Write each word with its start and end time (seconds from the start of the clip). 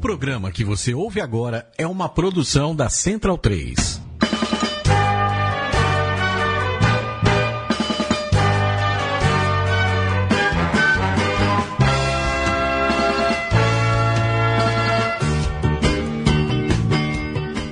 programa 0.00 0.50
que 0.50 0.64
você 0.64 0.94
ouve 0.94 1.20
agora 1.20 1.70
é 1.76 1.86
uma 1.86 2.08
produção 2.08 2.74
da 2.74 2.88
Central 2.88 3.36
3. 3.36 4.00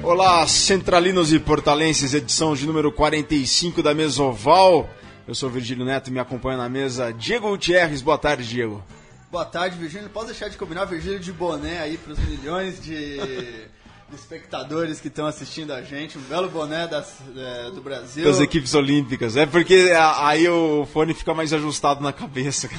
Olá, 0.05 0.47
centralinos 0.47 1.33
e 1.33 1.39
portalenses, 1.39 2.13
edição 2.13 2.55
de 2.55 2.67
número 2.67 2.93
45 2.93 3.83
da 3.83 3.95
Mesoval. 3.95 4.91
Eu 5.27 5.35
sou 5.35 5.49
Virgílio 5.49 5.85
Neto 5.85 6.09
e 6.09 6.13
me 6.13 6.19
acompanha 6.19 6.59
na 6.59 6.69
mesa 6.69 7.11
Diego 7.11 7.49
Gutierrez. 7.49 8.03
Boa 8.03 8.19
tarde, 8.19 8.47
Diego. 8.47 8.85
Boa 9.31 9.45
tarde, 9.45 9.77
Virgílio. 9.77 10.09
Pode 10.09 10.29
deixar 10.29 10.49
de 10.49 10.57
combinar 10.57 10.87
Virgílio 10.87 11.21
de 11.21 11.33
boné 11.33 11.81
aí 11.81 11.99
para 11.99 12.15
os 12.15 12.19
milhões 12.19 12.83
de, 12.83 13.19
de 13.19 14.15
espectadores 14.15 15.01
que 15.01 15.09
estão 15.09 15.27
assistindo 15.27 15.73
a 15.73 15.83
gente. 15.83 16.17
Um 16.17 16.23
belo 16.23 16.49
boné 16.49 16.87
das, 16.87 17.19
é, 17.37 17.71
do 17.71 17.83
Brasil. 17.83 18.25
Das 18.25 18.41
equipes 18.41 18.75
olímpicas. 18.75 19.37
É 19.37 19.45
porque 19.45 19.93
aí 20.17 20.49
o 20.49 20.87
fone 20.87 21.13
fica 21.13 21.35
mais 21.35 21.53
ajustado 21.53 22.03
na 22.03 22.11
cabeça. 22.11 22.71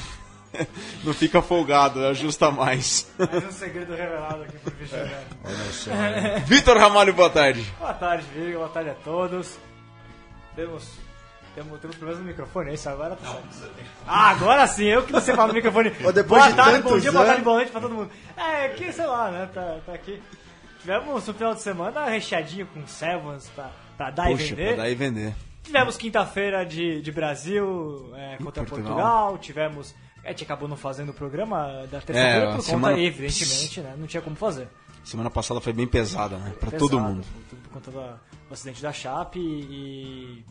Não 1.04 1.14
fica 1.14 1.40
folgado, 1.40 2.04
ajusta 2.04 2.50
mais. 2.50 3.08
Mais 3.16 3.44
um 3.44 3.52
segredo 3.52 3.94
revelado 3.94 4.42
aqui 4.42 4.58
pro 4.58 4.74
Virgílio. 4.74 5.16
Olha 5.44 5.72
só. 5.72 5.90
Vitor 6.46 6.76
Ramalho, 6.76 7.14
boa 7.14 7.30
tarde. 7.30 7.64
Boa 7.78 7.94
tarde, 7.94 8.26
Virgílio. 8.34 8.58
Boa 8.58 8.70
tarde 8.70 8.90
a 8.90 8.94
todos. 8.94 9.56
Temos 10.56 10.82
temos, 11.54 11.80
temos 11.80 11.96
problemas 11.96 12.22
no 12.22 12.28
microfone, 12.28 12.70
é 12.70 12.74
isso 12.74 12.88
agora? 12.88 13.16
Tá 13.16 13.36
ah, 14.06 14.30
agora 14.30 14.66
sim, 14.66 14.84
eu 14.84 15.02
que 15.04 15.12
você 15.12 15.34
fala 15.34 15.48
no 15.48 15.54
microfone. 15.54 15.92
Ou 16.04 16.12
depois 16.12 16.42
boa 16.42 16.50
de 16.50 16.56
tarde, 16.56 16.82
bom 16.82 16.98
dia, 16.98 17.12
boa 17.12 17.24
tarde, 17.24 17.42
boa 17.42 17.56
noite 17.56 17.70
pra 17.72 17.80
todo 17.80 17.94
mundo. 17.94 18.10
É, 18.36 18.68
que 18.68 18.92
sei 18.92 19.06
lá, 19.06 19.30
né? 19.30 19.48
Tá, 19.52 19.78
tá 19.86 19.92
aqui. 19.92 20.20
Tivemos 20.80 21.28
um 21.28 21.32
final 21.34 21.54
de 21.54 21.60
semana 21.60 22.06
recheadinho 22.06 22.66
com 22.66 22.86
Sevens 22.86 23.48
pra, 23.54 23.70
pra 23.96 24.10
dar 24.10 24.28
Puxa, 24.28 24.44
e 24.44 24.48
vender. 24.48 24.66
pra 24.74 24.76
dar 24.84 24.90
e 24.90 24.94
vender. 24.94 25.34
Tivemos 25.62 25.96
quinta-feira 25.96 26.64
de, 26.64 27.02
de 27.02 27.12
Brasil 27.12 28.10
é, 28.16 28.36
contra 28.38 28.64
Portugal. 28.64 28.94
Portugal. 28.94 29.38
Tivemos. 29.38 29.94
A 30.24 30.28
gente 30.28 30.44
acabou 30.44 30.68
não 30.68 30.76
fazendo 30.76 31.10
o 31.10 31.14
programa 31.14 31.86
da 31.90 32.00
terça-feira 32.00 32.50
É, 32.50 32.52
por 32.54 32.62
semana- 32.62 32.94
conta, 32.94 33.06
evidentemente, 33.06 33.80
né? 33.80 33.94
Não 33.96 34.06
tinha 34.06 34.22
como 34.22 34.36
fazer. 34.36 34.68
Semana 35.04 35.30
passada 35.30 35.60
foi 35.60 35.72
bem 35.72 35.86
pesada, 35.86 36.36
né? 36.36 36.52
Pra 36.60 36.70
Pesado, 36.70 36.78
todo 36.90 37.00
mundo. 37.00 37.24
Por, 37.48 37.56
por 37.58 37.70
conta 37.72 37.90
da- 37.90 38.16
do 38.48 38.52
acidente 38.54 38.82
da 38.82 38.92
Chape 38.92 39.38
e. 39.38 40.44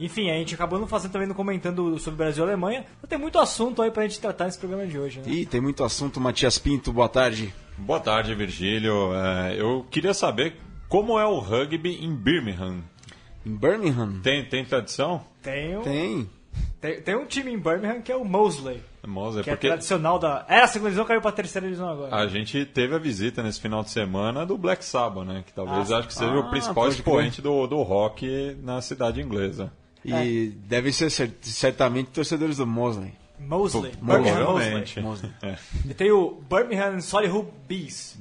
Enfim, 0.00 0.30
a 0.30 0.34
gente 0.34 0.54
acabou 0.54 0.78
não 0.78 0.86
fazendo 0.88 1.12
também, 1.12 1.28
não 1.28 1.34
comentando 1.34 1.98
sobre 1.98 2.18
Brasil 2.18 2.44
e 2.44 2.46
Alemanha. 2.48 2.84
Então 2.98 3.08
tem 3.08 3.18
muito 3.18 3.38
assunto 3.38 3.80
aí 3.82 3.90
pra 3.90 4.02
gente 4.02 4.18
tratar 4.20 4.46
nesse 4.46 4.58
programa 4.58 4.86
de 4.86 4.98
hoje, 4.98 5.20
né? 5.20 5.24
Ih, 5.28 5.46
tem 5.46 5.60
muito 5.60 5.84
assunto. 5.84 6.20
Matias 6.20 6.58
Pinto, 6.58 6.92
boa 6.92 7.08
tarde. 7.08 7.54
Boa 7.78 8.00
tarde, 8.00 8.34
Virgílio. 8.34 9.14
É, 9.14 9.54
eu 9.60 9.86
queria 9.90 10.12
saber 10.14 10.56
como 10.88 11.18
é 11.18 11.24
o 11.26 11.38
rugby 11.38 12.04
em 12.04 12.14
Birmingham. 12.14 12.82
Em 13.46 13.56
Birmingham? 13.56 14.20
Tem, 14.22 14.44
tem 14.44 14.64
tradição? 14.64 15.24
Tem, 15.42 15.80
Tem. 15.80 16.30
tem, 16.80 17.00
tem 17.02 17.16
um 17.16 17.26
time 17.26 17.52
em 17.52 17.58
Birmingham 17.58 18.00
que 18.02 18.12
é 18.12 18.16
o 18.16 18.24
Mosley, 18.24 18.80
Moza, 19.04 19.42
que 19.42 19.50
é 19.50 19.56
tradicional 19.56 20.16
da. 20.18 20.44
Era 20.48 20.64
a 20.64 20.68
segunda 20.68 20.90
divisão, 20.90 21.04
caiu 21.04 21.20
pra 21.20 21.32
terceira 21.32 21.66
divisão 21.66 21.88
agora. 21.88 22.14
a 22.14 22.26
gente 22.28 22.64
teve 22.64 22.94
a 22.94 22.98
visita 22.98 23.42
nesse 23.42 23.60
final 23.60 23.82
de 23.82 23.90
semana 23.90 24.46
do 24.46 24.56
Black 24.56 24.84
Sabbath, 24.84 25.26
né? 25.26 25.42
Que 25.44 25.52
talvez 25.52 25.90
Ah, 25.90 25.98
acho 25.98 26.08
que 26.08 26.14
seja 26.14 26.30
ah, 26.32 26.38
o 26.40 26.50
principal 26.50 26.88
expoente 26.88 27.42
do, 27.42 27.66
do 27.66 27.82
rock 27.82 28.56
na 28.62 28.80
cidade 28.80 29.20
inglesa. 29.20 29.72
E 30.04 30.48
devem 30.66 30.90
ser 30.92 31.10
cer- 31.10 31.32
certamente 31.42 32.10
torcedores 32.10 32.56
do 32.56 32.66
Mosley. 32.66 33.12
Mosley. 33.38 33.92
Mo- 34.00 34.12
Birmingham. 34.14 34.44
Mosley. 34.52 35.02
Mosley. 35.02 35.32
E 35.88 35.94
tem 35.94 36.10
o 36.12 36.42
Birmingham 36.48 37.00
Solihull 37.00 37.52
Bees. 37.68 38.16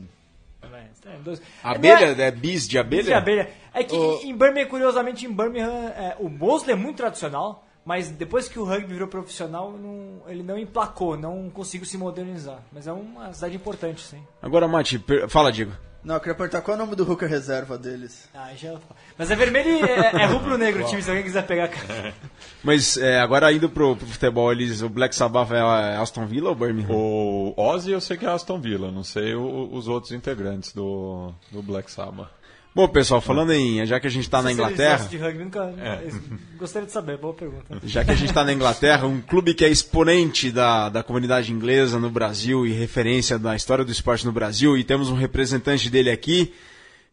É, 1.04 1.18
dois- 1.24 1.42
Abelha? 1.64 2.06
É- 2.06 2.28
É 2.28 2.32
bis 2.32 2.68
de 2.68 2.78
abelha? 2.78 3.04
de 3.04 3.14
abelha. 3.14 3.50
É 3.74 3.84
que 3.84 3.96
O- 3.96 4.22
em 4.24 4.36
Birmingham, 4.38 4.68
curiosamente, 4.68 5.26
em 5.26 5.34
Birmingham, 5.34 5.88
é, 5.96 6.16
o 6.20 6.30
Mosley 6.30 6.74
é 6.74 6.76
muito 6.76 6.98
tradicional, 6.98 7.66
mas 7.84 8.10
depois 8.10 8.48
que 8.48 8.60
o 8.60 8.64
rugby 8.64 8.94
virou 8.94 9.08
profissional, 9.08 9.72
não- 9.72 10.22
ele 10.28 10.44
não 10.44 10.58
emplacou, 10.58 11.18
não 11.18 11.50
conseguiu 11.50 11.88
se 11.88 11.98
modernizar. 11.98 12.60
Mas 12.72 12.86
é 12.88 12.92
uma 12.94 13.34
cidade 13.34 13.56
importante, 13.56 14.02
sim. 14.02 14.22
Agora, 14.42 14.68
Mati, 14.68 15.00
per- 15.00 15.28
fala, 15.28 15.52
Diego. 15.52 15.72
Não, 16.04 16.16
eu 16.16 16.20
queria 16.20 16.34
perguntar 16.36 16.62
qual 16.62 16.76
é 16.76 16.80
o 16.80 16.84
nome 16.84 16.96
do 16.96 17.10
hooker 17.10 17.30
reserva 17.30 17.78
deles. 17.78 18.28
Ah, 18.34 18.50
já... 18.56 18.76
Mas 19.18 19.30
é 19.30 19.36
vermelho 19.36 19.70
e 19.70 19.82
é, 19.84 20.24
é 20.24 20.26
rubro-negro 20.26 20.84
o 20.84 20.88
time, 20.88 21.02
se 21.04 21.10
alguém 21.10 21.24
quiser 21.24 21.46
pegar. 21.46 21.68
cara. 21.68 22.14
Mas 22.64 22.98
é, 22.98 23.20
agora 23.20 23.52
indo 23.54 23.70
pro, 23.70 23.96
pro 23.96 24.08
futebol, 24.08 24.52
eles, 24.52 24.82
o 24.82 24.90
Black 24.90 25.16
Sabbath 25.16 25.52
é 25.52 25.60
a- 25.60 26.02
Aston 26.02 26.26
Villa 26.26 26.50
ou 26.50 26.56
Birmingham? 26.56 26.92
O 26.96 27.54
Ozzy 27.56 27.92
eu 27.92 28.02
sei 28.02 28.18
que 28.18 28.26
é 28.26 28.30
Aston 28.30 28.60
Villa, 28.60 28.92
não 28.92 29.04
sei 29.04 29.36
o- 29.36 29.70
os 29.74 29.88
outros 29.88 30.12
integrantes 30.12 30.74
do, 30.74 31.32
do 31.52 31.62
Black 31.62 31.92
Sabbath. 31.92 32.30
Bom, 32.74 32.88
pessoal, 32.88 33.20
falando 33.20 33.52
em. 33.52 33.86
Já 33.86 34.00
que 34.00 34.08
a 34.08 34.10
gente 34.10 34.30
tá 34.30 34.42
na 34.42 34.52
Inglaterra. 34.52 35.06
de 35.06 35.18
rugby, 35.18 35.44
nunca... 35.44 35.74
Gostaria 36.58 36.86
de 36.86 36.94
saber, 36.94 37.18
boa 37.18 37.34
pergunta. 37.34 37.66
Já 37.84 38.06
que 38.06 38.12
a 38.12 38.16
gente 38.16 38.30
está 38.30 38.46
na 38.46 38.54
Inglaterra, 38.54 39.08
um 39.08 39.20
clube 39.20 39.54
que 39.54 39.66
é 39.66 39.70
exponente 39.70 40.52
da, 40.52 40.88
da 40.88 41.04
comunidade 41.04 41.52
inglesa 41.52 42.00
no 42.00 42.10
Brasil 42.10 42.66
e 42.66 42.72
referência 42.72 43.38
da 43.38 43.56
história 43.56 43.84
do 43.84 43.92
esporte 43.92 44.26
no 44.26 44.32
Brasil, 44.32 44.78
e 44.78 44.84
temos 44.86 45.10
um 45.10 45.16
representante 45.16 45.90
dele 45.90 46.10
aqui, 46.10 46.54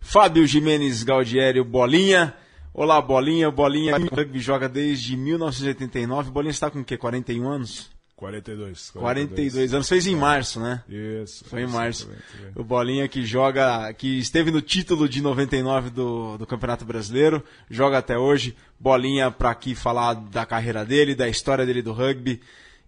Fábio 0.00 0.46
Jimenez 0.46 1.02
Gaudieri, 1.02 1.58
o 1.58 1.64
Bolinha. 1.64 2.34
Olá, 2.72 3.02
Bolinha. 3.02 3.50
Bolinha 3.50 3.96
o 3.96 4.14
rugby 4.14 4.38
joga 4.38 4.68
desde 4.68 5.16
1989. 5.16 6.30
Bolinha 6.30 6.52
está 6.52 6.70
com 6.70 6.80
o 6.80 6.84
quê? 6.84 6.96
41 6.96 7.48
anos? 7.48 7.90
42. 8.18 8.90
42 8.90 9.74
anos. 9.74 9.88
Fez 9.88 10.04
em 10.08 10.16
março, 10.16 10.58
né? 10.58 10.82
Isso. 10.88 11.44
Foi 11.44 11.62
em 11.62 11.68
março. 11.68 12.10
exatamente. 12.10 12.58
O 12.58 12.64
Bolinha 12.64 13.06
que 13.06 13.24
joga, 13.24 13.92
que 13.92 14.18
esteve 14.18 14.50
no 14.50 14.60
título 14.60 15.08
de 15.08 15.22
99 15.22 15.90
do, 15.90 16.36
do 16.36 16.44
Campeonato 16.44 16.84
Brasileiro, 16.84 17.44
joga 17.70 17.98
até 17.98 18.18
hoje. 18.18 18.56
Bolinha 18.78 19.30
para 19.30 19.50
aqui 19.50 19.72
falar 19.72 20.14
da 20.14 20.44
carreira 20.44 20.84
dele, 20.84 21.14
da 21.14 21.28
história 21.28 21.64
dele 21.64 21.80
do 21.80 21.92
rugby 21.92 22.40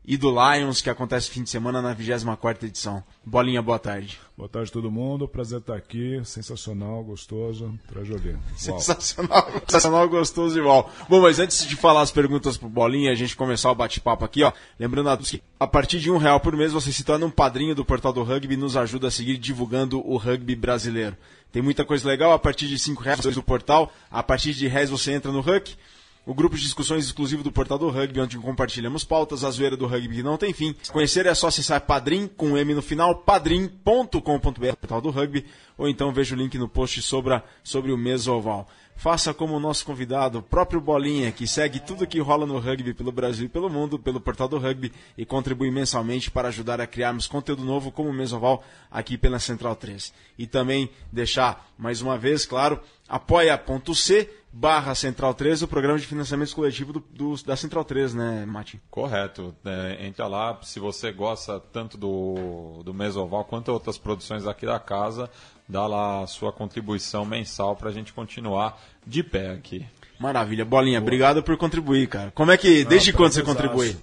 e 0.04 0.16
do 0.16 0.30
Lions, 0.30 0.80
que 0.80 0.88
acontece 0.88 1.30
fim 1.30 1.42
de 1.42 1.50
semana 1.50 1.82
na 1.82 1.94
24ª 1.94 2.64
edição. 2.64 3.02
Bolinha, 3.24 3.60
boa 3.60 3.78
tarde. 3.78 4.18
Boa 4.36 4.48
tarde 4.48 4.70
a 4.70 4.72
todo 4.72 4.90
mundo. 4.90 5.28
Prazer 5.28 5.58
estar 5.58 5.76
aqui. 5.76 6.20
Sensacional, 6.24 7.04
gostoso. 7.04 7.78
Pra 7.86 8.02
jogar. 8.02 8.38
Sensacional, 8.56 9.46
sensacional, 9.66 10.08
gostoso 10.08 10.58
igual. 10.58 10.90
Bom, 11.08 11.20
mas 11.20 11.38
antes 11.38 11.66
de 11.66 11.76
falar 11.76 12.00
as 12.00 12.10
perguntas 12.10 12.56
pro 12.56 12.68
Bolinha, 12.68 13.12
a 13.12 13.14
gente 13.14 13.36
começar 13.36 13.70
o 13.70 13.74
bate-papo 13.74 14.24
aqui, 14.24 14.42
ó. 14.42 14.52
Lembrando 14.78 15.10
a 15.10 15.16
todos 15.16 15.30
que 15.30 15.42
a 15.58 15.66
partir 15.66 16.00
de 16.00 16.10
um 16.10 16.16
real 16.16 16.40
por 16.40 16.56
mês 16.56 16.72
você 16.72 16.90
se 16.90 17.04
torna 17.04 17.26
um 17.26 17.30
padrinho 17.30 17.74
do 17.74 17.84
Portal 17.84 18.12
do 18.12 18.22
Rugby 18.22 18.54
e 18.54 18.56
nos 18.56 18.76
ajuda 18.76 19.08
a 19.08 19.10
seguir 19.10 19.36
divulgando 19.36 20.00
o 20.04 20.16
rugby 20.16 20.56
brasileiro. 20.56 21.16
Tem 21.52 21.60
muita 21.60 21.84
coisa 21.84 22.08
legal, 22.08 22.32
a 22.32 22.38
partir 22.38 22.68
de 22.68 22.78
cinco 22.78 23.02
reais 23.02 23.20
do 23.20 23.42
portal, 23.42 23.92
a 24.10 24.22
partir 24.22 24.54
de 24.54 24.68
reais 24.68 24.88
você 24.88 25.12
entra 25.12 25.32
no 25.32 25.40
Huck. 25.40 25.76
O 26.26 26.34
grupo 26.34 26.54
de 26.54 26.62
discussões 26.62 27.06
exclusivo 27.06 27.42
do 27.42 27.50
Portal 27.50 27.78
do 27.78 27.88
Rugby, 27.88 28.20
onde 28.20 28.38
compartilhamos 28.38 29.04
pautas, 29.04 29.42
a 29.42 29.50
zoeira 29.50 29.76
do 29.76 29.86
rugby 29.86 30.16
que 30.16 30.22
não 30.22 30.36
tem 30.36 30.52
fim. 30.52 30.74
Conhecer 30.92 31.24
é 31.24 31.34
só 31.34 31.48
acessar 31.48 31.80
padrim, 31.80 32.26
com 32.28 32.50
um 32.50 32.58
M 32.58 32.74
no 32.74 32.82
final, 32.82 33.16
padrim.com.br, 33.16 34.76
Portal 34.78 35.00
do 35.00 35.10
Rugby, 35.10 35.46
ou 35.78 35.88
então 35.88 36.12
veja 36.12 36.34
o 36.34 36.38
link 36.38 36.58
no 36.58 36.68
post 36.68 37.00
sobre, 37.00 37.40
sobre 37.64 37.90
o 37.90 37.96
Mesoval. 37.96 38.68
Faça 38.94 39.32
como 39.32 39.56
o 39.56 39.60
nosso 39.60 39.86
convidado, 39.86 40.40
o 40.40 40.42
próprio 40.42 40.78
Bolinha, 40.78 41.32
que 41.32 41.46
segue 41.46 41.80
tudo 41.80 42.06
que 42.06 42.20
rola 42.20 42.44
no 42.44 42.58
rugby 42.58 42.92
pelo 42.92 43.10
Brasil 43.10 43.46
e 43.46 43.48
pelo 43.48 43.70
mundo, 43.70 43.98
pelo 43.98 44.20
Portal 44.20 44.46
do 44.46 44.58
Rugby, 44.58 44.92
e 45.16 45.24
contribui 45.24 45.70
mensalmente 45.70 46.30
para 46.30 46.48
ajudar 46.48 46.82
a 46.82 46.86
criarmos 46.86 47.26
conteúdo 47.26 47.64
novo 47.64 47.90
como 47.90 48.10
o 48.10 48.12
Mesoval 48.12 48.62
aqui 48.90 49.16
pela 49.16 49.38
Central 49.38 49.74
3. 49.74 50.12
E 50.38 50.46
também 50.46 50.90
deixar, 51.10 51.72
mais 51.78 52.02
uma 52.02 52.18
vez, 52.18 52.44
claro, 52.44 52.78
apoia.c 53.08 54.39
barra 54.52 54.94
Central 54.94 55.32
3, 55.34 55.62
o 55.62 55.68
programa 55.68 55.98
de 55.98 56.06
financiamento 56.06 56.54
coletivo 56.54 56.92
do, 56.92 57.04
do- 57.10 57.42
da 57.44 57.56
Central 57.56 57.84
3, 57.84 58.14
né, 58.14 58.44
Mati? 58.46 58.80
Correto. 58.90 59.54
É, 59.64 60.06
entra 60.06 60.26
lá, 60.26 60.58
se 60.62 60.80
você 60.80 61.12
gosta 61.12 61.60
tanto 61.72 61.96
do, 61.96 62.82
do 62.84 62.92
Mesoval 62.92 63.44
quanto 63.44 63.70
outras 63.72 63.96
produções 63.98 64.46
aqui 64.46 64.66
da 64.66 64.78
casa, 64.80 65.30
dá 65.68 65.86
lá 65.86 66.22
a 66.22 66.26
sua 66.26 66.52
contribuição 66.52 67.24
mensal 67.24 67.76
para 67.76 67.90
a 67.90 67.92
gente 67.92 68.12
continuar 68.12 68.80
de 69.06 69.22
pé 69.22 69.50
aqui. 69.52 69.86
Maravilha. 70.18 70.64
Bolinha, 70.64 70.98
obrigado 71.00 71.42
por 71.42 71.56
contribuir, 71.56 72.06
cara. 72.08 72.30
Como 72.32 72.50
é 72.50 72.56
que, 72.58 72.84
desde 72.84 73.10
Ah, 73.10 73.14
quando 73.14 73.32
você 73.32 73.42
contribui? 73.42 73.96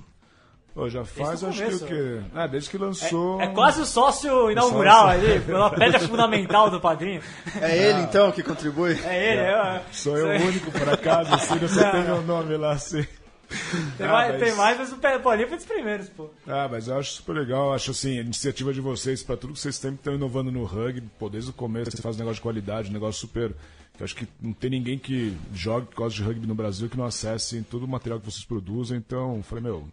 Pô, 0.77 0.87
já 0.87 1.03
faz, 1.03 1.41
no 1.41 1.49
acho 1.49 1.57
que 1.57 1.65
começo. 1.65 1.85
o 1.85 1.87
quê? 1.87 2.21
Ah, 2.35 2.45
desde 2.45 2.69
que 2.69 2.77
lançou. 2.77 3.41
É 3.41 3.47
quase 3.47 3.81
o 3.81 3.85
sócio 3.85 4.51
inaugural 4.51 5.07
Sócio. 5.07 5.31
ali, 5.31 5.39
pela 5.39 5.69
pedra 5.71 5.99
fundamental 6.01 6.69
do 6.69 6.79
padrinho. 6.79 7.19
É 7.59 7.75
ele, 7.89 8.01
então, 8.01 8.31
que 8.31 8.43
contribui? 8.43 8.91
É 9.03 9.31
ele, 9.31 9.41
é. 9.41 9.81
Sou 9.91 10.15
eu 10.15 10.27
o 10.39 10.45
único, 10.47 10.71
por 10.71 10.87
acaso, 10.87 11.33
assim, 11.33 11.57
eu 11.59 11.67
só 11.67 11.89
tem 11.89 12.03
meu 12.03 12.21
nome 12.21 12.55
lá, 12.57 12.73
assim. 12.73 13.03
Tem, 13.97 14.05
Ah, 14.05 14.11
mais, 14.11 14.31
mas- 14.33 14.43
tem 14.43 14.55
mais, 14.55 14.77
mas 14.77 14.91
o 14.91 14.97
Paulinho 15.23 15.47
foi 15.47 15.57
dos 15.57 15.65
primeiros, 15.65 16.09
pô. 16.09 16.29
Ah, 16.47 16.67
mas 16.69 16.87
eu 16.87 16.99
acho 16.99 17.13
super 17.13 17.33
legal. 17.33 17.73
Acho 17.73 17.89
assim, 17.89 18.19
a 18.19 18.21
iniciativa 18.21 18.71
de 18.71 18.79
vocês, 18.81 19.23
para 19.23 19.35
tudo 19.35 19.53
que 19.53 19.59
vocês 19.59 19.75
sempre 19.75 19.95
estão 19.97 20.13
inovando 20.13 20.51
no 20.51 20.63
rugby, 20.63 21.09
pô, 21.17 21.27
desde 21.27 21.49
o 21.49 21.53
começo 21.53 21.89
você 21.89 22.01
faz 22.03 22.17
um 22.17 22.19
negócio 22.19 22.35
de 22.35 22.41
qualidade, 22.41 22.89
um 22.91 22.93
negócio 22.93 23.19
super. 23.21 23.51
Eu 23.99 24.03
acho 24.03 24.15
que 24.15 24.27
não 24.39 24.53
tem 24.53 24.69
ninguém 24.69 24.99
que 24.99 25.35
jogue, 25.55 25.87
que 25.87 25.95
gosta 25.95 26.15
de 26.15 26.21
rugby 26.23 26.45
no 26.45 26.53
Brasil, 26.53 26.87
que 26.87 26.95
não 26.97 27.05
acesse 27.05 27.59
todo 27.63 27.83
o 27.83 27.87
material 27.87 28.19
que 28.19 28.25
vocês 28.31 28.45
produzem. 28.45 28.97
Então, 28.97 29.41
falei, 29.41 29.63
meu, 29.63 29.87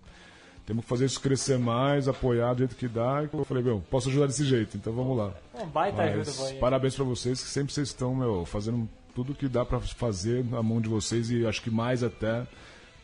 temos 0.66 0.84
que 0.84 0.88
fazer 0.88 1.04
isso 1.06 1.20
crescer 1.20 1.58
mais, 1.58 2.08
apoiar 2.08 2.54
do 2.54 2.58
jeito 2.58 2.76
que 2.76 2.88
dá. 2.88 3.22
E 3.22 3.36
eu 3.36 3.44
falei, 3.44 3.62
meu, 3.62 3.82
posso 3.90 4.08
ajudar 4.08 4.26
desse 4.26 4.44
jeito, 4.44 4.76
então 4.76 4.92
vamos 4.92 5.16
lá. 5.16 5.32
Um 5.54 5.66
baita 5.66 6.02
ajuda, 6.02 6.24
Mas, 6.26 6.36
Bolinha. 6.36 6.60
parabéns 6.60 6.94
pra 6.94 7.04
vocês, 7.04 7.42
que 7.42 7.48
sempre 7.48 7.72
vocês 7.72 7.88
estão, 7.88 8.14
meu, 8.14 8.44
fazendo 8.46 8.88
tudo 9.14 9.34
que 9.34 9.46
dá 9.48 9.64
pra 9.64 9.78
fazer 9.80 10.44
na 10.44 10.62
mão 10.62 10.80
de 10.80 10.88
vocês 10.88 11.30
e 11.30 11.46
acho 11.46 11.62
que 11.62 11.70
mais 11.70 12.02
até 12.02 12.46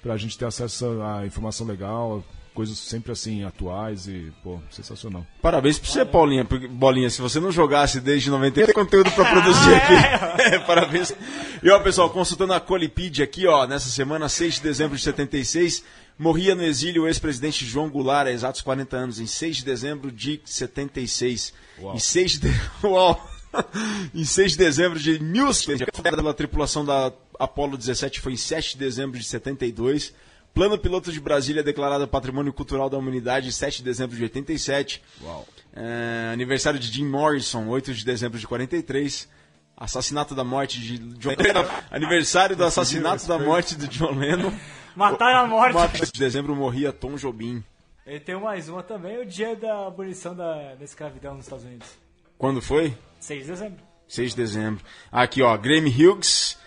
pra 0.03 0.17
gente 0.17 0.37
ter 0.39 0.47
acesso 0.47 0.87
a 1.03 1.25
informação 1.27 1.67
legal, 1.67 2.25
coisas 2.55 2.77
sempre 2.79 3.13
assim, 3.13 3.45
atuais 3.45 4.09
e, 4.09 4.33
pô, 4.43 4.59
sensacional. 4.71 5.25
Parabéns 5.41 5.79
pra 5.79 5.89
você, 5.89 6.05
Paulinha. 6.05 6.45
porque- 6.45 6.67
Bolinha, 6.67 7.09
se 7.11 7.21
você 7.23 7.39
não 7.39 7.53
jogasse 7.53 8.01
desde 8.01 8.29
90, 8.31 8.65
tem 8.65 8.75
conteúdo 8.75 9.11
pra 9.13 9.25
produzir 9.31 9.75
aqui. 9.75 9.95
É, 10.41 10.59
parabéns. 10.61 11.13
E 11.63 11.71
ó, 11.71 11.79
pessoal, 11.81 12.09
consultando 12.11 12.55
a 12.55 12.61
Colipid 12.61 13.21
aqui, 13.21 13.47
ó, 13.47 13.67
nessa 13.67 13.91
semana, 13.91 14.27
6 14.29 14.55
de 14.55 14.63
dezembro 14.63 14.97
de 14.97 15.03
76, 15.03 15.85
morria 16.21 16.55
no 16.55 16.63
exílio 16.63 17.05
o 17.05 17.09
ex-presidente 17.09 17.65
João 17.65 17.89
Goulart, 17.89 18.27
há 18.27 18.31
exatos 18.31 18.61
40 18.61 18.95
anos, 18.95 19.21
em 19.21 19.27
6 19.27 19.57
de 19.57 19.65
dezembro 19.65 20.13
de 20.13 20.39
76. 20.45 21.55
Uau. 21.81 21.97
Em 21.97 21.99
6 21.99 22.39
de... 22.39 22.49
Uau! 22.85 23.31
em 24.15 24.25
6 24.25 24.53
de 24.53 24.59
dezembro 24.59 25.01
de 25.01 25.19
1600, 25.19 26.27
a 26.29 26.35
tripulação 26.35 26.85
da 26.85 27.11
Apollo 27.39 27.77
17 27.77 28.21
foi 28.21 28.35
em 28.35 28.37
7 28.37 28.73
de 28.73 28.79
dezembro 28.79 29.19
de 29.19 29.25
72. 29.25 30.13
Plano 30.53 30.77
piloto 30.77 31.11
de 31.11 31.19
Brasília 31.19 31.63
declarado 31.63 32.07
Patrimônio 32.07 32.53
Cultural 32.53 32.91
da 32.91 32.99
Humanidade 32.99 33.49
em 33.49 33.51
7 33.51 33.79
de 33.79 33.85
dezembro 33.85 34.15
de 34.15 34.23
87. 34.23 35.03
Uau. 35.23 35.49
É, 35.73 36.31
aniversário 36.35 36.79
de 36.79 36.93
Jim 36.93 37.07
Morrison, 37.07 37.67
8 37.67 37.95
de 37.95 38.05
dezembro 38.05 38.39
de 38.39 38.47
43. 38.47 39.27
Assassinato 39.75 40.35
da 40.35 40.45
morte 40.45 40.79
de 40.79 40.99
John 40.99 41.35
Lennon. 41.39 41.65
Aniversário 41.91 42.55
do 42.55 42.65
assassinato 42.65 43.27
da 43.27 43.39
morte 43.39 43.75
de 43.75 43.89
John 43.89 44.15
Lennon. 44.15 44.53
Mataram 45.01 45.39
a 45.39 45.47
morte. 45.47 45.73
4 45.73 46.13
de 46.13 46.21
dezembro 46.21 46.55
morria 46.55 46.93
Tom 46.93 47.17
Jobim. 47.17 47.65
E 48.07 48.21
tem 48.21 48.39
mais 48.39 48.69
uma 48.69 48.83
também, 48.83 49.19
o 49.19 49.25
dia 49.25 49.57
da 49.57 49.87
abolição 49.87 50.37
da, 50.37 50.75
da 50.75 50.85
escravidão 50.85 51.35
nos 51.35 51.47
Estados 51.47 51.65
Unidos. 51.65 51.89
Quando 52.37 52.61
foi? 52.61 52.95
6 53.19 53.43
de 53.45 53.51
dezembro. 53.51 53.79
6 54.07 54.31
de 54.33 54.37
dezembro. 54.37 54.85
Aqui, 55.11 55.41
ó, 55.41 55.57
Graham 55.57 55.87
Hughes, 55.87 56.59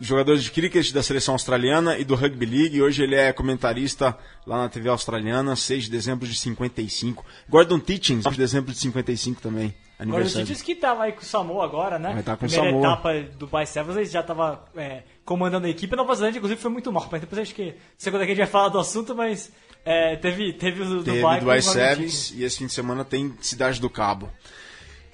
jogador 0.00 0.36
de 0.36 0.50
cricket 0.50 0.92
da 0.92 1.00
seleção 1.00 1.34
australiana 1.34 1.96
e 1.96 2.04
do 2.04 2.16
Rugby 2.16 2.44
League. 2.44 2.82
Hoje 2.82 3.04
ele 3.04 3.14
é 3.14 3.32
comentarista 3.32 4.18
lá 4.44 4.62
na 4.62 4.68
TV 4.68 4.88
australiana, 4.88 5.54
6 5.54 5.84
de 5.84 5.90
dezembro 5.90 6.26
de 6.26 6.34
55. 6.34 7.24
Gordon 7.48 7.78
Tietjens, 7.78 8.24
9 8.24 8.34
de 8.34 8.42
dezembro 8.42 8.72
de 8.72 8.78
55 8.80 9.40
também. 9.40 9.72
Agora 9.98 10.24
o. 10.24 10.28
Titans 10.28 10.62
que 10.62 10.74
tava 10.74 11.04
aí 11.04 11.12
com 11.12 11.22
o 11.22 11.24
Samoa 11.24 11.64
agora, 11.64 11.98
né? 11.98 12.12
Vai 12.12 12.22
tá 12.22 12.36
com 12.36 12.44
o 12.44 12.48
Primeira 12.48 12.70
Samoa. 12.70 12.86
etapa 12.86 13.22
do 13.38 13.46
By 13.46 13.66
Sevens, 13.66 13.96
ele 13.96 14.06
já 14.06 14.22
tava 14.22 14.64
é, 14.76 15.02
comandando 15.24 15.66
a 15.66 15.70
equipe. 15.70 15.94
A 15.94 15.96
Nova 15.96 16.14
Zelândia, 16.14 16.38
inclusive, 16.38 16.60
foi 16.60 16.70
muito 16.70 16.92
mal. 16.92 17.08
Mas 17.10 17.20
depois 17.20 17.40
acho 17.40 17.54
que, 17.54 17.74
segunda 17.96 18.24
que 18.24 18.32
a 18.32 18.34
gente 18.34 18.44
vai 18.44 18.50
falar 18.50 18.68
do 18.68 18.78
assunto, 18.78 19.14
mas 19.14 19.50
é, 19.84 20.16
teve, 20.16 20.52
teve 20.52 20.82
o 20.82 20.84
do 20.84 21.04
Teve 21.04 21.18
Dubai. 21.18 21.40
Gordon 21.40 21.62
Sevens 21.62 22.32
e 22.32 22.44
esse 22.44 22.58
fim 22.58 22.66
de 22.66 22.72
semana 22.72 23.04
tem 23.04 23.34
Cidade 23.40 23.80
do 23.80 23.88
Cabo. 23.88 24.30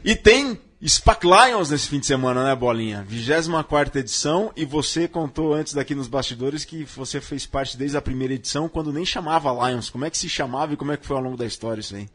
E 0.05 0.17
tem 0.17 0.58
SPAC 0.84 1.25
Lions 1.25 1.70
nesse 1.70 1.88
fim 1.88 2.00
de 2.00 2.06
semana, 2.06 2.43
né, 2.43 2.56
Bolinha? 2.56 3.05
24 3.06 4.00
edição 4.00 4.50
e 4.56 4.64
você 4.64 5.06
contou 5.06 5.55
antes 5.55 5.75
daqui 5.75 5.94
nos 5.94 6.08
bastidores 6.08 6.64
que 6.64 6.82
você 6.82 7.20
fez 7.20 7.46
parte 7.46 7.76
desde 7.76 7.96
a 7.96 8.02
primeira 8.02 8.34
edição, 8.34 8.69
quando 8.69 8.93
nem 8.93 9.06
chamava 9.06 9.69
Lions. 9.69 9.88
Como 9.88 10.05
é 10.05 10.11
que 10.11 10.19
se 10.19 10.29
chamava 10.29 10.73
e 10.73 10.76
como 10.76 10.90
é 10.90 10.96
que 10.96 11.06
foi 11.06 11.17
ao 11.17 11.23
longo 11.23 11.37
da 11.37 11.46
história 11.46 11.81
isso 11.81 11.94
aí? 11.94 12.08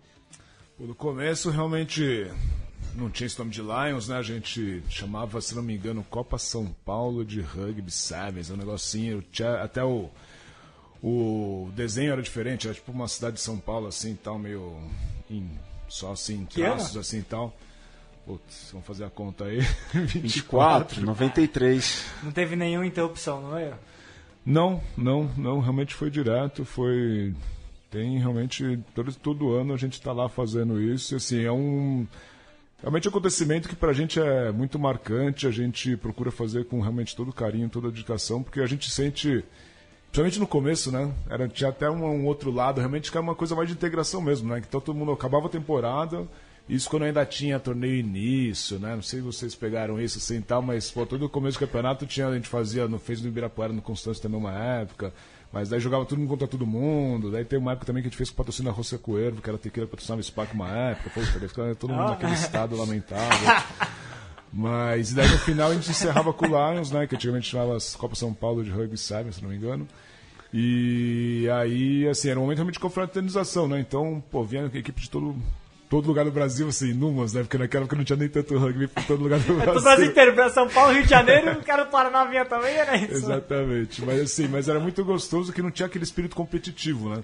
No 0.79 0.93
começo, 0.93 1.49
realmente, 1.49 2.29
não 2.93 3.09
tinha 3.09 3.25
esse 3.25 3.37
nome 3.39 3.49
de 3.49 3.61
Lions, 3.61 4.07
né? 4.07 4.17
A 4.17 4.21
gente 4.21 4.83
chamava, 4.89 5.41
se 5.41 5.55
não 5.55 5.63
me 5.63 5.75
engano, 5.75 6.05
Copa 6.07 6.37
São 6.37 6.67
Paulo 6.85 7.25
de 7.25 7.41
Rugby 7.41 7.89
Sevens, 7.89 8.51
um 8.51 8.55
negocinho. 8.57 9.23
Tinha, 9.31 9.63
até 9.63 9.83
o, 9.83 10.07
o 11.01 11.71
desenho 11.75 12.11
era 12.11 12.21
diferente, 12.21 12.67
era 12.67 12.75
tipo 12.75 12.91
uma 12.91 13.07
cidade 13.07 13.37
de 13.37 13.41
São 13.41 13.57
Paulo, 13.57 13.87
assim, 13.87 14.15
tal, 14.15 14.37
meio 14.37 14.77
em, 15.31 15.49
só 15.89 16.11
assim, 16.11 16.45
Que 16.45 16.61
ano? 16.61 16.75
traços, 16.75 16.97
assim, 16.97 17.23
tal. 17.23 17.57
Putz, 18.23 18.69
vamos 18.71 18.85
fazer 18.85 19.05
a 19.05 19.09
conta 19.09 19.45
aí. 19.45 19.59
24, 19.93 21.01
93. 21.03 22.05
Não 22.21 22.31
teve 22.31 22.55
nenhuma 22.55 22.85
interrupção, 22.85 23.41
não 23.41 23.57
é? 23.57 23.73
Não, 24.45 24.81
não, 24.95 25.23
não, 25.35 25.59
realmente 25.59 25.95
foi 25.95 26.11
direto, 26.11 26.63
foi 26.63 27.33
tem 27.89 28.17
realmente 28.19 28.79
todo, 28.93 29.13
todo 29.13 29.53
ano 29.53 29.73
a 29.73 29.77
gente 29.77 29.93
está 29.93 30.11
lá 30.11 30.27
fazendo 30.29 30.81
isso, 30.81 31.15
assim, 31.15 31.43
é 31.43 31.51
um 31.51 32.07
realmente 32.79 33.07
um 33.07 33.09
acontecimento 33.09 33.67
que 33.67 33.75
pra 33.75 33.93
gente 33.93 34.19
é 34.19 34.51
muito 34.51 34.77
marcante, 34.77 35.47
a 35.47 35.51
gente 35.51 35.97
procura 35.97 36.31
fazer 36.31 36.65
com 36.65 36.79
realmente 36.79 37.15
todo 37.15 37.33
carinho, 37.33 37.69
toda 37.69 37.89
dedicação, 37.89 38.43
porque 38.43 38.59
a 38.59 38.67
gente 38.67 38.89
sente 38.91 39.43
Principalmente 40.07 40.39
no 40.39 40.47
começo, 40.47 40.91
né? 40.91 41.13
Era, 41.29 41.47
tinha 41.47 41.69
até 41.69 41.89
um, 41.89 42.03
um 42.03 42.25
outro 42.25 42.49
lado, 42.49 42.79
realmente 42.79 43.11
que 43.11 43.17
era 43.17 43.23
uma 43.23 43.35
coisa 43.35 43.55
mais 43.55 43.67
de 43.67 43.75
integração 43.75 44.21
mesmo, 44.21 44.49
né? 44.49 44.61
Então 44.67 44.79
todo 44.79 44.95
mundo 44.95 45.11
acabava 45.11 45.47
a 45.47 45.49
temporada, 45.49 46.27
isso 46.69 46.89
quando 46.89 47.03
ainda 47.03 47.25
tinha 47.25 47.59
torneio 47.59 47.95
início, 47.95 48.77
né? 48.77 48.95
Não 48.95 49.01
sei 49.01 49.19
se 49.19 49.25
vocês 49.25 49.55
pegaram 49.55 49.99
isso 49.99 50.17
assim 50.17 50.37
e 50.37 50.41
tal, 50.41 50.61
mas 50.61 50.91
pô, 50.91 51.05
todo 51.05 51.25
o 51.25 51.29
começo 51.29 51.57
do 51.57 51.65
campeonato 51.65 52.05
tinha, 52.05 52.27
a 52.27 52.33
gente 52.33 52.49
fazia, 52.49 52.87
no, 52.87 52.99
fez 52.99 53.21
no 53.21 53.29
Ibirapuera, 53.29 53.71
no 53.71 53.81
Constância 53.81 54.21
também 54.21 54.39
uma 54.39 54.53
época, 54.53 55.13
mas 55.51 55.69
daí 55.69 55.79
jogava 55.79 56.05
todo 56.05 56.19
mundo 56.19 56.29
contra 56.29 56.47
todo 56.47 56.67
mundo, 56.67 57.31
daí 57.31 57.45
tem 57.45 57.57
uma 57.57 57.71
época 57.71 57.85
também 57.85 58.03
que 58.03 58.07
a 58.07 58.09
gente 58.09 58.17
fez 58.17 58.29
com 58.29 58.33
o 58.33 58.37
patrocínio 58.37 58.71
da 58.71 58.75
Roça 58.75 58.97
Coelho, 58.97 59.41
que 59.41 59.49
era 59.49 59.57
tequila 59.57 59.87
patrocinava 59.87 60.19
o 60.19 60.23
SPAC 60.23 60.53
uma 60.53 60.69
época, 60.69 61.09
pô, 61.13 61.21
ficava 61.21 61.75
todo 61.75 61.93
mundo 61.93 62.09
naquele 62.09 62.33
estado 62.33 62.75
lamentável. 62.75 63.63
Mas 64.51 65.13
daí 65.13 65.29
no 65.29 65.37
final 65.39 65.71
a 65.71 65.73
gente 65.73 65.89
encerrava 65.89 66.33
com 66.33 66.45
o 66.45 66.47
Lions, 66.47 66.89
né? 66.89 67.05
Que 67.05 67.15
antigamente 67.15 67.49
chamava 67.49 67.75
as 67.75 67.95
Copa 67.95 68.15
São 68.15 68.33
Paulo 68.33 68.63
de 68.63 68.71
Rugby 68.71 68.97
Seven, 68.97 69.31
se 69.31 69.41
não 69.41 69.49
me 69.49 69.57
engano. 69.57 69.87
E 70.53 71.47
aí, 71.53 72.07
assim, 72.07 72.29
era 72.29 72.39
um 72.39 72.43
momento 72.43 72.57
realmente 72.57 72.75
de 72.75 72.79
confraternização, 72.79 73.67
né? 73.67 73.79
Então, 73.79 74.23
pô, 74.31 74.43
vinha 74.43 74.65
equipe 74.73 75.01
de 75.01 75.09
todo, 75.09 75.35
todo 75.89 76.07
lugar 76.07 76.25
do 76.25 76.31
Brasil, 76.31 76.67
assim, 76.67 76.93
numas, 76.93 77.33
né? 77.33 77.41
Porque 77.43 77.57
naquela 77.57 77.83
época 77.83 77.95
não 77.95 78.03
tinha 78.03 78.17
nem 78.17 78.27
tanto 78.29 78.57
rugby 78.57 78.87
por 78.87 79.03
todo 79.05 79.23
lugar 79.23 79.39
do 79.39 79.53
É 79.53 79.55
Brasil. 79.55 79.73
do 79.75 79.81
Brasil 79.83 80.05
inteiro, 80.05 80.33
pra 80.33 80.49
São 80.49 80.67
Paulo, 80.67 80.93
Rio 80.93 81.03
de 81.03 81.09
Janeiro, 81.09 81.51
o 81.53 81.63
cara 81.63 81.83
do 81.85 81.89
Paraná 81.91 82.25
vinha 82.25 82.45
também, 82.45 82.75
era 82.75 82.97
isso. 82.97 83.13
Exatamente. 83.13 84.01
Mas 84.03 84.19
assim, 84.21 84.47
mas 84.47 84.67
era 84.67 84.79
muito 84.79 85.03
gostoso 85.05 85.53
que 85.53 85.61
não 85.61 85.71
tinha 85.71 85.85
aquele 85.85 86.03
espírito 86.03 86.35
competitivo, 86.35 87.09
né? 87.09 87.23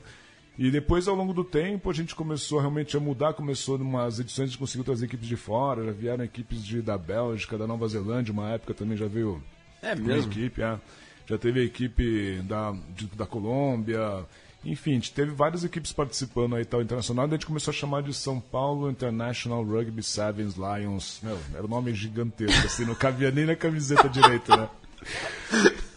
E 0.58 0.70
depois, 0.70 1.08
ao 1.08 1.16
longo 1.16 1.34
do 1.34 1.44
tempo, 1.44 1.90
a 1.90 1.94
gente 1.94 2.14
começou 2.14 2.60
realmente 2.60 2.96
a 2.96 3.00
mudar, 3.00 3.34
começou 3.34 3.76
umas 3.78 4.20
edições 4.20 4.46
a 4.46 4.50
gente 4.52 4.60
conseguiu 4.60 4.84
trazer 4.86 5.06
equipes 5.06 5.28
de 5.28 5.36
fora, 5.36 5.84
já 5.84 5.92
vieram 5.92 6.24
equipes 6.24 6.64
de, 6.64 6.80
da 6.80 6.96
Bélgica, 6.96 7.58
da 7.58 7.66
Nova 7.66 7.88
Zelândia, 7.88 8.32
uma 8.32 8.52
época 8.52 8.74
também 8.76 8.96
já 8.96 9.08
veio 9.08 9.42
É 9.82 9.96
uma 9.96 10.16
equipe, 10.16 10.62
é. 10.62 10.78
já 11.26 11.40
teve 11.40 11.60
a 11.60 11.64
equipe 11.64 12.40
da, 12.44 12.72
de- 12.96 13.08
da 13.16 13.26
Colômbia, 13.26 14.26
enfim, 14.66 14.92
a 14.92 14.94
gente 14.96 15.14
teve 15.14 15.32
várias 15.32 15.64
equipes 15.64 15.92
participando 15.92 16.56
aí 16.56 16.64
tal 16.66 16.82
internacional, 16.82 17.28
daí 17.28 17.36
a 17.36 17.38
gente 17.38 17.48
começou 17.48 17.72
a 17.72 17.76
chamar 17.76 18.02
de 18.04 18.14
São 18.14 18.40
Paulo 18.40 18.90
International 18.90 19.64
Rugby 19.64 20.02
Sevens 20.04 20.56
Lions. 20.56 21.20
Meu, 21.22 21.38
era 21.54 21.64
um 21.64 21.68
nome 21.70 21.94
gigantesco, 21.94 22.66
assim, 22.66 22.86
não 22.86 22.96
cabia 22.96 23.30
nem 23.32 23.46
na 23.46 23.56
camiseta 23.56 24.08
direito, 24.08 24.56
né? 24.56 24.70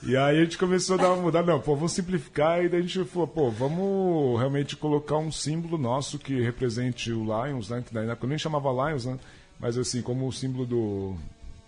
E 0.03 0.17
aí 0.17 0.39
a 0.41 0.45
gente 0.45 0.57
começou 0.59 0.95
a 0.97 0.99
dar 1.03 1.13
uma 1.13 1.23
mudada, 1.23 1.51
não, 1.53 1.61
pô, 1.61 1.75
vamos 1.75 1.93
simplificar, 1.93 2.63
e 2.65 2.69
daí 2.69 2.81
a 2.81 2.83
gente 2.83 3.05
falou, 3.07 3.27
pô, 3.27 3.51
vamos 3.51 4.39
realmente 4.39 4.77
colocar 4.77 5.17
um 5.17 5.33
símbolo 5.33 5.77
nosso 5.79 6.19
que 6.19 6.41
represente 6.41 7.13
o 7.13 7.25
Lions, 7.25 7.71
né? 7.71 7.83
Que 7.87 7.93
na 7.95 8.03
época 8.03 8.25
eu 8.25 8.29
nem 8.29 8.39
chamava 8.39 8.71
Lions, 8.89 9.05
né? 9.07 9.19
Mas 9.59 9.77
assim, 9.79 10.03
como 10.03 10.29
o 10.29 10.33
símbolo 10.33 10.65
do, 10.67 11.15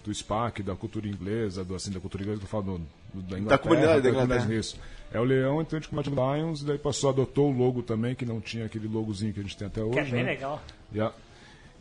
do 0.05 0.15
SPAC, 0.15 0.63
da 0.63 0.77
cultura 0.77 1.09
inglesa, 1.09 1.65
do, 1.65 1.75
assim, 1.75 1.91
da 1.91 1.99
cultura 1.99 2.23
inglesa, 2.23 2.39
que 2.41 2.45
eu 2.45 2.51
falo 2.51 2.63
do, 2.65 2.79
do- 3.15 3.23
da 3.29 3.39
Inglaterra. 3.39 3.59
comunidade 3.59 4.03
da 4.03 4.11
Inglaterra. 4.11 4.55
Isso. 4.55 4.77
É 5.13 5.19
o 5.19 5.25
leão, 5.25 5.63
então 5.63 5.79
a 5.79 5.81
gente 5.81 5.89
começou 5.89 6.13
a 6.23 6.37
Lions, 6.37 6.61
e 6.61 6.67
daí 6.67 6.79
passou, 6.79 7.11
adotou 7.11 7.51
o 7.51 7.57
logo 7.57 7.83
também, 7.83 8.15
que 8.15 8.27
não 8.27 8.41
tinha 8.41 8.67
aquele 8.67 8.87
logozinho 8.87 9.33
que 9.33 9.41
a 9.41 9.43
gente 9.43 9.57
tem 9.57 9.67
até 9.67 9.83
hoje. 9.83 9.93
Que 9.93 10.01
é 10.01 10.05
bem 10.05 10.25
né? 10.25 10.31
legal. 10.33 10.63
Yeah. 10.93 11.15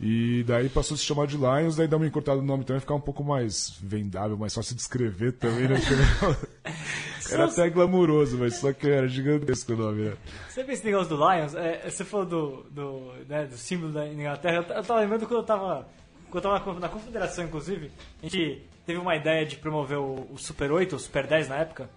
E 0.00 0.44
daí 0.44 0.68
passou 0.68 0.94
a 0.94 0.98
se 0.98 1.04
chamar 1.04 1.26
de 1.26 1.36
Lions, 1.36 1.74
daí 1.74 1.88
dá 1.88 1.96
uma 1.96 2.06
encurtada 2.06 2.40
no 2.40 2.46
nome 2.46 2.64
também, 2.64 2.80
ficar 2.80 2.94
um 2.94 3.00
pouco 3.00 3.24
mais 3.24 3.76
vendável, 3.82 4.36
mais 4.36 4.54
fácil 4.54 4.76
de 4.76 4.80
escrever 4.80 5.32
também, 5.32 5.66
né? 5.66 5.74
era 7.32 7.46
até 7.46 7.68
glamuroso, 7.68 8.38
mas 8.38 8.54
só 8.56 8.72
que 8.72 8.88
era 8.88 9.08
gigantesco 9.08 9.72
o 9.72 9.76
nome, 9.76 10.04
né? 10.04 10.16
Você 10.48 10.62
vê 10.62 10.72
esse 10.72 10.84
negócio 10.84 11.08
do 11.08 11.16
Lions, 11.16 11.54
é, 11.54 11.90
você 11.90 12.04
falou 12.04 12.26
do, 12.26 12.62
do, 12.70 13.12
né, 13.28 13.46
do 13.46 13.56
símbolo 13.56 13.92
da 13.92 14.06
Inglaterra, 14.06 14.56
eu, 14.68 14.76
eu 14.76 14.84
tava 14.84 15.00
lembrando 15.00 15.26
quando 15.26 15.40
eu 15.40 15.46
tava, 15.46 15.88
quando 16.30 16.44
eu 16.44 16.50
tava 16.52 16.74
na, 16.74 16.80
na 16.80 16.88
confederação, 16.88 17.44
inclusive, 17.44 17.90
a 18.22 18.26
gente 18.26 18.62
teve 18.86 19.00
uma 19.00 19.16
ideia 19.16 19.44
de 19.44 19.56
promover 19.56 19.98
o, 19.98 20.28
o 20.32 20.38
Super 20.38 20.70
8, 20.70 20.94
o 20.94 20.98
Super 20.98 21.26
10 21.26 21.48
na 21.48 21.56
época, 21.56 21.90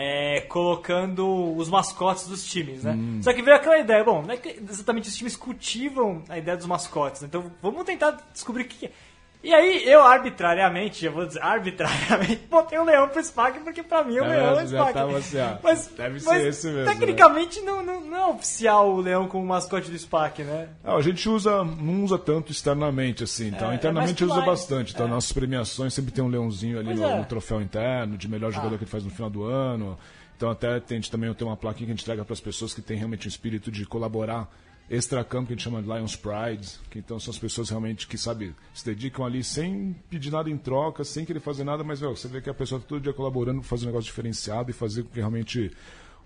é, 0.00 0.42
colocando 0.42 1.56
os 1.56 1.68
mascotes 1.68 2.28
dos 2.28 2.46
times, 2.46 2.84
né? 2.84 2.96
Só 3.20 3.32
que 3.32 3.42
veio 3.42 3.56
aquela 3.56 3.80
ideia, 3.80 4.04
bom, 4.04 4.22
não 4.22 4.30
é 4.30 4.36
que 4.36 4.50
exatamente 4.70 5.08
os 5.08 5.16
times 5.16 5.34
cultivam 5.34 6.22
a 6.28 6.38
ideia 6.38 6.56
dos 6.56 6.66
mascotes, 6.66 7.22
né? 7.22 7.26
então 7.28 7.50
vamos 7.60 7.82
tentar 7.82 8.12
descobrir 8.32 8.62
o 8.62 8.68
que 8.68 8.86
é. 8.86 8.92
E 9.42 9.54
aí, 9.54 9.88
eu 9.88 10.02
arbitrariamente, 10.02 11.04
já 11.04 11.10
vou 11.12 11.24
dizer, 11.24 11.40
arbitrariamente, 11.42 12.42
botei 12.50 12.76
o 12.78 12.84
leão 12.84 13.08
pro 13.08 13.22
SPAC, 13.22 13.60
porque 13.60 13.84
pra 13.84 14.02
mim 14.02 14.18
o 14.18 14.24
É, 14.24 14.28
leão 14.28 14.58
é 14.60 14.64
o 14.64 14.66
SPAC. 14.68 14.92
tava 14.92 15.18
assim, 15.18 15.36
mas, 15.62 15.86
deve 15.96 16.18
ser 16.20 16.26
mas 16.28 16.44
esse 16.44 16.66
mesmo, 16.66 16.80
né? 16.84 16.92
Tecnicamente 16.92 17.60
não, 17.60 17.82
não, 17.84 18.00
não 18.00 18.16
é 18.16 18.26
oficial 18.26 18.90
o 18.90 19.00
leão 19.00 19.28
como 19.28 19.46
mascote 19.46 19.90
do 19.90 19.96
SPAC, 19.98 20.42
né? 20.42 20.68
Ah, 20.82 20.96
a 20.96 21.00
gente 21.02 21.28
usa, 21.28 21.62
não 21.62 22.02
usa 22.04 22.18
tanto 22.18 22.50
externamente, 22.50 23.22
assim, 23.22 23.48
então 23.48 23.70
É, 23.70 23.76
internamente 23.76 24.22
é 24.22 24.26
usa 24.26 24.40
bastante. 24.40 24.92
Então, 24.92 25.06
é. 25.06 25.10
nossas 25.10 25.30
premiações 25.32 25.94
sempre 25.94 26.10
tem 26.10 26.22
um 26.24 26.28
leãozinho 26.28 26.78
ali 26.80 26.92
no, 26.94 27.04
é. 27.04 27.16
no 27.18 27.24
troféu 27.24 27.60
interno, 27.62 28.18
de 28.18 28.26
melhor 28.28 28.50
jogador 28.50 28.74
Ah. 28.74 28.78
que 28.78 28.84
ele 28.84 28.90
faz 28.90 29.04
no 29.04 29.10
final 29.10 29.30
do 29.30 29.44
ano. 29.44 29.96
Então 30.36 30.50
até 30.50 30.68
a 30.74 30.82
gente 30.88 31.10
também 31.10 31.32
tem 31.34 31.46
uma 31.46 31.56
plaquinha 31.56 31.86
que 31.86 31.92
a 31.92 31.94
gente 31.94 32.02
entrega 32.02 32.24
para 32.24 32.32
as 32.32 32.40
pessoas 32.40 32.72
que 32.74 32.80
têm 32.80 32.96
realmente 32.96 33.26
o 33.26 33.28
espírito 33.28 33.70
de 33.72 33.84
colaborar 33.86 34.48
extra-campo, 34.90 35.48
que 35.48 35.52
a 35.52 35.56
gente 35.56 35.64
chama 35.64 35.82
de 35.82 35.88
Lions 35.88 36.16
Pride, 36.16 36.68
que 36.90 36.98
então 36.98 37.18
são 37.20 37.30
as 37.30 37.38
pessoas 37.38 37.68
realmente 37.70 38.06
que, 38.06 38.16
sabe, 38.16 38.54
se 38.72 38.84
dedicam 38.84 39.24
ali 39.24 39.44
sem 39.44 39.94
pedir 40.08 40.30
nada 40.30 40.48
em 40.48 40.56
troca, 40.56 41.04
sem 41.04 41.24
querer 41.24 41.40
fazer 41.40 41.64
nada, 41.64 41.84
mas 41.84 42.00
meu, 42.00 42.16
você 42.16 42.26
vê 42.28 42.40
que 42.40 42.48
a 42.48 42.54
pessoa 42.54 42.78
está 42.78 42.88
todo 42.88 43.00
dia 43.02 43.12
colaborando 43.12 43.60
para 43.60 43.68
fazer 43.68 43.84
um 43.84 43.88
negócio 43.88 44.06
diferenciado 44.06 44.70
e 44.70 44.72
fazer 44.74 45.02
com 45.02 45.10
que 45.10 45.18
realmente 45.18 45.70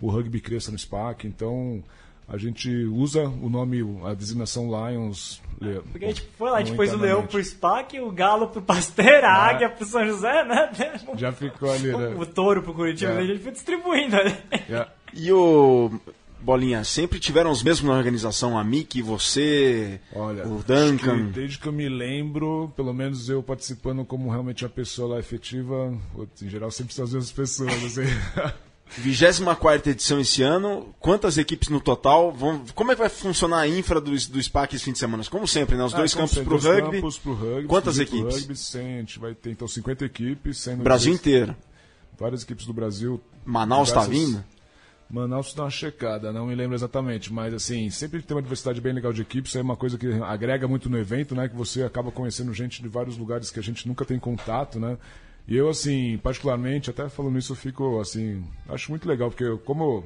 o 0.01 0.09
rugby 0.11 0.41
cresça 0.41 0.71
no 0.71 0.79
SPAC. 0.79 1.27
Então 1.27 1.83
a 2.29 2.39
gente 2.39 2.71
usa 2.87 3.25
o 3.25 3.49
nome, 3.49 3.81
a 4.05 4.15
designação 4.15 4.67
Lions. 4.69 5.41
Porque 5.91 6.05
a 6.05 6.09
gente 6.09 6.23
foi 6.39 6.51
lá, 6.51 6.59
a 6.59 6.65
gente 6.65 6.77
pôs 6.77 6.93
o 6.93 6.97
leão 6.97 7.27
pro 7.27 7.43
SPAC, 7.45 8.01
o 8.01 8.11
galo 8.13 8.49
pro 8.49 8.63
Pasteur, 8.63 9.25
a 9.25 9.29
Ah. 9.29 9.47
águia 9.51 9.69
pro 9.69 9.85
São 9.85 10.07
José, 10.07 10.45
né? 10.45 10.71
Já 11.17 11.33
ficou 11.33 11.71
ali, 11.71 11.89
né? 11.97 12.15
O 12.17 12.25
touro 12.25 12.63
pro 12.63 12.73
Curitiba, 12.75 13.13
É. 13.13 13.19
a 13.19 13.25
gente 13.27 13.41
foi 13.43 13.53
distribuindo 13.53 14.17
ali. 14.17 14.37
É. 14.71 14.87
E 15.15 15.31
o 15.33 15.91
Bolinha, 16.43 16.83
sempre 16.85 17.19
tiveram 17.21 17.51
os 17.51 17.63
mesmos 17.63 17.89
na 17.91 17.97
organização, 17.97 18.59
a 18.59 18.65
Mickey, 18.65 19.01
você, 19.01 20.01
Olha, 20.15 20.47
o 20.47 20.63
Duncan. 20.63 21.27
que 21.29 21.33
desde 21.33 21.59
que 21.59 21.67
eu 21.69 21.73
me 21.73 21.89
lembro, 21.89 22.73
pelo 22.77 22.93
menos 22.93 23.29
eu 23.29 23.43
participando 23.43 24.05
como 24.05 24.29
realmente 24.31 24.65
uma 24.65 24.71
pessoa 24.71 25.15
lá 25.15 25.21
efetiva, 25.21 25.93
em 26.43 26.49
geral 26.49 26.71
sempre 26.71 26.95
são 26.95 27.05
as 27.05 27.13
mesmas 27.13 27.33
pessoas. 27.33 27.71
Assim. 27.73 28.03
24 28.99 29.91
edição 29.91 30.21
esse 30.21 30.43
ano. 30.43 30.95
Quantas 31.01 31.39
equipes 31.39 31.69
no 31.71 31.81
total? 31.81 32.31
Vão, 32.33 32.63
como 32.75 32.93
é 32.93 32.95
que 32.95 33.01
vai 33.01 33.09
funcionar 33.09 33.61
a 33.61 33.69
infra 33.69 34.01
do, 34.01 34.11
do 34.11 34.43
SPAC 34.43 34.75
esse 34.77 34.85
fim 34.85 34.93
de 34.93 34.99
semana? 34.99 35.25
Como 35.31 35.49
sempre, 35.49 35.77
né? 35.77 35.85
Os 35.85 35.93
dois 35.95 36.13
Ah, 36.13 36.17
como 36.17 36.29
campos 36.29 36.45
pro 36.45 36.59
dois 36.59 36.65
rugby. 36.83 36.97
campos 36.97 37.19
pro 37.19 37.33
rugby, 37.35 37.67
Quantas 37.69 37.99
equipes? 37.99 38.35
Rugby, 38.41 38.55
100, 38.57 38.81
a 38.95 38.99
gente 38.99 39.19
vai 39.19 39.35
ter 39.35 39.51
então 39.51 39.67
50 39.67 40.05
equipes, 40.05 40.59
sendo 40.59 40.83
Brasil 40.83 41.15
inteiro. 41.15 41.57
várias 42.19 42.43
equipes 42.43 42.67
do 42.67 42.73
Brasil. 42.75 43.19
Manaus 43.47 43.89
está 43.89 44.03
vindo? 44.05 44.45
Manaus 45.13 45.53
dá 45.53 45.65
uma 45.65 45.71
checada, 45.71 46.33
não 46.33 46.47
me 46.47 46.55
lembro 46.55 46.75
exatamente, 46.75 47.31
mas 47.31 47.53
assim, 47.53 47.91
sempre 47.91 48.23
tem 48.23 48.35
uma 48.35 48.43
diversidade 48.43 48.81
bem 48.81 48.95
legal 48.95 49.13
de 49.13 49.21
equipes, 49.21 49.55
é 49.55 49.61
uma 49.61 49.77
coisa 49.77 49.99
que 49.99 50.07
agrega 50.23 50.67
muito 50.67 50.89
no 50.89 50.99
evento, 50.99 51.35
né? 51.35 51.51
Que 51.51 51.55
você 51.55 51.83
acaba 51.83 52.11
conhecendo 52.11 52.55
gente 52.55 52.81
de 52.81 52.89
vários 52.89 53.19
lugares 53.19 53.51
que 53.51 53.61
a 53.61 53.63
gente 53.63 53.87
nunca 53.87 54.07
tem 54.07 54.19
contato, 54.19 54.81
né? 54.81 54.97
E 55.47 55.55
eu, 55.55 55.69
assim, 55.69 56.17
particularmente, 56.23 56.89
até 56.89 57.11
falando 57.11 57.39
isso, 57.39 57.53
eu 57.53 57.57
fico, 57.57 58.01
assim, 58.01 58.43
acho 58.71 58.91
muito 58.91 59.07
legal, 59.07 59.29
porque 59.29 59.45
eu, 59.45 59.59
como 59.59 59.85
eu 59.85 60.05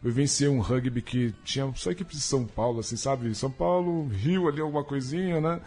vivenciei 0.00 0.48
um 0.48 0.60
rugby 0.60 1.02
que 1.02 1.34
tinha 1.44 1.72
só 1.74 1.90
equipes 1.90 2.18
de 2.18 2.22
São 2.22 2.44
Paulo, 2.44 2.78
assim, 2.78 2.96
sabe? 2.96 3.34
São 3.34 3.50
Paulo, 3.50 4.06
Rio 4.06 4.46
ali, 4.46 4.60
alguma 4.60 4.84
coisinha, 4.84 5.40
né? 5.40 5.60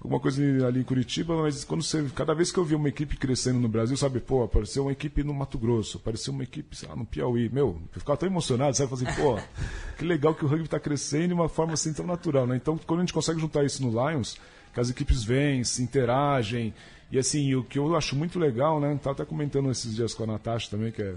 Alguma 0.00 0.20
coisa 0.20 0.40
ali 0.66 0.80
em 0.80 0.84
Curitiba, 0.84 1.36
mas 1.42 1.64
quando 1.64 1.82
você. 1.82 2.04
Cada 2.14 2.32
vez 2.32 2.52
que 2.52 2.58
eu 2.58 2.64
vi 2.64 2.74
uma 2.74 2.88
equipe 2.88 3.16
crescendo 3.16 3.58
no 3.58 3.68
Brasil, 3.68 3.96
sabe, 3.96 4.20
pô, 4.20 4.44
apareceu 4.44 4.84
uma 4.84 4.92
equipe 4.92 5.24
no 5.24 5.34
Mato 5.34 5.58
Grosso, 5.58 5.96
apareceu 5.96 6.32
uma 6.32 6.44
equipe, 6.44 6.76
sei 6.76 6.88
lá, 6.88 6.94
no 6.94 7.04
Piauí. 7.04 7.48
Meu, 7.48 7.80
eu 7.94 8.00
ficava 8.00 8.16
tão 8.16 8.28
emocionado, 8.28 8.76
sabe? 8.76 8.90
Fazer, 8.90 9.12
pô, 9.16 9.38
que 9.98 10.04
legal 10.04 10.34
que 10.34 10.44
o 10.44 10.48
rugby 10.48 10.68
tá 10.68 10.78
crescendo 10.78 11.28
de 11.28 11.34
uma 11.34 11.48
forma 11.48 11.72
assim 11.72 11.92
tão 11.92 12.06
natural, 12.06 12.46
né? 12.46 12.56
Então, 12.56 12.78
quando 12.86 13.00
a 13.00 13.02
gente 13.02 13.12
consegue 13.12 13.40
juntar 13.40 13.64
isso 13.64 13.82
no 13.84 13.90
Lions, 13.90 14.38
que 14.72 14.78
as 14.78 14.88
equipes 14.88 15.24
vêm, 15.24 15.64
se 15.64 15.82
interagem, 15.82 16.72
e 17.10 17.18
assim, 17.18 17.54
o 17.54 17.64
que 17.64 17.78
eu 17.78 17.96
acho 17.96 18.14
muito 18.14 18.38
legal, 18.38 18.78
né? 18.78 18.98
Tava 19.02 19.14
até 19.14 19.24
comentando 19.24 19.70
esses 19.70 19.96
dias 19.96 20.14
com 20.14 20.24
a 20.24 20.26
Natasha 20.26 20.70
também, 20.70 20.92
que 20.92 21.02
é 21.02 21.14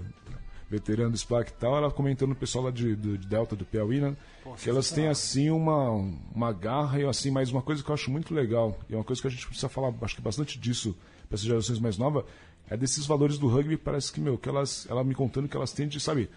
veterano 0.72 1.10
do 1.10 1.18
SPAC 1.18 1.50
e 1.50 1.54
tal, 1.54 1.76
ela 1.76 1.90
comentando 1.90 2.32
o 2.32 2.34
pessoal 2.34 2.64
lá 2.64 2.70
de, 2.70 2.96
do, 2.96 3.18
de 3.18 3.26
Delta 3.26 3.54
do 3.54 3.64
Piauí, 3.64 4.00
né? 4.00 4.16
que 4.56 4.68
elas 4.68 4.90
têm 4.90 5.06
assim 5.06 5.50
uma, 5.50 5.90
uma 6.34 6.52
garra 6.52 6.98
e 6.98 7.04
assim, 7.04 7.30
mas 7.30 7.50
uma 7.50 7.62
coisa 7.62 7.82
que 7.82 7.90
eu 7.90 7.94
acho 7.94 8.10
muito 8.10 8.34
legal, 8.34 8.78
e 8.88 8.94
é 8.94 8.96
uma 8.96 9.04
coisa 9.04 9.20
que 9.20 9.28
a 9.28 9.30
gente 9.30 9.46
precisa 9.46 9.68
falar, 9.68 9.92
acho 10.00 10.16
que 10.16 10.22
bastante 10.22 10.58
disso 10.58 10.96
para 11.28 11.36
essas 11.36 11.46
gerações 11.46 11.78
mais 11.78 11.98
novas, 11.98 12.24
é 12.68 12.76
desses 12.76 13.06
valores 13.06 13.38
do 13.38 13.48
rugby, 13.48 13.76
parece 13.76 14.10
que, 14.10 14.20
meu, 14.20 14.38
que 14.38 14.48
elas, 14.48 14.86
ela 14.88 15.04
me 15.04 15.14
contando 15.14 15.48
que 15.48 15.56
elas 15.56 15.72
têm 15.72 15.86
de, 15.86 16.00
sabe, 16.00 16.30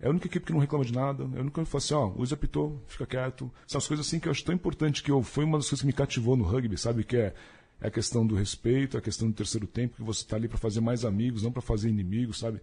é 0.00 0.06
a 0.06 0.10
única 0.10 0.26
equipe 0.26 0.46
que 0.46 0.52
não 0.52 0.60
reclama 0.60 0.84
de 0.84 0.94
nada. 0.94 1.24
É 1.34 1.38
a 1.38 1.40
única 1.42 1.62
que 1.62 1.68
fala 1.68 1.78
assim, 1.78 1.94
ó, 1.94 2.06
o 2.06 2.18
Luiz 2.18 2.32
apitou, 2.32 2.82
fica 2.88 3.04
quieto. 3.04 3.50
São 3.66 3.78
as 3.78 3.86
coisas 3.86 4.06
assim 4.06 4.18
que 4.18 4.28
eu 4.28 4.32
acho 4.32 4.42
tão 4.42 4.54
importante 4.54 5.02
que 5.02 5.10
eu, 5.10 5.22
foi 5.22 5.44
uma 5.44 5.58
das 5.58 5.66
coisas 5.66 5.80
que 5.80 5.86
me 5.86 5.92
cativou 5.92 6.36
no 6.36 6.44
rugby, 6.44 6.78
sabe? 6.78 7.04
Que 7.04 7.18
é, 7.18 7.34
é 7.80 7.88
a 7.88 7.90
questão 7.90 8.26
do 8.26 8.34
respeito, 8.34 8.96
a 8.96 9.00
questão 9.00 9.28
do 9.28 9.34
terceiro 9.34 9.66
tempo, 9.66 9.96
que 9.96 10.02
você 10.02 10.22
está 10.22 10.36
ali 10.36 10.48
para 10.48 10.56
fazer 10.56 10.80
mais 10.80 11.04
amigos, 11.04 11.42
não 11.42 11.52
para 11.52 11.60
fazer 11.60 11.90
inimigos, 11.90 12.38
sabe? 12.38 12.60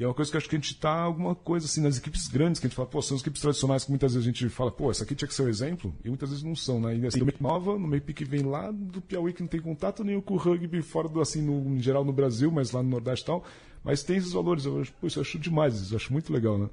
E 0.00 0.02
é 0.02 0.06
uma 0.06 0.14
coisa 0.14 0.30
que 0.30 0.36
acho 0.38 0.48
que 0.48 0.56
a 0.56 0.58
gente 0.58 0.74
tá 0.76 1.02
alguma 1.02 1.34
coisa 1.34 1.66
assim 1.66 1.82
nas 1.82 1.98
equipes 1.98 2.26
grandes, 2.26 2.58
que 2.58 2.66
a 2.66 2.70
gente 2.70 2.74
fala, 2.74 2.88
pô, 2.88 3.02
são 3.02 3.16
as 3.16 3.20
equipes 3.20 3.42
tradicionais 3.42 3.84
que 3.84 3.90
muitas 3.90 4.14
vezes 4.14 4.26
a 4.26 4.32
gente 4.32 4.48
fala, 4.48 4.70
pô, 4.70 4.90
essa 4.90 5.04
aqui 5.04 5.14
tinha 5.14 5.28
que 5.28 5.34
ser 5.34 5.42
o 5.42 5.48
exemplo, 5.48 5.94
e 6.02 6.08
muitas 6.08 6.30
vezes 6.30 6.42
não 6.42 6.56
são, 6.56 6.80
né? 6.80 6.96
E 6.96 7.06
assim, 7.06 7.22
meio 7.22 7.36
nova, 7.38 7.78
no 7.78 7.86
meio 7.86 8.00
que 8.00 8.24
vem 8.24 8.44
lá 8.44 8.70
do 8.70 9.02
Piauí 9.02 9.34
que 9.34 9.42
não 9.42 9.48
tem 9.48 9.60
contato 9.60 10.02
nenhum 10.02 10.22
com 10.22 10.32
o 10.32 10.36
rugby 10.38 10.80
fora 10.80 11.06
do 11.06 11.20
assim, 11.20 11.42
no, 11.42 11.76
em 11.76 11.82
geral 11.82 12.02
no 12.02 12.14
Brasil, 12.14 12.50
mas 12.50 12.70
lá 12.70 12.82
no 12.82 12.88
Nordeste 12.88 13.24
e 13.24 13.26
tal, 13.26 13.44
mas 13.84 14.02
tem 14.02 14.16
esses 14.16 14.32
valores, 14.32 14.64
eu 14.64 14.82
pô, 14.98 15.06
isso 15.06 15.18
eu 15.18 15.20
acho 15.20 15.38
demais, 15.38 15.78
isso 15.78 15.92
eu 15.92 15.96
acho 15.98 16.10
muito 16.10 16.32
legal, 16.32 16.56
né? 16.56 16.70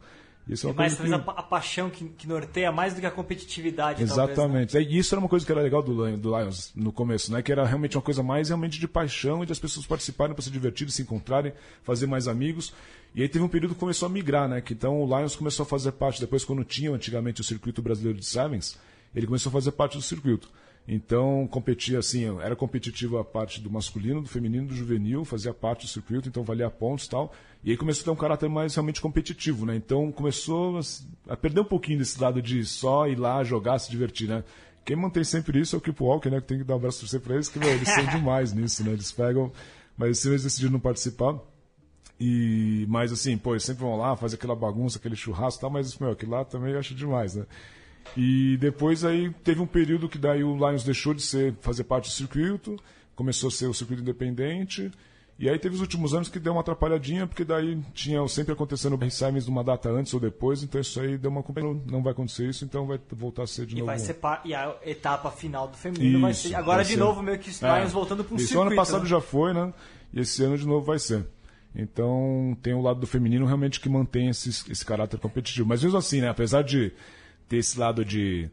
Isso 0.49 0.65
é 0.65 0.69
uma 0.69 0.75
Mas 0.77 0.95
coisa 0.95 1.11
talvez 1.11 1.23
que... 1.25 1.29
a, 1.29 1.33
pa- 1.33 1.39
a 1.39 1.43
paixão 1.43 1.89
que, 1.89 2.05
que 2.09 2.27
norteia 2.27 2.71
mais 2.71 2.93
do 2.93 3.01
que 3.01 3.05
a 3.05 3.11
competitividade, 3.11 4.05
talvez, 4.05 4.17
né? 4.17 4.33
Exatamente. 4.33 4.77
E 4.77 4.97
isso 4.97 5.13
era 5.13 5.19
uma 5.19 5.27
coisa 5.27 5.45
que 5.45 5.51
era 5.51 5.61
legal 5.61 5.81
do, 5.83 6.17
do 6.17 6.37
Lions 6.39 6.71
no 6.75 6.91
começo, 6.91 7.31
né? 7.33 7.41
Que 7.41 7.51
era 7.51 7.65
realmente 7.65 7.97
uma 7.97 8.01
coisa 8.03 8.23
mais 8.23 8.47
realmente 8.49 8.79
de 8.79 8.87
paixão 8.87 9.43
e 9.43 9.45
de 9.45 9.51
as 9.51 9.59
pessoas 9.59 9.85
participarem 9.85 10.33
para 10.33 10.41
se 10.43 10.49
divertirem, 10.49 10.91
se 10.91 11.01
encontrarem, 11.01 11.51
fazer 11.83 12.07
mais 12.07 12.27
amigos. 12.27 12.73
E 13.13 13.21
aí 13.21 13.27
teve 13.29 13.43
um 13.43 13.49
período 13.49 13.73
que 13.73 13.79
começou 13.79 14.05
a 14.05 14.09
migrar, 14.09 14.47
né? 14.47 14.61
Que 14.61 14.73
então 14.73 15.01
o 15.01 15.05
Lions 15.05 15.35
começou 15.35 15.63
a 15.63 15.65
fazer 15.65 15.91
parte, 15.93 16.21
depois 16.21 16.45
quando 16.45 16.63
tinha 16.63 16.91
antigamente 16.91 17.41
o 17.41 17.43
circuito 17.43 17.81
brasileiro 17.81 18.17
de 18.19 18.25
Sevens, 18.25 18.77
ele 19.15 19.25
começou 19.25 19.49
a 19.49 19.53
fazer 19.53 19.71
parte 19.71 19.97
do 19.97 20.03
circuito. 20.03 20.49
Então 20.87 21.45
competia 21.51 21.99
assim, 21.99 22.25
era 22.39 22.55
competitivo 22.55 23.17
a 23.17 23.25
parte 23.25 23.59
do 23.59 23.69
masculino, 23.69 24.21
do 24.21 24.29
feminino, 24.29 24.67
do 24.67 24.73
juvenil, 24.73 25.25
fazia 25.25 25.53
parte 25.53 25.85
do 25.85 25.89
circuito, 25.89 26.29
então 26.29 26.43
valia 26.43 26.69
pontos 26.69 27.05
e 27.05 27.09
tal. 27.09 27.33
E 27.63 27.71
aí 27.71 27.77
começou 27.77 28.01
a 28.01 28.05
ter 28.05 28.11
um 28.11 28.15
caráter 28.15 28.49
mais 28.49 28.73
realmente 28.73 29.01
competitivo, 29.01 29.65
né? 29.65 29.75
Então 29.75 30.11
começou 30.11 30.79
a 31.27 31.35
perder 31.35 31.59
um 31.59 31.65
pouquinho 31.65 31.99
desse 31.99 32.21
lado 32.21 32.41
de 32.41 32.63
só 32.63 33.07
ir 33.07 33.19
lá 33.19 33.43
jogar, 33.43 33.79
se 33.79 33.91
divertir, 33.91 34.29
né? 34.29 34.45
Quem 34.85 34.95
mantém 34.95 35.25
sempre 35.25 35.59
isso 35.59 35.75
é 35.75 35.79
o 35.79 35.81
Keep 35.81 36.01
Walker, 36.01 36.29
né? 36.29 36.39
Que 36.39 36.47
tem 36.47 36.59
que 36.59 36.63
dar 36.63 36.75
um 36.75 36.77
abraço 36.77 37.01
torcer 37.01 37.19
pra 37.19 37.35
eles, 37.35 37.49
que 37.49 37.59
meu, 37.59 37.67
eles 37.67 37.89
são 37.89 38.05
demais 38.07 38.53
nisso, 38.53 38.85
né? 38.85 38.93
Eles 38.93 39.11
pegam, 39.11 39.51
mas 39.97 40.19
se 40.19 40.29
eles 40.29 40.43
decidiram 40.43 40.71
não 40.71 40.79
participar. 40.79 41.37
E, 42.17 42.85
mas 42.87 43.11
assim, 43.11 43.37
pô, 43.37 43.51
eles 43.51 43.63
sempre 43.63 43.83
vão 43.83 43.97
lá, 43.97 44.15
fazer 44.15 44.35
aquela 44.35 44.55
bagunça, 44.55 44.97
aquele 44.97 45.17
churrasco 45.17 45.59
e 45.59 45.61
tal, 45.61 45.69
mas, 45.69 45.97
meu, 45.97 46.11
aquilo 46.11 46.31
lá 46.31 46.45
também 46.45 46.71
eu 46.71 46.79
acho 46.79 46.95
demais, 46.95 47.35
né? 47.35 47.45
E 48.15 48.57
depois 48.57 49.03
aí 49.03 49.29
teve 49.43 49.61
um 49.61 49.67
período 49.67 50.07
que 50.09 50.17
daí 50.17 50.43
o 50.43 50.55
Lions 50.55 50.83
deixou 50.83 51.13
de 51.13 51.21
ser, 51.21 51.53
fazer 51.61 51.83
parte 51.83 52.05
do 52.09 52.11
circuito, 52.13 52.77
começou 53.15 53.49
a 53.49 53.51
ser 53.51 53.67
o 53.67 53.73
circuito 53.73 54.01
independente, 54.01 54.91
e 55.39 55.47
aí 55.47 55.59
teve 55.59 55.75
os 55.75 55.81
últimos 55.81 56.15
anos 56.15 56.29
que 56.29 56.39
deu 56.39 56.51
uma 56.53 56.61
atrapalhadinha, 56.61 57.27
porque 57.27 57.43
daí 57.43 57.79
tinha 57.93 58.27
sempre 58.27 58.53
acontecendo 58.53 58.95
o 58.99 59.11
Simons 59.11 59.45
numa 59.47 59.63
data 59.63 59.87
antes 59.89 60.11
ou 60.13 60.19
depois, 60.19 60.63
então 60.63 60.81
isso 60.81 60.99
aí 60.99 61.15
deu 61.15 61.29
uma 61.29 61.43
não 61.85 62.01
vai 62.01 62.11
acontecer 62.11 62.49
isso, 62.49 62.65
então 62.65 62.87
vai 62.87 62.99
voltar 63.11 63.43
a 63.43 63.47
ser 63.47 63.67
de 63.67 63.75
E, 63.75 63.79
novo. 63.79 63.85
vai 63.85 63.99
ser 63.99 64.15
par- 64.15 64.41
e 64.43 64.55
a 64.55 64.75
etapa 64.83 65.29
final 65.29 65.67
do 65.67 65.77
feminino 65.77 66.21
vai 66.21 66.31
Isso, 66.31 66.47
ser. 66.49 66.55
Agora 66.55 66.77
vai 66.77 66.85
de 66.85 66.93
ser. 66.93 66.97
novo, 66.99 67.21
meio 67.21 67.37
que 67.37 67.49
os 67.51 67.61
É. 67.61 67.79
Lions 67.79 67.91
voltando 67.93 68.23
para 68.23 68.33
um 68.33 68.37
Isso 68.37 68.47
circuito. 68.47 68.67
ano 68.69 68.75
passado 68.75 69.03
né? 69.03 69.09
já 69.09 69.21
foi, 69.21 69.53
né? 69.53 69.71
E 70.11 70.21
esse 70.21 70.43
ano 70.43 70.57
de 70.57 70.65
novo 70.65 70.83
vai 70.85 70.97
ser. 70.97 71.23
Então 71.75 72.57
tem 72.61 72.73
o 72.73 72.81
lado 72.81 72.99
do 72.99 73.05
feminino 73.05 73.45
realmente 73.45 73.79
que 73.79 73.87
mantém 73.89 74.29
esse, 74.29 74.49
esse 74.71 74.83
caráter 74.83 75.19
competitivo. 75.19 75.67
Mas 75.67 75.83
mesmo 75.83 75.97
assim, 75.97 76.21
né? 76.21 76.29
Apesar 76.29 76.63
de 76.63 76.91
ter 77.47 77.57
esse 77.57 77.79
lado 77.79 78.03
de, 78.03 78.49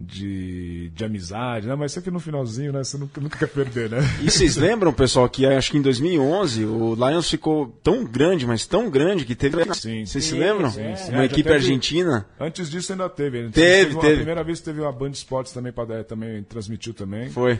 de, 0.00 0.90
de 0.94 1.04
amizade, 1.04 1.66
né? 1.68 1.74
Mas 1.74 1.92
sempre 1.92 2.10
no 2.10 2.18
finalzinho, 2.18 2.72
né? 2.72 2.82
Você 2.82 2.98
nunca, 2.98 3.20
nunca 3.20 3.38
quer 3.38 3.48
perder, 3.48 3.90
né? 3.90 3.98
E 4.22 4.30
vocês 4.30 4.56
lembram, 4.56 4.92
pessoal, 4.92 5.28
que 5.28 5.46
acho 5.46 5.70
que 5.70 5.78
em 5.78 5.82
2011 5.82 6.64
o 6.64 6.94
Lions 6.94 7.30
ficou 7.30 7.68
tão 7.82 8.04
grande, 8.04 8.46
mas 8.46 8.66
tão 8.66 8.90
grande 8.90 9.24
que 9.24 9.34
teve. 9.34 9.56
Sim. 9.74 10.04
Vocês 10.04 10.24
se 10.24 10.30
Sim, 10.32 10.38
lembram? 10.38 10.70
sim, 10.70 10.96
sim. 10.96 11.12
Uma 11.12 11.22
É, 11.22 11.26
equipe 11.26 11.42
teve- 11.44 11.54
argentina. 11.54 12.26
Antes 12.40 12.70
disso 12.70 12.92
ainda 12.92 13.08
teve. 13.08 13.38
Antes 13.40 13.52
Teve, 13.54 13.94
teve. 13.96 14.12
A 14.12 14.16
primeira 14.16 14.44
vez 14.44 14.60
teve 14.60 14.84
a 14.84 14.90
Band 14.92 15.10
Sports 15.10 15.52
também, 15.52 15.72
pra, 15.72 16.02
também 16.04 16.42
transmitiu 16.42 16.92
também. 16.92 17.30
Foi. 17.30 17.58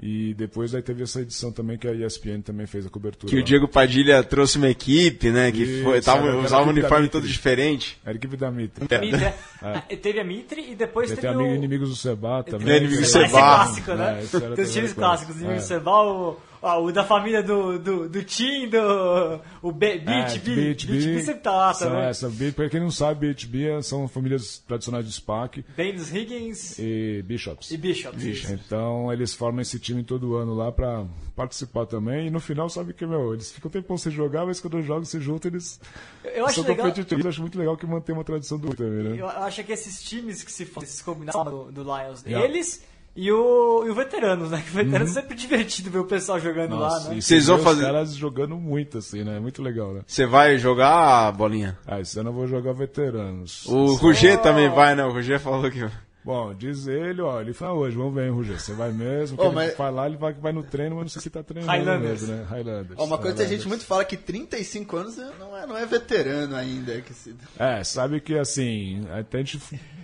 E 0.00 0.34
depois 0.34 0.74
aí 0.74 0.82
teve 0.82 1.04
essa 1.04 1.20
edição 1.20 1.52
também 1.52 1.78
que 1.78 1.86
a 1.86 1.92
ESPN 1.92 2.40
também 2.40 2.66
fez 2.66 2.84
a 2.84 2.90
cobertura. 2.90 3.30
Que 3.30 3.36
o 3.36 3.38
lá. 3.38 3.44
Diego 3.44 3.68
Padilha 3.68 4.20
trouxe 4.24 4.58
uma 4.58 4.68
equipe, 4.68 5.30
né? 5.30 5.52
Que 5.52 5.62
Isso, 5.62 5.84
foi, 5.84 6.00
tava, 6.00 6.26
era 6.26 6.38
usava 6.38 6.66
um 6.66 6.70
uniforme 6.70 7.08
todo 7.08 7.26
diferente. 7.26 7.98
Era 8.04 8.14
a 8.14 8.16
equipe 8.16 8.36
da 8.36 8.50
Mitre. 8.50 8.84
Mitre, 9.00 9.32
é. 9.62 9.96
Teve 9.96 10.18
a 10.18 10.24
Mitre 10.24 10.72
e 10.72 10.74
depois 10.74 11.08
teve 11.12 11.26
amigo, 11.28 11.50
o... 11.50 11.54
inimigos 11.54 11.90
do 11.90 11.94
Seba 11.96 12.42
também. 12.42 12.68
É, 12.74 12.76
inimigos 12.78 12.98
do 12.98 13.04
Esse 13.04 13.18
é 13.18 13.26
Seba. 13.26 13.38
clássico, 13.38 13.94
né? 13.94 14.22
É, 14.24 14.54
Tem 14.54 14.64
os 14.64 14.72
times 14.72 14.92
clássico. 14.92 15.32
clássicos, 15.32 15.42
o 15.42 15.46
É. 15.52 15.58
Sebal, 15.60 16.08
o, 16.16 16.51
ó, 16.62 16.82
o 16.82 16.92
da 16.92 17.04
família 17.04 17.42
do, 17.42 17.78
do, 17.78 18.08
do 18.08 18.22
Tim, 18.24 18.68
do, 18.68 19.40
o 19.60 19.72
B, 19.72 19.98
Beach, 19.98 20.36
É, 20.36 20.38
Beach, 20.38 20.86
Beach, 20.86 20.86
B 20.86 21.20
sempre 21.22 21.40
tá 21.42 21.50
lá 21.52 21.74
são 21.74 21.88
também. 21.88 22.04
Essa, 22.04 22.28
Beach, 22.30 22.54
pra 22.54 22.68
quem 22.70 22.80
não 22.80 22.90
sabe, 22.90 23.32
BHB 23.34 23.82
são 23.82 24.06
famílias 24.08 24.58
tradicionais 24.66 25.04
do 25.04 25.12
SPAC 25.12 25.64
Baines 25.76 26.12
Higgins 26.14 26.78
e 26.78 27.22
Bishops. 27.26 27.70
e 27.70 27.76
Bishops. 27.76 28.22
isso. 28.24 28.52
Então 28.52 29.12
eles 29.12 29.34
formam 29.34 29.60
esse 29.60 29.78
time 29.78 30.02
todo 30.04 30.36
ano 30.36 30.54
lá 30.54 30.70
pra 30.70 31.04
participar 31.34 31.86
também. 31.86 32.26
E 32.28 32.30
no 32.30 32.38
final, 32.40 32.68
sabe 32.68 32.92
que, 32.92 33.04
meu, 33.06 33.34
eles 33.34 33.50
ficam 33.50 33.68
um 33.68 33.72
tempão 33.72 33.98
sem 33.98 34.12
jogar, 34.12 34.46
mas 34.46 34.60
quando 34.60 34.80
jogam, 34.82 35.04
se 35.04 35.18
juntam, 35.20 35.50
eles 35.50 35.80
Eu 36.24 36.46
acho 36.46 36.56
são 36.56 36.64
legal... 36.64 36.86
competitivos. 36.86 37.24
Eu 37.24 37.28
acho 37.30 37.40
muito 37.40 37.58
legal 37.58 37.76
que 37.76 37.86
mantém 37.86 38.14
uma 38.14 38.24
tradição 38.24 38.58
do 38.58 38.74
também, 38.74 39.02
né? 39.04 39.16
Eu 39.20 39.26
acho 39.28 39.64
que 39.64 39.72
esses 39.72 40.02
times 40.02 40.42
que 40.44 40.52
se 40.52 40.62
esses 40.82 41.02
combinados 41.02 41.44
do, 41.52 41.72
do 41.72 41.82
Lions, 41.82 42.22
Yeah. 42.24 42.46
eles 42.48 42.84
e 43.14 43.30
o, 43.30 43.84
e 43.86 43.90
o 43.90 43.94
Veteranos, 43.94 44.50
né? 44.50 44.62
Que 44.64 44.70
o 44.72 44.74
Veteranos 44.84 45.10
é 45.16 45.20
sempre 45.20 45.36
divertido 45.36 45.90
ver 45.90 45.98
o 45.98 46.04
pessoal 46.04 46.38
jogando 46.40 46.76
lá, 46.78 46.98
né? 47.00 47.16
e 47.16 47.22
Vocês 47.22 47.44
você 47.44 47.50
vão 47.52 47.58
fazer- 47.58 47.80
Os 47.80 47.86
caras 47.86 48.14
jogando 48.16 48.56
muito, 48.56 48.98
assim, 48.98 49.22
né? 49.24 49.38
Muito 49.38 49.62
legal, 49.62 49.92
né? 49.92 50.00
Você 50.06 50.26
vai 50.26 50.58
jogar, 50.58 51.30
bolinha? 51.32 51.78
Ah, 51.86 52.00
esse 52.00 52.18
ano 52.18 52.30
eu 52.30 52.34
vou 52.34 52.46
jogar 52.46 52.72
veteranos. 52.72 53.66
O 53.66 53.94
Ruger 53.94 54.40
também 54.40 54.68
vai, 54.70 54.94
né? 54.94 55.04
O 55.04 55.12
Ruger 55.12 55.38
falou 55.40 55.70
que. 55.70 55.84
Bom, 56.24 56.54
diz 56.54 56.86
ele, 56.86 57.20
ó, 57.20 57.40
ele 57.40 57.52
fala 57.52 57.72
hoje, 57.74 57.96
vamos 57.96 58.14
ver, 58.14 58.26
hein, 58.26 58.30
Ruger, 58.30 58.60
você 58.60 58.72
vai 58.74 58.92
mesmo? 58.92 59.36
Que 59.36 59.42
ele 59.42 59.54
mas- 59.54 59.76
vai 59.76 59.90
lá, 59.90 60.06
ele 60.06 60.16
vai, 60.16 60.32
vai 60.32 60.52
no 60.52 60.62
treino, 60.62 60.94
mas 60.94 61.04
não 61.04 61.08
sei 61.08 61.20
se 61.22 61.30
tá 61.30 61.42
treinando 61.42 61.72
Highlanders. 61.72 62.22
mesmo, 62.22 62.36
né? 62.36 62.46
Highlanders. 62.48 62.98
Ó, 62.98 63.04
uma 63.04 63.18
coisa 63.18 63.36
que 63.36 63.42
a 63.42 63.44
gente 63.44 63.50
Highlanders. 63.62 63.66
muito 63.68 63.84
fala 63.86 64.04
que 64.04 64.16
35 64.16 64.96
anos 64.96 65.16
não 65.38 65.56
é, 65.56 65.66
não 65.66 65.76
é 65.76 65.84
veterano 65.84 66.54
ainda. 66.54 67.00
Que 67.00 67.12
se... 67.12 67.34
É, 67.58 67.82
sabe 67.82 68.20
que 68.20 68.38
assim, 68.38 69.04
até 69.12 69.38
a 69.38 69.40
gente 69.42 69.60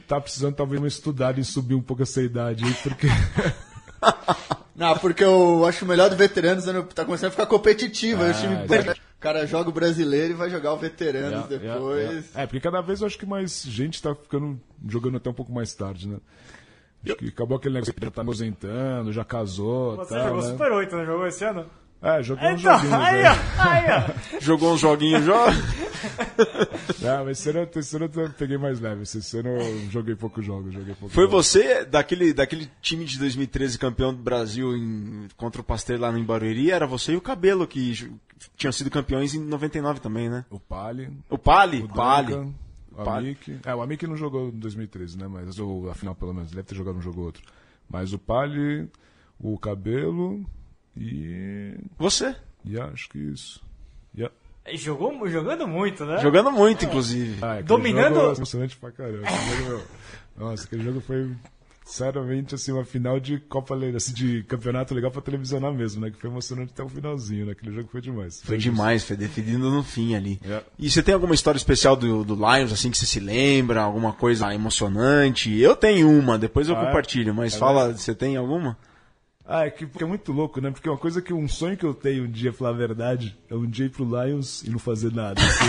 tá 0.09 0.21
precisando 0.21 0.55
talvez 0.57 0.81
uma 0.81 0.89
estudada 0.89 1.39
em 1.39 1.45
subir 1.45 1.75
um 1.77 1.83
pouco 1.83 2.03
essa 2.03 2.21
idade 2.21 2.65
aí, 2.65 2.75
porque. 2.83 3.07
Não, 4.79 4.97
porque 4.97 5.25
eu 5.25 5.67
acho 5.67 5.85
o 5.85 5.89
melhor 5.89 6.09
do 6.09 6.17
veteranos 6.17 6.65
né, 6.67 6.81
tá 6.95 7.05
começando 7.05 7.29
a 7.29 7.31
ficar 7.33 7.47
competitivo. 7.47 8.23
aí 8.23 8.29
o 8.31 8.31
Ah, 8.31 8.35
time 8.35 8.55
exato. 8.55 9.01
o 9.01 9.21
cara 9.21 9.45
joga 9.45 9.69
o 9.69 9.73
brasileiro 9.73 10.35
e 10.35 10.37
vai 10.37 10.49
jogar 10.49 10.73
o 10.73 10.77
veteranos 10.77 11.31
Yeah, 11.33 11.55
yeah, 11.57 11.75
depois. 11.75 12.01
yeah. 12.27 12.43
É, 12.43 12.47
porque 12.47 12.61
cada 12.61 12.81
vez 12.81 13.01
eu 13.01 13.09
acho 13.09 13.19
que 13.19 13.27
mais 13.27 13.65
gente 13.65 14.01
tá 14.01 14.15
ficando 14.15 14.59
jogando 14.87 15.17
até 15.17 15.29
um 15.29 15.35
pouco 15.35 15.53
mais 15.53 15.75
tarde, 15.75 16.07
né? 16.09 16.19
Acho 17.05 17.17
que 17.17 17.29
acabou 17.29 17.57
aquele 17.59 17.75
negócio 17.75 17.93
que 17.93 18.05
já 18.05 18.11
tá 18.11 18.23
aposentando, 18.23 19.13
já 19.13 19.25
casou. 19.25 19.97
Você 19.97 20.15
tal, 20.15 20.29
jogou 20.29 20.43
né? 20.43 20.51
Super 20.51 20.73
8, 20.73 20.97
não 20.97 21.05
jogou 21.07 21.27
esse 21.27 21.45
ano? 21.45 21.67
É, 22.01 22.23
jogou 22.23 22.49
uns 22.49 22.61
Então, 22.61 22.75
joguinhos. 22.79 22.95
aí, 22.95 23.23
ó, 23.25 23.63
aí, 23.63 23.87
ó. 23.91 24.39
Jogou 24.41 24.73
uns 24.75 24.81
joguinhos 24.81 25.25
já. 25.25 25.47
Não, 27.03 27.25
mas 27.25 27.39
esse 27.41 27.51
ano, 27.51 27.69
esse 27.75 27.97
ano 27.97 28.11
eu 28.15 28.31
peguei 28.31 28.57
mais 28.57 28.79
leve. 28.81 29.03
Esse 29.03 29.39
ano 29.39 29.49
eu 29.49 29.91
joguei 29.91 30.15
poucos 30.15 30.45
jogos, 30.45 30.73
joguei 30.73 30.95
poucos 30.95 31.13
Foi 31.15 31.25
jogos. 31.25 31.47
você, 31.47 31.85
daquele, 31.85 32.33
daquele 32.33 32.71
time 32.81 33.05
de 33.05 33.19
2013 33.19 33.79
campeão 33.79 34.15
do 34.15 34.23
Brasil 34.23 34.77
em- 34.77 35.27
contra 35.37 35.61
o 35.61 35.65
Pasteur 35.65 35.99
lá 36.01 36.13
no 36.13 36.23
Barueri, 36.23 36.71
era 36.71 36.87
você 36.87 37.13
e 37.13 37.17
o 37.17 37.21
Cabelo 37.21 37.67
que 37.67 38.09
tinham 38.57 38.73
sido 38.73 38.91
campeões 38.91 39.35
em 39.35 39.41
99 39.41 40.01
também, 40.01 40.29
né? 40.29 40.45
O 40.51 40.61
Pali, 40.61 41.11
O 41.29 41.37
Pali, 41.37 41.83
o 41.83 41.89
Pali. 41.89 42.33
Duncan, 42.33 42.55
o. 42.97 43.11
Amick. 43.11 43.59
É, 43.65 43.75
o 43.75 43.83
Amick 43.83 44.07
não 44.07 44.17
jogou 44.17 44.49
em 44.49 44.59
2013, 44.59 45.19
né? 45.19 45.27
Mas 45.29 45.59
ou, 45.59 45.91
afinal, 45.91 46.15
pelo 46.15 46.33
menos, 46.33 46.51
deve 46.51 46.63
ter 46.63 46.75
jogado 46.77 46.97
um 46.97 47.03
jogo 47.03 47.21
ou 47.21 47.27
outro. 47.27 47.43
Mas 47.91 48.13
o 48.13 48.19
Pali, 48.19 48.89
o 49.41 49.59
Cabelo 49.59 50.45
e. 50.99 51.75
Você. 51.99 52.35
E 52.65 52.79
acho 52.79 53.09
que 53.09 53.19
isso. 53.19 53.61
Yeah. 54.17 54.35
Jogou, 54.75 55.27
jogando 55.29 55.67
muito, 55.67 56.05
né? 56.05 56.19
Jogando 56.19 56.51
muito, 56.53 56.85
inclusive. 56.85 57.39
Ah, 57.43 57.61
Dominando- 57.63 58.15
Jogo, 58.17 58.37
emocionante 58.37 58.77
pra 58.77 58.91
caramba. 58.93 59.27
Aquele 59.27 59.57
jogo, 59.65 59.69
meu, 59.69 59.83
nossa, 60.47 60.65
aquele 60.65 60.83
jogo 60.85 61.01
foi, 61.01 61.31
sinceramente, 61.87 62.55
assim, 62.55 62.73
uma 62.73 62.85
final 62.85 63.19
de 63.19 63.39
Copa 63.39 63.75
assim, 63.97 64.13
de 64.13 64.43
campeonato 64.43 64.95
legal 64.95 65.11
pra 65.11 65.23
televisionar 65.23 65.73
mesmo, 65.73 66.03
né? 66.03 66.11
Que 66.11 66.19
foi 66.19 66.29
emocionante 66.29 66.73
até 66.75 66.83
o 66.83 66.89
finalzinho, 66.89 67.47
né? 67.47 67.53
Aquele 67.53 67.75
jogo 67.75 67.89
foi 67.91 68.01
demais. 68.03 68.43
Foi 68.43 68.59
demais, 68.59 69.05
foi 69.05 69.17
definido 69.17 69.71
no 69.71 69.83
fim 69.83 70.15
ali. 70.15 70.39
Yeah. 70.45 70.67
E 70.79 70.91
você 70.91 71.03
tem 71.03 71.15
alguma 71.15 71.35
história 71.35 71.57
especial 71.57 71.97
do, 71.97 72.23
do 72.23 72.35
Lions, 72.35 72.71
assim, 72.73 72.91
que 72.91 72.99
você 72.99 73.07
se 73.07 73.21
lembra? 73.21 73.81
Alguma 73.81 74.13
coisa 74.13 74.53
emocionante? 74.55 75.57
Eu 75.59 75.75
tenho 75.75 76.11
uma, 76.11 76.37
depois 76.39 76.69
eu 76.69 76.77
Ah, 76.77 76.83
é? 76.83 76.87
compartilho, 76.87 77.35
mas 77.35 77.55
É 77.55 77.59
fala, 77.59 77.93
você 77.95 78.15
tem 78.15 78.37
alguma? 78.37 78.77
Ah, 79.51 79.65
é 79.65 79.71
que 79.71 79.89
é 79.99 80.05
muito 80.05 80.31
louco, 80.31 80.61
né? 80.61 80.71
Porque 80.71 80.87
uma 80.87 80.99
coisa 80.99 81.23
que 81.23 81.33
um 81.33 81.49
sonho 81.49 81.75
que 81.75 81.87
eu 81.87 81.95
tenho 81.95 82.25
um 82.25 82.31
dia, 82.31 82.53
falar 82.53 82.69
a 82.71 82.75
verdade, 82.75 83.35
é 83.51 83.55
um 83.55 83.65
dia 83.65 83.87
ir 83.87 83.89
pro 83.89 84.05
Lions 84.05 84.63
e 84.63 84.69
não 84.69 84.79
fazer 84.79 85.11
nada. 85.11 85.41
assim. 85.41 85.65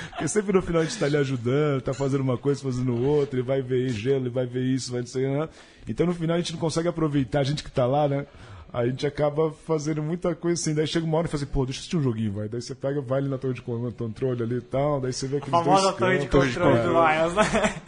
Porque 0.09 0.27
sempre 0.27 0.51
no 0.51 0.63
final 0.63 0.81
a 0.81 0.83
gente 0.83 0.97
tá 0.97 1.05
ali 1.05 1.15
ajudando, 1.15 1.79
tá 1.79 1.93
fazendo 1.93 2.21
uma 2.21 2.39
coisa, 2.39 2.59
fazendo 2.59 2.99
outra, 3.05 3.39
e 3.39 3.43
vai 3.43 3.61
ver 3.61 3.87
gelo, 3.89 4.25
e 4.25 4.29
vai 4.29 4.47
ver 4.47 4.63
isso, 4.63 4.91
vai 4.91 5.05
sei, 5.05 5.27
né? 5.27 5.47
Então 5.87 6.07
no 6.07 6.13
final 6.15 6.35
a 6.35 6.39
gente 6.39 6.53
não 6.53 6.59
consegue 6.59 6.87
aproveitar, 6.87 7.41
a 7.41 7.43
gente 7.43 7.63
que 7.63 7.69
tá 7.69 7.85
lá, 7.85 8.07
né? 8.07 8.25
A 8.73 8.87
gente 8.87 9.05
acaba 9.05 9.51
fazendo 9.51 10.01
muita 10.01 10.33
coisa 10.33 10.59
assim. 10.59 10.73
Daí 10.73 10.87
chega 10.87 11.05
uma 11.05 11.19
hora 11.19 11.27
e 11.27 11.29
fala 11.29 11.43
assim, 11.43 11.51
pô, 11.53 11.65
deixa 11.65 11.77
eu 11.77 11.81
assistir 11.81 11.97
um 11.97 12.01
joguinho, 12.01 12.33
vai. 12.33 12.49
Daí 12.49 12.59
você 12.59 12.73
pega, 12.73 12.99
vai 12.99 13.19
ali 13.19 13.29
na 13.29 13.37
torre 13.37 13.53
de 13.53 13.61
controle 13.61 14.41
ali 14.41 14.55
e 14.57 14.61
tal, 14.61 14.99
daí 14.99 15.13
você 15.13 15.27
vê 15.27 15.35
A 15.35 15.37
aqueles 15.37 15.59
famosa 15.59 15.93
torre 15.93 16.17
de 16.17 16.25
controle 16.25 16.79
do 16.79 16.97
É. 16.97 17.19
Lions, 17.19 17.35
né? 17.35 17.43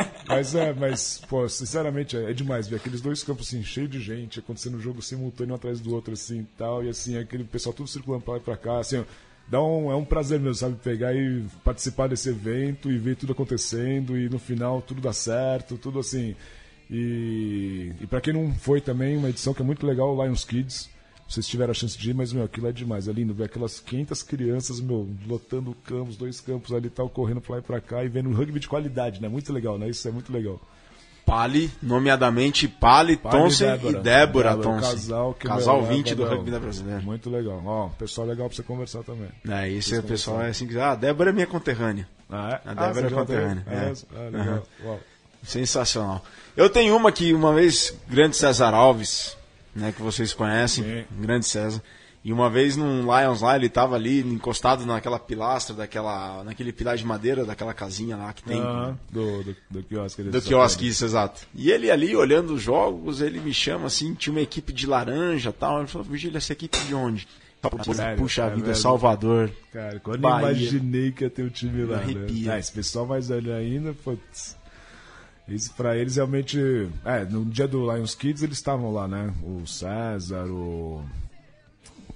Mas 0.29 0.53
é, 0.53 0.71
mas, 0.73 1.19
pô, 1.27 1.49
sinceramente, 1.49 2.15
é, 2.15 2.29
é 2.29 2.33
demais 2.33 2.67
ver 2.67 2.75
aqueles 2.75 3.01
dois 3.01 3.23
campos 3.23 3.47
assim, 3.47 3.61
de 3.87 3.99
gente, 3.99 4.37
acontecendo 4.37 4.77
um 4.77 4.79
jogo 4.79 5.01
simultâneo 5.01 5.53
um 5.53 5.55
atrás 5.55 5.79
do 5.79 5.91
outro, 5.91 6.13
assim, 6.13 6.47
tal, 6.55 6.83
e 6.83 6.89
assim, 6.89 7.17
aquele 7.17 7.43
pessoal 7.43 7.73
tudo 7.73 7.89
circulando 7.89 8.23
pra 8.23 8.33
lá 8.33 8.39
e 8.39 8.43
pra 8.43 8.55
cá, 8.55 8.77
assim, 8.77 9.03
dá 9.47 9.59
um, 9.59 9.91
é 9.91 9.95
um 9.95 10.05
prazer 10.05 10.39
mesmo, 10.39 10.53
sabe, 10.53 10.75
pegar 10.75 11.15
e 11.15 11.43
participar 11.63 12.07
desse 12.07 12.29
evento 12.29 12.91
e 12.91 12.97
ver 12.99 13.15
tudo 13.15 13.33
acontecendo 13.33 14.15
e 14.15 14.29
no 14.29 14.37
final 14.37 14.83
tudo 14.83 15.01
dá 15.01 15.11
certo, 15.11 15.79
tudo 15.79 15.97
assim. 15.97 16.35
E, 16.91 17.91
e 17.99 18.05
para 18.05 18.21
quem 18.21 18.31
não 18.31 18.53
foi 18.53 18.81
também, 18.81 19.17
uma 19.17 19.29
edição 19.29 19.51
que 19.51 19.63
é 19.63 19.65
muito 19.65 19.85
legal, 19.85 20.15
Lions 20.23 20.45
Kids. 20.45 20.89
Vocês 21.29 21.45
tiveram 21.45 21.69
a 21.69 21.73
chance 21.75 21.95
de 21.95 22.09
ir, 22.09 22.13
mas, 22.15 22.33
meu, 22.33 22.43
aquilo 22.43 22.67
é 22.67 22.71
demais. 22.71 23.07
É 23.07 23.11
lindo 23.11 23.35
ver 23.35 23.43
aquelas 23.43 23.79
500 23.79 24.23
crianças, 24.23 24.79
meu, 24.79 25.07
lotando 25.27 25.75
campos, 25.85 26.17
dois 26.17 26.41
campos 26.41 26.73
ali 26.73 26.87
e 26.87 26.89
tal, 26.89 27.07
correndo 27.07 27.39
pra 27.39 27.53
lá 27.53 27.59
e 27.59 27.61
pra 27.61 27.79
cá 27.79 28.03
e 28.03 28.09
vendo 28.09 28.29
um 28.29 28.33
rugby 28.33 28.59
de 28.59 28.67
qualidade, 28.67 29.21
né? 29.21 29.29
Muito 29.29 29.53
legal, 29.53 29.77
né? 29.77 29.87
Isso 29.87 30.07
é 30.07 30.11
muito 30.11 30.33
legal. 30.33 30.59
Pali, 31.23 31.69
nomeadamente 31.83 32.67
Pali, 32.67 33.15
Pali 33.15 33.37
Thompson 33.37 33.63
e 33.63 33.67
Débora. 33.67 33.99
Débora, 33.99 34.49
Débora, 34.49 34.63
Thompson. 34.63 34.91
Casal, 34.91 35.33
que, 35.35 35.47
Casal 35.47 35.81
meu, 35.83 35.91
20 35.91 36.09
é, 36.11 36.15
do 36.15 36.25
rugby 36.25 36.49
da 36.49 36.59
brasileira. 36.59 37.01
Muito 37.01 37.29
legal. 37.29 37.61
Ó, 37.63 37.89
pessoal 37.89 38.25
legal 38.25 38.47
pra 38.47 38.55
você 38.55 38.63
conversar 38.63 39.03
também. 39.03 39.29
É, 39.47 39.69
esse 39.69 39.93
é 39.93 39.99
o 39.99 40.03
pessoal 40.03 40.41
é 40.41 40.49
assim 40.49 40.65
que 40.65 40.79
ah, 40.79 40.93
a 40.93 40.95
Débora 40.95 41.29
é 41.29 41.33
minha 41.33 41.45
conterrânea. 41.45 42.07
Ah, 42.27 42.59
é? 42.65 42.69
A 42.69 42.73
Débora 42.73 42.93
você 42.93 43.05
é 43.05 43.09
já 43.09 43.15
conterrânea, 43.15 43.63
tem? 43.63 43.77
é. 43.77 43.93
Ah, 44.15 44.29
legal. 44.29 44.67
Uau. 44.83 44.99
Sensacional. 45.43 46.25
Eu 46.57 46.71
tenho 46.71 46.97
uma 46.97 47.11
que 47.11 47.31
uma 47.31 47.53
vez, 47.53 47.95
grande 48.07 48.35
César 48.35 48.73
Alves, 48.73 49.37
né, 49.79 49.91
que 49.91 50.01
vocês 50.01 50.33
conhecem, 50.33 50.83
Sim. 50.83 51.05
grande 51.19 51.45
César. 51.45 51.81
E 52.21 52.33
uma 52.33 52.49
vez 52.49 52.75
num 52.75 53.01
Lions 53.03 53.41
lá, 53.41 53.55
ele 53.55 53.69
tava 53.69 53.95
ali 53.95 54.19
encostado 54.19 54.85
naquela 54.85 55.17
pilastra, 55.17 55.73
daquela, 55.73 56.43
naquele 56.43 56.73
pilar 56.73 56.97
de 56.97 57.05
madeira 57.05 57.45
daquela 57.45 57.73
casinha 57.73 58.17
lá 58.17 58.33
que 58.33 58.43
tem. 58.43 58.59
Aham, 58.59 58.99
do, 59.09 59.43
do, 59.43 59.55
do 59.69 59.83
quiosque. 59.83 60.23
Do 60.23 60.41
quiosque, 60.41 60.87
isso, 60.87 61.05
exato. 61.05 61.47
E 61.55 61.71
ele 61.71 61.89
ali, 61.89 62.13
olhando 62.15 62.55
os 62.55 62.61
jogos, 62.61 63.21
ele 63.21 63.39
me 63.39 63.53
chama 63.53 63.87
assim, 63.87 64.13
tinha 64.15 64.33
uma 64.33 64.41
equipe 64.41 64.73
de 64.73 64.85
laranja 64.85 65.49
e 65.49 65.53
tal. 65.53 65.79
Ele 65.79 65.87
falou, 65.87 66.05
Virgílio, 66.05 66.37
essa 66.37 66.51
equipe 66.51 66.77
de 66.79 66.93
onde? 66.93 67.25
Sério? 67.93 68.17
Puxa 68.17 68.43
É 68.43 68.49
vida, 68.49 68.67
mesmo? 68.67 68.81
Salvador. 68.81 69.51
Cara, 69.71 69.99
quando 69.99 70.21
Bahia. 70.21 70.47
eu 70.47 70.51
imaginei 70.51 71.11
que 71.11 71.23
ia 71.23 71.29
ter 71.29 71.43
um 71.43 71.49
time 71.49 71.83
lá, 71.83 71.97
né? 71.97 72.03
Arrepia. 72.03 72.53
Ah, 72.53 72.59
esse 72.59 72.71
pessoal 72.71 73.05
mais 73.05 73.27
velho 73.27 73.53
ainda, 73.53 73.93
putz. 73.93 74.57
Isso 75.51 75.73
pra 75.75 75.97
eles 75.97 76.15
realmente. 76.15 76.59
É, 77.05 77.25
no 77.25 77.45
dia 77.45 77.67
do 77.67 77.91
Lions 77.91 78.15
Kids 78.15 78.43
eles 78.43 78.57
estavam 78.57 78.91
lá, 78.93 79.07
né? 79.07 79.33
O 79.43 79.65
César, 79.67 80.45
o. 80.45 81.03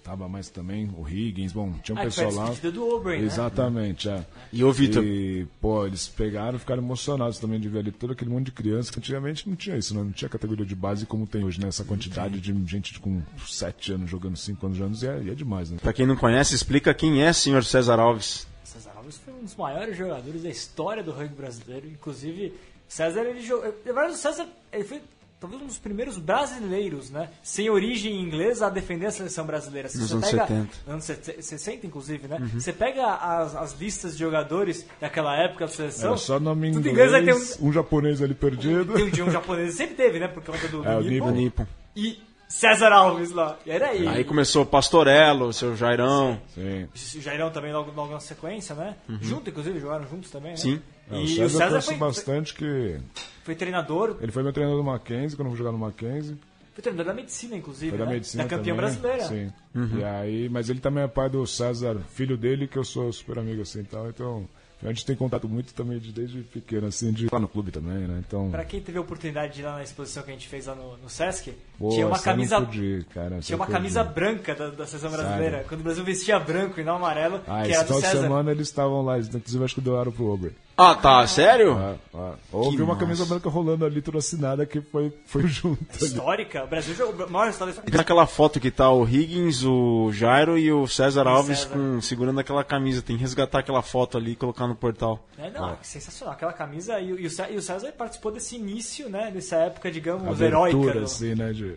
Tava 0.04 0.28
mais 0.28 0.50
também, 0.50 0.90
o 0.98 1.08
Higgins, 1.08 1.54
bom, 1.54 1.72
tinha 1.82 1.96
um 1.96 2.00
Ah, 2.02 2.04
pessoal 2.04 2.30
lá. 2.34 2.50
do 2.50 2.84
Aubrey, 2.92 3.22
né? 3.22 3.26
Exatamente, 3.26 4.10
é. 4.10 4.26
E 4.52 4.62
ô, 4.62 4.70
Vitor, 4.70 5.02
E, 5.02 5.48
pô, 5.62 5.86
eles 5.86 6.10
pegaram 6.10 6.58
e 6.58 6.60
ficaram 6.60 6.84
emocionados 6.84 7.40
também 7.40 7.58
de 7.58 7.70
ver 7.70 7.80
ali 7.80 7.92
todo 7.94 8.12
aquele 8.12 8.30
monte 8.30 8.48
de 8.48 8.52
criança, 8.52 8.92
que 8.92 9.00
antigamente 9.00 9.48
não 9.48 9.56
tinha 9.56 9.78
isso, 9.78 9.96
né? 9.96 10.04
Não 10.04 10.12
tinha 10.12 10.28
categoria 10.28 10.66
de 10.66 10.76
base 10.76 11.06
como 11.06 11.26
tem 11.26 11.46
hoje, 11.46 11.62
né? 11.62 11.70
Essa 11.70 11.86
quantidade 11.86 12.42
de 12.42 12.54
gente 12.70 13.00
com 13.00 13.22
7 13.48 13.94
anos 13.94 14.10
jogando 14.10 14.36
5 14.36 14.66
anos 14.66 14.78
de 14.78 14.84
anos, 14.84 15.04
e 15.04 15.08
é, 15.08 15.22
e 15.24 15.30
é 15.30 15.34
demais, 15.34 15.72
né? 15.72 15.78
pra 15.82 15.94
quem 15.94 16.06
não 16.06 16.18
conhece, 16.18 16.54
explica 16.54 16.94
quem 16.94 17.24
é 17.24 17.32
senhor 17.32 17.64
César 17.64 17.98
Alves. 17.98 18.46
César 18.66 18.92
Alves 18.98 19.18
foi 19.24 19.34
um 19.34 19.44
dos 19.44 19.56
maiores 19.56 19.98
jogadores 19.98 20.44
da 20.44 20.50
história 20.50 21.02
do 21.02 21.14
rugby 21.14 21.36
brasileiro. 21.36 21.88
Inclusive, 21.88 22.54
César, 22.94 23.22
ele 23.22 23.42
jogou. 23.42 23.66
Na 23.66 23.92
verdade, 23.92 24.14
o 24.14 24.18
César 24.18 24.48
ele 24.72 24.84
foi 24.84 25.02
talvez 25.40 25.60
um 25.60 25.66
dos 25.66 25.80
primeiros 25.80 26.20
brasileiros, 26.20 27.10
né? 27.10 27.32
Sem 27.42 27.68
origem 27.68 28.22
inglesa 28.22 28.68
a 28.68 28.70
defender 28.70 29.08
a 29.08 29.12
seleção 29.12 29.48
brasileira. 29.48 29.90
Se 29.90 29.98
Nos 29.98 30.12
você 30.12 30.14
anos 30.14 30.30
pega, 30.30 30.48
70. 30.48 30.70
Anos 30.88 31.04
60, 31.42 31.88
inclusive, 31.88 32.28
né? 32.28 32.38
Uhum. 32.40 32.60
Você 32.60 32.72
pega 32.72 33.16
as, 33.16 33.56
as 33.56 33.80
listas 33.80 34.14
de 34.14 34.20
jogadores 34.20 34.86
daquela 35.02 35.36
época 35.36 35.66
da 35.66 35.72
seleção. 35.72 36.10
Era 36.10 36.18
só 36.18 36.40
nome 36.40 36.70
inglês, 36.70 36.86
inglês, 36.86 37.14
aí 37.16 37.26
tem 37.26 37.34
um, 37.34 37.70
um 37.70 37.74
japonês 37.74 38.22
ali 38.22 38.36
perdido. 38.36 38.94
tem 38.94 39.24
um, 39.24 39.28
um 39.28 39.32
japonês, 39.32 39.74
sempre 39.74 39.96
teve, 39.96 40.20
né? 40.20 40.28
Por 40.28 40.44
conta 40.44 40.68
do, 40.68 40.84
do 40.84 40.88
É, 40.88 40.96
o 40.96 41.02
Nippon. 41.02 41.32
Nippon. 41.32 41.64
Nippon. 41.64 41.68
E 41.96 42.22
César 42.54 42.92
Alves 42.92 43.32
lá. 43.32 43.58
E 43.66 43.72
era 43.72 43.94
ele. 43.96 44.08
Aí 44.08 44.24
começou 44.24 44.62
o 44.62 44.66
Pastorello, 44.66 45.48
o 45.48 45.54
seu 45.54 45.76
Jairão. 45.76 46.40
Sim. 46.54 46.88
O 47.18 47.22
Jairão 47.22 47.50
também 47.50 47.74
logo, 47.74 47.92
logo 47.96 48.14
na 48.14 48.20
sequência, 48.20 48.76
né? 48.76 48.96
Junto, 49.22 49.50
inclusive, 49.50 49.80
jogaram 49.80 50.08
juntos 50.08 50.30
também, 50.30 50.52
né? 50.52 50.58
Sim. 50.58 50.80
É, 51.12 51.16
E 51.16 51.20
o 51.20 51.24
o 51.24 51.28
César, 51.28 51.50
César 51.58 51.76
eu 51.78 51.82
foi, 51.82 51.98
conheço 51.98 52.00
bastante 52.20 52.54
que. 52.54 53.00
foi 53.44 53.56
treinador, 53.56 54.18
Ele 54.22 54.32
foi 54.32 54.44
meu 54.44 54.54
treinador 54.54 54.80
do 54.82 54.86
Mackenzie, 54.86 55.36
quando 55.36 55.48
eu 55.48 55.52
fui 55.52 55.58
jogar 55.58 55.72
no 55.72 55.80
Mackenzie. 55.80 56.38
foi 56.74 56.82
treinador 56.84 57.06
da 57.08 57.14
medicina, 57.20 57.58
inclusive, 57.58 57.90
Foi 57.90 57.98
da 58.00 58.06
né? 58.06 58.12
medicina. 58.14 58.44
da 58.44 58.50
campeã 58.50 58.74
também, 58.76 58.78
brasileira. 58.78 59.24
Sim. 59.26 59.52
Uhum. 59.76 59.98
E 60.00 60.04
aí, 60.04 60.48
mas 60.50 60.70
ele 60.70 60.80
também 60.80 61.04
é 61.04 61.08
pai 61.08 61.30
do 61.30 61.46
César, 61.48 61.98
filho 62.14 62.38
dele, 62.38 62.68
que 62.68 62.78
eu 62.78 62.84
sou 62.84 63.12
super 63.12 63.40
amigo 63.40 63.64
assim 63.64 63.80
e 63.80 63.84
tal. 63.86 64.08
Então, 64.10 64.48
a 64.84 64.88
gente 64.94 65.06
tem 65.06 65.16
contato 65.16 65.48
muito 65.48 65.74
também 65.74 66.00
de, 66.00 66.12
desde 66.12 66.40
pequeno, 66.42 66.88
assim, 66.88 67.12
de 67.12 67.28
lá 67.32 67.40
no 67.40 67.48
clube 67.48 67.72
também, 67.72 68.08
né? 68.08 68.22
Então. 68.28 68.50
Pra 68.52 68.66
quem 68.66 68.82
teve 68.82 68.98
a 68.98 69.02
oportunidade 69.02 69.54
de 69.54 69.62
ir 69.62 69.66
lá 69.66 69.76
na 69.76 69.84
exposição 69.84 70.24
que 70.24 70.30
a 70.30 70.34
gente 70.34 70.48
fez 70.48 70.66
lá 70.66 70.76
no, 70.76 70.98
no 70.98 71.10
Sesc, 71.10 71.54
pô, 71.80 71.90
tinha 71.90 72.06
uma 72.08 72.20
camisa. 72.20 72.60
pude 72.62 72.84
ir, 72.84 73.04
cara, 73.06 73.40
Tinha 73.40 73.56
uma 73.56 73.66
pude 73.66 73.78
camisa 73.78 74.04
branca 74.04 74.54
da, 74.56 74.70
da 74.70 74.86
seleção 74.86 75.12
brasileira. 75.12 75.52
Sério? 75.58 75.68
Quando 75.70 75.82
o 75.82 75.84
Brasil 75.84 76.04
vestia 76.04 76.40
branco 76.40 76.80
e 76.80 76.84
não 76.84 76.96
amarelo, 76.98 77.42
Ah, 77.48 77.64
que 77.64 77.70
esse 77.72 77.78
era 77.80 77.84
do 77.84 77.88
final 77.88 78.02
de 78.02 78.08
César. 78.08 78.22
semana 78.22 78.52
eles 78.52 78.68
estavam 78.68 79.02
lá, 79.04 79.18
inclusive 79.20 79.64
acho 79.64 79.76
que 79.76 79.82
doaram 79.82 80.12
pro 80.12 80.26
Obre. 80.26 80.52
Ah, 80.76 80.96
tá, 80.96 81.26
sério? 81.28 81.74
Ah, 81.78 81.96
ah. 82.16 82.34
Houve 82.52 82.78
uma 82.78 82.88
massa. 82.94 83.00
camisa 83.02 83.26
branca 83.26 83.48
rolando 83.48 83.86
ali, 83.86 84.04
assinada, 84.18 84.66
que 84.66 84.82
foi, 84.82 85.14
foi 85.26 85.46
junto 85.48 85.80
ali. 85.96 86.06
Histórica. 86.06 86.64
O 86.64 86.68
Brasil 86.68 86.96
jogou. 86.96 87.28
A 87.28 87.30
maior 87.30 87.50
história 87.52 87.74
Naquela 87.94 88.26
foto 88.26 88.60
que 88.60 88.72
tá 88.72 88.90
o 88.92 89.08
Higgins, 89.08 89.64
o 89.64 90.12
Jairo 90.12 90.58
e 90.58 90.72
o 90.72 90.88
César 90.88 91.28
Alves 91.28 91.60
César. 91.60 91.74
com- 91.76 92.02
segurando 92.02 92.40
aquela 92.40 92.64
camisa. 92.64 93.04
Tem 93.04 93.16
que 93.18 93.22
resgatar 93.22 93.60
aquela 93.60 93.84
foto 93.84 94.18
ali 94.18 94.32
e 94.32 94.36
colocar 94.36 94.66
no 94.68 94.76
portal. 94.76 95.24
É, 95.38 95.52
não, 95.52 95.78
sensacional. 95.84 96.34
Aquela 96.34 96.54
camisa 96.54 97.00
e, 97.00 97.14
o- 97.14 97.20
e 97.20 97.28
o 97.28 97.30
Cé- 97.30 97.52
e 97.52 97.56
o 97.58 97.62
César 97.62 97.92
participou 97.92 98.32
desse 98.32 98.56
início, 98.56 99.08
né? 99.10 99.30
Dessa 99.32 99.58
época, 99.58 99.92
digamos, 99.92 100.42
heróica. 100.42 100.76
Abertura, 100.78 101.00
do- 101.02 101.06
assim, 101.06 101.36
né, 101.36 101.54
de, 101.54 101.76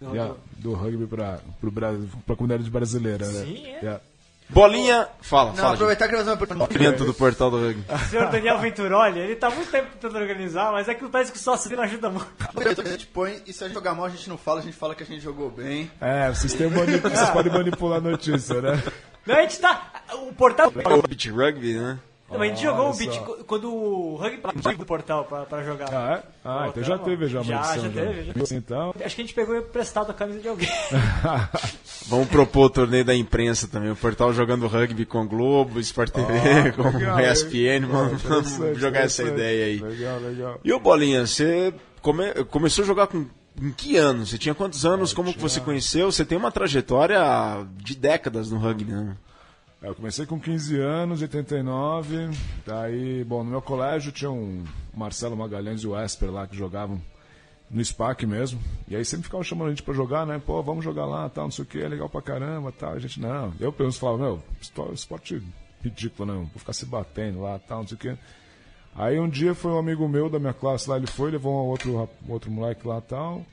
do- 0.00 0.12
yeah, 0.14 0.34
do 0.58 0.74
rugby 0.74 1.06
pra, 1.06 1.38
pro, 1.60 1.70
Bra- 1.70 1.94
pra 2.26 2.34
comunidade 2.34 2.68
brasileira, 2.68 3.24
né? 3.26 3.44
Sim, 3.44 3.66
é. 3.66 3.78
Yeah. 3.80 4.00
Bolinha, 4.48 5.08
fala, 5.20 5.50
Não, 5.50 5.56
fala. 5.56 5.74
aproveitar 5.74 6.06
que 6.08 6.14
nós 6.14 6.24
vamos 6.24 6.38
perguntar. 6.46 6.78
Dentro 6.78 7.04
do 7.04 7.12
portal 7.12 7.50
do 7.50 7.58
rugby. 7.60 7.84
O 7.92 7.98
senhor 8.10 8.30
Daniel 8.30 8.58
Venturoli, 8.58 9.18
ele 9.18 9.34
tá 9.36 9.50
muito 9.50 9.70
tempo 9.70 9.88
tentando 10.00 10.16
organizar, 10.18 10.70
mas 10.72 10.88
é 10.88 10.94
que 10.94 11.06
parece 11.08 11.32
que 11.32 11.38
o 11.38 11.40
sócio 11.40 11.68
dele 11.68 11.80
não 11.82 11.88
ajuda 11.88 12.10
muito. 12.10 12.80
A 12.80 12.84
gente 12.88 13.06
põe, 13.06 13.42
e 13.46 13.52
se 13.52 13.64
a 13.64 13.66
gente 13.66 13.74
jogar 13.74 13.94
mal, 13.94 14.06
a 14.06 14.08
gente 14.10 14.28
não 14.28 14.38
fala, 14.38 14.60
a 14.60 14.62
gente 14.62 14.76
fala 14.76 14.94
que 14.94 15.02
a 15.02 15.06
gente 15.06 15.20
jogou 15.20 15.50
bem. 15.50 15.90
É, 16.00 16.28
vocês, 16.28 16.54
têm 16.54 16.70
mani- 16.70 16.98
vocês 16.98 17.30
podem 17.30 17.52
manipular 17.52 17.98
a 17.98 18.00
notícia, 18.00 18.60
né? 18.62 18.80
Não, 19.26 19.34
a 19.34 19.40
gente 19.42 19.58
tá. 19.58 19.90
O 20.14 20.32
portal. 20.32 20.68
O 20.68 21.08
beat 21.08 21.26
rugby, 21.28 21.74
né? 21.74 21.98
Não, 22.28 22.40
a 22.42 22.46
gente 22.48 22.60
jogou 22.60 22.90
o 22.90 23.24
co- 23.24 23.44
quando 23.44 23.72
o 23.72 24.16
rugby 24.16 24.76
do 24.76 24.84
portal 24.84 25.24
pra, 25.26 25.44
pra 25.44 25.62
jogar. 25.62 25.88
Ah, 25.92 26.16
é? 26.16 26.22
Ah, 26.44 26.66
então 26.68 26.82
já 26.82 26.98
teve 26.98 27.28
já 27.28 27.38
uma 27.40 27.44
Já, 27.44 27.60
edição. 27.76 27.92
já 27.92 28.02
teve, 28.02 28.24
já. 28.24 28.56
Então, 28.56 28.94
Acho 29.04 29.14
que 29.14 29.22
a 29.22 29.24
gente 29.24 29.34
pegou 29.34 29.56
emprestado 29.56 30.10
a 30.10 30.14
camisa 30.14 30.40
de 30.40 30.48
alguém. 30.48 30.68
Vamos 32.08 32.28
propor 32.28 32.66
o 32.66 32.70
torneio 32.70 33.04
da 33.04 33.14
imprensa 33.14 33.68
também. 33.68 33.90
O 33.90 33.96
portal 33.96 34.32
jogando 34.32 34.66
rugby 34.66 35.04
com 35.06 35.22
o 35.22 35.28
Globo, 35.28 35.78
Sport 35.80 36.10
TV, 36.12 36.72
com 36.76 36.82
legal, 36.82 37.16
o 37.16 37.20
ESPN. 37.20 37.86
Vamos, 37.88 38.22
interessante, 38.24 38.58
vamos 38.58 38.78
jogar 38.80 39.00
essa 39.00 39.22
ideia 39.22 39.66
aí. 39.66 39.78
Legal, 39.80 40.18
legal. 40.20 40.60
E 40.64 40.72
o 40.72 40.80
Bolinha, 40.80 41.26
você 41.26 41.72
come- 42.02 42.32
começou 42.50 42.82
a 42.84 42.86
jogar 42.86 43.06
com 43.06 43.26
em 43.60 43.72
que 43.72 43.96
anos? 43.96 44.30
Você 44.30 44.38
tinha 44.38 44.54
quantos 44.54 44.84
anos? 44.84 45.14
Como 45.14 45.32
que 45.32 45.38
você 45.40 45.60
conheceu? 45.60 46.10
Você 46.12 46.24
tem 46.24 46.36
uma 46.36 46.50
trajetória 46.52 47.18
de 47.76 47.96
décadas 47.96 48.50
no 48.50 48.58
rugby, 48.58 48.92
né? 48.92 49.16
Eu 49.86 49.94
comecei 49.94 50.26
com 50.26 50.40
15 50.40 50.80
anos, 50.80 51.22
89. 51.22 52.30
Daí, 52.66 53.22
bom, 53.22 53.44
no 53.44 53.50
meu 53.52 53.62
colégio 53.62 54.10
tinha 54.10 54.28
um 54.28 54.64
Marcelo 54.92 55.36
Magalhães 55.36 55.82
e 55.82 55.86
o 55.86 55.96
Esper 55.96 56.28
lá 56.28 56.44
que 56.44 56.56
jogavam 56.56 57.00
no 57.70 57.84
SPAC 57.84 58.26
mesmo. 58.26 58.60
E 58.88 58.96
aí 58.96 59.04
sempre 59.04 59.26
ficavam 59.26 59.44
chamando 59.44 59.68
a 59.68 59.70
gente 59.70 59.84
pra 59.84 59.94
jogar, 59.94 60.26
né? 60.26 60.42
Pô, 60.44 60.60
vamos 60.60 60.84
jogar 60.84 61.06
lá, 61.06 61.28
tal, 61.28 61.44
não 61.44 61.52
sei 61.52 61.62
o 61.62 61.68
que, 61.68 61.78
é 61.78 61.86
legal 61.86 62.08
pra 62.08 62.20
caramba, 62.20 62.72
tal. 62.72 62.94
A 62.94 62.98
gente, 62.98 63.20
não. 63.20 63.54
Eu 63.60 63.70
pelo 63.72 63.84
menos 63.84 63.96
falava, 63.96 64.18
meu, 64.18 64.42
esporte 64.92 65.40
ridículo, 65.80 66.32
não. 66.32 66.40
Vou 66.46 66.58
ficar 66.58 66.72
se 66.72 66.84
batendo 66.84 67.42
lá, 67.42 67.56
tal, 67.60 67.82
não 67.82 67.86
sei 67.86 67.94
o 67.94 68.00
que. 68.00 68.18
Aí 68.92 69.20
um 69.20 69.28
dia 69.28 69.54
foi 69.54 69.70
um 69.70 69.78
amigo 69.78 70.08
meu 70.08 70.28
da 70.28 70.40
minha 70.40 70.52
classe 70.52 70.90
lá, 70.90 70.96
ele 70.96 71.06
foi, 71.06 71.30
levou 71.30 71.64
um 71.64 71.68
outro, 71.68 72.10
outro 72.28 72.50
moleque 72.50 72.88
lá 72.88 73.00
tal. 73.00 73.46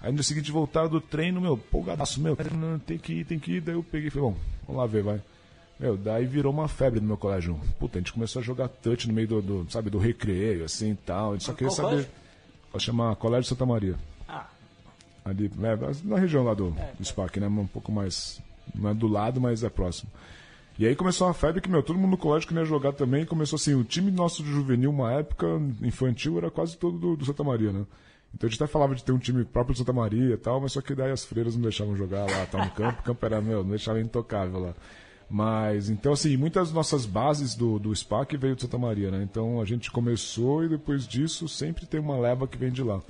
Aí 0.00 0.10
no 0.12 0.14
dia 0.18 0.22
seguinte 0.22 0.52
voltaram 0.52 0.88
do 0.88 1.00
treino, 1.00 1.40
meu, 1.40 1.58
polgadaço, 1.58 2.20
meu, 2.20 2.36
não, 2.54 2.78
tem 2.78 2.96
que 2.96 3.14
ir, 3.14 3.24
tem 3.24 3.40
que 3.40 3.54
ir. 3.54 3.60
Daí 3.60 3.74
eu 3.74 3.82
peguei 3.82 4.06
e 4.06 4.10
falei, 4.12 4.30
bom, 4.30 4.36
vamos 4.68 4.80
lá 4.80 4.86
ver, 4.86 5.02
vai. 5.02 5.20
Meu, 5.80 5.96
daí 5.96 6.26
virou 6.26 6.52
uma 6.52 6.68
febre 6.68 7.00
no 7.00 7.06
meu 7.06 7.16
colégio. 7.16 7.58
Puta, 7.78 7.96
a 7.96 8.00
gente 8.02 8.12
começou 8.12 8.40
a 8.40 8.42
jogar 8.44 8.68
touch 8.68 9.08
no 9.08 9.14
meio 9.14 9.26
do, 9.26 9.40
do, 9.40 9.66
sabe, 9.72 9.88
do 9.88 9.96
recreio, 9.98 10.66
assim 10.66 10.90
e 10.90 10.94
tal. 10.94 11.30
A 11.30 11.32
gente 11.32 11.44
só 11.46 11.54
queria 11.54 11.74
Qual 11.74 11.90
saber. 11.90 12.06
Vai 12.70 12.80
chamar 12.80 13.16
Colégio 13.16 13.48
Santa 13.48 13.64
Maria. 13.64 13.96
Ah, 14.28 14.46
Ali, 15.24 15.50
é, 15.62 16.06
na 16.06 16.18
região 16.18 16.44
lá 16.44 16.52
do, 16.52 16.76
do 16.98 17.04
SPAC, 17.04 17.40
né? 17.40 17.48
Um 17.48 17.66
pouco 17.66 17.90
mais. 17.90 18.42
Não 18.74 18.90
é 18.90 18.94
do 18.94 19.08
lado, 19.08 19.40
mas 19.40 19.64
é 19.64 19.70
próximo. 19.70 20.10
E 20.78 20.86
aí 20.86 20.94
começou 20.94 21.26
uma 21.26 21.34
febre 21.34 21.62
que, 21.62 21.68
meu, 21.68 21.82
todo 21.82 21.98
mundo 21.98 22.12
no 22.12 22.18
colégio 22.18 22.46
queria 22.46 22.64
jogar 22.64 22.92
também. 22.92 23.24
Começou 23.24 23.56
assim, 23.56 23.74
o 23.74 23.82
time 23.82 24.10
nosso 24.10 24.42
de 24.42 24.50
juvenil, 24.50 24.90
uma 24.90 25.12
época 25.12 25.46
infantil, 25.82 26.36
era 26.36 26.50
quase 26.50 26.76
todo 26.76 26.98
do, 26.98 27.16
do 27.16 27.24
Santa 27.24 27.42
Maria, 27.42 27.72
né? 27.72 27.86
Então 28.34 28.46
a 28.46 28.50
gente 28.50 28.62
até 28.62 28.70
falava 28.70 28.94
de 28.94 29.02
ter 29.02 29.12
um 29.12 29.18
time 29.18 29.44
próprio 29.44 29.74
do 29.74 29.78
Santa 29.78 29.92
Maria 29.94 30.34
e 30.34 30.36
tal, 30.36 30.60
mas 30.60 30.72
só 30.72 30.80
que 30.80 30.94
daí 30.94 31.10
as 31.10 31.24
freiras 31.24 31.54
não 31.54 31.62
deixavam 31.62 31.96
jogar 31.96 32.30
lá, 32.30 32.46
tal, 32.46 32.64
no 32.64 32.70
campo. 32.70 33.00
O 33.00 33.02
campo 33.02 33.26
era, 33.26 33.40
meu, 33.40 33.62
não 33.62 33.70
deixava 33.70 34.00
intocável 34.00 34.60
lá. 34.60 34.74
Mas, 35.30 35.88
então, 35.88 36.12
assim, 36.12 36.36
muitas 36.36 36.72
nossas 36.72 37.06
bases 37.06 37.54
do, 37.54 37.78
do 37.78 37.94
SPAC 37.94 38.36
veio 38.36 38.56
de 38.56 38.62
Santa 38.62 38.76
Maria, 38.76 39.12
né? 39.12 39.22
Então 39.22 39.60
a 39.60 39.64
gente 39.64 39.88
começou 39.88 40.64
e 40.64 40.68
depois 40.68 41.06
disso 41.06 41.48
sempre 41.48 41.86
tem 41.86 42.00
uma 42.00 42.18
leva 42.18 42.48
que 42.48 42.58
vem 42.58 42.72
de 42.72 42.82
lá. 42.82 43.00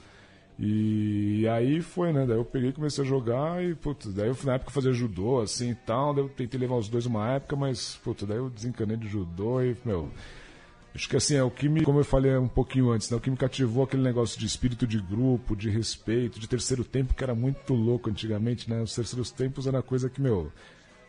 E 0.58 1.48
aí 1.48 1.80
foi, 1.80 2.12
né? 2.12 2.26
Daí 2.26 2.36
eu 2.36 2.44
peguei 2.44 2.68
e 2.68 2.72
comecei 2.74 3.02
a 3.02 3.06
jogar 3.06 3.64
e, 3.64 3.74
putz, 3.74 4.12
daí 4.12 4.28
eu 4.28 4.36
na 4.44 4.56
época 4.56 4.70
fazia 4.70 4.92
judô, 4.92 5.40
assim 5.40 5.70
e 5.70 5.74
tal. 5.74 6.12
Daí 6.12 6.22
eu 6.22 6.28
tentei 6.28 6.60
levar 6.60 6.76
os 6.76 6.90
dois 6.90 7.06
uma 7.06 7.26
época, 7.30 7.56
mas, 7.56 7.98
putz, 8.04 8.24
daí 8.24 8.36
eu 8.36 8.50
desencanei 8.50 8.98
de 8.98 9.08
judô 9.08 9.62
e, 9.62 9.74
meu. 9.82 10.10
Acho 10.94 11.08
que 11.08 11.16
assim, 11.16 11.36
é 11.36 11.42
o 11.42 11.50
que 11.50 11.70
me, 11.70 11.82
como 11.82 12.00
eu 12.00 12.04
falei 12.04 12.36
um 12.36 12.48
pouquinho 12.48 12.90
antes, 12.90 13.08
né? 13.08 13.16
O 13.16 13.20
que 13.20 13.30
me 13.30 13.36
cativou 13.36 13.84
aquele 13.84 14.02
negócio 14.02 14.38
de 14.38 14.44
espírito 14.44 14.86
de 14.86 15.00
grupo, 15.00 15.56
de 15.56 15.70
respeito, 15.70 16.38
de 16.38 16.46
terceiro 16.46 16.84
tempo, 16.84 17.14
que 17.14 17.24
era 17.24 17.34
muito 17.34 17.72
louco 17.72 18.10
antigamente, 18.10 18.68
né? 18.68 18.82
Os 18.82 18.94
terceiros 18.94 19.30
tempos 19.30 19.66
era 19.66 19.80
coisa 19.80 20.10
que, 20.10 20.20
meu, 20.20 20.52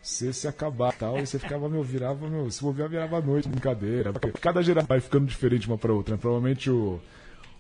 você 0.02 0.34
se 0.34 0.48
acabar 0.48 0.94
tal, 0.94 1.20
e 1.20 1.28
você 1.28 1.38
ficava, 1.38 1.70
meu, 1.70 1.84
virava, 1.84 2.28
meu, 2.28 2.50
se 2.50 2.62
bobear, 2.62 2.90
virava 2.90 3.18
à 3.18 3.22
noite, 3.22 3.48
brincadeira. 3.48 4.12
Porque 4.12 4.40
cada 4.40 4.62
geração 4.64 4.88
vai 4.88 5.00
ficando 5.00 5.28
diferente 5.28 5.68
uma 5.68 5.78
pra 5.78 5.94
outra, 5.94 6.16
né? 6.16 6.20
Provavelmente 6.20 6.72
o, 6.72 7.00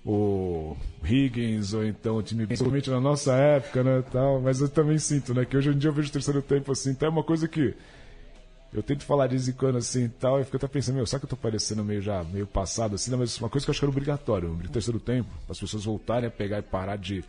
o 0.03 0.75
Higgins, 1.03 1.73
ou 1.73 1.85
então 1.85 2.17
o 2.17 2.23
time, 2.23 2.47
principalmente 2.47 2.89
na 2.89 2.99
nossa 2.99 3.33
época, 3.33 3.83
né, 3.83 4.03
tal, 4.11 4.41
mas 4.41 4.59
eu 4.59 4.67
também 4.67 4.97
sinto, 4.97 5.33
né, 5.33 5.45
que 5.45 5.55
hoje 5.55 5.69
em 5.69 5.77
dia 5.77 5.89
eu 5.89 5.93
vejo 5.93 6.09
o 6.09 6.11
terceiro 6.11 6.41
tempo 6.41 6.71
assim, 6.71 6.91
então 6.91 7.07
é 7.07 7.11
uma 7.11 7.23
coisa 7.23 7.47
que 7.47 7.75
eu 8.73 8.81
tento 8.81 9.03
falar 9.03 9.27
de 9.27 9.35
vez 9.35 9.47
em 9.47 9.51
quando 9.51 9.77
assim 9.77 10.05
e 10.05 10.09
tal, 10.09 10.39
e 10.39 10.43
fico 10.43 10.57
até 10.57 10.67
pensando, 10.67 10.95
meu, 10.95 11.05
será 11.05 11.19
que 11.19 11.25
eu 11.25 11.29
tô 11.29 11.35
parecendo 11.35 11.83
meio 11.83 12.01
já, 12.01 12.23
meio 12.23 12.47
passado 12.47 12.95
assim, 12.95 13.11
né? 13.11 13.17
mas 13.17 13.37
uma 13.39 13.49
coisa 13.49 13.65
que 13.65 13.69
eu 13.69 13.73
acho 13.73 13.79
que 13.79 13.85
era 13.85 13.91
obrigatório, 13.91 14.49
no 14.49 14.69
terceiro 14.69 14.99
tempo, 14.99 15.29
as 15.47 15.59
pessoas 15.59 15.85
voltarem 15.85 16.27
a 16.27 16.31
pegar 16.31 16.59
e 16.59 16.63
parar 16.63 16.95
de 16.95 17.23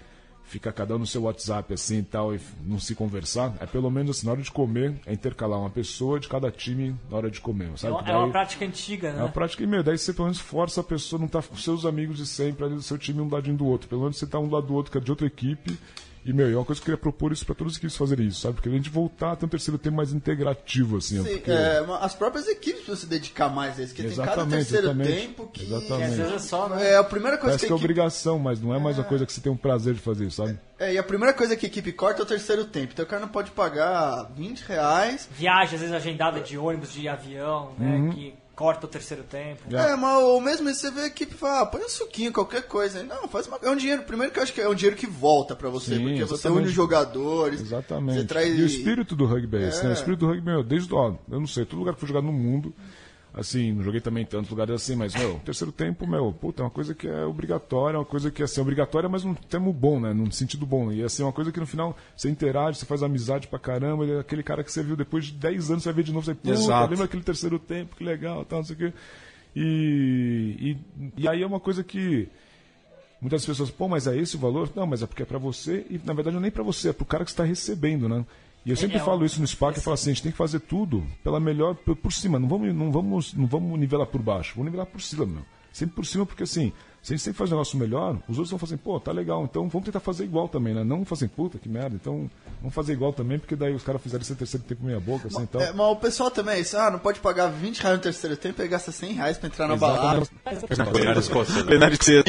ficar 0.53 0.73
cada 0.73 0.95
um 0.95 0.99
no 0.99 1.07
seu 1.07 1.23
WhatsApp 1.23 1.73
assim 1.73 1.99
e 1.99 2.03
tal, 2.03 2.35
e 2.35 2.41
não 2.65 2.79
se 2.79 2.95
conversar, 2.95 3.55
é 3.59 3.65
pelo 3.67 3.91
menos 3.91 4.19
assim, 4.19 4.27
na 4.27 4.33
hora 4.33 4.43
de 4.43 4.51
comer, 4.51 4.95
é 5.07 5.13
intercalar 5.13 5.59
uma 5.59 5.71
pessoa 5.71 6.21
de 6.21 6.29
cada 6.29 6.51
time 6.51 6.95
na 7.11 7.17
hora 7.17 7.31
de 7.31 7.41
comer, 7.41 7.71
é 7.73 7.77
sabe? 7.77 7.97
é 7.99 8.03
Daí- 8.05 8.17
uma 8.17 8.31
prática 8.31 8.65
antiga, 8.65 9.09
é 9.09 9.15
uma 9.15 9.25
né? 9.25 9.31
prática 9.33 9.63
e 9.63 9.67
meio, 9.67 9.83
daí 9.83 9.97
você 9.97 10.13
pelo 10.13 10.25
menos 10.27 10.39
força 10.41 10.81
a 10.83 10.85
pessoa 10.85 11.19
não 11.19 11.27
estar 11.27 11.43
com 11.43 11.57
seus 11.57 11.87
amigos 11.87 12.19
de 12.19 12.27
sempre 12.27 12.65
ali 12.67 12.75
do 12.75 12.83
seu 12.83 12.99
time 12.99 13.21
um 13.21 13.29
ladinho 13.31 13.57
do 13.57 13.67
outro. 13.67 13.89
Pelo 13.89 14.03
menos 14.03 14.19
você 14.19 14.27
tá 14.27 14.39
um 14.39 14.51
lado 14.51 14.67
do 14.67 14.75
outro, 14.75 14.93
que 14.93 14.99
é 14.99 15.01
de 15.01 15.11
outra 15.11 15.27
equipe. 15.27 15.79
E, 16.25 16.33
meu, 16.33 16.49
é 16.49 16.55
uma 16.57 16.65
coisa 16.65 16.81
que 16.81 16.85
eu 16.85 16.93
queria 16.97 16.99
propor 16.99 17.33
isso 17.33 17.45
para 17.45 17.55
todas 17.55 17.73
as 17.73 17.79
equipes 17.79 17.97
fazerem 17.97 18.29
isso, 18.29 18.41
sabe? 18.41 18.55
Porque 18.55 18.69
a 18.69 18.73
gente 18.73 18.89
voltar 18.89 19.33
a 19.33 19.37
ter 19.37 19.45
um 19.45 19.49
terceiro 19.49 19.77
tempo 19.77 19.97
mais 19.97 20.13
integrativo, 20.13 20.99
assim. 20.99 21.23
Sim, 21.23 21.33
porque- 21.39 21.51
é, 21.51 21.85
as 22.01 22.15
próprias 22.15 22.47
equipes 22.47 22.83
precisam 22.83 22.97
se 22.97 23.07
dedicar 23.07 23.49
mais 23.49 23.79
a 23.79 23.83
isso, 23.83 23.93
porque 23.95 24.03
tem 24.09 24.17
cada 24.17 24.31
Exatamente, 24.33 24.57
terceiro 24.59 24.87
exatamente. 24.89 25.21
tempo 25.21 25.47
que. 25.53 25.65
Exatamente. 25.65 26.15
vezes 26.17 26.33
é 26.33 26.39
só, 26.39 26.69
né? 26.69 26.91
É 26.93 26.97
a 26.97 27.05
primeira 27.05 27.37
coisa 27.37 27.53
Parece 27.53 27.61
que 27.65 27.67
que 27.67 27.73
é 27.73 27.77
equipe 27.77 27.85
obrigação, 27.85 28.39
mas 28.39 28.61
não 28.61 28.75
é 28.75 28.79
mais 28.79 28.99
uma 28.99 29.05
coisa 29.05 29.27
que 29.27 29.33
você 29.33 29.41
tem 29.41 29.51
um 29.51 29.57
prazer 29.57 29.95
de 29.95 30.01
fazer, 30.01 30.31
sabe? 30.31 30.59
É, 30.79 30.95
e 30.95 30.99
a 30.99 31.03
primeira 31.03 31.33
coisa 31.35 31.57
que 31.57 31.67
a 31.67 31.69
equipe 31.69 31.93
corta 31.93 32.23
é 32.23 32.25
o 32.25 32.27
terceiro 32.27 32.65
tempo. 32.65 32.91
Então 32.93 33.05
o 33.05 33.09
cara 33.09 33.21
não 33.21 33.29
pode 33.29 33.51
pagar 33.51 34.31
20 34.37 34.61
reais. 34.63 35.29
Viagem, 35.33 35.75
às 35.75 35.81
vezes, 35.81 35.95
agendada 35.95 36.41
de 36.41 36.57
ônibus, 36.59 36.93
de 36.93 37.09
avião, 37.09 37.73
né? 37.79 37.97
Uhum. 37.97 38.11
Que 38.11 38.35
corta 38.55 38.87
o 38.87 38.89
terceiro 38.89 39.23
tempo. 39.23 39.63
É. 39.71 39.93
É, 39.93 39.97
mas 39.97 40.23
ou 40.23 40.41
mesmo 40.41 40.73
você 40.73 40.91
vê 40.91 41.03
a 41.03 41.07
equipe 41.07 41.35
e 41.35 41.39
fala, 41.39 41.61
ah, 41.61 41.67
põe 41.67 41.83
um 41.83 41.89
suquinho, 41.89 42.33
qualquer 42.33 42.63
coisa. 42.63 43.03
Não, 43.03 43.29
faz 43.29 43.47
uma. 43.47 43.59
É 43.63 43.71
um 43.71 43.77
dinheiro. 43.77 44.03
Primeiro 44.03 44.33
que 44.33 44.39
eu 44.39 44.43
acho 44.43 44.53
que 44.53 44.61
é 44.61 44.69
um 44.69 44.75
dinheiro 44.75 44.97
que 44.97 45.07
volta 45.07 45.57
pra 45.57 45.69
você, 45.69 45.97
Sim, 45.97 46.03
porque 46.03 46.25
você 46.25 46.35
exatamente. 46.35 46.59
une 46.61 46.69
os 46.69 46.73
jogadores. 46.73 47.61
Exatamente. 47.61 48.21
Você 48.21 48.27
traz. 48.27 48.59
E 48.59 48.63
o 48.63 48.67
espírito 48.67 49.17
do 49.17 49.27
rugby 49.27 49.57
é 49.57 49.69
esse, 49.69 49.83
né? 49.83 49.91
É. 49.91 49.93
O 49.93 49.95
espírito 49.95 50.21
do 50.21 50.27
rugby, 50.27 50.45
meu, 50.45 50.63
desde, 50.63 50.93
ó, 50.95 51.15
eu 51.31 51.41
não 51.41 51.47
sei, 51.47 51.65
todo 51.65 51.79
lugar 51.79 51.95
que 51.95 52.01
fui 52.01 52.09
jogar 52.09 52.23
no 52.23 52.33
mundo, 52.33 52.75
assim, 53.35 53.73
não 53.73 53.83
joguei 53.83 54.01
também 54.01 54.23
em 54.23 54.27
tantos 54.27 54.51
lugares 54.51 54.75
assim, 54.75 54.95
mas, 54.95 55.15
meu, 55.15 55.41
terceiro 55.45 55.73
tempo, 55.73 56.07
meu, 56.07 56.33
puta, 56.33 56.63
é 56.63 56.65
uma 56.65 56.71
coisa 56.71 56.95
que 56.95 57.09
é 57.09 57.25
obrigatória, 57.25 57.97
é 57.97 57.99
uma 57.99 58.05
coisa 58.05 58.31
que, 58.31 58.43
assim, 58.43 58.61
é 58.61 58.63
obrigatória, 58.63 59.09
mas 59.09 59.25
num 59.25 59.35
termo 59.35 59.73
bom, 59.73 59.99
né? 60.01 60.13
Num 60.13 60.31
sentido 60.31 60.67
bom. 60.67 60.93
E, 60.93 61.03
assim, 61.03 61.23
é 61.23 61.27
uma 61.27 61.33
coisa 61.33 61.51
que 61.51 61.61
no 61.61 61.67
final 61.67 61.97
você 62.17 62.29
interage, 62.29 62.79
você 62.79 62.87
faz 62.87 63.03
amizade 63.03 63.49
pra 63.49 63.59
caramba, 63.59 64.05
ele 64.05 64.15
é 64.15 64.21
aquele 64.21 64.43
cara 64.43 64.63
que 64.63 64.71
você 64.71 64.83
viu 64.83 64.97
depois 64.97 65.27
de 65.27 65.33
10 65.33 65.71
anos, 65.71 65.83
você 65.83 65.89
vai 65.89 65.97
ver 65.97 66.03
de 66.05 66.13
novo, 66.13 66.25
você, 66.25 66.35
puta, 66.35 66.51
Exato. 66.51 66.91
lembra 66.91 67.07
aquele 67.07 67.23
terceiro 67.23 67.59
tempo, 67.59 67.97
que 67.97 68.05
legal, 68.05 68.45
tal, 68.45 68.59
não 68.59 68.65
sei 68.67 68.77
o 68.77 68.79
quê. 68.79 68.93
E, 69.55 70.77
e, 70.97 71.23
e 71.23 71.29
aí 71.29 71.43
é 71.43 71.47
uma 71.47 71.61
coisa 71.61 71.85
que 71.85 72.29
Muitas 73.23 73.47
pessoas, 73.47 73.71
pô, 73.71 73.87
mas 73.87 74.09
é 74.09 74.17
esse 74.19 74.35
o 74.35 74.39
valor? 74.41 74.69
Não, 74.75 74.85
mas 74.85 75.01
é 75.01 75.07
porque 75.07 75.23
é 75.23 75.25
pra 75.25 75.39
você 75.39 75.87
e 75.89 76.01
na 76.05 76.13
verdade 76.13 76.35
não 76.35 76.41
é 76.41 76.43
nem 76.43 76.51
pra 76.51 76.65
você, 76.65 76.89
é 76.89 76.93
pro 76.93 77.05
cara 77.05 77.25
que 77.25 77.31
está 77.31 77.45
recebendo, 77.45 78.09
né? 78.09 78.27
E 78.65 78.71
eu 78.71 78.77
sempre 78.77 78.97
é 78.97 79.01
falo 79.01 79.23
um- 79.23 79.25
isso 79.25 79.41
no 79.41 79.47
SPAC, 79.47 79.77
eu 79.79 79.83
falo 79.83 79.95
assim, 79.95 80.11
a 80.11 80.13
gente 80.15 80.23
tem 80.23 80.33
que 80.33 80.39
fazer 80.39 80.61
tudo 80.61 81.05
pela 81.25 81.41
melhor, 81.41 81.75
por, 81.75 81.97
por 81.97 82.13
cima, 82.13 82.39
não 82.39 82.49
vamos, 82.49 82.75
não, 82.75 82.93
vamos, 82.93 83.35
não 83.35 83.47
vamos 83.47 83.79
nivelar 83.79 84.07
por 84.07 84.23
baixo, 84.23 84.53
vamos 84.55 84.67
nivelar 84.67 84.87
por 84.87 85.01
cima, 85.01 85.27
meu. 85.27 85.43
Sempre 85.73 85.97
por 85.97 86.05
cima, 86.07 86.27
porque 86.27 86.43
assim, 86.43 86.71
se 87.03 87.13
a 87.13 87.17
gente 87.17 87.25
sempre 87.25 87.39
faz 87.39 87.51
um 87.51 87.55
negócio 87.55 87.79
melhor, 87.79 88.15
os 88.29 88.37
outros 88.39 88.51
vão 88.51 88.59
fazer, 88.59 88.77
pô, 88.77 89.01
tá 89.01 89.11
legal, 89.11 89.43
então 89.43 89.69
vamos 89.69 89.87
tentar 89.87 90.01
fazer 90.01 90.23
igual 90.25 90.49
também, 90.49 90.75
né? 90.75 90.85
Não 90.85 91.03
fazer, 91.05 91.29
puta, 91.29 91.59
que 91.59 91.69
merda, 91.69 91.97
então 91.97 92.31
vamos 92.61 92.75
fazer 92.75 92.93
igual 92.93 93.13
também, 93.13 93.39
porque 93.39 93.57
daí 93.57 93.75
os 93.75 93.83
caras 93.83 94.01
fizeram 94.03 94.23
esse 94.23 94.35
terceiro 94.37 94.65
tempo 94.67 94.85
meia 94.85 95.01
boca, 95.01 95.27
assim, 95.29 95.43
então... 95.43 95.61
É, 95.61 95.73
mas 95.73 95.87
o 95.91 95.97
pessoal 95.97 96.31
também, 96.31 96.61
isso, 96.61 96.77
ah, 96.77 96.91
não 96.91 96.99
pode 96.99 97.21
pagar 97.21 97.49
20 97.49 97.81
reais 97.81 97.97
no 97.97 98.03
terceiro 98.03 98.37
tempo 98.37 98.63
e 98.63 98.69
gasta 98.69 98.93
100 98.93 99.15
reais 99.15 99.39
pra 99.39 99.49
entrar 99.49 99.67
na 99.67 99.75
balada. 99.77 100.27
Plenário 101.67 101.99
de 101.99 102.05
cedo. 102.05 102.25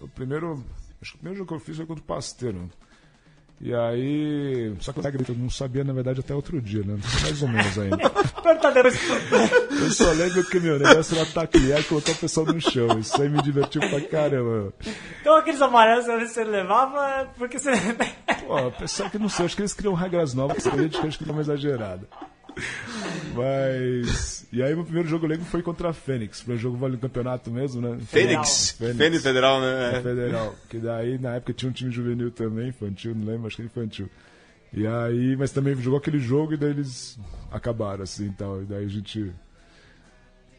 O 0.00 0.08
primeiro. 0.08 0.64
Acho 1.02 1.12
que 1.12 1.16
o 1.16 1.18
primeiro 1.20 1.38
jogo 1.38 1.48
que 1.48 1.54
eu 1.54 1.60
fiz 1.60 1.76
foi 1.76 1.86
contra 1.86 2.02
o 2.04 2.06
Pasteiro. 2.06 2.70
E 3.60 3.74
aí. 3.74 4.74
Só 4.80 4.90
que 4.90 5.00
eu 5.00 5.36
não 5.36 5.50
sabia, 5.50 5.84
na 5.84 5.92
verdade, 5.92 6.20
até 6.20 6.34
outro 6.34 6.60
dia, 6.62 6.82
né? 6.82 6.98
Mais 7.22 7.42
ou 7.42 7.48
menos 7.48 7.78
ainda. 7.78 7.98
Eu 9.70 9.90
só 9.90 10.10
lembro 10.12 10.44
que 10.44 10.58
meu 10.58 10.78
negócio 10.78 11.14
era 11.14 11.28
ataque 11.28 11.58
e 11.58 11.82
colocar 11.84 12.12
o 12.12 12.16
pessoal 12.16 12.46
no 12.46 12.60
chão. 12.60 12.98
Isso 12.98 13.20
aí 13.20 13.28
me 13.28 13.42
divertiu 13.42 13.82
pra 13.82 14.00
caramba. 14.00 14.72
Então 15.20 15.36
aqueles 15.36 15.60
amarelos 15.60 16.06
que 16.06 16.26
você 16.28 16.44
levava, 16.44 17.28
porque 17.36 17.58
você. 17.58 17.70
Pô, 18.46 18.70
pessoal 18.72 19.10
que 19.10 19.18
não 19.18 19.28
sei, 19.28 19.44
acho 19.44 19.56
que 19.56 19.62
eles 19.62 19.74
criam 19.74 19.94
regras 19.94 20.32
novas, 20.32 20.66
a 20.66 20.76
gente 20.76 20.98
acho 20.98 21.18
que 21.18 21.24
dá 21.24 21.32
uma 21.32 21.42
exagerada. 21.42 22.08
Mas. 23.34 24.46
E 24.52 24.62
aí, 24.62 24.74
meu 24.74 24.84
primeiro 24.84 25.08
jogo 25.08 25.26
leigo 25.26 25.44
foi 25.44 25.62
contra 25.62 25.90
a 25.90 25.92
Fênix. 25.92 26.40
Foi 26.40 26.54
um 26.54 26.58
jogo 26.58 26.76
vale 26.76 26.96
campeonato 26.96 27.50
mesmo, 27.50 27.80
né? 27.80 27.98
Fênix. 28.06 28.72
Fênix. 28.72 28.96
Fênix 28.96 29.22
Federal, 29.22 29.60
né? 29.60 29.96
É. 29.96 30.00
Federal. 30.00 30.54
Que 30.68 30.78
daí, 30.78 31.18
na 31.18 31.36
época, 31.36 31.52
tinha 31.52 31.70
um 31.70 31.72
time 31.72 31.90
juvenil 31.90 32.30
também, 32.30 32.68
infantil, 32.68 33.14
não 33.14 33.26
lembro, 33.26 33.46
acho 33.46 33.56
que 33.56 33.62
infantil. 33.62 34.08
E 34.72 34.86
aí, 34.86 35.36
mas 35.36 35.50
também 35.50 35.74
jogou 35.76 35.98
aquele 35.98 36.18
jogo 36.18 36.54
e 36.54 36.56
daí 36.56 36.70
eles 36.70 37.18
acabaram, 37.50 38.02
assim, 38.02 38.26
e 38.26 38.32
tal. 38.32 38.62
E 38.62 38.64
daí 38.66 38.84
a 38.84 38.88
gente. 38.88 39.32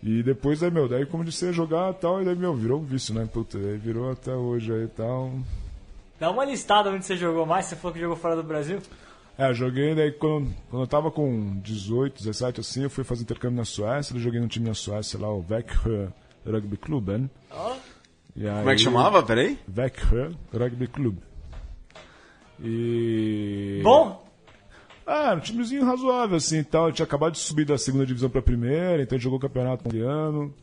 E 0.04 0.24
depois, 0.24 0.64
aí, 0.64 0.72
meu, 0.72 0.88
daí 0.88 1.06
comecei 1.06 1.50
a 1.50 1.52
jogar 1.52 1.92
e 1.92 1.96
tal, 1.96 2.22
e 2.22 2.26
daí, 2.26 2.36
meu, 2.36 2.56
virou 2.56 2.80
um 2.80 2.84
vício, 2.84 3.14
né? 3.14 3.28
Puta, 3.32 3.58
aí 3.58 3.78
virou 3.78 4.12
até 4.12 4.34
hoje 4.34 4.74
aí 4.74 4.84
e 4.84 4.88
tal. 4.88 5.32
Dá 6.20 6.30
uma 6.30 6.46
listada 6.46 6.90
onde 6.90 7.06
você 7.06 7.16
jogou 7.16 7.46
mais, 7.46 7.66
você 7.66 7.76
falou 7.76 7.94
que 7.94 8.00
jogou 8.00 8.16
fora 8.16 8.36
do 8.36 8.44
Brasil. 8.44 8.80
É, 9.38 9.54
joguei, 9.54 9.96
daí 9.96 10.12
quando, 10.12 10.54
quando 10.70 10.84
eu 10.84 10.88
tava 10.88 11.10
com 11.10 11.60
18, 11.62 12.20
17, 12.20 12.60
assim, 12.60 12.84
eu 12.84 12.90
fui 12.90 13.04
fazer 13.04 13.24
intercâmbio 13.24 13.58
na 13.58 13.66
Suécia, 13.66 14.14
eu 14.16 14.20
joguei 14.20 14.40
no 14.40 14.48
time 14.48 14.68
na 14.68 14.74
Suécia 14.74 15.20
lá, 15.20 15.34
o 15.34 15.42
Växjö 15.42 16.10
Rugby 16.46 16.78
Klubben. 16.78 17.30
Ó. 17.50 17.76
E 18.36 18.48
aí, 18.48 18.58
Como 18.60 18.70
é 18.70 18.76
que 18.76 18.82
chamava? 18.82 19.24
Peraí. 19.24 19.58
Växjö 19.68 20.32
Rugby 20.54 20.88
Club. 20.88 21.18
E... 22.64 23.82
Bom, 23.84 24.24
Ah, 25.06 25.34
um 25.36 25.40
timezinho 25.40 25.84
razoável, 25.84 26.38
assim, 26.38 26.60
e 26.60 26.64
tal. 26.64 26.88
Eu 26.88 26.94
tinha 26.94 27.06
acabado 27.06 27.34
de 27.34 27.40
subir 27.40 27.66
da 27.66 27.78
segunda 27.78 28.06
divisão 28.06 28.30
pra 28.30 28.42
primeira, 28.42 29.02
então 29.02 29.18
jogou 29.18 29.40
o 29.40 29.42
campeonato 29.42 29.84
um 29.94 30.08
ano. 30.08 30.54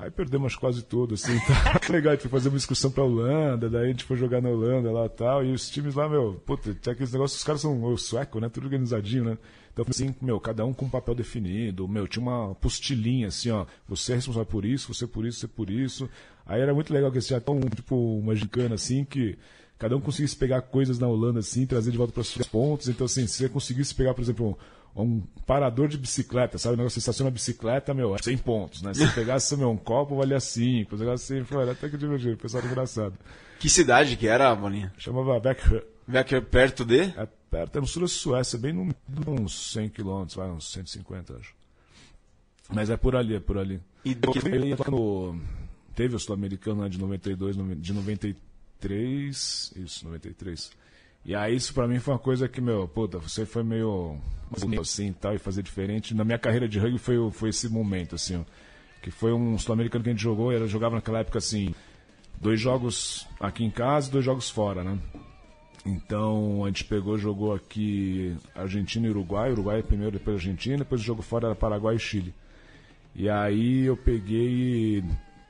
Aí 0.00 0.12
perdemos 0.12 0.54
quase 0.54 0.82
tudo, 0.84 1.14
assim, 1.14 1.36
tá 1.44 1.92
legal. 1.92 2.12
A 2.12 2.14
gente 2.14 2.28
foi 2.28 2.30
fazer 2.30 2.48
uma 2.48 2.58
excursão 2.58 2.90
pra 2.90 3.02
Holanda, 3.02 3.68
daí 3.68 3.86
a 3.86 3.88
gente 3.88 4.04
foi 4.04 4.16
jogar 4.16 4.40
na 4.40 4.48
Holanda 4.48 4.92
lá 4.92 5.06
e 5.06 5.08
tal. 5.08 5.44
E 5.44 5.52
os 5.52 5.68
times 5.68 5.94
lá, 5.94 6.08
meu, 6.08 6.40
puta, 6.46 6.72
tinha 6.72 6.92
aqueles 6.92 7.12
negócios, 7.12 7.40
os 7.40 7.44
caras 7.44 7.60
são 7.60 7.82
o 7.82 7.98
sueco, 7.98 8.38
né? 8.38 8.48
Tudo 8.48 8.64
organizadinho, 8.64 9.24
né? 9.24 9.38
Então, 9.72 9.84
assim, 9.88 10.14
meu, 10.20 10.38
cada 10.38 10.64
um 10.64 10.72
com 10.72 10.86
um 10.86 10.90
papel 10.90 11.14
definido, 11.14 11.88
meu, 11.88 12.06
tinha 12.06 12.22
uma 12.22 12.54
postilinha, 12.56 13.28
assim, 13.28 13.50
ó, 13.50 13.66
você 13.88 14.12
é 14.12 14.14
responsável 14.16 14.46
por 14.46 14.64
isso, 14.64 14.92
você 14.92 15.06
por 15.06 15.26
isso, 15.26 15.40
você 15.40 15.48
por 15.48 15.68
isso. 15.68 16.08
Aí 16.46 16.60
era 16.60 16.72
muito 16.72 16.92
legal 16.92 17.10
que 17.10 17.18
eles 17.18 17.26
tinham 17.26 17.40
tão, 17.40 17.60
tipo, 17.60 17.96
uma 18.18 18.34
gincana, 18.34 18.76
assim, 18.76 19.04
que 19.04 19.36
cada 19.78 19.96
um 19.96 20.00
conseguisse 20.00 20.36
pegar 20.36 20.62
coisas 20.62 20.98
na 20.98 21.08
Holanda, 21.08 21.40
assim, 21.40 21.66
trazer 21.66 21.90
de 21.90 21.98
volta 21.98 22.12
para 22.12 22.22
os 22.22 22.28
seus 22.28 22.46
pontos. 22.46 22.88
Então, 22.88 23.04
assim, 23.04 23.26
se 23.26 23.38
você 23.38 23.48
conseguisse 23.48 23.94
pegar, 23.94 24.14
por 24.14 24.22
exemplo, 24.22 24.50
um, 24.50 24.56
um 25.02 25.20
parador 25.46 25.88
de 25.88 25.96
bicicleta, 25.98 26.58
sabe? 26.58 26.74
O 26.74 26.76
negócio, 26.76 26.94
você 26.94 27.00
estaciona 27.00 27.28
a 27.28 27.32
bicicleta, 27.32 27.94
meu, 27.94 28.14
é 28.14 28.18
100 28.22 28.38
pontos, 28.38 28.82
né? 28.82 28.92
Se 28.94 29.06
você 29.06 29.12
pegasse, 29.14 29.56
meu, 29.56 29.70
um 29.70 29.76
copo, 29.76 30.16
valia 30.16 30.40
5. 30.40 30.94
Os 30.94 31.00
negócios 31.00 31.30
assim, 31.30 31.44
foi, 31.44 31.62
era 31.62 31.72
até 31.72 31.88
que 31.88 31.96
divertido, 31.96 32.34
o 32.34 32.36
pessoal 32.38 32.64
engraçado. 32.64 33.14
Que 33.58 33.68
cidade 33.68 34.16
que 34.16 34.26
era, 34.28 34.54
Bolinha? 34.54 34.92
Chamava 34.98 35.38
Beck 35.40 35.60
Aqui 36.14 36.40
perto 36.40 36.84
de? 36.84 37.00
é 37.00 37.28
perto, 37.50 37.76
é 37.76 37.80
no 37.80 37.86
sul 37.86 38.02
da 38.02 38.08
Suécia, 38.08 38.58
bem 38.58 38.72
no, 38.72 38.94
uns 39.26 39.72
100 39.72 39.90
quilômetros, 39.90 40.36
vai, 40.36 40.48
uns 40.50 40.70
150, 40.72 41.36
acho. 41.36 41.54
Mas 42.70 42.90
é 42.90 42.96
por 42.96 43.14
ali, 43.16 43.34
é 43.34 43.40
por 43.40 43.58
ali. 43.58 43.80
E 44.04 44.14
do 44.14 44.30
no, 44.90 45.40
teve 45.94 46.14
o 46.14 46.18
Sul-Americano 46.18 46.82
né, 46.82 46.88
de 46.88 46.98
92, 46.98 47.56
nove- 47.56 47.74
de 47.76 47.92
93, 47.92 49.72
isso, 49.76 50.04
93. 50.04 50.70
E 51.28 51.34
aí 51.34 51.54
isso 51.54 51.74
pra 51.74 51.86
mim 51.86 51.98
foi 51.98 52.14
uma 52.14 52.18
coisa 52.18 52.48
que, 52.48 52.58
meu, 52.58 52.88
puta, 52.88 53.18
você 53.18 53.44
foi 53.44 53.62
meio 53.62 54.16
assim 54.80 55.12
tal, 55.12 55.34
e 55.34 55.38
fazer 55.38 55.62
diferente. 55.62 56.14
Na 56.14 56.24
minha 56.24 56.38
carreira 56.38 56.66
de 56.66 56.78
rugby 56.78 56.96
foi, 56.96 57.30
foi 57.30 57.50
esse 57.50 57.68
momento, 57.68 58.14
assim, 58.14 58.46
que 59.02 59.10
foi 59.10 59.34
um 59.34 59.58
Sul-Americano 59.58 60.02
que 60.02 60.08
a 60.08 60.12
gente 60.14 60.22
jogou, 60.22 60.50
e 60.50 60.56
ela 60.56 60.66
jogava 60.66 60.94
naquela 60.94 61.18
época, 61.18 61.36
assim, 61.36 61.74
dois 62.40 62.58
jogos 62.58 63.28
aqui 63.38 63.62
em 63.62 63.70
casa 63.70 64.08
e 64.08 64.12
dois 64.12 64.24
jogos 64.24 64.48
fora, 64.48 64.82
né? 64.82 64.98
Então 65.84 66.64
a 66.64 66.68
gente 66.68 66.86
pegou, 66.86 67.18
jogou 67.18 67.52
aqui 67.52 68.34
Argentina 68.54 69.06
e 69.06 69.10
Uruguai, 69.10 69.52
Uruguai 69.52 69.82
primeiro, 69.82 70.12
depois 70.12 70.36
Argentina, 70.36 70.78
depois 70.78 71.02
o 71.02 71.04
jogo 71.04 71.20
fora 71.20 71.48
era 71.48 71.54
Paraguai 71.54 71.96
e 71.96 71.98
Chile. 71.98 72.34
E 73.14 73.28
aí 73.28 73.84
eu 73.84 73.98
peguei 73.98 75.04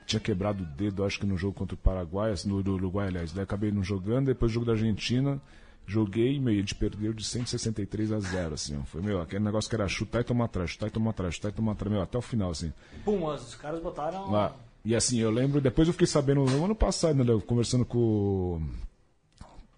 tinha 0.09 0.19
quebrado 0.19 0.65
o 0.65 0.67
dedo, 0.67 1.05
acho 1.05 1.21
que 1.21 1.27
no 1.27 1.37
jogo 1.37 1.53
contra 1.53 1.75
o 1.75 1.79
Paraguai, 1.79 2.33
assim, 2.33 2.49
no 2.49 2.57
Uruguai, 2.57 3.09
aliás. 3.09 3.31
Daí 3.33 3.45
acabei 3.45 3.71
não 3.71 3.85
jogando, 3.85 4.27
depois 4.27 4.51
o 4.51 4.55
jogo 4.55 4.67
da 4.67 4.73
Argentina, 4.73 5.41
joguei, 5.89 6.39
meu, 6.39 6.53
e 6.53 6.59
a 6.59 6.61
gente 6.61 6.75
perdeu 6.75 7.15
de 7.15 7.25
163 7.25 8.13
a 8.13 8.21
0, 8.21 8.55
assim, 8.55 8.79
ó. 8.79 8.85
Foi, 8.85 9.01
meu, 9.01 9.23
aquele 9.23 9.43
negócio 9.43 9.71
que 9.71 9.75
era 9.75 9.89
chutar 9.89 10.21
e 10.21 10.25
tomar 10.25 10.45
atrás, 10.45 10.71
chutar 10.71 10.89
e 10.89 10.91
tomar 10.91 11.11
atrás, 11.11 11.35
chutar 11.35 11.49
e 11.49 11.53
tomar 11.53 11.73
atrás, 11.73 11.91
meu, 11.91 12.03
até 12.03 12.19
o 12.19 12.23
final, 12.23 12.51
assim. 12.51 12.73
pum, 13.05 13.25
os 13.25 13.55
caras 13.55 13.83
botaram. 13.83 14.31
Lá. 14.31 14.55
E 14.85 14.95
assim, 14.95 15.19
eu 15.19 15.31
lembro, 15.31 15.61
depois 15.61 15.89
eu 15.89 15.93
fiquei 15.93 16.07
sabendo 16.07 16.45
no 16.45 16.65
ano 16.65 16.75
passado, 16.75 17.25
né, 17.25 17.43
conversando 17.47 17.87
com. 17.87 18.63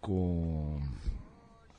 com. 0.01 0.81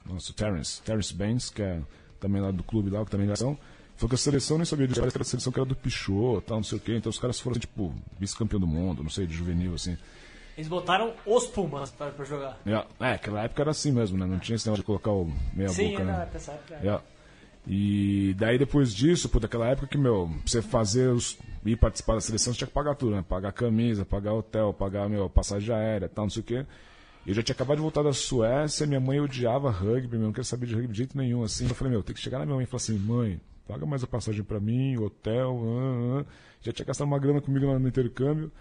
Nossa, 0.05 0.31
o 0.31 0.33
Terence, 0.33 0.81
Terence 0.81 1.13
Baines, 1.13 1.49
que 1.49 1.61
é 1.61 1.81
também 2.19 2.41
lá 2.41 2.51
do 2.51 2.63
clube 2.63 2.89
lá, 2.89 3.03
que 3.03 3.11
também 3.11 3.29
é 3.29 3.33
ação. 3.33 3.57
Foi 3.97 4.07
que 4.09 4.15
a 4.15 4.17
seleção 4.17 4.57
nem 4.57 4.65
sabia 4.65 4.87
disso, 4.87 4.99
parece 4.99 5.13
que 5.13 5.17
era 5.17 5.27
a 5.27 5.29
seleção 5.29 5.53
que 5.53 5.59
era 5.59 5.67
do 5.67 5.75
Pichot, 5.75 6.41
tal, 6.47 6.57
não 6.57 6.63
sei 6.63 6.77
o 6.77 6.81
quê. 6.81 6.95
Então 6.95 7.09
os 7.09 7.19
caras 7.19 7.39
foram, 7.39 7.59
tipo, 7.59 7.93
vice-campeão 8.17 8.59
do 8.59 8.65
mundo, 8.65 9.03
não 9.03 9.09
sei, 9.09 9.27
de 9.27 9.33
juvenil, 9.33 9.75
assim. 9.75 9.95
Eles 10.57 10.67
botaram 10.67 11.13
os 11.25 11.47
Pumas 11.47 11.91
pra, 11.91 12.11
pra 12.11 12.25
jogar. 12.25 12.59
É, 12.65 13.05
é, 13.05 13.13
aquela 13.13 13.43
época 13.43 13.61
era 13.61 13.71
assim 13.71 13.91
mesmo, 13.91 14.17
né? 14.17 14.25
Não 14.25 14.39
tinha 14.39 14.55
esse 14.55 14.65
negócio 14.65 14.83
de 14.83 14.85
colocar 14.85 15.11
o 15.11 15.31
meia 15.53 15.69
Sim, 15.69 15.91
boca, 15.91 16.01
é, 16.01 16.05
né? 16.05 16.11
não, 16.25 16.33
nessa 16.33 16.51
época. 16.51 16.75
é. 16.75 16.87
É. 16.87 16.99
E 17.67 18.35
daí 18.39 18.57
depois 18.57 18.93
disso, 18.93 19.29
pô, 19.29 19.39
daquela 19.39 19.67
época 19.67 19.87
que, 19.87 19.97
meu, 19.97 20.27
pra 20.27 20.41
você 20.45 20.61
fazer 20.61 21.09
os. 21.09 21.37
ir 21.63 21.75
participar 21.75 22.15
da 22.15 22.21
seleção, 22.21 22.51
você 22.51 22.57
tinha 22.57 22.67
que 22.67 22.73
pagar 22.73 22.95
tudo, 22.95 23.15
né? 23.15 23.23
Pagar 23.27 23.51
camisa, 23.51 24.03
pagar 24.03 24.33
hotel, 24.33 24.73
pagar, 24.73 25.07
meu, 25.07 25.29
passagem 25.29 25.73
aérea, 25.73 26.09
tal, 26.09 26.25
não 26.25 26.29
sei 26.29 26.41
o 26.41 26.45
quê. 26.45 26.65
Eu 27.25 27.35
já 27.35 27.43
tinha 27.43 27.53
acabado 27.53 27.77
de 27.77 27.83
voltar 27.83 28.01
da 28.01 28.13
Suécia, 28.13 28.87
minha 28.87 28.99
mãe 28.99 29.19
odiava 29.19 29.69
rugby, 29.69 30.17
meu, 30.17 30.25
não 30.25 30.31
queria 30.31 30.43
saber 30.43 30.65
de 30.65 30.73
rugby 30.73 30.91
de 30.91 30.97
jeito 30.97 31.15
nenhum, 31.15 31.43
assim. 31.43 31.67
Eu 31.67 31.75
falei, 31.75 31.93
meu, 31.93 32.01
tem 32.01 32.15
que 32.15 32.21
chegar 32.21 32.39
na 32.39 32.45
minha 32.45 32.55
mãe 32.55 32.63
e 32.63 32.67
falar 32.67 32.77
assim, 32.77 32.97
mãe, 32.97 33.39
paga 33.67 33.85
mais 33.85 34.03
a 34.03 34.07
passagem 34.07 34.43
pra 34.43 34.59
mim, 34.59 34.97
hotel, 34.97 35.61
ah, 35.63 36.21
ah. 36.21 36.25
já 36.61 36.71
tinha 36.71 36.83
gastado 36.85 37.05
uma 37.05 37.19
grana 37.19 37.39
comigo 37.39 37.67
no 37.77 37.87
intercâmbio. 37.87 38.51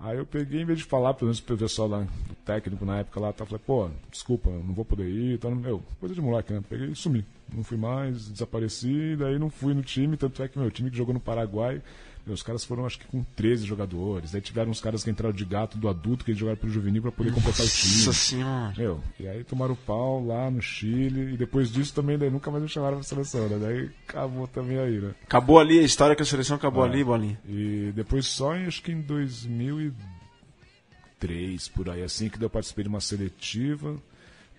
Aí 0.00 0.16
eu 0.16 0.24
peguei, 0.24 0.62
em 0.62 0.64
vez 0.64 0.78
de 0.78 0.86
falar, 0.86 1.12
pelo 1.12 1.26
menos 1.26 1.40
pro 1.40 1.58
pessoal 1.58 1.86
lá, 1.86 2.00
do 2.00 2.34
técnico 2.44 2.86
na 2.86 3.00
época 3.00 3.20
lá, 3.20 3.34
tá, 3.34 3.44
falei, 3.44 3.62
pô, 3.66 3.90
desculpa, 4.10 4.48
não 4.48 4.72
vou 4.72 4.82
poder 4.84 5.06
ir, 5.06 5.38
tá, 5.38 5.50
meu, 5.50 5.82
coisa 6.00 6.14
de 6.14 6.22
moleque, 6.22 6.54
né? 6.54 6.62
Peguei 6.66 6.88
e 6.88 6.96
sumi. 6.96 7.22
Não 7.52 7.62
fui 7.62 7.76
mais, 7.76 8.30
desapareci, 8.30 9.14
daí 9.16 9.38
não 9.38 9.50
fui 9.50 9.74
no 9.74 9.82
time, 9.82 10.16
tanto 10.16 10.42
é 10.42 10.48
que 10.48 10.58
meu 10.58 10.70
time 10.70 10.90
que 10.90 10.96
jogou 10.96 11.12
no 11.12 11.20
Paraguai, 11.20 11.82
meus 12.26 12.42
caras 12.42 12.64
foram 12.64 12.86
acho 12.86 12.98
que 12.98 13.06
com 13.06 13.24
13 13.36 13.66
jogadores. 13.66 14.34
Aí 14.34 14.40
tiveram 14.40 14.70
uns 14.70 14.80
caras 14.80 15.02
que 15.02 15.10
entraram 15.10 15.34
de 15.34 15.44
gato 15.44 15.76
do 15.78 15.88
adulto, 15.88 16.24
que 16.24 16.30
eles 16.30 16.38
jogaram 16.38 16.58
pro 16.58 16.70
juvenil 16.70 17.02
pra 17.02 17.10
poder 17.12 17.32
completar 17.32 17.66
o 17.66 17.68
time. 17.68 18.06
Nossa 18.06 18.12
senhora. 18.12 18.74
Meu, 18.76 19.02
e 19.18 19.26
aí 19.26 19.42
tomaram 19.44 19.74
pau 19.74 20.22
lá 20.24 20.50
no 20.50 20.60
Chile, 20.60 21.32
e 21.34 21.36
depois 21.36 21.70
disso 21.70 21.94
também 21.94 22.18
daí 22.18 22.30
nunca 22.30 22.50
mais 22.50 22.62
me 22.62 22.68
chamaram 22.68 22.98
pra 22.98 23.04
seleção, 23.04 23.48
né? 23.48 23.58
Daí 23.58 23.90
acabou 24.08 24.46
também 24.46 24.78
aí, 24.78 25.00
né? 25.00 25.14
Acabou 25.24 25.58
ali, 25.58 25.78
a 25.78 25.82
história 25.82 26.14
que 26.14 26.22
a 26.22 26.26
seleção 26.26 26.56
acabou 26.56 26.82
ali, 26.82 27.02
Bolinha. 27.02 27.40
E 27.48 27.92
depois 27.94 28.26
só 28.26 28.54
em, 28.56 28.66
acho 28.66 28.82
que 28.82 28.92
em 28.92 29.00
2003, 29.00 31.68
por 31.68 31.88
aí, 31.90 32.02
assim, 32.02 32.28
que 32.28 32.38
daí 32.38 32.46
eu 32.46 32.50
participei 32.50 32.84
de 32.84 32.90
uma 32.90 33.00
seletiva. 33.00 33.96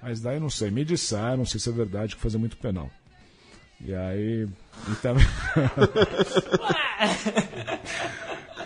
Mas 0.02 0.20
daí 0.20 0.40
não 0.40 0.50
sei, 0.50 0.72
me 0.72 0.84
disseram, 0.84 1.38
não 1.38 1.46
sei 1.46 1.60
se 1.60 1.70
é 1.70 1.72
verdade, 1.72 2.16
que 2.16 2.22
fazia 2.22 2.40
muito 2.40 2.58
penal. 2.58 2.90
E 3.86 3.94
aí. 3.94 4.48
E 4.88 4.96
também. 4.96 5.26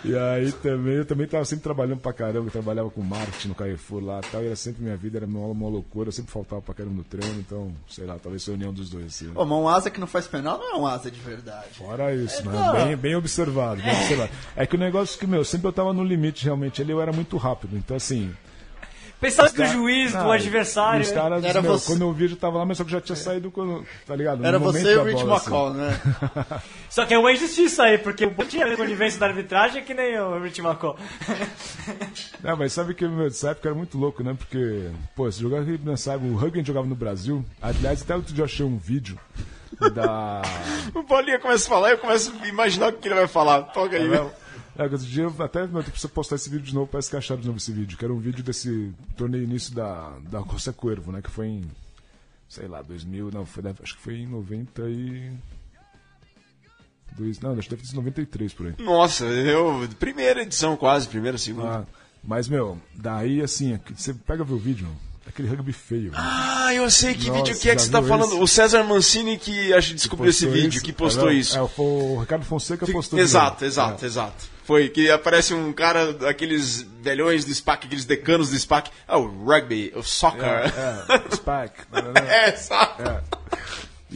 e 0.04 0.16
aí 0.16 0.52
também, 0.52 0.94
eu 0.94 1.04
também 1.04 1.26
tava 1.26 1.44
sempre 1.44 1.64
trabalhando 1.64 2.00
pra 2.00 2.12
caramba, 2.12 2.46
eu 2.46 2.50
trabalhava 2.50 2.90
com 2.90 3.02
marketing 3.02 3.48
no 3.48 3.54
Carrefour 3.54 4.02
lá 4.02 4.20
e 4.20 4.30
tal, 4.30 4.42
e 4.42 4.46
era 4.46 4.56
sempre 4.56 4.82
minha 4.82 4.96
vida, 4.96 5.18
era 5.18 5.26
uma, 5.26 5.46
uma 5.46 5.68
loucura, 5.68 6.08
eu 6.08 6.12
sempre 6.12 6.32
faltava 6.32 6.62
pra 6.62 6.74
caramba 6.74 6.96
no 6.96 7.04
treino, 7.04 7.38
então, 7.40 7.72
sei 7.88 8.06
lá, 8.06 8.18
talvez 8.18 8.44
foi 8.44 8.54
a 8.54 8.56
união 8.56 8.72
dos 8.72 8.88
dois, 8.88 9.06
assim. 9.06 9.30
Ô, 9.34 9.44
mas 9.44 9.58
um 9.58 9.68
asa 9.68 9.90
que 9.90 10.00
não 10.00 10.06
faz 10.06 10.26
penal 10.26 10.58
não 10.58 10.74
é 10.74 10.78
um 10.78 10.86
asa 10.86 11.10
de 11.10 11.20
verdade. 11.20 11.74
Fora 11.74 12.14
isso, 12.14 12.48
né? 12.48 12.84
Bem, 12.84 12.96
bem 12.96 13.16
observado, 13.16 13.82
bem 13.82 13.92
observado. 13.92 14.30
É 14.54 14.66
que 14.66 14.76
o 14.76 14.78
negócio 14.78 15.18
que, 15.18 15.26
meu, 15.26 15.44
sempre 15.44 15.68
eu 15.68 15.72
tava 15.72 15.92
no 15.92 16.04
limite, 16.04 16.44
realmente, 16.44 16.80
ali 16.80 16.92
eu 16.92 17.00
era 17.00 17.12
muito 17.12 17.36
rápido. 17.36 17.76
Então, 17.76 17.96
assim. 17.96 18.32
Pensava 19.20 19.48
que 19.50 19.62
o 19.62 19.66
juiz 19.66 20.12
do 20.12 20.30
adversário. 20.30 21.00
Os 21.00 21.10
caras, 21.10 21.42
Era 21.42 21.62
meu, 21.62 21.72
você- 21.72 21.86
quando 21.92 22.02
eu 22.02 22.12
vi, 22.12 22.28
já 22.28 22.36
tava 22.36 22.58
lá, 22.58 22.66
mas 22.66 22.76
só 22.76 22.84
que 22.84 22.90
já 22.90 23.00
tinha 23.00 23.16
saído 23.16 23.50
quando. 23.50 23.84
Tá 24.06 24.14
ligado? 24.14 24.40
No 24.40 24.46
Era 24.46 24.58
momento 24.58 24.82
você 24.82 24.92
e 24.92 24.96
o 24.96 25.04
Rich 25.04 25.22
bola, 25.24 25.36
assim. 25.36 25.46
McCall, 25.46 25.74
né? 25.74 26.00
Só 26.90 27.04
que 27.06 27.14
é 27.14 27.18
uma 27.18 27.32
injustiça 27.32 27.84
aí, 27.84 27.98
porque 27.98 28.26
o 28.26 28.30
Bom 28.30 28.44
tinha 28.44 28.66
a 28.66 28.76
conivência 28.76 29.18
da 29.18 29.26
arbitragem 29.26 29.82
que 29.84 29.94
nem 29.94 30.18
o 30.20 30.38
Rich 30.42 30.60
McCall. 30.60 30.96
Não, 32.42 32.56
mas 32.56 32.72
sabe 32.72 32.94
que 32.94 33.06
meu, 33.08 33.24
nessa 33.24 33.50
época 33.50 33.68
era 33.68 33.76
muito 33.76 33.96
louco, 33.98 34.22
né? 34.22 34.34
Porque, 34.38 34.90
pô, 35.14 35.30
se 35.30 35.40
jogar 35.40 35.62
nessa 35.62 36.12
época, 36.12 36.26
o 36.46 36.50
gente 36.54 36.66
jogava 36.66 36.86
no 36.86 36.94
Brasil. 36.94 37.44
Aliás, 37.60 38.02
até 38.02 38.14
outro 38.14 38.32
dia 38.34 38.42
eu 38.42 38.46
achei 38.46 38.64
um 38.64 38.76
vídeo 38.76 39.18
da. 39.94 40.42
O 40.94 41.02
Bolinha 41.02 41.38
começa 41.38 41.66
a 41.66 41.68
falar 41.68 41.88
e 41.90 41.92
eu 41.92 41.98
começo 41.98 42.32
a 42.42 42.46
imaginar 42.48 42.88
o 42.88 42.92
que 42.92 43.08
ele 43.08 43.14
vai 43.14 43.26
falar. 43.28 43.62
Toca 43.62 43.96
aí, 43.96 44.08
meu. 44.08 44.30
É, 44.78 44.82
outro 44.82 44.98
dia, 44.98 45.26
até 45.38 45.64
eu 45.64 45.68
preciso 45.68 46.08
postar 46.10 46.36
esse 46.36 46.50
vídeo 46.50 46.66
de 46.66 46.74
novo, 46.74 46.86
parece 46.86 47.10
que 47.10 47.16
acharam 47.16 47.40
de 47.40 47.46
novo 47.46 47.58
esse 47.58 47.72
vídeo, 47.72 47.96
que 47.96 48.04
era 48.04 48.12
um 48.12 48.18
vídeo 48.18 48.44
desse 48.44 48.92
torneio 49.16 49.44
início 49.44 49.74
da, 49.74 50.18
da 50.30 50.40
José 50.40 50.72
Cuervo, 50.72 51.12
né? 51.12 51.22
Que 51.22 51.30
foi 51.30 51.46
em 51.46 51.64
sei 52.48 52.68
lá, 52.68 52.82
2000, 52.82 53.30
não, 53.32 53.44
foi, 53.44 53.62
acho 53.82 53.96
que 53.96 54.02
foi 54.02 54.14
em 54.18 54.26
90 54.26 54.82
e... 54.88 55.32
Dois, 57.16 57.40
não, 57.40 57.52
acho 57.52 57.62
que 57.62 57.70
deve 57.70 57.82
ter 57.82 57.88
sido 57.88 57.96
93 57.96 58.52
por 58.52 58.66
aí. 58.66 58.74
Nossa, 58.78 59.24
eu. 59.24 59.88
Primeira 59.98 60.42
edição 60.42 60.76
quase, 60.76 61.08
primeira, 61.08 61.38
segunda. 61.38 61.78
Ah, 61.78 61.84
mas, 62.22 62.46
meu, 62.46 62.78
daí, 62.94 63.40
assim, 63.40 63.80
você 63.94 64.12
pega 64.12 64.44
ver 64.44 64.52
o 64.52 64.58
vídeo, 64.58 64.86
aquele 65.28 65.48
rugby 65.48 65.72
feio. 65.72 66.12
Ah, 66.14 66.72
eu 66.74 66.90
sei 66.90 67.14
que 67.14 67.28
Nossa, 67.28 67.42
vídeo 67.42 67.58
que 67.60 67.70
é 67.70 67.74
que 67.76 67.82
você 67.82 67.90
tá 67.90 68.02
falando. 68.02 68.32
esse? 68.32 68.42
O 68.42 68.46
César 68.46 68.82
Mancini 68.84 69.36
que 69.38 69.72
acho 69.74 69.88
que 69.88 69.94
descobriu 69.94 70.30
esse 70.30 70.46
vídeo, 70.46 70.76
isso. 70.76 70.82
que 70.84 70.92
postou 70.92 71.30
É, 71.30 71.34
isso. 71.34 71.58
É, 71.58 71.68
foi 71.68 71.84
o 71.84 72.18
Ricardo 72.20 72.44
Fonseca 72.44 72.86
postou. 72.86 73.18
Exato, 73.18 73.54
novo. 73.54 73.64
exato, 73.66 74.04
É. 74.04 74.06
exato. 74.06 74.56
Foi 74.64 74.88
que 74.88 75.08
aparece 75.10 75.54
um 75.54 75.72
cara, 75.72 76.10
aqueles 76.28 76.82
velhões 77.00 77.44
do 77.44 77.54
SPAC, 77.54 77.86
aqueles 77.86 78.04
decanos 78.04 78.50
do 78.50 78.58
SPAC. 78.58 78.90
Ah, 79.06 79.16
o 79.16 79.44
rugby, 79.44 79.92
o 79.94 80.02
soccer. 80.02 80.42
É, 80.44 81.04
Spack. 81.36 81.72
É, 82.28 82.52
exato. 82.52 83.02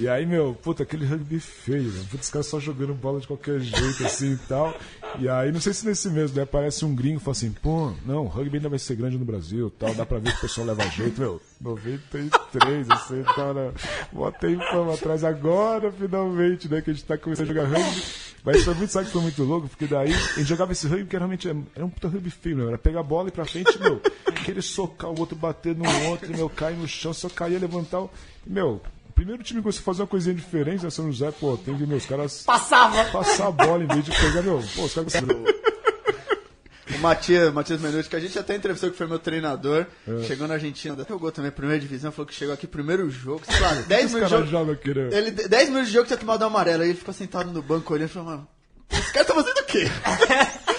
E 0.00 0.08
aí, 0.08 0.24
meu, 0.24 0.54
puta, 0.62 0.82
aquele 0.82 1.04
rugby 1.04 1.38
feio, 1.38 1.90
velho. 1.90 2.04
Puta, 2.06 2.22
os 2.22 2.30
caras 2.30 2.46
só 2.46 2.58
jogando 2.58 2.94
bola 2.94 3.20
de 3.20 3.26
qualquer 3.26 3.60
jeito, 3.60 4.04
assim 4.06 4.32
e 4.32 4.36
tal. 4.48 4.74
E 5.18 5.28
aí, 5.28 5.52
não 5.52 5.60
sei 5.60 5.74
se 5.74 5.84
nesse 5.86 6.08
mesmo, 6.08 6.36
né? 6.36 6.42
Aparece 6.42 6.84
um 6.86 6.94
gringo 6.94 7.18
e 7.18 7.20
fala 7.20 7.32
assim, 7.36 7.52
pô, 7.52 7.92
não, 8.06 8.24
rugby 8.26 8.56
ainda 8.56 8.68
vai 8.70 8.78
ser 8.78 8.96
grande 8.96 9.18
no 9.18 9.24
Brasil 9.26 9.70
tal. 9.78 9.94
Dá 9.94 10.06
pra 10.06 10.18
ver 10.18 10.30
que 10.32 10.38
o 10.38 10.40
pessoal 10.40 10.66
leva 10.68 10.88
jeito, 10.88 11.20
meu. 11.20 11.40
93, 11.60 12.90
assim, 12.90 13.22
tá, 13.34 13.52
né? 13.52 13.72
Mó 14.12 14.30
tempão 14.30 14.90
atrás 14.92 15.22
agora, 15.24 15.92
finalmente, 15.92 16.68
né? 16.68 16.80
Que 16.80 16.90
a 16.90 16.94
gente 16.94 17.04
tá 17.04 17.18
começando 17.18 17.50
a 17.50 17.54
jogar 17.54 17.64
rugby. 17.68 18.02
Mas 18.42 18.64
foi 18.64 18.74
muito, 18.74 18.90
sabe 18.90 19.06
que 19.06 19.12
foi 19.12 19.22
muito 19.22 19.42
louco? 19.44 19.68
Porque 19.68 19.86
daí 19.86 20.12
a 20.14 20.38
gente 20.38 20.44
jogava 20.44 20.72
esse 20.72 20.86
rugby 20.86 21.04
que 21.06 21.16
era 21.16 21.24
realmente 21.26 21.46
era 21.74 21.84
um 21.84 21.90
puta 21.90 22.08
rugby 22.08 22.30
feio, 22.30 22.56
meu. 22.56 22.68
Era 22.68 22.78
pegar 22.78 23.00
a 23.00 23.02
bola 23.02 23.28
e 23.28 23.32
pra 23.32 23.44
frente, 23.44 23.78
meu. 23.78 24.00
Aquele 24.26 24.62
socar 24.62 25.10
o 25.10 25.18
outro, 25.20 25.36
bater 25.36 25.76
no 25.76 25.84
outro, 26.08 26.34
meu, 26.34 26.48
cair 26.48 26.76
no 26.76 26.88
chão, 26.88 27.12
só 27.12 27.28
caía, 27.28 27.58
levantar. 27.58 28.00
o- 28.00 28.10
meu, 28.46 28.80
primeiro 29.20 29.42
time 29.42 29.60
começou 29.60 29.80
a 29.82 29.84
fazer 29.84 30.00
uma 30.00 30.08
coisinha 30.08 30.34
diferente, 30.34 30.82
né? 30.82 30.88
São 30.88 31.12
José, 31.12 31.30
pô, 31.30 31.54
tem 31.58 31.76
que, 31.76 31.84
meus 31.86 32.06
caras 32.06 32.42
Passava! 32.42 33.04
passar 33.10 33.48
a 33.48 33.50
bola 33.50 33.84
em 33.84 33.86
vez 33.86 34.02
de 34.02 34.10
pegar, 34.12 34.40
meu, 34.40 34.64
pô, 34.74 34.84
os 34.84 34.94
caras 34.94 35.12
O 36.92 36.98
Matias, 37.00 37.52
Matias 37.52 37.80
Menucci, 37.82 38.08
que 38.08 38.16
a 38.16 38.20
gente 38.20 38.36
até 38.38 38.56
entrevistou, 38.56 38.90
que 38.90 38.96
foi 38.96 39.06
meu 39.06 39.18
treinador, 39.18 39.86
É. 40.08 40.22
chegou 40.24 40.48
na 40.48 40.54
Argentina, 40.54 40.94
até 40.94 41.06
jogou 41.06 41.30
também 41.30 41.50
primeira 41.50 41.78
divisão, 41.80 42.10
falou 42.10 42.26
que 42.26 42.34
chegou 42.34 42.52
aqui 42.54 42.66
primeiro 42.66 43.08
jogo, 43.10 43.42
sei 43.44 43.60
lá, 43.60 43.74
10 43.86 44.06
os 44.06 44.12
minutos 44.14 44.44
de 44.46 44.50
jogo. 44.50 44.78
Ele, 45.12 45.30
10 45.30 45.68
minutos 45.68 45.88
de 45.88 45.94
jogo 45.94 46.06
tinha 46.06 46.16
tomado 46.16 46.40
uma 46.42 46.48
amarela, 46.48 46.82
aí 46.84 46.90
ele 46.90 46.98
ficou 46.98 47.12
sentado 47.14 47.52
no 47.52 47.62
banco 47.62 47.92
olhando 47.92 48.08
e 48.08 48.12
falou, 48.12 48.28
mano, 48.30 48.48
esses 48.90 49.12
caras 49.12 49.28
estão 49.28 49.36
fazendo 49.44 49.58
o 49.62 49.66
quê? 49.66 49.84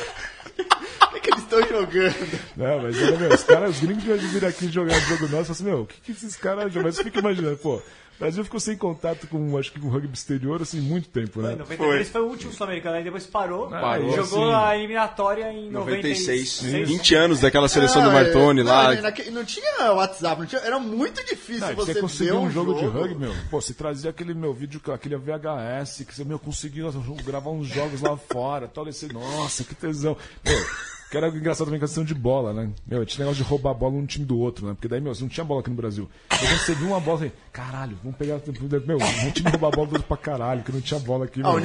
O 1.01 1.13
que, 1.13 1.19
que 1.19 1.29
eles 1.31 1.43
estão 1.43 1.61
jogando? 1.67 2.39
Não, 2.57 2.81
mas 2.83 2.97
olha, 2.97 3.17
meu, 3.17 3.33
os 3.33 3.43
caras, 3.43 3.69
os 3.71 3.79
gringos 3.81 4.03
de 4.03 4.27
vir 4.27 4.45
aqui 4.45 4.71
jogar 4.71 4.97
jogo 5.01 5.23
nosso, 5.27 5.29
falam 5.29 5.51
assim, 5.51 5.63
meu, 5.65 5.81
o 5.81 5.85
que, 5.85 5.99
que 6.01 6.11
esses 6.13 6.35
caras 6.35 6.65
jogam? 6.73 6.83
Mas 6.83 6.95
você 6.95 7.03
fica 7.03 7.19
imaginando, 7.19 7.57
pô, 7.57 7.81
o 8.21 8.23
Brasil 8.23 8.43
ficou 8.43 8.59
sem 8.59 8.77
contato 8.77 9.25
com, 9.27 9.57
acho 9.57 9.71
que 9.71 9.79
com 9.79 9.87
o 9.87 9.89
rugby 9.89 10.13
exterior, 10.13 10.61
assim, 10.61 10.79
muito 10.79 11.09
tempo, 11.09 11.41
né? 11.41 11.53
Em 11.53 11.57
93 11.57 12.09
foi. 12.09 12.21
o 12.21 12.25
último 12.25 12.53
sul-americano, 12.53 12.97
aí 12.97 13.03
depois 13.03 13.25
parou, 13.25 13.67
Parou, 13.69 14.07
e 14.09 14.15
jogou 14.15 14.47
sim. 14.49 14.53
a 14.53 14.77
eliminatória 14.77 15.51
em 15.51 15.69
96. 15.71 16.61
96. 16.61 16.87
20 16.89 17.15
anos 17.15 17.39
daquela 17.39 17.67
seleção 17.67 18.03
do 18.03 18.09
Ah, 18.09 18.13
Martoni 18.13 18.61
é, 18.61 18.63
lá. 18.63 18.93
Não, 18.95 19.01
naque- 19.01 19.31
não 19.31 19.43
tinha 19.43 19.91
WhatsApp, 19.93 20.39
não 20.41 20.47
tinha, 20.47 20.61
era 20.61 20.77
muito 20.79 21.23
difícil 21.25 21.67
Não, 21.67 21.73
você 21.75 21.93
você 21.93 22.01
conseguiu 22.01 22.33
ver 22.35 22.39
um 22.39 22.43
um 22.45 22.51
jogo, 22.51 22.73
de 22.75 22.85
rugby, 22.85 23.15
meu. 23.15 23.33
Pô, 23.49 23.59
você 23.59 23.73
trazia 23.73 24.11
aquele 24.11 24.33
meu 24.33 24.53
vídeo, 24.53 24.79
aquele 24.93 25.15
VHS, 25.17 26.03
que 26.05 26.13
você, 26.15 26.23
meu, 26.23 26.37
conseguiu 26.37 26.91
gravar 27.25 27.49
uns 27.49 27.67
jogos 27.67 28.01
lá 28.01 28.15
fora, 28.17 28.67
tal, 28.67 28.87
esse, 28.87 29.11
nossa, 29.11 29.63
que 29.63 29.73
tesão. 29.73 30.15
Meu, 30.45 30.65
que 31.11 31.17
era 31.17 31.27
engraçado 31.27 31.65
também 31.65 31.79
questão 31.79 32.05
de 32.05 32.13
bola, 32.13 32.53
né? 32.53 32.69
Meu, 32.87 33.05
tinha 33.05 33.25
negócio 33.25 33.43
de 33.43 33.49
roubar 33.49 33.71
a 33.71 33.73
bola 33.73 33.95
um 33.95 34.05
time 34.05 34.25
do 34.25 34.39
outro, 34.39 34.65
né? 34.65 34.73
Porque 34.73 34.87
daí, 34.87 35.01
meu, 35.01 35.13
você 35.13 35.21
não 35.21 35.29
tinha 35.29 35.43
bola 35.43 35.59
aqui 35.59 35.69
no 35.69 35.75
Brasil. 35.75 36.09
Você 36.29 36.73
viu 36.73 36.87
uma 36.87 37.01
bola, 37.01 37.25
assim, 37.25 37.31
caralho, 37.51 37.97
vamos 38.01 38.17
pegar, 38.17 38.39
meu, 38.87 38.97
um 38.97 39.31
time 39.31 39.49
roubar 39.49 39.67
a 39.67 39.71
bola 39.71 39.87
do 39.87 39.93
outro 39.95 40.07
pra 40.07 40.15
caralho, 40.15 40.63
que 40.63 40.71
não 40.71 40.79
tinha 40.79 41.01
bola 41.01 41.25
aqui, 41.25 41.41
A 41.41 41.43
meu. 41.43 41.55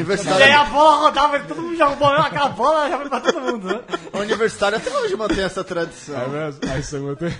E 0.40 0.42
aí 0.42 0.50
a 0.50 0.64
bola 0.64 0.96
rodava, 0.96 1.37
e 1.37 1.44
todo 1.44 1.62
mundo 1.62 1.76
jogava 1.76 1.94
bola, 1.94 2.26
aquela 2.26 2.48
bola 2.48 2.90
já 2.90 2.98
foi 2.98 3.09
pra 3.09 3.20
todo 3.20 3.40
mundo, 3.40 3.66
né? 3.68 3.80
a 4.12 4.18
universitária 4.18 4.78
até 4.78 4.90
hoje 4.98 5.14
mantém 5.14 5.44
essa 5.44 5.62
tradição. 5.62 6.20
É 6.20 6.28
mesmo? 6.28 6.61
Aí 6.68 6.82
você 6.82 6.98
mantém... 6.98 7.32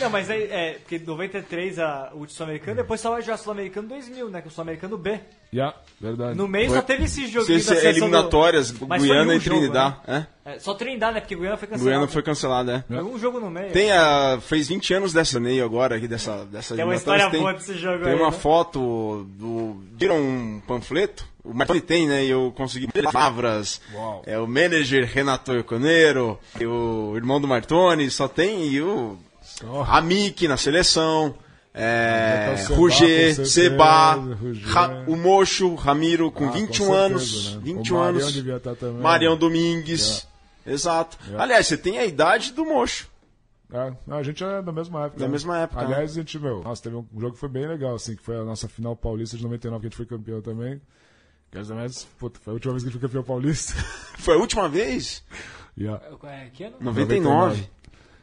Não, 0.00 0.10
mas 0.10 0.28
aí, 0.30 0.42
é, 0.44 0.72
porque 0.82 0.98
93 0.98 1.78
a, 1.78 2.10
o 2.14 2.26
sul-americano, 2.28 2.76
depois 2.76 3.00
só 3.00 3.10
vai 3.10 3.22
jogar 3.22 3.36
sul-americano 3.38 3.88
2000, 3.88 4.28
né? 4.30 4.40
Que 4.42 4.48
é 4.48 4.50
o 4.50 4.52
sul-americano 4.52 4.98
B. 4.98 5.18
Já, 5.52 5.74
verdade. 6.00 6.36
No 6.36 6.46
meio 6.48 6.68
Foi- 6.68 6.76
só 6.78 6.82
teve 6.82 7.04
esse 7.04 7.26
joguinho 7.28 7.60
Se 7.60 7.72
é 7.72 7.80
do- 7.80 7.86
eliminatórias, 7.86 8.70
foi 8.72 8.98
Guiana 8.98 9.32
um 9.32 9.36
e 9.36 9.38
jogo, 9.38 9.58
Trinidad. 9.60 9.96
né? 10.06 10.26
É? 10.44 10.52
É, 10.54 10.58
só 10.58 10.74
Trindade, 10.74 11.14
né? 11.14 11.20
Porque 11.20 11.34
Guiana 11.36 11.56
foi 11.56 11.68
cancelado. 11.68 11.90
Guiana 11.96 12.08
foi 12.12 12.22
cancelado, 12.22 12.70
é. 12.70 12.84
Foi 12.86 13.02
um 13.02 13.18
jogo 13.18 13.40
no 13.40 13.50
meio. 13.50 13.72
Tem 13.72 13.90
a. 13.92 14.38
Fez 14.40 14.68
20 14.68 14.92
anos 14.94 15.12
dessa 15.12 15.32
torneio 15.32 15.64
agora 15.64 15.96
aqui, 15.96 16.06
dessa, 16.08 16.44
dessa 16.46 16.74
Tem 16.74 16.84
uma 16.84 16.94
história 16.94 17.28
boa 17.30 17.52
desse 17.54 17.74
jogo 17.78 18.04
Tem 18.04 18.12
aí, 18.12 18.18
uma 18.18 18.30
né? 18.30 18.36
foto 18.36 19.24
do. 19.30 19.82
Viram 19.96 20.18
um 20.20 20.60
panfleto? 20.66 21.24
O 21.44 21.54
Martoni 21.54 21.80
tem, 21.80 22.08
né? 22.08 22.24
E 22.24 22.30
eu 22.30 22.52
consegui 22.56 22.88
palavras. 23.02 23.80
Uau. 23.94 24.22
É 24.26 24.36
o 24.38 24.48
manager 24.48 25.04
Renato 25.06 25.54
Iconero, 25.56 26.38
e 26.60 26.66
o 26.66 27.12
irmão 27.16 27.40
do 27.40 27.46
Martoni, 27.46 28.10
só 28.10 28.26
tem 28.28 28.66
e 28.66 28.82
o. 28.82 29.16
Ó. 29.64 29.82
A 29.84 30.00
Miki 30.00 30.46
na 30.48 30.56
seleção. 30.56 31.34
É, 31.78 32.54
Vai 32.56 32.64
tá 32.66 32.72
o 33.42 33.46
Seba, 33.46 34.12
Ruger. 34.14 34.66
Ra- 34.66 35.04
o 35.06 35.14
Mocho, 35.14 35.74
Ramiro 35.74 36.30
com 36.32 36.48
Ah, 36.48 36.52
21 36.52 36.86
com 36.86 36.92
anos. 36.94 37.30
certeza, 37.30 37.56
né? 37.56 37.60
21 37.64 37.94
O 37.96 37.98
Marião 37.98 38.20
anos. 38.22 38.32
devia 38.32 38.56
estar 38.56 38.74
também. 38.76 39.02
Marião 39.02 39.36
Domingues. 39.36 40.26
Exato. 40.66 41.18
Yeah. 41.24 41.42
Aliás, 41.44 41.66
você 41.66 41.76
tem 41.76 41.98
a 41.98 42.06
idade 42.06 42.52
do 42.52 42.64
Mocho. 42.64 43.08
É, 43.70 43.92
a 44.10 44.22
gente 44.22 44.42
é 44.42 44.62
da 44.62 44.72
mesma 44.72 45.04
época. 45.04 45.20
Da 45.20 45.26
né? 45.26 45.32
mesma 45.32 45.58
época, 45.58 45.80
né? 45.82 45.86
Aliás, 45.88 46.12
a 46.12 46.14
gente, 46.14 46.38
meu, 46.38 46.62
nossa, 46.62 46.82
teve 46.82 46.96
um 46.96 47.04
jogo 47.18 47.34
que 47.34 47.40
foi 47.40 47.48
bem 47.48 47.66
legal, 47.66 47.94
assim, 47.94 48.16
que 48.16 48.22
foi 48.22 48.36
a 48.36 48.44
nossa 48.44 48.68
final 48.68 48.96
paulista 48.96 49.36
de 49.36 49.42
99, 49.42 49.80
que 49.80 49.86
a 49.86 49.88
gente 49.90 49.96
foi 49.96 50.06
campeão 50.06 50.40
também. 50.40 50.80
Que 51.50 51.58
vezes, 51.60 52.06
puta, 52.18 52.40
foi 52.42 52.52
a 52.52 52.54
última 52.54 52.72
vez 52.72 52.82
que 52.84 52.88
a 52.88 52.92
gente 52.92 53.00
foi 53.00 53.08
campeão 53.08 53.22
paulista. 53.22 53.74
Foi 54.18 54.34
a 54.34 54.38
última 54.38 54.68
vez? 54.68 55.22
yeah. 55.78 56.02
É, 56.24 56.50
que 56.52 56.64
ano? 56.64 56.76
99. 56.80 57.68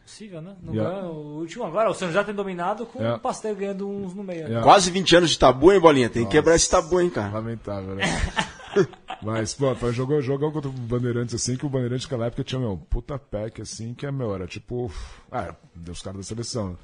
Possível, 0.05 0.41
né? 0.41 0.55
Não 0.61 0.73
Yeah. 0.73 0.95
ganha, 1.01 1.09
o 1.11 1.39
último 1.39 1.63
agora, 1.63 1.89
o 1.89 1.93
São 1.93 2.07
José 2.09 2.23
tem 2.25 2.35
dominado 2.35 2.85
com 2.85 2.99
Yeah. 2.99 3.17
o 3.17 3.21
Pastel 3.21 3.55
ganhando 3.55 3.87
uns 3.87 4.13
no 4.13 4.23
meio. 4.23 4.41
né? 4.43 4.47
Yeah. 4.47 4.63
Quase 4.63 4.91
20 4.91 5.15
anos 5.15 5.29
de 5.31 5.39
tabu, 5.39 5.71
hein, 5.71 5.79
Bolinha? 5.79 6.09
Tem 6.09 6.25
que 6.25 6.31
quebrar 6.31 6.55
esse 6.55 6.69
tabu, 6.69 6.99
hein, 6.99 7.09
cara. 7.09 7.31
Lamentável, 7.33 7.95
né? 7.95 8.03
Mas, 9.21 9.53
pô, 9.53 9.73
foi 9.75 9.93
jogou 9.93 10.21
jogou 10.21 10.51
contra 10.51 10.69
o 10.69 10.73
Bandeirantes, 10.73 11.33
assim, 11.33 11.55
que 11.55 11.65
o 11.65 11.69
Bandeirantes 11.69 12.05
naquela 12.05 12.25
época 12.25 12.43
tinha, 12.43 12.59
meu, 12.59 12.77
puta 12.89 13.17
pack, 13.17 13.61
assim, 13.61 13.93
que 13.93 14.05
é, 14.05 14.11
meu, 14.11 14.33
era 14.35 14.45
tipo. 14.47 14.91
Ah, 15.31 15.55
deu 15.75 15.93
os 15.93 16.01
caras 16.01 16.17
da 16.17 16.23
seleção. 16.23 16.71
né? 16.71 16.75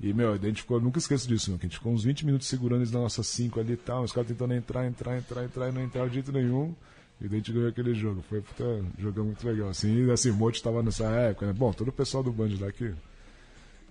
E, 0.00 0.12
meu, 0.12 0.32
a 0.32 0.36
gente 0.36 0.62
ficou, 0.62 0.80
nunca 0.80 0.98
esqueço 0.98 1.28
disso, 1.28 1.50
meu, 1.50 1.58
que 1.58 1.66
a 1.66 1.68
gente 1.68 1.78
ficou 1.78 1.92
uns 1.92 2.02
20 2.02 2.26
minutos 2.26 2.48
segurando 2.48 2.80
eles 2.80 2.90
na 2.90 2.98
nossa 2.98 3.22
5 3.22 3.60
ali 3.60 3.74
e 3.74 3.76
tal, 3.76 4.02
os 4.02 4.10
caras 4.10 4.26
tentando 4.28 4.52
entrar, 4.54 4.84
entrar, 4.86 5.16
entrar, 5.16 5.44
entrar 5.44 5.68
e 5.68 5.72
não 5.72 5.80
entrar 5.82 6.08
de 6.08 6.14
jeito 6.14 6.32
nenhum. 6.32 6.74
E 7.20 7.28
daí 7.28 7.36
a 7.36 7.38
gente 7.38 7.52
ganhou 7.52 7.68
aquele 7.68 7.94
jogo. 7.94 8.22
Foi 8.28 8.40
puta, 8.40 8.64
jogão 8.98 9.24
muito 9.24 9.46
legal. 9.46 9.68
Assim, 9.68 10.06
e 10.06 10.10
assim, 10.10 10.30
o 10.30 10.34
Monte 10.34 10.62
tava 10.62 10.82
nessa 10.82 11.04
época, 11.04 11.46
né? 11.46 11.52
Bom, 11.52 11.72
todo 11.72 11.88
o 11.88 11.92
pessoal 11.92 12.22
do 12.22 12.32
Band 12.32 12.50
lá 12.60 12.70
que, 12.72 12.92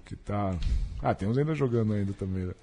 que 0.06 0.16
tá. 0.16 0.56
Ah, 1.02 1.14
tem 1.14 1.28
uns 1.28 1.38
ainda 1.38 1.56
jogando 1.56 1.94
ainda 1.94 2.14
também, 2.14 2.46
né? 2.46 2.54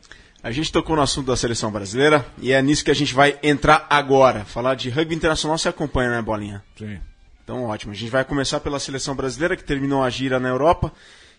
A 0.43 0.51
gente 0.51 0.73
tocou 0.73 0.97
no 0.97 1.03
assunto 1.03 1.27
da 1.27 1.37
seleção 1.37 1.71
brasileira 1.71 2.25
e 2.39 2.51
é 2.53 2.63
nisso 2.63 2.83
que 2.85 2.91
a 2.91 2.95
gente 2.95 3.13
vai 3.13 3.39
entrar 3.43 3.87
agora. 3.91 4.45
Falar 4.45 4.75
de 4.75 4.89
rugby 4.89 5.15
internacional 5.15 5.59
você 5.59 5.69
acompanha, 5.69 6.11
né, 6.11 6.23
Bolinha? 6.23 6.65
Sim. 6.79 6.99
Então, 7.45 7.65
ótimo. 7.65 7.93
A 7.93 7.97
gente 7.97 8.11
vai 8.11 8.25
começar 8.25 8.61
pela 8.61 8.79
seleção 8.79 9.15
brasileira, 9.15 9.57
que 9.57 9.65
terminou 9.65 10.03
a 10.03 10.09
gira 10.09 10.41
na 10.41 10.49
Europa. 10.49 10.93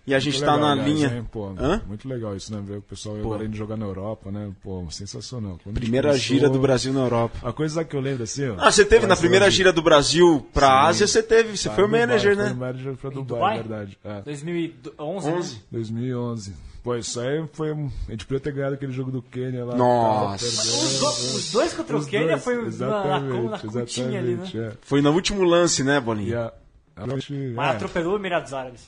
E 0.06 0.16
a 0.16 0.20
gente 0.20 0.34
está 0.36 0.58
na 0.58 0.72
aliás, 0.72 0.90
linha. 0.90 1.08
hein, 1.16 1.28
pô, 1.32 1.54
Hã? 1.60 1.80
Muito 1.88 2.10
legal 2.10 2.36
isso, 2.36 2.52
né? 2.54 2.60
Ver 2.66 2.78
o 2.78 2.82
pessoal 2.82 3.16
Pô. 3.18 3.22
agora 3.22 3.46
indo 3.46 3.56
jogar 3.56 3.78
na 3.78 3.86
Europa, 3.86 4.32
né? 4.32 4.50
Pô, 4.64 4.84
sensacional. 4.90 5.60
Quando 5.64 5.76
Primeira 5.76 6.10
começou- 6.10 6.28
gira 6.36 6.50
do 6.50 6.58
Brasil 6.60 6.92
na 6.92 7.02
Europa. 7.02 7.38
A 7.48 7.54
coisa 7.54 7.86
que 7.86 7.96
eu 7.96 8.02
lembro 8.02 8.24
assim, 8.24 8.50
ó. 8.50 8.56
Ah, 8.58 8.72
você 8.72 8.84
teve 8.84 9.06
na 9.06 9.16
primeira 9.16 9.46
hoje- 9.46 9.58
gira 9.58 9.72
do 9.72 9.82
Brasil 9.82 10.46
pra 10.52 10.68
Sim. 10.68 10.88
Ásia, 10.88 11.08
você 11.08 11.22
teve. 11.22 11.56
Você 11.56 11.70
Tá, 11.70 11.76
foi 11.76 11.84
o 11.84 11.88
Dubai, 11.88 12.00
manager, 12.08 12.36
Foi 12.36 12.44
o 12.44 12.48
né? 12.48 12.54
manager 12.54 12.94
pra 12.96 13.10
Dubai, 13.12 13.26
Dubai? 13.26 13.54
é 13.54 13.62
verdade. 13.62 13.98
É. 14.04 14.22
2011. 14.24 15.28
11. 15.30 15.56
né? 15.56 15.62
2011. 15.72 16.54
Pô, 16.84 16.96
isso 16.96 17.20
aí 17.20 17.46
foi. 17.54 17.72
A 17.72 18.12
gente 18.12 18.26
podia 18.26 18.40
ter 18.40 18.54
ganhado 18.54 18.74
aquele 18.74 18.92
jogo 18.92 19.12
do 19.12 19.22
Quênia 19.22 19.64
lá. 19.64 19.76
Nossa. 19.76 20.44
Os, 20.46 21.00
do- 21.00 21.36
os 21.38 21.52
dois 21.52 21.74
contra 21.74 21.96
Os 21.96 22.06
o 22.08 22.10
Quênia 22.10 22.30
dois, 22.30 22.44
foi 22.44 22.56
na, 22.56 22.62
na, 22.62 22.68
exatamente, 22.68 23.66
na 23.68 23.72
cutinha 23.82 24.20
ali, 24.20 24.34
né? 24.36 24.44
exatamente, 24.44 24.60
é. 24.60 24.72
Foi 24.82 25.00
no 25.00 25.12
último 25.12 25.44
lance, 25.44 25.84
né, 25.84 26.00
Bolinha? 26.00 26.52
gente, 27.20 27.54
Mas 27.56 27.74
é, 27.74 27.76
atropelou 27.76 28.14
o 28.14 28.18
Emirados 28.18 28.52
Árabes. 28.52 28.82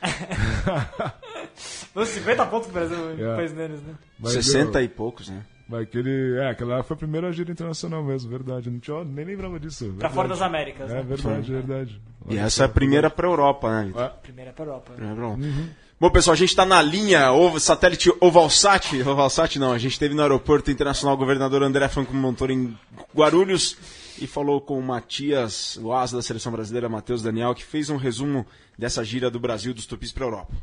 Uns 1.96 2.08
50 2.08 2.46
pontos 2.46 2.66
que 2.66 2.70
o 2.70 2.74
Brasil 2.74 3.10
Yeah. 3.16 3.36
fez 3.36 3.52
neles, 3.52 3.80
né? 3.82 3.94
mas 4.18 4.32
60 4.32 4.72
deu- 4.72 4.82
e 4.82 4.88
poucos, 4.88 5.28
né? 5.28 5.42
Mas 5.68 5.82
aquele. 5.82 6.38
É, 6.38 6.50
aquela 6.50 6.82
foi 6.82 6.94
a 6.94 6.98
primeira 6.98 7.30
gira 7.32 7.50
internacional 7.52 8.02
mesmo, 8.02 8.30
verdade. 8.30 8.70
Não 8.70 8.78
tinha, 8.78 9.04
nem 9.04 9.24
lembrava 9.24 9.58
disso. 9.60 9.84
Pra 9.84 9.90
verdade. 9.92 10.14
fora 10.14 10.28
das 10.28 10.40
Américas, 10.42 10.90
É 10.90 10.94
né? 10.94 11.02
verdade, 11.02 11.52
verdade. 11.52 12.00
E 12.28 12.32
Olha 12.34 12.40
essa 12.42 12.62
é 12.62 12.66
a 12.66 12.68
primeira 12.68 13.10
pra 13.10 13.26
Europa, 13.26 13.70
né, 13.70 13.86
Vitor? 13.88 14.02
É. 14.02 14.08
Primeira 14.22 14.52
pra 14.52 14.64
Europa. 14.64 14.90
né? 14.92 14.96
Primeira 14.96 15.14
pra 15.16 15.24
Europa. 15.24 15.42
Uhum. 15.42 15.68
Bom, 16.00 16.10
pessoal, 16.10 16.32
a 16.34 16.36
gente 16.36 16.50
está 16.50 16.64
na 16.64 16.80
linha 16.80 17.32
ovo- 17.32 17.58
satélite 17.58 18.10
Ovalsat. 18.20 19.02
Ovalsat 19.02 19.58
não, 19.58 19.72
a 19.72 19.78
gente 19.78 19.92
esteve 19.92 20.14
no 20.14 20.22
aeroporto 20.22 20.70
internacional 20.70 21.16
o 21.16 21.18
governador 21.18 21.62
André 21.62 21.88
Franco 21.88 22.14
Montoro 22.14 22.52
em 22.52 22.74
Guarulhos 23.14 23.76
e 24.20 24.26
falou 24.26 24.60
com 24.60 24.78
o 24.78 24.82
Matias, 24.82 25.76
o 25.82 25.92
asa 25.92 26.16
da 26.16 26.22
seleção 26.22 26.52
brasileira, 26.52 26.88
Matheus 26.88 27.20
Daniel, 27.22 27.52
que 27.54 27.64
fez 27.64 27.90
um 27.90 27.96
resumo 27.96 28.46
dessa 28.78 29.04
gira 29.04 29.28
do 29.28 29.40
Brasil 29.40 29.74
dos 29.74 29.84
tupis 29.86 30.12
para 30.12 30.24
a 30.24 30.28
Europa. 30.28 30.54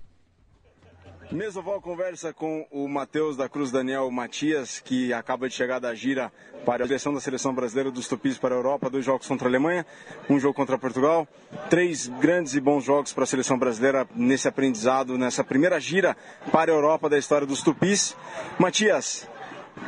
Mesoval 1.32 1.82
conversa 1.82 2.32
com 2.32 2.68
o 2.72 2.88
Matheus 2.88 3.36
da 3.36 3.49
Cruz 3.49 3.72
Daniel 3.72 4.09
Matias, 4.11 4.80
que 4.80 5.11
acaba 5.11 5.49
de 5.49 5.55
chegar 5.55 5.80
da 5.80 5.93
gira 5.95 6.32
para 6.63 6.84
a 6.84 6.88
direção 6.88 7.11
da 7.13 7.20
seleção 7.20 7.53
brasileira 7.53 7.89
dos 7.89 8.07
Tupis 8.07 8.38
para 8.38 8.53
a 8.53 8.57
Europa, 8.57 8.91
dois 8.91 9.03
jogos 9.03 9.28
contra 9.28 9.47
a 9.47 9.49
Alemanha, 9.49 9.86
um 10.30 10.39
jogo 10.39 10.53
contra 10.53 10.78
Portugal, 10.78 11.28
três 11.68 12.07
grandes 12.07 12.53
e 12.53 12.61
bons 12.61 12.84
jogos 12.84 13.11
para 13.11 13.24
a 13.24 13.28
seleção 13.28 13.57
brasileira 13.57 14.07
nesse 14.16 14.47
aprendizado, 14.47 15.18
nessa 15.18 15.43
primeira 15.43 15.80
gira 15.80 16.16
para 16.51 16.72
a 16.72 16.76
Europa 16.76 17.09
da 17.09 17.18
história 17.18 17.47
dos 17.47 17.63
Tupis. 17.63 18.16
Matias, 18.59 19.28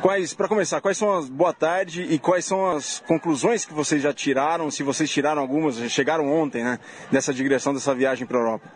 Quais, 0.02 0.32
para 0.32 0.46
começar, 0.46 0.80
quais 0.80 0.96
são 0.96 1.12
as 1.18 1.28
boa 1.28 1.52
tarde 1.52 2.02
e 2.02 2.18
quais 2.18 2.44
são 2.44 2.70
as 2.70 3.02
conclusões 3.06 3.64
que 3.64 3.74
vocês 3.74 4.00
já 4.00 4.12
tiraram, 4.12 4.70
se 4.70 4.82
vocês 4.82 5.10
tiraram 5.10 5.42
algumas, 5.42 5.76
chegaram 5.90 6.30
ontem, 6.30 6.62
né, 6.62 6.78
dessa 7.10 7.34
digressão 7.34 7.74
dessa 7.74 7.94
viagem 7.94 8.26
para 8.26 8.36
a 8.36 8.40
Europa? 8.40 8.68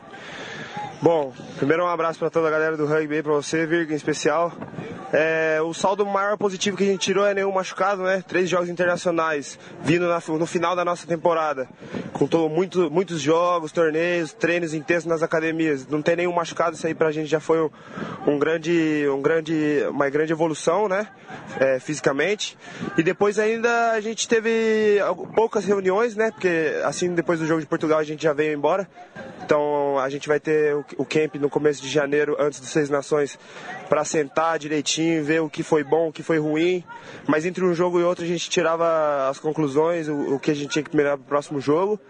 Bom, 1.00 1.32
primeiro 1.58 1.84
um 1.84 1.88
abraço 1.88 2.18
para 2.18 2.30
toda 2.30 2.48
a 2.48 2.50
galera 2.50 2.76
do 2.76 2.86
rugby, 2.86 3.22
para 3.22 3.32
você, 3.32 3.66
Virga, 3.66 3.92
em 3.92 3.96
especial. 3.96 4.52
É, 5.12 5.60
o 5.60 5.74
saldo 5.74 6.06
maior 6.06 6.38
positivo 6.38 6.74
que 6.74 6.84
a 6.84 6.86
gente 6.86 7.00
tirou 7.00 7.26
é 7.26 7.34
nenhum 7.34 7.52
machucado, 7.52 8.02
né? 8.02 8.24
Três 8.26 8.48
jogos 8.48 8.70
internacionais 8.70 9.58
vindo 9.82 10.08
na, 10.08 10.22
no 10.26 10.46
final 10.46 10.74
da 10.74 10.84
nossa 10.84 11.06
temporada. 11.06 11.68
Com 12.14 12.26
todo, 12.26 12.48
muito, 12.48 12.90
muitos 12.90 13.20
jogos, 13.20 13.72
torneios, 13.72 14.32
treinos 14.32 14.72
intensos 14.72 15.04
nas 15.04 15.22
academias. 15.22 15.86
Não 15.86 16.00
tem 16.00 16.16
nenhum 16.16 16.32
machucado, 16.32 16.76
isso 16.76 16.86
aí 16.86 16.94
pra 16.94 17.12
gente 17.12 17.28
já 17.28 17.40
foi 17.40 17.60
um, 17.60 17.70
um 18.26 18.38
grande, 18.38 19.06
um 19.10 19.20
grande, 19.20 19.84
uma 19.90 20.08
grande 20.08 20.32
evolução, 20.32 20.88
né? 20.88 21.06
É, 21.60 21.78
fisicamente. 21.78 22.56
E 22.96 23.02
depois 23.02 23.38
ainda 23.38 23.90
a 23.90 24.00
gente 24.00 24.26
teve 24.26 24.98
poucas 25.34 25.66
reuniões, 25.66 26.16
né? 26.16 26.30
Porque 26.30 26.80
assim, 26.84 27.14
depois 27.14 27.38
do 27.38 27.46
jogo 27.46 27.60
de 27.60 27.66
Portugal 27.66 27.98
a 27.98 28.04
gente 28.04 28.22
já 28.22 28.32
veio 28.32 28.54
embora. 28.54 28.88
Então 29.44 29.98
a 29.98 30.08
gente 30.08 30.28
vai 30.28 30.40
ter 30.40 30.74
o, 30.74 30.84
o 30.98 31.04
camp 31.04 31.34
no 31.34 31.50
começo 31.50 31.82
de 31.82 31.88
janeiro, 31.88 32.36
antes 32.38 32.60
dos 32.60 32.70
Seis 32.70 32.88
Nações, 32.88 33.38
para 33.92 34.06
sentar 34.06 34.58
direitinho, 34.58 35.22
ver 35.22 35.42
o 35.42 35.50
que 35.50 35.62
foi 35.62 35.84
bom, 35.84 36.08
o 36.08 36.12
que 36.12 36.22
foi 36.22 36.38
ruim. 36.38 36.82
Mas 37.28 37.44
entre 37.44 37.62
um 37.62 37.74
jogo 37.74 38.00
e 38.00 38.02
outro 38.02 38.24
a 38.24 38.26
gente 38.26 38.48
tirava 38.48 39.28
as 39.28 39.38
conclusões, 39.38 40.08
o, 40.08 40.36
o 40.36 40.40
que 40.40 40.50
a 40.50 40.54
gente 40.54 40.70
tinha 40.70 40.82
que 40.82 40.96
melhorar 40.96 41.18
para 41.18 41.24
o 41.24 41.28
próximo 41.28 41.60
jogo. 41.60 42.00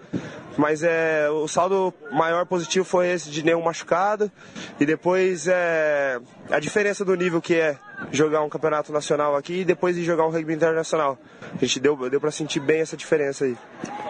Mas 0.56 0.84
é, 0.84 1.28
o 1.28 1.48
saldo 1.48 1.92
maior 2.12 2.46
positivo 2.46 2.84
foi 2.84 3.08
esse 3.08 3.28
de 3.28 3.42
nenhum 3.44 3.62
machucado. 3.62 4.30
E 4.78 4.86
depois 4.86 5.48
é, 5.48 6.20
a 6.48 6.60
diferença 6.60 7.04
do 7.04 7.16
nível 7.16 7.42
que 7.42 7.56
é 7.56 7.76
jogar 8.10 8.42
um 8.42 8.48
campeonato 8.48 8.92
nacional 8.92 9.36
aqui 9.36 9.60
e 9.60 9.64
depois 9.64 9.96
de 9.96 10.04
jogar 10.04 10.26
um 10.26 10.30
rugby 10.30 10.54
internacional. 10.54 11.18
A 11.54 11.64
gente 11.64 11.80
deu, 11.80 11.96
deu 12.10 12.20
para 12.20 12.30
sentir 12.30 12.60
bem 12.60 12.80
essa 12.80 12.96
diferença 12.96 13.44
aí. 13.44 13.56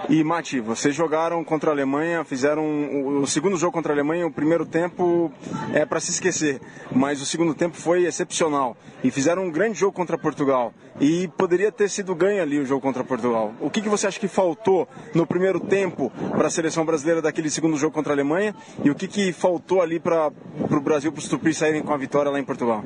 E 0.08 0.22
Mati, 0.24 0.60
vocês 0.60 0.94
jogaram 0.94 1.44
contra 1.44 1.70
a 1.70 1.72
Alemanha, 1.72 2.24
fizeram 2.24 2.64
o, 2.64 3.20
o 3.20 3.26
segundo 3.26 3.56
jogo 3.56 3.72
contra 3.72 3.92
a 3.92 3.94
Alemanha, 3.94 4.26
o 4.26 4.32
primeiro 4.32 4.66
tempo 4.66 5.32
é 5.72 5.86
para 5.86 6.00
se 6.00 6.10
esquecer, 6.10 6.60
mas 6.90 7.22
o 7.22 7.26
segundo 7.26 7.54
tempo 7.54 7.76
foi 7.76 8.04
excepcional. 8.04 8.76
E 9.04 9.10
fizeram 9.10 9.44
um 9.44 9.50
grande 9.50 9.78
jogo 9.78 9.92
contra 9.92 10.18
Portugal. 10.18 10.72
E 11.00 11.28
poderia 11.36 11.72
ter 11.72 11.88
sido 11.88 12.14
ganho 12.14 12.42
ali 12.42 12.58
o 12.58 12.66
jogo 12.66 12.80
contra 12.80 13.02
Portugal. 13.02 13.52
O 13.60 13.70
que, 13.70 13.80
que 13.80 13.88
você 13.88 14.06
acha 14.06 14.20
que 14.20 14.28
faltou 14.28 14.86
no 15.14 15.26
primeiro 15.26 15.58
tempo 15.58 16.12
para 16.36 16.46
a 16.46 16.50
seleção 16.50 16.84
brasileira 16.84 17.22
daquele 17.22 17.50
segundo 17.50 17.76
jogo 17.76 17.94
contra 17.94 18.12
a 18.12 18.14
Alemanha? 18.14 18.54
E 18.84 18.90
o 18.90 18.94
que, 18.94 19.08
que 19.08 19.32
faltou 19.32 19.80
ali 19.80 19.98
para 19.98 20.30
o 20.70 20.80
Brasil, 20.80 21.10
para 21.10 21.20
os 21.20 21.28
Tupis 21.28 21.56
saírem 21.56 21.82
com 21.82 21.92
a 21.92 21.96
vitória 21.96 22.30
lá 22.30 22.38
em 22.38 22.44
Portugal? 22.44 22.84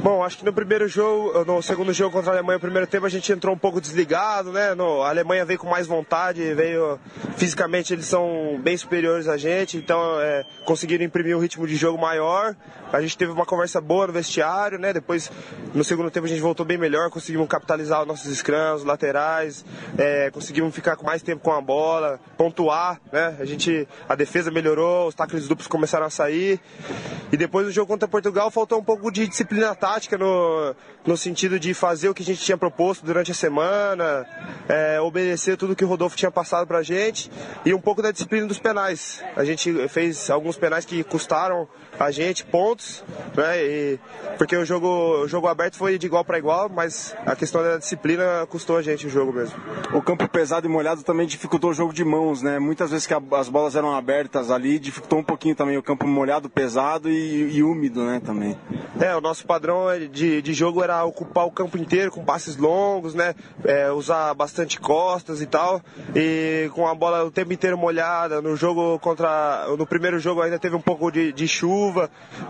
Bom, 0.00 0.22
acho 0.22 0.38
que 0.38 0.44
no 0.44 0.52
primeiro 0.52 0.86
jogo, 0.86 1.44
no 1.44 1.60
segundo 1.60 1.92
jogo 1.92 2.12
contra 2.12 2.30
a 2.30 2.34
Alemanha, 2.34 2.56
no 2.56 2.60
primeiro 2.60 2.86
tempo 2.86 3.04
a 3.04 3.08
gente 3.08 3.32
entrou 3.32 3.52
um 3.52 3.58
pouco 3.58 3.80
desligado, 3.80 4.52
né? 4.52 4.72
No, 4.72 5.02
a 5.02 5.08
Alemanha 5.08 5.44
veio 5.44 5.58
com 5.58 5.68
mais 5.68 5.88
vontade, 5.88 6.54
veio 6.54 7.00
fisicamente 7.36 7.92
eles 7.94 8.06
são 8.06 8.60
bem 8.62 8.76
superiores 8.76 9.26
a 9.26 9.36
gente, 9.36 9.76
então 9.76 10.20
é, 10.20 10.44
conseguiram 10.64 11.04
imprimir 11.04 11.36
um 11.36 11.40
ritmo 11.40 11.66
de 11.66 11.74
jogo 11.74 12.00
maior. 12.00 12.54
A 12.92 13.00
gente 13.02 13.18
teve 13.18 13.32
uma 13.32 13.44
conversa 13.44 13.80
boa 13.80 14.06
no 14.06 14.12
vestiário, 14.12 14.78
né? 14.78 14.92
Depois, 14.92 15.32
no 15.74 15.82
segundo 15.82 16.12
tempo 16.12 16.26
a 16.26 16.28
gente 16.28 16.40
voltou 16.40 16.64
bem 16.64 16.78
melhor, 16.78 17.10
conseguimos 17.10 17.48
capitalizar 17.48 18.00
os 18.00 18.06
nossos 18.06 18.32
scrums, 18.38 18.84
laterais, 18.84 19.64
é, 19.98 20.30
conseguimos 20.30 20.72
ficar 20.72 20.94
com 20.94 21.04
mais 21.04 21.22
tempo 21.22 21.42
com 21.42 21.52
a 21.52 21.60
bola, 21.60 22.20
pontuar, 22.36 23.00
né? 23.12 23.36
A 23.40 23.44
gente, 23.44 23.86
a 24.08 24.14
defesa 24.14 24.48
melhorou, 24.48 25.08
os 25.08 25.14
tackles 25.16 25.48
duplos 25.48 25.66
começaram 25.66 26.06
a 26.06 26.10
sair. 26.10 26.60
E 27.32 27.36
depois 27.36 27.66
do 27.66 27.72
jogo 27.72 27.88
contra 27.88 28.06
Portugal 28.06 28.48
faltou 28.50 28.78
um 28.78 28.84
pouco 28.84 29.10
de 29.10 29.26
disciplina 29.26 29.74
tática 29.74 29.87
tática 29.88 30.18
no, 30.18 30.74
no 31.06 31.16
sentido 31.16 31.58
de 31.58 31.72
fazer 31.72 32.10
o 32.10 32.14
que 32.14 32.22
a 32.22 32.26
gente 32.26 32.42
tinha 32.42 32.58
proposto 32.58 33.06
durante 33.06 33.30
a 33.30 33.34
semana, 33.34 34.26
é, 34.68 35.00
obedecer 35.00 35.56
tudo 35.56 35.74
que 35.74 35.82
o 35.82 35.88
Rodolfo 35.88 36.14
tinha 36.14 36.30
passado 36.30 36.66
pra 36.66 36.82
gente 36.82 37.30
e 37.64 37.72
um 37.72 37.80
pouco 37.80 38.02
da 38.02 38.10
disciplina 38.10 38.46
dos 38.46 38.58
penais. 38.58 39.24
A 39.34 39.44
gente 39.46 39.88
fez 39.88 40.28
alguns 40.28 40.58
penais 40.58 40.84
que 40.84 41.02
custaram 41.02 41.66
a 41.98 42.10
gente 42.10 42.44
pontos, 42.44 43.04
né? 43.36 43.62
E, 43.62 43.98
porque 44.36 44.56
o 44.56 44.64
jogo, 44.64 44.86
o 45.22 45.28
jogo 45.28 45.48
aberto 45.48 45.76
foi 45.76 45.98
de 45.98 46.06
igual 46.06 46.24
para 46.24 46.38
igual, 46.38 46.68
mas 46.68 47.14
a 47.26 47.34
questão 47.34 47.62
da 47.62 47.76
disciplina 47.76 48.46
custou 48.48 48.76
a 48.76 48.82
gente 48.82 49.06
o 49.06 49.10
jogo 49.10 49.32
mesmo. 49.32 49.56
O 49.92 50.00
campo 50.00 50.28
pesado 50.28 50.66
e 50.66 50.70
molhado 50.70 51.02
também 51.02 51.26
dificultou 51.26 51.70
o 51.70 51.74
jogo 51.74 51.92
de 51.92 52.04
mãos, 52.04 52.42
né? 52.42 52.58
Muitas 52.58 52.90
vezes 52.90 53.06
que 53.06 53.14
a, 53.14 53.20
as 53.32 53.48
bolas 53.48 53.74
eram 53.74 53.94
abertas 53.94 54.50
ali, 54.50 54.78
dificultou 54.78 55.18
um 55.18 55.24
pouquinho 55.24 55.54
também 55.54 55.76
o 55.76 55.82
campo 55.82 56.06
molhado, 56.06 56.48
pesado 56.48 57.10
e, 57.10 57.56
e 57.56 57.62
úmido, 57.62 58.04
né? 58.04 58.20
Também. 58.24 58.56
É, 59.00 59.14
o 59.16 59.20
nosso 59.20 59.46
padrão 59.46 59.86
de, 60.10 60.42
de 60.42 60.54
jogo 60.54 60.82
era 60.82 61.04
ocupar 61.04 61.46
o 61.46 61.50
campo 61.50 61.78
inteiro 61.78 62.10
com 62.10 62.24
passes 62.24 62.56
longos, 62.56 63.14
né? 63.14 63.34
É, 63.64 63.90
usar 63.90 64.34
bastante 64.34 64.78
costas 64.78 65.40
e 65.40 65.46
tal. 65.46 65.80
E 66.14 66.70
com 66.74 66.86
a 66.86 66.94
bola 66.94 67.24
o 67.24 67.30
tempo 67.30 67.52
inteiro 67.52 67.76
molhada. 67.76 68.40
No 68.40 68.56
jogo 68.56 68.98
contra. 68.98 69.66
No 69.76 69.86
primeiro 69.86 70.18
jogo 70.18 70.42
ainda 70.42 70.58
teve 70.58 70.76
um 70.76 70.80
pouco 70.80 71.10
de, 71.10 71.32
de 71.32 71.48
chuva. 71.48 71.87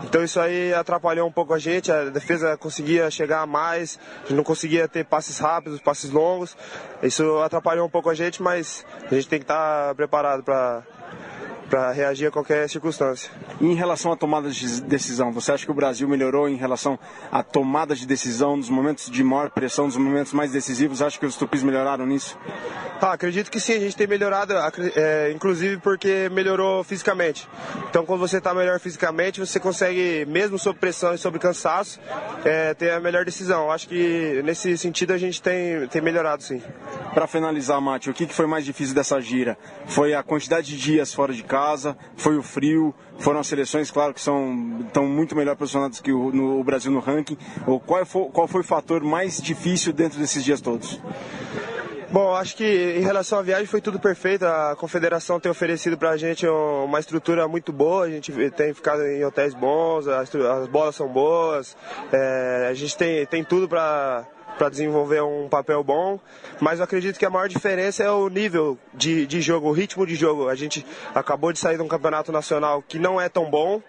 Então 0.03 0.23
isso 0.23 0.39
aí 0.39 0.73
atrapalhou 0.73 1.27
um 1.27 1.31
pouco 1.31 1.53
a 1.53 1.59
gente. 1.59 1.91
A 1.91 2.05
defesa 2.05 2.57
conseguia 2.57 3.09
chegar 3.09 3.45
mais, 3.45 3.99
não 4.29 4.43
conseguia 4.43 4.87
ter 4.87 5.05
passes 5.05 5.37
rápidos, 5.39 5.79
passes 5.79 6.11
longos. 6.11 6.55
Isso 7.01 7.39
atrapalhou 7.39 7.85
um 7.85 7.89
pouco 7.89 8.09
a 8.09 8.15
gente, 8.15 8.41
mas 8.41 8.85
a 9.09 9.15
gente 9.15 9.27
tem 9.27 9.39
que 9.39 9.45
estar 9.45 9.93
preparado 9.95 10.43
para 10.43 10.83
para 11.69 11.91
reagir 11.91 12.27
a 12.27 12.31
qualquer 12.31 12.67
circunstância. 12.67 13.29
E 13.61 13.65
em 13.65 13.75
relação 13.75 14.11
à 14.11 14.17
tomada 14.17 14.49
de 14.49 14.81
decisão, 14.81 15.31
você 15.31 15.51
acha 15.51 15.65
que 15.65 15.71
o 15.71 15.73
Brasil 15.73 16.07
melhorou 16.07 16.49
em 16.49 16.55
relação 16.55 16.97
à 17.31 17.43
tomada 17.43 17.95
de 17.95 18.07
decisão 18.07 18.57
nos 18.57 18.69
momentos 18.69 19.09
de 19.09 19.23
maior 19.23 19.49
pressão, 19.51 19.85
nos 19.85 19.97
momentos 19.97 20.33
mais 20.33 20.51
decisivos? 20.51 21.01
Acha 21.01 21.19
que 21.19 21.25
os 21.25 21.35
tupis 21.35 21.61
melhoraram 21.61 22.05
nisso? 22.05 22.37
Ah, 23.01 23.13
acredito 23.13 23.49
que 23.49 23.61
sim, 23.61 23.73
a 23.73 23.79
gente 23.79 23.95
tem 23.95 24.07
melhorado, 24.07 24.53
é, 24.95 25.31
inclusive 25.33 25.77
porque 25.77 26.27
melhorou 26.29 26.83
fisicamente. 26.83 27.47
Então, 27.89 28.05
quando 28.05 28.19
você 28.19 28.39
está 28.39 28.53
melhor 28.53 28.77
fisicamente, 28.79 29.39
você 29.39 29.57
consegue, 29.57 30.25
mesmo 30.27 30.59
sob 30.59 30.77
pressão 30.77 31.13
e 31.13 31.17
sob 31.17 31.39
cansaço, 31.39 31.99
é, 32.43 32.73
ter 32.73 32.91
a 32.91 32.99
melhor 32.99 33.23
decisão. 33.23 33.71
Acho 33.71 33.87
que 33.87 34.41
nesse 34.43 34.77
sentido 34.77 35.13
a 35.13 35.17
gente 35.17 35.41
tem, 35.41 35.87
tem 35.87 36.01
melhorado 36.01 36.43
sim. 36.43 36.61
Para 37.13 37.25
finalizar, 37.25 37.79
Mate, 37.79 38.09
o 38.09 38.13
que, 38.13 38.25
que 38.25 38.33
foi 38.33 38.47
mais 38.47 38.65
difícil 38.65 38.93
dessa 38.93 39.19
gira? 39.21 39.57
Foi 39.87 40.13
a 40.13 40.21
quantidade 40.21 40.67
de 40.67 40.77
dias 40.77 41.13
fora 41.13 41.31
de 41.31 41.43
casa? 41.43 41.58
Foi 42.15 42.37
o 42.37 42.43
frio? 42.43 42.93
Foram 43.19 43.39
as 43.39 43.47
seleções, 43.47 43.91
claro, 43.91 44.13
que 44.13 44.21
são 44.21 44.79
estão 44.85 45.05
muito 45.05 45.35
melhor 45.35 45.55
posicionadas 45.55 45.99
que 45.99 46.11
o, 46.11 46.31
no, 46.31 46.59
o 46.59 46.63
Brasil 46.63 46.91
no 46.91 46.99
ranking? 46.99 47.37
Ou 47.67 47.79
qual 47.79 48.05
foi, 48.05 48.29
qual 48.29 48.47
foi 48.47 48.61
o 48.61 48.63
fator 48.63 49.03
mais 49.03 49.41
difícil 49.41 49.91
dentro 49.91 50.19
desses 50.19 50.43
dias 50.43 50.61
todos? 50.61 50.99
Bom, 52.11 52.33
acho 52.35 52.55
que 52.55 52.95
em 52.97 53.01
relação 53.01 53.37
à 53.37 53.41
viagem 53.43 53.67
foi 53.67 53.81
tudo 53.81 53.99
perfeito. 53.99 54.43
A 54.43 54.75
confederação 54.75 55.39
tem 55.39 55.51
oferecido 55.51 55.95
para 55.95 56.09
a 56.09 56.17
gente 56.17 56.47
uma 56.47 56.99
estrutura 56.99 57.47
muito 57.47 57.71
boa. 57.71 58.05
A 58.05 58.09
gente 58.09 58.31
tem 58.51 58.73
ficado 58.73 59.03
em 59.05 59.23
hotéis 59.23 59.53
bons, 59.53 60.07
as 60.07 60.67
bolas 60.67 60.95
são 60.95 61.07
boas. 61.07 61.77
É, 62.11 62.67
a 62.67 62.73
gente 62.73 62.97
tem, 62.97 63.25
tem 63.27 63.43
tudo 63.43 63.69
para 63.69 64.25
para 64.59 64.69
desenvolver 64.69 65.23
um 65.23 65.47
papel 65.47 65.81
bom, 65.81 66.19
mas 66.59 66.79
eu 66.79 66.83
acredito 66.83 67.17
que 67.17 67.25
a 67.25 67.29
maior 67.29 67.47
diferença 67.47 68.03
é 68.03 68.11
o 68.11 68.27
nível 68.27 68.77
de, 68.93 69.25
de 69.25 69.41
jogo, 69.41 69.69
o 69.69 69.71
ritmo 69.71 70.05
de 70.05 70.15
jogo. 70.15 70.49
A 70.49 70.55
gente 70.55 70.85
acabou 71.15 71.53
de 71.53 71.59
sair 71.59 71.77
de 71.77 71.81
um 71.81 71.87
campeonato 71.87 72.29
nacional 72.29 72.83
que 72.85 72.99
não 72.99 73.21
é 73.21 73.29
tão 73.29 73.49
bom, 73.49 73.81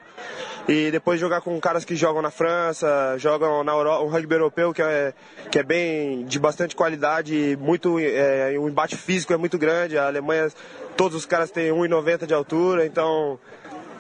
e 0.69 0.93
depois 0.93 1.19
jogar 1.19 1.41
com 1.41 1.59
caras 1.61 1.85
que 1.85 1.97
jogam 1.97 2.23
na 2.23 2.31
França, 2.31 3.17
jogam 3.19 3.65
na 3.65 3.73
Europa, 3.73 4.05
um 4.05 4.09
rugby 4.09 4.35
europeu 4.35 4.73
que 4.73 4.81
é, 4.81 5.13
que 5.51 5.59
é 5.59 5.63
bem 5.65 6.25
de 6.25 6.39
bastante 6.39 6.77
qualidade, 6.77 7.59
muito 7.61 7.99
é, 7.99 8.55
o 8.57 8.69
embate 8.69 8.97
físico 8.97 9.33
é 9.33 9.37
muito 9.37 9.59
grande. 9.59 9.99
A 9.99 10.07
Alemanha, 10.07 10.49
todos 10.97 11.17
os 11.17 11.27
caras 11.27 11.51
têm 11.51 11.73
1,90 11.73 12.27
de 12.27 12.35
altura, 12.35 12.87
então 12.87 13.41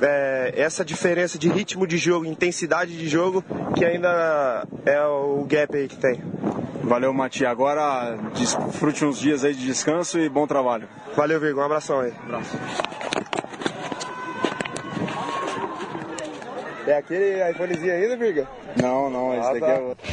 é, 0.01 0.53
essa 0.57 0.85
diferença 0.85 1.39
de 1.39 1.49
ritmo 1.49 1.87
de 1.87 1.99
jogo, 1.99 2.25
intensidade 2.25 2.97
de 2.97 3.09
jogo, 3.09 3.45
que 3.75 3.85
ainda 3.85 4.67
é 4.87 5.03
o 5.03 5.45
gap 5.45 5.77
aí 5.77 5.89
que 5.89 5.97
tem. 5.97 6.23
Valeu, 6.83 7.13
Mati. 7.13 7.45
Agora 7.45 8.17
desfrute 8.35 9.05
uns 9.05 9.19
dias 9.19 9.45
aí 9.45 9.55
de 9.55 9.65
descanso 9.65 10.19
e 10.19 10.29
bom 10.29 10.47
trabalho. 10.47 10.89
Valeu, 11.15 11.39
Virgo. 11.39 11.61
Um 11.61 11.65
abração 11.65 12.01
aí. 12.01 12.13
Um 12.13 12.25
abraço. 12.25 12.57
É 16.87 16.97
aquele 16.97 17.51
iPhonezinho 17.51 17.93
ainda, 17.93 18.17
Virga? 18.17 18.49
Não, 18.81 19.09
não, 19.11 19.33
esse 19.35 19.49
ah, 19.49 19.53
daqui 19.53 19.61
tá. 19.61 19.73
é 19.73 19.79
outro. 19.79 20.11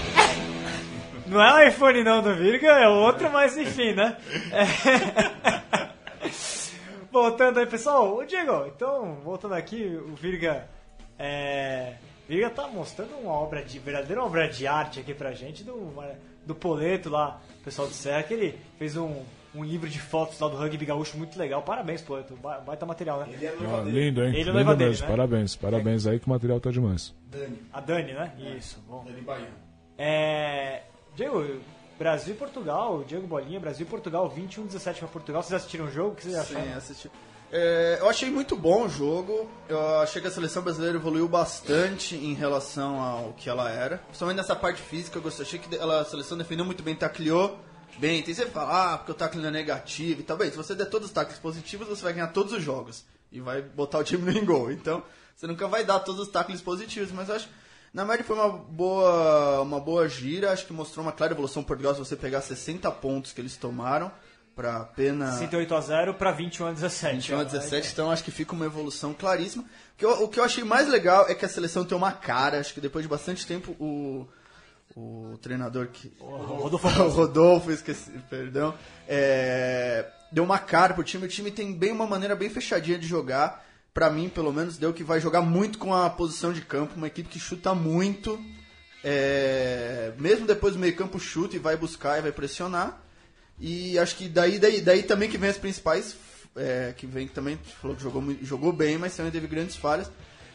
Não 1.26 1.42
é 1.42 1.66
o 1.66 1.68
iPhone 1.68 2.04
não 2.04 2.22
do 2.22 2.36
Virga, 2.36 2.68
é 2.68 2.88
outro, 2.88 3.30
mas 3.32 3.58
enfim, 3.58 3.94
né? 3.94 4.18
É... 4.52 5.88
Voltando 7.12 7.60
aí, 7.60 7.66
pessoal. 7.66 8.16
Ô, 8.16 8.24
Diego, 8.24 8.68
então, 8.68 9.16
voltando 9.24 9.56
aqui, 9.56 10.00
o 10.08 10.14
Virga 10.14 10.68
É, 11.18 11.96
Virga 12.30 12.50
tá 12.50 12.68
mostrando 12.68 13.18
uma 13.18 13.32
obra 13.32 13.64
de 13.64 13.80
verdadeira 13.80 14.24
obra 14.24 14.48
de 14.48 14.68
arte 14.68 15.00
aqui 15.00 15.14
pra 15.14 15.32
gente 15.32 15.64
do, 15.64 15.74
do 16.48 16.56
Poleto 16.56 17.10
lá, 17.10 17.40
o 17.60 17.64
pessoal 17.64 17.88
do 17.88 17.94
Serra, 17.94 18.24
que 18.24 18.34
ele 18.34 18.60
fez 18.80 18.96
um, 18.98 19.24
um 19.54 19.64
livro 19.64 19.88
de 19.90 20.00
fotos 20.00 20.40
lá 20.40 20.48
do 20.48 20.56
rugby 20.58 20.86
gaúcho 20.86 21.18
muito 21.18 21.38
legal. 21.38 21.62
Parabéns, 21.62 22.02
Poleto. 22.02 22.36
Ba- 22.36 22.60
Baita 22.60 22.86
material, 22.86 23.20
né? 23.20 23.28
Ah, 23.62 23.82
lindo, 23.86 24.24
hein? 24.24 24.30
Ele 24.30 24.38
é 24.40 24.44
lindo 24.44 24.54
noiva 24.54 24.76
dele, 24.76 24.90
mesmo. 24.92 25.06
né? 25.06 25.12
Parabéns, 25.12 25.56
parabéns 25.56 26.08
aí 26.08 26.20
que 26.20 26.26
o 26.26 26.30
material 26.30 26.60
tá 26.60 26.72
demais. 26.72 27.14
A 27.74 27.80
Dani, 27.82 28.14
né? 28.14 28.32
Isso. 28.58 28.82
Bom. 28.88 29.06
É, 29.98 30.84
Diego, 31.16 31.60
Brasil 31.98 32.34
e 32.36 32.38
Portugal, 32.38 33.04
Diego 33.08 33.26
Bolinha, 33.28 33.60
Brasil 33.60 33.86
e 33.86 33.90
Portugal, 33.90 34.30
21 34.30 34.66
17 34.68 35.00
pra 35.00 35.08
Portugal. 35.08 35.42
Vocês 35.44 35.54
assistiram 35.54 35.86
o 35.86 35.92
jogo? 35.92 36.12
O 36.12 36.16
que 36.16 36.24
vocês 36.24 36.36
acharam? 36.36 36.66
Sim, 36.66 36.74
assisti. 36.74 37.12
É, 37.52 37.98
eu 38.02 38.10
achei 38.10 38.30
muito 38.30 38.56
bom 38.56 38.86
o 38.86 38.90
jogo. 38.90 39.50
Eu 39.70 40.00
achei 40.00 40.22
que 40.22 40.28
a 40.28 40.32
seleção 40.32 40.64
brasileira 40.64 40.98
evoluiu 40.98 41.28
bastante 41.28 42.16
em 42.16 42.34
relação 42.34 43.02
ao 43.02 43.34
que 43.34 43.50
ela 43.50 43.70
era. 43.70 44.00
Principalmente 44.00 44.38
nessa 44.38 44.56
parte 44.56 44.82
física, 44.82 45.18
eu 45.18 45.22
gostei. 45.22 45.46
Achei 45.46 45.60
que 45.60 45.76
ela, 45.76 46.02
a 46.02 46.06
seleção 46.06 46.38
defendeu 46.38 46.66
muito 46.66 46.84
bem, 46.84 46.96
tacleou 46.96 47.58
bem. 47.98 48.22
Tem 48.22 48.34
sempre 48.34 48.52
falar, 48.52 48.94
ah, 48.94 48.98
porque 48.98 49.12
o 49.12 49.16
tackle 49.16 49.42
não 49.42 49.50
é 49.50 49.52
negativo 49.52 50.20
e 50.20 50.24
tal. 50.24 50.38
Bem, 50.38 50.52
se 50.52 50.58
você 50.58 50.76
der 50.76 50.86
todos 50.86 51.08
os 51.08 51.14
tackles 51.14 51.40
positivos, 51.40 51.88
você 51.88 52.04
vai 52.04 52.14
ganhar 52.14 52.28
todos 52.28 52.52
os 52.52 52.62
jogos. 52.62 53.06
E 53.32 53.40
vai 53.40 53.62
botar 53.62 54.00
o 54.00 54.04
time 54.04 54.32
no 54.32 54.44
gol. 54.46 54.72
Então, 54.72 55.02
você 55.36 55.48
nunca 55.48 55.68
vai 55.68 55.86
dar 55.86 56.00
todos 56.00 56.22
os 56.22 56.28
tackles 56.28 56.62
positivos. 56.62 57.12
Mas 57.12 57.30
eu 57.30 57.36
acho 57.36 57.50
na 57.94 58.04
média 58.04 58.26
foi 58.26 58.36
uma 58.36 58.50
boa, 58.50 59.62
uma 59.62 59.80
boa 59.80 60.08
gira. 60.10 60.52
Acho 60.52 60.66
que 60.66 60.74
mostrou 60.74 61.06
uma 61.06 61.14
clara 61.14 61.32
evolução 61.32 61.62
em 61.62 61.66
Portugal 61.66 61.94
se 61.94 62.00
você 62.00 62.18
pegar 62.18 62.42
60 62.42 62.92
pontos 62.92 63.32
que 63.32 63.40
eles 63.40 63.56
tomaram 63.56 64.12
para 64.58 64.78
apenas 64.78 65.36
68 65.36 65.76
a 65.76 65.82
0 65.82 66.14
pra 66.16 66.32
21 66.32 66.66
a 66.66 66.72
17. 66.72 67.16
21 67.16 67.40
a 67.40 67.44
17, 67.44 67.92
então 67.94 68.10
acho 68.10 68.24
que 68.24 68.32
fica 68.32 68.54
uma 68.54 68.66
evolução 68.66 69.14
claríssima. 69.14 69.64
O 69.64 69.68
que, 69.96 70.04
eu, 70.04 70.24
o 70.24 70.28
que 70.28 70.40
eu 70.40 70.44
achei 70.44 70.64
mais 70.64 70.88
legal 70.88 71.28
é 71.30 71.36
que 71.36 71.46
a 71.46 71.50
seleção 71.50 71.86
tem 71.86 71.96
uma 71.96 72.12
cara, 72.12 72.60
acho 72.60 72.74
que 72.74 72.82
depois 72.82 73.04
de 73.04 73.10
bastante 73.10 73.46
tempo 73.46 73.76
o, 73.80 74.28
o 74.96 75.38
treinador 75.44 75.90
que. 75.90 76.12
O 76.20 76.26
Rodolfo 76.26 76.88
o 77.04 77.08
Rodolfo, 77.10 77.72
esqueci, 77.72 78.10
perdão. 78.32 78.74
é, 79.08 80.08
deu 80.32 80.44
uma 80.44 80.58
cara 80.58 80.96
pro 80.96 81.04
time. 81.04 81.26
O 81.26 81.30
time 81.30 81.52
tem 81.52 81.72
bem 81.72 81.92
uma 81.92 82.08
maneira 82.08 82.36
bem 82.36 82.50
fechadinha 82.50 82.98
de 82.98 83.06
jogar. 83.08 83.64
Pra 83.94 84.10
mim, 84.10 84.28
pelo 84.28 84.52
menos, 84.52 84.78
deu 84.78 84.94
que 84.94 85.04
vai 85.04 85.20
jogar 85.20 85.42
muito 85.42 85.78
com 85.78 85.94
a 85.94 86.10
posição 86.10 86.52
de 86.52 86.62
campo. 86.62 86.96
Uma 86.96 87.08
equipe 87.08 87.30
que 87.30 87.40
chuta 87.40 87.76
muito. 87.76 88.40
é, 89.04 90.14
mesmo 90.18 90.48
depois 90.48 90.74
do 90.74 90.80
meio 90.80 90.96
campo 90.96 91.20
chuta 91.20 91.56
e 91.56 91.60
vai 91.60 91.78
buscar 91.78 92.18
e 92.18 92.22
vai 92.22 92.32
pressionar. 92.32 93.07
E 93.60 93.98
acho 93.98 94.16
que 94.16 94.30
daí, 94.30 94.60
daí, 94.60 94.82
daí 94.82 95.04
também 95.04 95.30
que 95.30 95.38
vem 95.38 95.50
as 95.50 95.58
principais, 95.58 96.16
é, 96.56 96.94
que 96.96 97.08
vem 97.08 97.28
também, 97.28 97.58
falou 97.82 97.96
que 97.96 98.04
jogou, 98.04 98.24
jogou 98.42 98.72
bem, 98.72 98.98
mas 98.98 99.16
também 99.16 99.32
teve 99.32 99.48
grandes 99.48 99.76
falhas. 99.76 100.12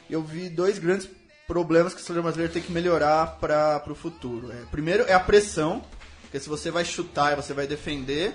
Eu 0.08 0.22
vi 0.22 0.48
dois 0.48 0.78
grandes 0.78 1.08
problemas 1.46 1.92
que 1.92 2.00
a 2.00 2.04
seleção 2.04 2.22
brasileira 2.22 2.52
tem 2.52 2.62
que 2.62 2.72
melhorar 2.72 3.38
para 3.40 3.82
o 3.90 3.94
futuro. 3.94 4.52
É, 4.52 4.64
primeiro 4.70 5.04
é 5.04 5.14
a 5.14 5.20
pressão, 5.20 5.84
porque 6.22 6.38
se 6.38 6.48
você 6.48 6.70
vai 6.70 6.84
chutar 6.84 7.32
e 7.32 7.36
você 7.36 7.52
vai 7.52 7.66
defender, 7.66 8.34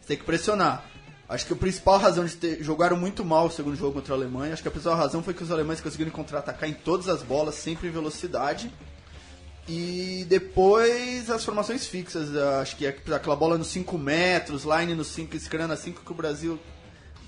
você 0.00 0.08
tem 0.08 0.16
que 0.16 0.24
pressionar. 0.24 0.84
Acho 1.28 1.46
que 1.46 1.52
a 1.52 1.56
principal 1.56 1.98
razão 1.98 2.24
de 2.24 2.34
ter 2.36 2.62
jogaram 2.62 2.96
muito 2.96 3.22
mal 3.22 3.46
o 3.46 3.50
segundo 3.50 3.76
jogo 3.76 3.92
contra 3.92 4.14
a 4.14 4.16
Alemanha, 4.16 4.54
acho 4.54 4.62
que 4.62 4.68
a 4.68 4.70
principal 4.70 4.96
razão 4.96 5.22
foi 5.22 5.34
que 5.34 5.42
os 5.42 5.50
alemães 5.50 5.80
conseguiram 5.80 6.10
contra-atacar 6.10 6.66
em 6.68 6.72
todas 6.72 7.06
as 7.06 7.22
bolas, 7.22 7.54
sempre 7.54 7.88
em 7.88 7.90
velocidade. 7.90 8.72
E 9.68 10.24
depois 10.28 11.28
as 11.28 11.44
formações 11.44 11.86
fixas, 11.86 12.34
acho 12.34 12.76
que 12.76 12.86
aquela 12.86 13.36
bola 13.36 13.58
nos 13.58 13.66
5 13.68 13.98
metros, 13.98 14.64
line 14.64 14.94
nos 14.94 15.08
5, 15.08 15.38
scrum 15.38 15.66
na 15.66 15.76
5, 15.76 16.02
que 16.02 16.10
o 16.10 16.14
Brasil 16.14 16.58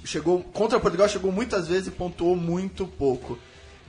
chegou 0.05 0.43
contra 0.43 0.81
Portugal 0.81 1.07
chegou 1.07 1.31
muitas 1.31 1.69
vezes 1.69 1.89
e 1.89 1.91
pontuou 1.91 2.35
muito 2.35 2.87
pouco. 2.87 3.39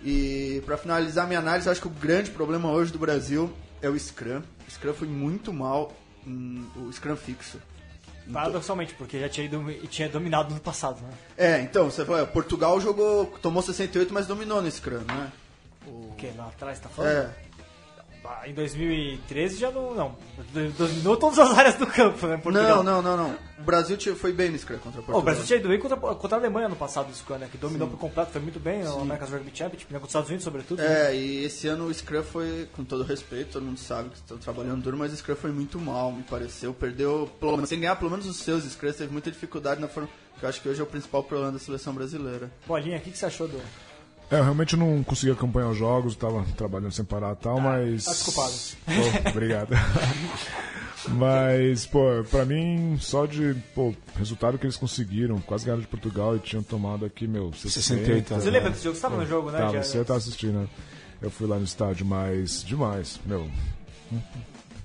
E 0.04 0.62
para 0.66 0.78
finalizar 0.78 1.28
minha 1.28 1.40
análise, 1.40 1.70
acho 1.70 1.80
que 1.80 1.88
o 1.88 1.92
grande 1.92 2.32
problema 2.32 2.72
hoje 2.72 2.92
do 2.92 3.00
Brasil 3.00 3.52
é 3.82 3.90
o 3.90 3.98
scrum. 3.98 4.42
O 4.68 4.72
scrum 4.72 4.94
foi 4.94 5.08
muito 5.08 5.54
mal, 5.54 5.94
o 6.76 6.92
scrum 6.92 7.16
fixo. 7.16 7.58
Paradoxalmente, 8.32 8.94
porque 8.96 9.20
já 9.20 9.30
tinha, 9.30 9.50
tinha 9.90 10.10
dominado 10.10 10.54
no 10.54 10.60
passado, 10.60 11.02
né? 11.02 11.10
É, 11.38 11.62
então, 11.62 11.90
você 11.90 12.06
falou, 12.06 12.22
é, 12.22 12.26
Portugal 12.26 12.80
jogou, 12.80 13.26
tomou 13.42 13.62
68, 13.62 14.14
mas 14.14 14.28
dominou 14.28 14.62
no 14.62 14.70
scrum, 14.70 15.00
né? 15.00 15.32
O 15.86 16.14
que 16.16 16.28
lá 16.38 16.48
atrás 16.48 16.80
tá 16.80 16.88
falando? 16.88 17.12
É, 17.12 17.30
Em 18.46 18.54
2013 18.54 19.58
já 19.58 19.72
não. 19.72 19.94
Não. 19.96 20.16
Dominou 20.78 21.18
todas 21.18 21.40
as 21.40 21.58
áreas 21.58 21.76
do 21.76 21.88
campo, 21.88 22.28
né? 22.28 22.34
não, 22.36 22.42
Portugal. 22.42 22.84
não, 22.84 23.02
não, 23.02 23.18
não. 23.18 23.36
O 23.60 23.64
Brasil 23.64 23.98
tinha- 23.98 24.16
foi 24.16 24.32
bem 24.32 24.50
no 24.50 24.58
scrum 24.58 24.78
contra 24.78 25.02
Portugal. 25.02 25.18
Ó, 25.18 25.20
o 25.20 25.24
Brasil 25.24 25.44
tinha 25.46 25.60
ido 25.60 25.68
bem 25.70 25.80
contra, 25.80 25.98
contra 25.98 26.38
a 26.38 26.40
Alemanha 26.40 26.70
no 26.70 26.76
passado, 26.76 27.12
isso, 27.12 27.24
né? 27.38 27.48
Que 27.52 27.58
dominou 27.58 27.88
por 27.88 27.98
completo, 27.98 28.32
foi 28.32 28.42
muito 28.42 28.60
bem 28.60 28.84
no 28.84 29.02
America's 29.02 29.30
Rugby 29.30 29.52
Championship, 29.54 29.92
né, 29.94 30.00
contra 30.00 30.06
os 30.06 30.10
Estados 30.10 30.30
Unidos, 30.30 30.44
sobretudo. 30.44 30.80
né? 30.82 31.12
É, 31.12 31.16
e 31.16 31.44
esse 31.46 31.68
ano 31.68 31.86
o 31.86 31.94
Scrum 31.94 32.24
foi, 32.24 32.68
com 32.76 32.84
todo 32.84 33.04
respeito, 33.04 33.54
todo 33.54 33.64
mundo 33.64 33.80
sabe 33.80 34.10
que 34.10 34.16
estão 34.18 34.38
trabalhando 34.38 34.82
duro, 34.84 34.98
mas 34.98 35.12
o 35.14 35.16
Scrum 35.18 35.36
foi 35.36 35.52
muito 35.52 35.80
mal, 35.80 36.12
me 36.12 36.24
pareceu. 36.24 36.74
Perdeu, 36.74 37.30
pelo 37.40 37.54
menos, 37.54 37.70
sem 37.70 37.80
ganhar 37.80 37.96
pelo 37.96 38.10
menos 38.12 38.26
os 38.28 38.38
seus 38.38 38.64
Scrums, 38.64 38.96
teve 38.98 39.12
muita 39.12 39.30
dificuldade 39.32 39.80
na 39.82 39.88
forma. 39.88 40.10
Que 40.40 40.46
eu 40.46 40.50
acho 40.50 40.62
que 40.62 40.70
hoje 40.70 40.80
é 40.80 40.84
o 40.84 40.88
principal 40.88 41.24
problema 41.24 41.52
da 41.52 41.60
seleção 41.60 41.94
brasileira. 41.94 42.50
Bolinha, 42.66 42.98
o 42.98 43.02
que, 43.02 43.12
que 43.12 43.18
você 43.18 43.26
achou 43.28 43.48
do. 43.48 43.62
É, 44.32 44.40
eu 44.40 44.44
realmente 44.44 44.78
não 44.78 45.04
consegui 45.04 45.34
acompanhar 45.34 45.68
os 45.70 45.78
jogos, 45.78 46.16
tava 46.16 46.46
trabalhando 46.56 46.92
sem 46.94 47.04
parar 47.04 47.34
e 47.34 47.36
tal, 47.36 47.60
mas. 47.60 48.06
tá 48.06 48.12
desculpado. 48.12 48.54
Pô, 48.86 49.30
obrigado. 49.30 49.76
mas, 51.10 51.86
pô, 51.86 52.24
pra 52.30 52.46
mim, 52.46 52.98
só 53.00 53.26
de, 53.26 53.56
pô, 53.76 53.94
resultado 54.16 54.58
que 54.58 54.66
eles 54.66 54.78
conseguiram, 54.78 55.40
quase 55.42 55.66
ganharam 55.66 55.82
de 55.82 55.88
Portugal 55.88 56.36
e 56.38 56.40
tinham 56.40 56.64
tomado 56.64 57.06
aqui, 57.06 57.28
meu, 57.28 57.52
68, 57.54 58.36
Você 58.36 58.50
lembra 58.50 58.70
desse 58.70 58.86
jogo? 58.86 58.96
Você 58.96 59.02
tava 59.02 59.18
no 59.18 59.26
jogo, 59.26 59.52
né? 59.52 59.60
Tava, 59.60 59.74
Já- 59.74 59.84
você 59.84 60.04
tá 60.06 60.16
assistindo, 60.16 60.60
né? 60.60 60.68
Eu 61.22 61.30
fui 61.30 61.46
lá 61.46 61.58
no 61.58 61.66
estádio, 61.66 62.06
mas 62.06 62.64
demais, 62.64 63.20
meu. 63.26 63.50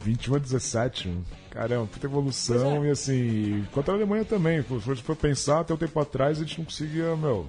21 0.00 0.34
a 0.34 0.38
17, 0.38 1.08
mano. 1.08 1.24
caramba, 1.50 1.86
puta 1.86 2.06
evolução 2.06 2.84
é. 2.84 2.88
e 2.88 2.90
assim, 2.90 3.64
contra 3.72 3.94
a 3.94 3.96
Alemanha 3.96 4.24
também. 4.24 4.62
Se 4.62 5.02
for 5.02 5.16
pensar, 5.16 5.60
até 5.60 5.72
um 5.72 5.76
tempo 5.76 5.98
atrás 5.98 6.38
a 6.38 6.42
gente 6.42 6.58
não 6.58 6.64
conseguia, 6.64 7.16
meu, 7.16 7.46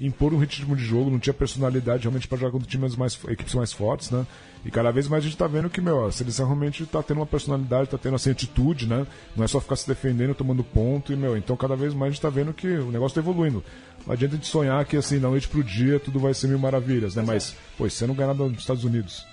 impor 0.00 0.32
um 0.34 0.38
ritmo 0.38 0.76
de 0.76 0.84
jogo, 0.84 1.10
não 1.10 1.18
tinha 1.18 1.34
personalidade 1.34 2.02
realmente 2.02 2.28
para 2.28 2.38
jogar 2.38 2.52
contra 2.52 2.68
times 2.68 2.96
mais, 2.96 3.18
equipes 3.28 3.54
mais 3.54 3.72
fortes, 3.72 4.10
né? 4.10 4.26
E 4.64 4.70
cada 4.70 4.90
vez 4.90 5.06
mais 5.06 5.22
a 5.22 5.26
gente 5.26 5.36
tá 5.36 5.46
vendo 5.46 5.70
que, 5.70 5.80
meu, 5.80 6.06
a 6.06 6.12
seleção 6.12 6.46
realmente 6.46 6.84
tá 6.86 7.02
tendo 7.02 7.18
uma 7.18 7.26
personalidade, 7.26 7.88
tá 7.88 7.96
tendo 7.96 8.16
assim, 8.16 8.30
atitude, 8.30 8.86
né? 8.86 9.06
Não 9.36 9.44
é 9.44 9.48
só 9.48 9.60
ficar 9.60 9.76
se 9.76 9.86
defendendo, 9.86 10.34
tomando 10.34 10.64
ponto, 10.64 11.12
e, 11.12 11.16
meu, 11.16 11.36
então 11.36 11.56
cada 11.56 11.76
vez 11.76 11.94
mais 11.94 12.10
a 12.10 12.12
gente 12.12 12.22
tá 12.22 12.28
vendo 12.28 12.52
que 12.52 12.66
o 12.66 12.90
negócio 12.90 13.14
tá 13.14 13.20
evoluindo. 13.20 13.62
Não 14.06 14.12
adianta 14.12 14.34
a 14.34 14.36
gente 14.36 14.48
sonhar 14.48 14.84
que, 14.84 14.96
assim, 14.96 15.20
da 15.20 15.28
noite 15.28 15.48
pro 15.48 15.62
dia 15.62 16.00
tudo 16.00 16.18
vai 16.18 16.34
ser 16.34 16.48
mil 16.48 16.58
maravilhas, 16.58 17.14
né? 17.14 17.22
Mas, 17.26 17.56
pô, 17.78 17.88
você 17.88 18.06
não 18.06 18.14
ganha 18.14 18.28
nada 18.28 18.44
nos 18.44 18.58
Estados 18.58 18.84
Unidos. 18.84 19.24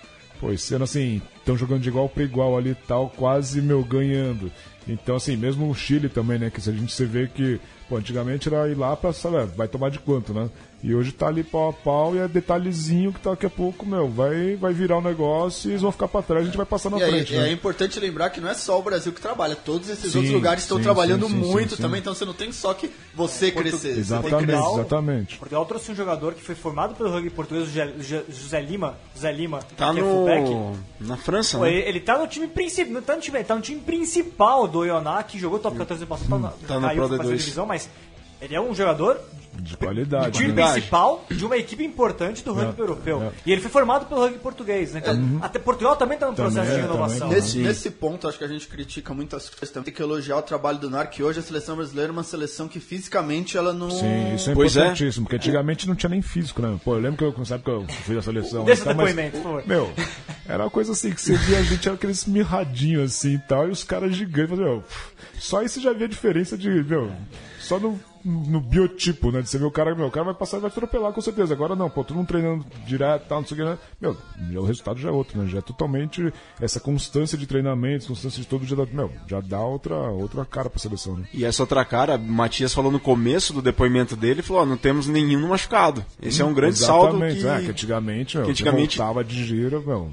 Pô, 0.44 0.58
sendo 0.58 0.84
assim, 0.84 1.22
estão 1.38 1.56
jogando 1.56 1.84
de 1.84 1.88
igual 1.88 2.10
para 2.10 2.22
igual 2.22 2.58
ali 2.58 2.76
tal, 2.86 3.10
quase, 3.10 3.62
meu, 3.62 3.82
ganhando. 3.82 4.52
Então, 4.86 5.16
assim, 5.16 5.38
mesmo 5.38 5.70
o 5.70 5.74
Chile 5.74 6.10
também, 6.10 6.38
né? 6.38 6.50
Que 6.50 6.60
se 6.60 6.70
a 6.70 6.74
gente 6.74 6.92
se 6.92 7.06
vê 7.06 7.28
que, 7.28 7.62
pô, 7.88 7.96
antigamente 7.96 8.50
era 8.50 8.68
ir 8.68 8.76
lá 8.76 8.94
pra, 8.98 9.14
sabe, 9.14 9.50
vai 9.56 9.70
tomar 9.70 9.90
de 9.90 10.00
quanto, 10.00 10.34
né? 10.34 10.50
E 10.86 10.94
hoje 10.94 11.14
tá 11.14 11.28
ali 11.28 11.46
pau 11.46 11.70
a 11.70 11.74
pau 11.74 12.14
e 12.14 12.20
é 12.20 12.28
detalhezinho 12.28 13.14
que 13.14 13.20
daqui 13.24 13.46
a 13.46 13.50
pouco, 13.50 13.86
meu, 13.86 14.10
vai, 14.10 14.58
vai 14.58 14.74
virar 14.74 14.98
o 14.98 15.02
negócio 15.02 15.70
e 15.70 15.72
eles 15.72 15.82
vão 15.82 15.94
ficar 15.94 16.10
pra 16.10 16.22
trás 16.22 16.42
e 16.42 16.44
a 16.44 16.46
gente 16.48 16.58
vai 16.58 16.66
passar 16.66 16.90
na 16.90 16.98
E 16.98 17.10
frente, 17.10 17.34
é 17.34 17.40
né? 17.44 17.52
importante 17.54 17.98
lembrar 18.02 18.30
que 18.32 18.42
não 18.42 18.50
é 18.50 18.54
só 18.54 18.78
o 18.78 18.84
Brasil 18.84 19.14
que 19.14 19.22
trabalha, 19.22 19.56
todos 19.56 19.88
esses 19.88 20.12
Sim, 20.12 20.18
outros 20.18 20.34
lugares 20.34 20.64
estão 20.64 20.76
sim, 20.78 20.84
trabalhando 20.84 21.26
sim, 21.28 21.32
sim, 21.32 21.38
muito 21.40 21.70
sim, 21.70 21.76
sim. 21.78 21.82
também, 21.82 22.02
então 22.02 22.14
você 22.14 22.26
não 22.26 22.34
tem 22.34 22.52
só 22.52 22.74
que 22.74 22.92
você 23.16 23.50
crescer. 23.50 23.78
você 23.78 23.86
tem 23.88 23.94
que 23.94 24.00
Exatamente, 24.02 24.36
Portugal- 24.36 24.76
exatamente. 24.76 25.38
Portugal 25.38 25.66
trouxe 25.66 25.92
um 25.92 25.96
jogador 25.96 26.34
que 26.34 26.42
foi 26.44 26.54
formado 26.56 26.96
pelo 26.96 27.10
rugby 27.12 27.30
português, 27.30 27.70
o 27.70 28.04
José- 28.04 28.62
Lima. 28.62 28.98
José 29.16 29.32
Lima, 29.32 29.60
Tá 29.78 29.94
que 29.94 30.00
é 30.02 30.04
fullback. 30.04 30.50
no... 30.50 30.78
na 31.00 31.16
França, 31.16 31.58
Pô, 31.60 31.64
né? 31.64 31.72
ele, 31.72 31.88
ele 31.88 32.00
tá 32.02 32.18
no 32.18 32.28
time 32.28 32.46
principal, 32.48 32.92
não 32.94 33.02
tá 33.02 33.16
no 33.16 33.22
time, 33.22 33.38
ele 33.38 33.46
tá 33.46 33.56
no 33.56 33.62
time 33.62 33.80
principal 33.80 34.68
do 34.68 34.84
Ioná, 34.84 35.24
que 35.24 35.40
jogou 35.40 35.60
top 35.60 35.78
14 35.78 36.04
ano 36.04 36.10
passado, 36.10 36.30
tá, 36.30 36.38
na- 36.38 36.50
Tá 36.68 36.80
no 36.80 36.88
caiu 36.88 37.08
pra 37.08 37.18
D2. 37.20 37.38
divisão, 37.38 37.66
mas 37.66 37.90
ele 38.44 38.56
é 38.56 38.62
um 38.62 38.74
jogador 38.76 39.20
De 39.54 39.78
qualidade. 39.78 40.40
time 40.40 40.52
né? 40.52 40.72
Principal 40.74 41.26
de 41.30 41.46
uma 41.46 41.56
equipe 41.58 41.84
importante 41.84 42.44
do 42.44 42.54
rugby 42.54 42.80
É, 42.80 42.84
europeu. 42.84 43.22
é. 43.22 43.32
E 43.46 43.52
ele 43.52 43.62
foi 43.62 43.70
formado 43.70 44.06
pelo 44.08 44.22
rugby 44.22 44.40
português, 44.40 44.92
né? 44.94 45.00
Então, 45.02 45.40
até 45.42 45.60
Portugal 45.60 45.96
também 45.96 46.18
tá 46.18 46.26
no 46.28 46.34
Também, 46.34 46.52
processo 46.54 46.76
de 46.76 46.82
é, 46.82 46.86
inovação. 46.86 47.20
também. 47.20 47.36
Nesse, 47.36 47.52
Sim. 47.54 47.62
nesse 47.64 47.92
ponto, 47.92 48.28
acho 48.28 48.38
que 48.38 48.44
a 48.44 48.48
gente 48.48 48.68
critica 48.68 49.14
muitas 49.14 49.50
coisas. 49.50 49.70
Também 49.70 49.86
tem 49.86 49.94
que 49.94 50.02
elogiar 50.02 50.38
o 50.38 50.42
trabalho 50.42 50.80
do 50.80 50.90
NAR, 50.90 51.10
que 51.10 51.22
hoje 51.24 51.40
a 51.40 51.44
seleção 51.44 51.76
brasileira 51.76 52.10
é 52.10 52.14
uma 52.14 52.24
seleção 52.24 52.68
que 52.68 52.80
fisicamente 52.80 53.56
ela 53.58 53.72
não. 53.74 53.92
Sim, 53.92 54.34
isso 54.36 54.50
é 54.50 54.54
Pois 54.54 54.76
é. 54.76 54.80
importantíssimo, 54.82 55.26
porque 55.26 55.36
antigamente 55.36 55.88
não 55.88 55.96
tinha 55.96 56.10
nem 56.10 56.22
físico, 56.22 56.62
né? 56.62 56.80
Pô, 56.84 56.96
eu 56.96 57.00
lembro 57.00 57.32
que 57.32 57.40
eu, 57.42 57.46
sabe 57.46 57.64
que 57.64 57.70
eu 57.70 57.86
fiz 57.88 58.18
a 58.18 58.22
seleção. 58.24 58.66
Deixa 58.66 58.82
e 58.82 58.86
tal, 58.86 58.94
o 58.94 58.98
mas- 58.98 59.08
depoimento, 59.08 59.38
por 59.38 59.44
favor. 59.44 59.64
Meu, 59.68 59.94
era 60.48 60.64
uma 60.64 60.70
coisa 60.72 60.92
assim, 60.94 61.12
que 61.12 61.22
você 61.22 61.36
via 61.38 61.60
a 61.60 61.64
gente, 61.64 61.88
era 61.88 61.96
aqueles 61.96 62.26
mirradinhos 62.26 63.12
assim 63.16 63.36
e 63.36 63.40
tal, 63.40 63.68
e 63.68 63.72
os 63.72 63.84
caras 63.84 64.16
gigantes, 64.16 64.58
meu, 64.58 64.84
só 65.40 65.60
aí 65.60 65.70
você 65.70 65.80
já 65.80 65.94
via 65.94 66.06
a 66.06 66.10
diferença 66.10 66.58
de, 66.58 66.70
meu, 66.70 67.12
só 67.60 67.80
no, 67.80 68.00
no 68.24 68.62
biotipo, 68.62 69.32
né? 69.32 69.42
De 69.42 69.50
você 69.50 69.58
ver 69.58 69.66
o 69.66 69.72
cara, 69.72 69.94
meu, 69.96 70.08
o 70.08 70.12
cara 70.12 70.26
vai 70.26 70.34
passar 70.34 70.58
e 70.58 70.62
vai 70.62 70.70
atropelar 70.70 71.12
com 71.12 71.22
certeza. 71.22 71.54
Agora 71.54 71.76
não, 71.76 71.90
pô, 71.90 72.04
todo 72.04 72.16
mundo 72.18 72.28
treinando 72.28 72.66
direto, 72.86 73.28
tal, 73.28 73.42
não 73.42 73.48
sei 73.48 73.56
o 73.58 73.60
que, 73.60 73.66
né? 73.66 73.78
Meu, 74.00 74.18
já 74.52 74.60
o 74.60 74.66
resultado 74.66 75.00
já 75.00 75.10
é 75.10 75.12
outro, 75.12 75.40
né? 75.42 75.48
Já 75.50 75.58
é 75.58 75.62
totalmente 75.62 76.32
essa 76.62 76.80
constância 76.80 77.38
de 77.38 77.46
treinamento, 77.46 78.08
constância 78.08 78.42
de 78.42 78.48
todo 78.48 78.66
dia, 78.66 78.78
meu, 78.92 79.12
já 79.28 79.40
dá 79.42 79.60
outra, 79.62 79.96
outra 79.96 80.46
cara 80.46 80.70
pra 80.70 80.80
seleção, 80.80 81.18
né? 81.18 81.26
E 81.34 81.44
essa 81.46 81.64
outra 81.64 81.84
cara, 81.84 82.18
Matias 82.18 82.74
falou 82.74 82.92
no 82.92 83.00
começo 83.00 83.54
do 83.54 83.62
depoimento 83.62 84.16
dele, 84.16 84.42
falou, 84.42 84.64
ó, 84.64 84.66
não 84.66 84.78
temos 84.78 85.08
nenhum 85.08 85.48
machucado. 85.50 86.06
Esse 86.22 86.42
é 86.42 86.46
um 86.46 86.54
grande 86.54 86.80
saldo 86.80 87.24
Exatamente, 87.26 87.42
que 87.42 87.48
é, 87.48 87.62
que 87.66 87.72
antigamente, 87.72 88.38
meu, 88.38 88.46
que 88.46 88.52
antigamente- 88.52 88.98
voltava 88.98 89.24
de 89.24 89.44
gira, 89.46 89.80
meu, 89.80 90.12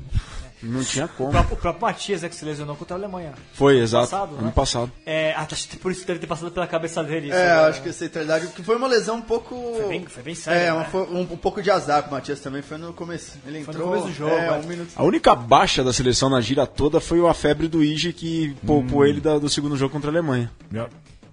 não 0.62 0.82
tinha 0.84 1.06
O 1.06 1.08
como. 1.08 1.30
próprio, 1.30 1.54
o 1.56 1.61
próprio 1.61 1.82
Matias, 1.82 2.22
né, 2.22 2.28
que 2.28 2.34
se 2.34 2.44
lesionou 2.44 2.76
contra 2.76 2.94
a 2.96 2.98
Alemanha. 2.98 3.32
Foi, 3.54 3.78
exato. 3.78 4.04
Passado, 4.11 4.34
ano 4.36 4.46
né? 4.46 4.52
passado. 4.54 4.92
É, 5.06 5.32
ah, 5.36 5.46
acho 5.50 5.68
que 5.68 5.76
por 5.76 5.90
isso 5.92 6.06
deve 6.06 6.20
ter 6.20 6.26
passado 6.26 6.50
pela 6.50 6.66
cabeça 6.66 7.02
dele. 7.02 7.28
isso, 7.28 7.36
É, 7.36 7.46
né? 7.46 7.68
acho 7.68 7.82
que 7.82 7.88
essa 7.88 8.04
é 8.04 8.08
a 8.08 8.11
realidade, 8.12 8.46
porque 8.48 8.62
foi 8.62 8.76
uma 8.76 8.86
lesão 8.86 9.16
um 9.16 9.22
pouco. 9.22 9.54
Foi 9.76 9.88
bem- 9.88 10.06
foi 10.06 10.22
bem 10.22 10.34
séria, 10.34 10.58
É, 10.68 10.72
né? 10.72 10.86
um, 10.94 11.20
um 11.20 11.36
pouco 11.36 11.62
de 11.62 11.70
azar 11.70 12.02
pro 12.02 12.12
Matias 12.12 12.40
também, 12.40 12.62
foi 12.62 12.78
no 12.78 12.92
começo. 12.92 13.38
Ele 13.46 13.64
Foi 13.64 13.74
entrou. 13.74 13.86
no 13.88 13.92
começo 14.00 14.06
do 14.08 14.14
jogo, 14.14 14.34
é, 14.34 14.46
é. 14.48 14.52
um 14.52 14.62
minuto. 14.66 14.90
A 14.96 15.02
única 15.02 15.34
baixa 15.34 15.82
da 15.84 15.92
seleção 15.92 16.28
na 16.28 16.40
gira 16.40 16.66
toda 16.66 17.00
foi 17.00 17.26
a 17.26 17.34
febre 17.34 17.68
do 17.68 17.82
Ige 17.82 18.12
que 18.12 18.54
poupou 18.66 19.04
ele 19.06 19.20
da- 19.20 19.38
do 19.38 19.48
segundo 19.48 19.76
jogo 19.76 19.92
contra 19.92 20.11
a 20.11 20.12
Alemanha. 20.12 20.50
já- 20.72 20.88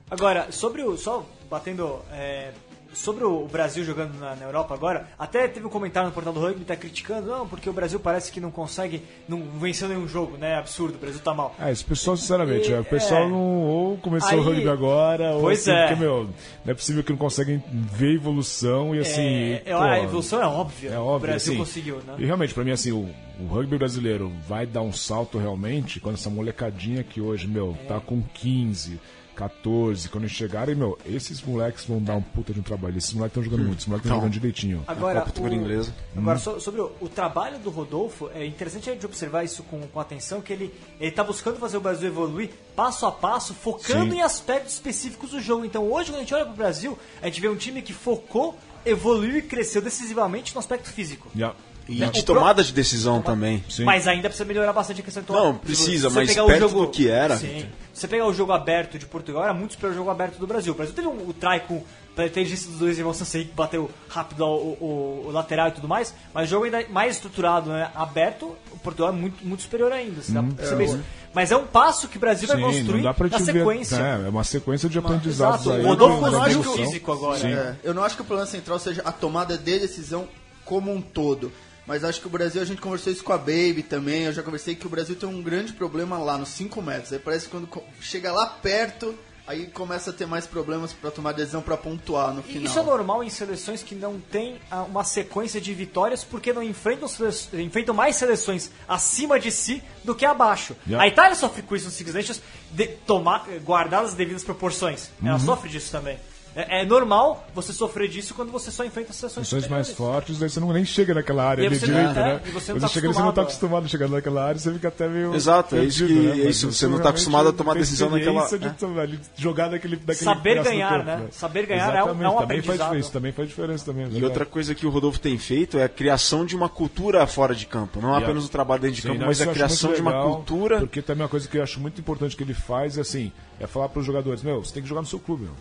Agora, 0.10 0.48
sobre 0.52 0.84
o. 0.84 0.96
Só 0.98 1.26
batendo. 1.50 2.00
é, 2.12 2.52
sobre 2.98 3.24
o 3.24 3.46
Brasil 3.48 3.84
jogando 3.84 4.18
na, 4.20 4.36
na 4.36 4.46
Europa 4.46 4.74
agora, 4.74 5.08
até 5.18 5.48
teve 5.48 5.66
um 5.66 5.70
comentário 5.70 6.10
no 6.10 6.14
portal 6.14 6.34
do 6.34 6.40
rugby 6.40 6.60
que 6.62 6.66
tá 6.66 6.76
criticando, 6.76 7.28
não, 7.28 7.48
porque 7.48 7.70
o 7.70 7.74
Brasil 7.74 8.00
parece 8.00 8.32
que 8.32 8.40
não 8.40 8.50
consegue, 8.52 9.02
não 9.28 9.42
venceu 9.60 9.88
nenhum 9.88 10.08
jogo, 10.08 10.38
né? 10.38 10.56
Absurdo, 10.58 10.96
o 10.96 10.98
Brasil 11.00 11.20
tá 11.24 11.34
mal. 11.34 11.56
Ah, 11.60 11.72
esse 11.72 11.84
pessoal, 11.84 12.18
sinceramente, 12.18 12.70
E- 12.70 12.74
é, 12.74 12.80
o 12.80 12.84
pessoal 12.86 13.24
é. 13.24 13.28
não 13.30 13.62
ou 13.64 13.98
começou 13.98 14.30
Aí- 14.32 14.40
o 14.40 14.44
rugby 14.44 14.68
agora, 14.70 15.34
ou 15.36 15.42
Pois 15.42 15.60
assim, 15.62 15.72
é. 15.72 15.88
porque, 15.88 16.00
meu, 16.02 16.24
não 16.66 16.72
é 16.72 16.74
possível 16.74 17.04
que 17.04 17.12
não 17.12 17.18
conseguem 17.18 17.64
ver 17.72 18.16
evolução 18.16 18.96
e 18.96 19.00
assim. 19.00 19.22
É, 19.22 19.64
é, 19.66 19.74
pô, 19.76 19.82
a 19.82 20.00
evolução 20.00 20.42
é 20.42 20.46
óbvia. 20.48 20.90
É 20.92 21.00
o 21.00 21.04
óbvio, 21.04 21.30
Brasil 21.30 21.54
assim, 21.54 21.60
conseguiu, 21.60 21.98
né? 22.06 22.16
E 22.18 22.26
realmente, 22.26 22.54
pra 22.54 22.64
mim, 22.64 22.72
assim, 22.72 22.92
o, 22.92 23.08
o 23.40 23.46
rugby 23.48 23.78
brasileiro 23.78 24.32
vai 24.48 24.66
dar 24.66 24.82
um 24.82 24.92
salto 24.92 25.38
realmente 25.38 26.00
quando 26.00 26.16
essa 26.16 26.30
molecadinha 26.30 27.04
que 27.04 27.22
hoje, 27.22 27.48
meu, 27.48 27.78
tá 27.88 28.00
com 28.00 28.22
15, 28.34 29.00
14, 29.38 30.10
quando 30.10 30.24
eles 30.26 30.36
chegarem, 30.36 30.76
meu, 30.76 30.98
esses 31.06 31.42
moleques 31.42 31.86
vão 31.86 32.02
dar 32.02 32.16
um 32.16 32.22
puta 32.22 32.52
de 32.54 32.60
um 32.60 32.64
trabalho. 32.64 32.98
Esses 32.98 33.14
moleques 33.14 33.38
estão 33.38 33.44
jogando 33.44 33.66
muito, 33.66 33.80
esses 33.80 33.88
moleques 33.88 34.06
estão 34.06 34.18
jogando 34.18 34.34
direitinho. 34.34 34.84
Agora, 34.88 35.20
Copa 35.22 35.32
Tutora 35.32 35.54
o- 35.54 35.56
Inglesa. 35.56 35.94
agora 36.16 36.40
so- 36.40 36.60
sobre 36.60 36.82
o, 36.82 36.92
o 37.00 37.08
trabalho 37.08 37.60
do 37.60 37.70
Rodolfo, 37.70 38.30
é 38.34 38.46
interessante 38.46 38.90
a 38.90 38.94
gente 38.94 39.06
observar 39.06 39.44
isso 39.44 39.64
com, 39.64 39.80
com 39.88 40.00
atenção, 40.00 40.42
que 40.42 40.52
ele 40.52 40.74
está 41.00 41.24
buscando 41.24 41.58
fazer 41.60 41.78
o 41.78 41.82
Brasil 41.82 42.08
evoluir 42.08 42.50
passo 42.76 43.06
a 43.06 43.12
passo, 43.12 43.54
focando 43.54 44.12
Sim. 44.12 44.18
em 44.18 44.22
aspectos 44.22 44.74
específicos 44.74 45.30
do 45.32 45.40
jogo. 45.40 45.64
Então 45.66 45.92
hoje, 45.92 46.10
quando 46.12 46.18
a 46.18 46.22
gente 46.22 46.34
olha 46.34 46.46
para 46.46 46.54
o 46.54 46.58
Brasil, 46.58 46.98
a 47.22 47.26
gente 47.28 47.40
vê 47.40 47.48
um 47.48 47.56
time 47.56 47.82
que 47.82 47.94
focou, 47.94 48.58
evoluiu 48.86 49.38
e 49.38 49.42
cresceu 49.42 49.82
decisivamente 49.82 50.54
no 50.56 50.60
aspecto 50.60 50.90
físico. 50.90 51.30
Já. 51.36 51.54
E 51.90 52.04
O 52.04 52.12
de 52.12 52.24
pro- 52.24 52.36
tomada 52.36 52.64
de 52.64 52.74
decisão 52.74 53.22
também. 53.22 53.64
Sim. 53.70 53.84
Mas 53.86 54.08
ainda 54.08 54.28
precisa 54.30 54.44
melhorar 54.46 54.74
bastante 54.74 55.02
a 55.02 55.04
questão 55.04 55.24
de 55.24 55.32
Não, 55.32 55.56
precisa, 55.56 56.10
mas 56.10 56.30
pegar 56.30 56.44
o 56.44 56.48
perto 56.48 56.60
jogo- 56.62 56.82
do 56.86 56.92
que 56.92 57.08
era. 57.10 57.38
Sim. 57.38 57.66
Se 57.94 58.02
você 58.02 58.08
pegar 58.08 58.26
o 58.28 58.34
jogo 58.34 58.52
aberto 58.52 59.00
de 59.00 59.06
Portugal, 59.06 59.44
era 59.44 59.54
muito 59.54 59.72
superior 59.74 59.94
ao 59.94 59.98
jogo 59.98 60.10
aberto 60.12 60.38
do 60.38 60.46
Brasil. 60.46 60.74
O 60.74 60.76
Brasil 60.76 60.94
teve 60.94 61.08
um, 61.08 61.30
o 61.30 61.34
try 61.34 61.62
com 61.68 61.84
pela 62.16 62.28
inteligência 62.28 62.70
dos 62.72 62.80
dois 62.80 62.98
irmãos 62.98 63.16
Sansei, 63.16 63.46
que 63.46 63.54
bateu 63.54 63.90
rápido 64.10 64.42
o, 64.44 64.48
o- 64.48 65.24
o 65.28 65.32
lateral 65.32 65.68
e 65.68 65.72
tudo 65.72 65.88
mais, 65.88 66.14
mas 66.34 66.48
o 66.48 66.50
jogo 66.50 66.66
ainda 66.66 66.84
mais 66.90 67.16
estruturado, 67.16 67.70
né? 67.70 67.90
aberto, 67.94 68.56
o 68.72 68.80
Portugal 68.80 69.12
é 69.14 69.16
muito, 69.16 69.46
muito 69.46 69.62
superior 69.62 69.92
ainda. 69.92 70.22
Você 70.22 70.32
dá 70.32 70.42
pra 70.42 70.52
perceber 70.54 70.86
isso. 70.86 71.00
Mas 71.34 71.52
é 71.52 71.56
um 71.58 71.66
passo 71.68 72.08
que 72.08 72.18
o 72.18 72.20
Brasil 72.20 72.48
vai 72.48 72.58
Sim, 72.58 72.64
não 72.64 72.72
construir 72.72 73.04
dá 73.04 73.14
pra 73.14 73.28
na 73.30 73.40
sequência. 73.40 73.98
ver. 73.98 74.04
É, 74.24 74.26
é 74.26 74.30
uma 74.30 74.44
sequência 74.44 74.90
de 74.90 74.98
aprendizados 74.98 75.62
Exato. 75.68 75.78
aí. 75.78 75.86
O 75.86 75.96
não 75.96 76.64
físico 76.76 77.12
agora. 77.12 77.40
Sim. 77.40 77.54
É, 77.54 77.76
eu 77.84 77.94
não 77.94 78.04
acho 78.04 78.16
que 78.16 78.22
o 78.24 78.26
problema 78.26 78.50
central 78.50 78.80
seja 78.80 79.02
a 79.06 79.12
tomada 79.12 79.56
de 79.58 79.80
decisão 79.80 80.28
como 80.66 80.92
um 80.92 81.00
todo. 81.02 81.52
Mas 81.88 82.04
acho 82.04 82.20
que 82.20 82.28
o 82.28 82.30
Brasil, 82.30 82.62
a 82.62 82.66
gente 82.66 82.82
conversou 82.82 83.14
isso 83.14 83.24
com 83.24 83.32
a 83.32 83.38
Baby 83.38 83.82
também. 83.82 84.24
Eu 84.24 84.34
já 84.34 84.44
conversei 84.44 84.76
que 84.76 84.86
o 84.86 84.90
Brasil 84.90 85.16
tem 85.16 85.28
um 85.28 85.42
grande 85.42 85.72
problema 85.72 86.18
lá 86.18 86.38
nos 86.38 86.50
5 86.50 86.82
metros. 86.82 87.14
Aí 87.14 87.20
parece 87.20 87.46
que 87.46 87.52
quando 87.52 87.70
chega 88.02 88.30
lá 88.32 88.46
perto, 88.46 89.18
aí 89.48 89.68
começa 89.68 90.10
a 90.10 90.14
ter 90.14 90.26
mais 90.26 90.46
problemas 90.46 90.92
pra 90.92 91.10
tomar 91.10 91.32
decisão 91.32 91.62
pra 91.62 91.78
pontuar 91.78 92.34
no 92.34 92.44
final. 92.44 92.66
Isso 92.66 92.78
é 92.78 92.84
normal 92.84 93.24
em 93.24 93.30
seleções 93.30 93.82
que 93.82 93.96
não 93.96 94.20
têm 94.20 94.60
ah, 94.70 94.84
uma 94.84 95.06
sequência 95.06 95.62
de 95.62 95.74
vitórias 95.74 96.26
porque 96.26 96.52
não 96.52 96.62
enfrentam, 96.62 97.08
enfrentam 97.54 97.96
mais 97.96 98.18
seleções 98.18 98.70
acima 98.86 99.40
de 99.40 99.50
si 99.50 99.82
do 100.04 100.14
que 100.14 100.26
abaixo. 100.26 100.76
Yeah. 100.86 101.06
A 101.06 101.08
Itália 101.08 101.36
sofre 101.36 101.62
com 101.62 101.74
isso 101.74 101.86
nos 101.86 101.94
Six 101.94 102.14
Nations, 102.14 102.42
de, 102.70 102.88
tomar, 102.88 103.48
guardar 103.64 104.04
as 104.04 104.14
devidas 104.14 104.44
proporções. 104.44 105.10
Uhum. 105.22 105.30
Ela 105.30 105.40
sofre 105.40 105.70
disso 105.70 105.90
também. 105.90 106.20
É, 106.60 106.82
é 106.82 106.86
normal 106.86 107.46
você 107.54 107.72
sofrer 107.72 108.08
disso 108.10 108.34
quando 108.34 108.52
você 108.52 108.72
só 108.72 108.84
enfrenta 108.84 109.14
seleções 109.14 109.48
Posições 109.48 109.68
mais 109.70 109.88
superiores. 109.90 110.16
fortes, 110.26 110.40
daí 110.40 110.50
você 110.50 110.60
não 110.60 110.74
nem 110.74 110.84
chega 110.84 111.14
naquela 111.14 111.44
área 111.48 111.68
ali 111.68 111.80
não- 111.88 112.00
é, 112.00 112.14
né? 112.14 112.42
e 112.48 112.50
você 112.50 112.74
não 112.74 112.80
tá 112.80 112.88
chega 112.88 113.06
ali, 113.08 113.14
você 113.14 113.22
não 113.22 113.32
tá 113.32 113.42
acostumado, 113.42 113.42
acostumado 113.42 113.86
a 113.86 113.88
chegar 113.88 114.08
naquela 114.10 114.44
área, 114.44 114.60
você 114.60 114.74
fica 114.74 114.88
até 114.88 115.08
meio. 115.08 115.36
Exato, 115.36 115.76
é 115.76 115.84
isso 115.84 116.00
perdido, 116.00 116.20
que- 116.20 116.28
né? 116.40 116.46
é 116.46 116.50
isso, 116.50 116.72
você 116.72 116.86
não 116.88 116.94
tá 116.94 116.98
realmente 117.04 117.10
acostumado 117.14 117.50
a 117.50 117.54
tomar 117.54 117.74
decisão 117.76 118.10
naquela- 118.10 118.48
de 118.58 118.66
é. 118.66 118.70
tomar- 118.70 119.02
ali, 119.04 119.20
jogar 119.38 119.68
daquele, 119.70 119.98
daquele 119.98 120.26
Saber 120.26 120.64
ganhar, 120.64 120.90
campo, 120.90 121.06
né? 121.06 121.28
Saber 121.30 121.66
ganhar 121.68 121.96
é 121.96 122.04
um- 122.04 122.08
é 122.08 122.12
um 122.12 122.16
Exatamente, 122.16 122.40
também 122.42 122.62
faz 122.64 122.80
diferença, 122.80 123.12
também 123.12 123.32
faz 123.32 123.48
diferença 123.50 123.86
também. 123.86 124.02
é 124.04 124.08
E 124.08 124.10
verdade. 124.10 124.26
outra 124.26 124.46
coisa 124.48 124.74
que 124.74 124.88
o 124.88 124.90
Rodolfo 124.90 125.20
tem 125.20 125.38
feito 125.38 125.78
é 125.78 125.84
a 125.84 125.90
criação 125.90 126.44
de 126.44 126.56
uma 126.56 126.68
cultura 126.68 127.28
fora 127.28 127.54
de 127.54 127.68
campo. 127.68 128.02
Não 128.02 128.10
Yeah. 128.10 128.26
apenas 128.26 128.46
o 128.46 128.50
trabalho 128.50 128.82
dentro 128.82 128.96
de 128.96 129.02
Sim, 129.04 129.10
campo, 129.10 129.26
mas 129.28 129.40
a 129.42 129.46
criação 129.46 129.94
de 129.94 130.02
uma 130.02 130.24
cultura. 130.24 130.80
Porque 130.80 131.04
também 131.04 131.22
uma 131.22 131.30
coisa 131.30 131.48
que 131.48 131.56
eu 131.60 131.62
acho 131.62 131.80
muito 131.80 132.02
importante 132.02 132.36
que 132.36 132.42
ele 132.44 132.56
faz 132.56 132.98
é 132.98 133.02
assim, 133.02 133.32
é 133.60 133.68
falar 133.68 133.90
para 133.90 134.00
os 134.00 134.06
jogadores, 134.08 134.42
meu, 134.42 134.64
você 134.66 134.74
tem 134.74 134.82
que 134.82 134.90
jogar 134.90 135.02
no 135.02 135.08
seu 135.08 135.20
clube, 135.20 135.44
meu. 135.44 135.54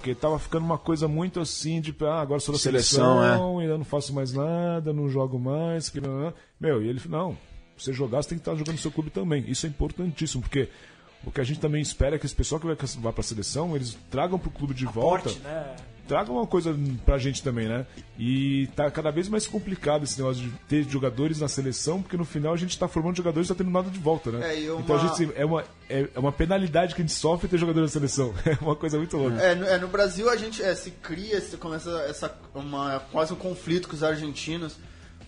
Porque 0.00 0.14
tava 0.14 0.38
ficando 0.38 0.64
uma 0.64 0.78
coisa 0.78 1.06
muito 1.06 1.40
assim, 1.40 1.78
de, 1.78 1.94
ah, 2.00 2.22
agora 2.22 2.40
sou 2.40 2.54
da 2.54 2.58
Seleção, 2.58 3.20
seleção, 3.20 3.58
ainda 3.58 3.76
não 3.76 3.84
faço 3.84 4.14
mais 4.14 4.32
nada, 4.32 4.94
não 4.94 5.10
jogo 5.10 5.38
mais, 5.38 5.90
que. 5.90 6.00
Meu, 6.58 6.82
e 6.82 6.88
ele, 6.88 6.98
não, 7.06 7.36
você 7.76 7.92
jogar, 7.92 8.22
você 8.22 8.30
tem 8.30 8.38
que 8.38 8.40
estar 8.40 8.54
jogando 8.54 8.76
no 8.76 8.80
seu 8.80 8.90
clube 8.90 9.10
também. 9.10 9.44
Isso 9.46 9.66
é 9.66 9.68
importantíssimo, 9.68 10.40
porque 10.40 10.70
o 11.22 11.30
que 11.30 11.38
a 11.38 11.44
gente 11.44 11.60
também 11.60 11.82
espera 11.82 12.16
é 12.16 12.18
que 12.18 12.24
esse 12.24 12.34
pessoal 12.34 12.58
que 12.58 12.66
vai, 12.66 12.74
vai 12.76 13.12
pra 13.12 13.22
seleção, 13.22 13.76
eles 13.76 13.94
tragam 14.10 14.38
pro 14.38 14.50
clube 14.50 14.72
de 14.72 14.86
volta 14.86 15.28
Forte, 15.28 15.40
né? 15.40 15.76
Traga 16.10 16.32
uma 16.32 16.44
coisa 16.44 16.76
pra 17.06 17.18
gente 17.18 17.40
também, 17.40 17.68
né? 17.68 17.86
E 18.18 18.66
tá 18.74 18.90
cada 18.90 19.12
vez 19.12 19.28
mais 19.28 19.46
complicado 19.46 20.02
esse 20.02 20.18
negócio 20.18 20.42
de 20.42 20.50
ter 20.68 20.82
jogadores 20.82 21.38
na 21.38 21.46
seleção, 21.46 22.02
porque 22.02 22.16
no 22.16 22.24
final 22.24 22.52
a 22.52 22.56
gente 22.56 22.76
tá 22.76 22.88
formando 22.88 23.16
jogadores 23.16 23.48
e 23.48 23.52
tá 23.52 23.54
tendo 23.54 23.70
nada 23.70 23.88
de 23.88 23.98
volta, 24.00 24.32
né? 24.32 24.56
É, 24.66 24.72
uma- 24.72 24.80
Então 24.80 24.96
a 24.96 24.98
gente 25.06 25.30
é 25.36 25.44
uma, 25.44 25.64
é, 25.88 26.08
é 26.12 26.18
uma 26.18 26.32
penalidade 26.32 26.96
que 26.96 27.00
a 27.00 27.04
gente 27.04 27.14
sofre 27.14 27.46
ter 27.46 27.58
jogadores 27.58 27.90
na 27.90 27.92
seleção. 28.00 28.34
É 28.44 28.58
uma 28.60 28.74
coisa 28.74 28.98
muito 28.98 29.16
louca. 29.16 29.40
É, 29.40 29.54
no, 29.54 29.64
é, 29.64 29.78
no 29.78 29.86
Brasil 29.86 30.28
a 30.28 30.34
gente 30.36 30.60
é, 30.60 30.74
se 30.74 30.90
cria, 30.90 31.40
se 31.40 31.56
começa 31.56 31.88
essa 32.08 32.36
uma, 32.52 32.98
quase 33.12 33.32
um 33.32 33.36
conflito 33.36 33.86
com 33.88 33.94
os 33.94 34.02
argentinos. 34.02 34.76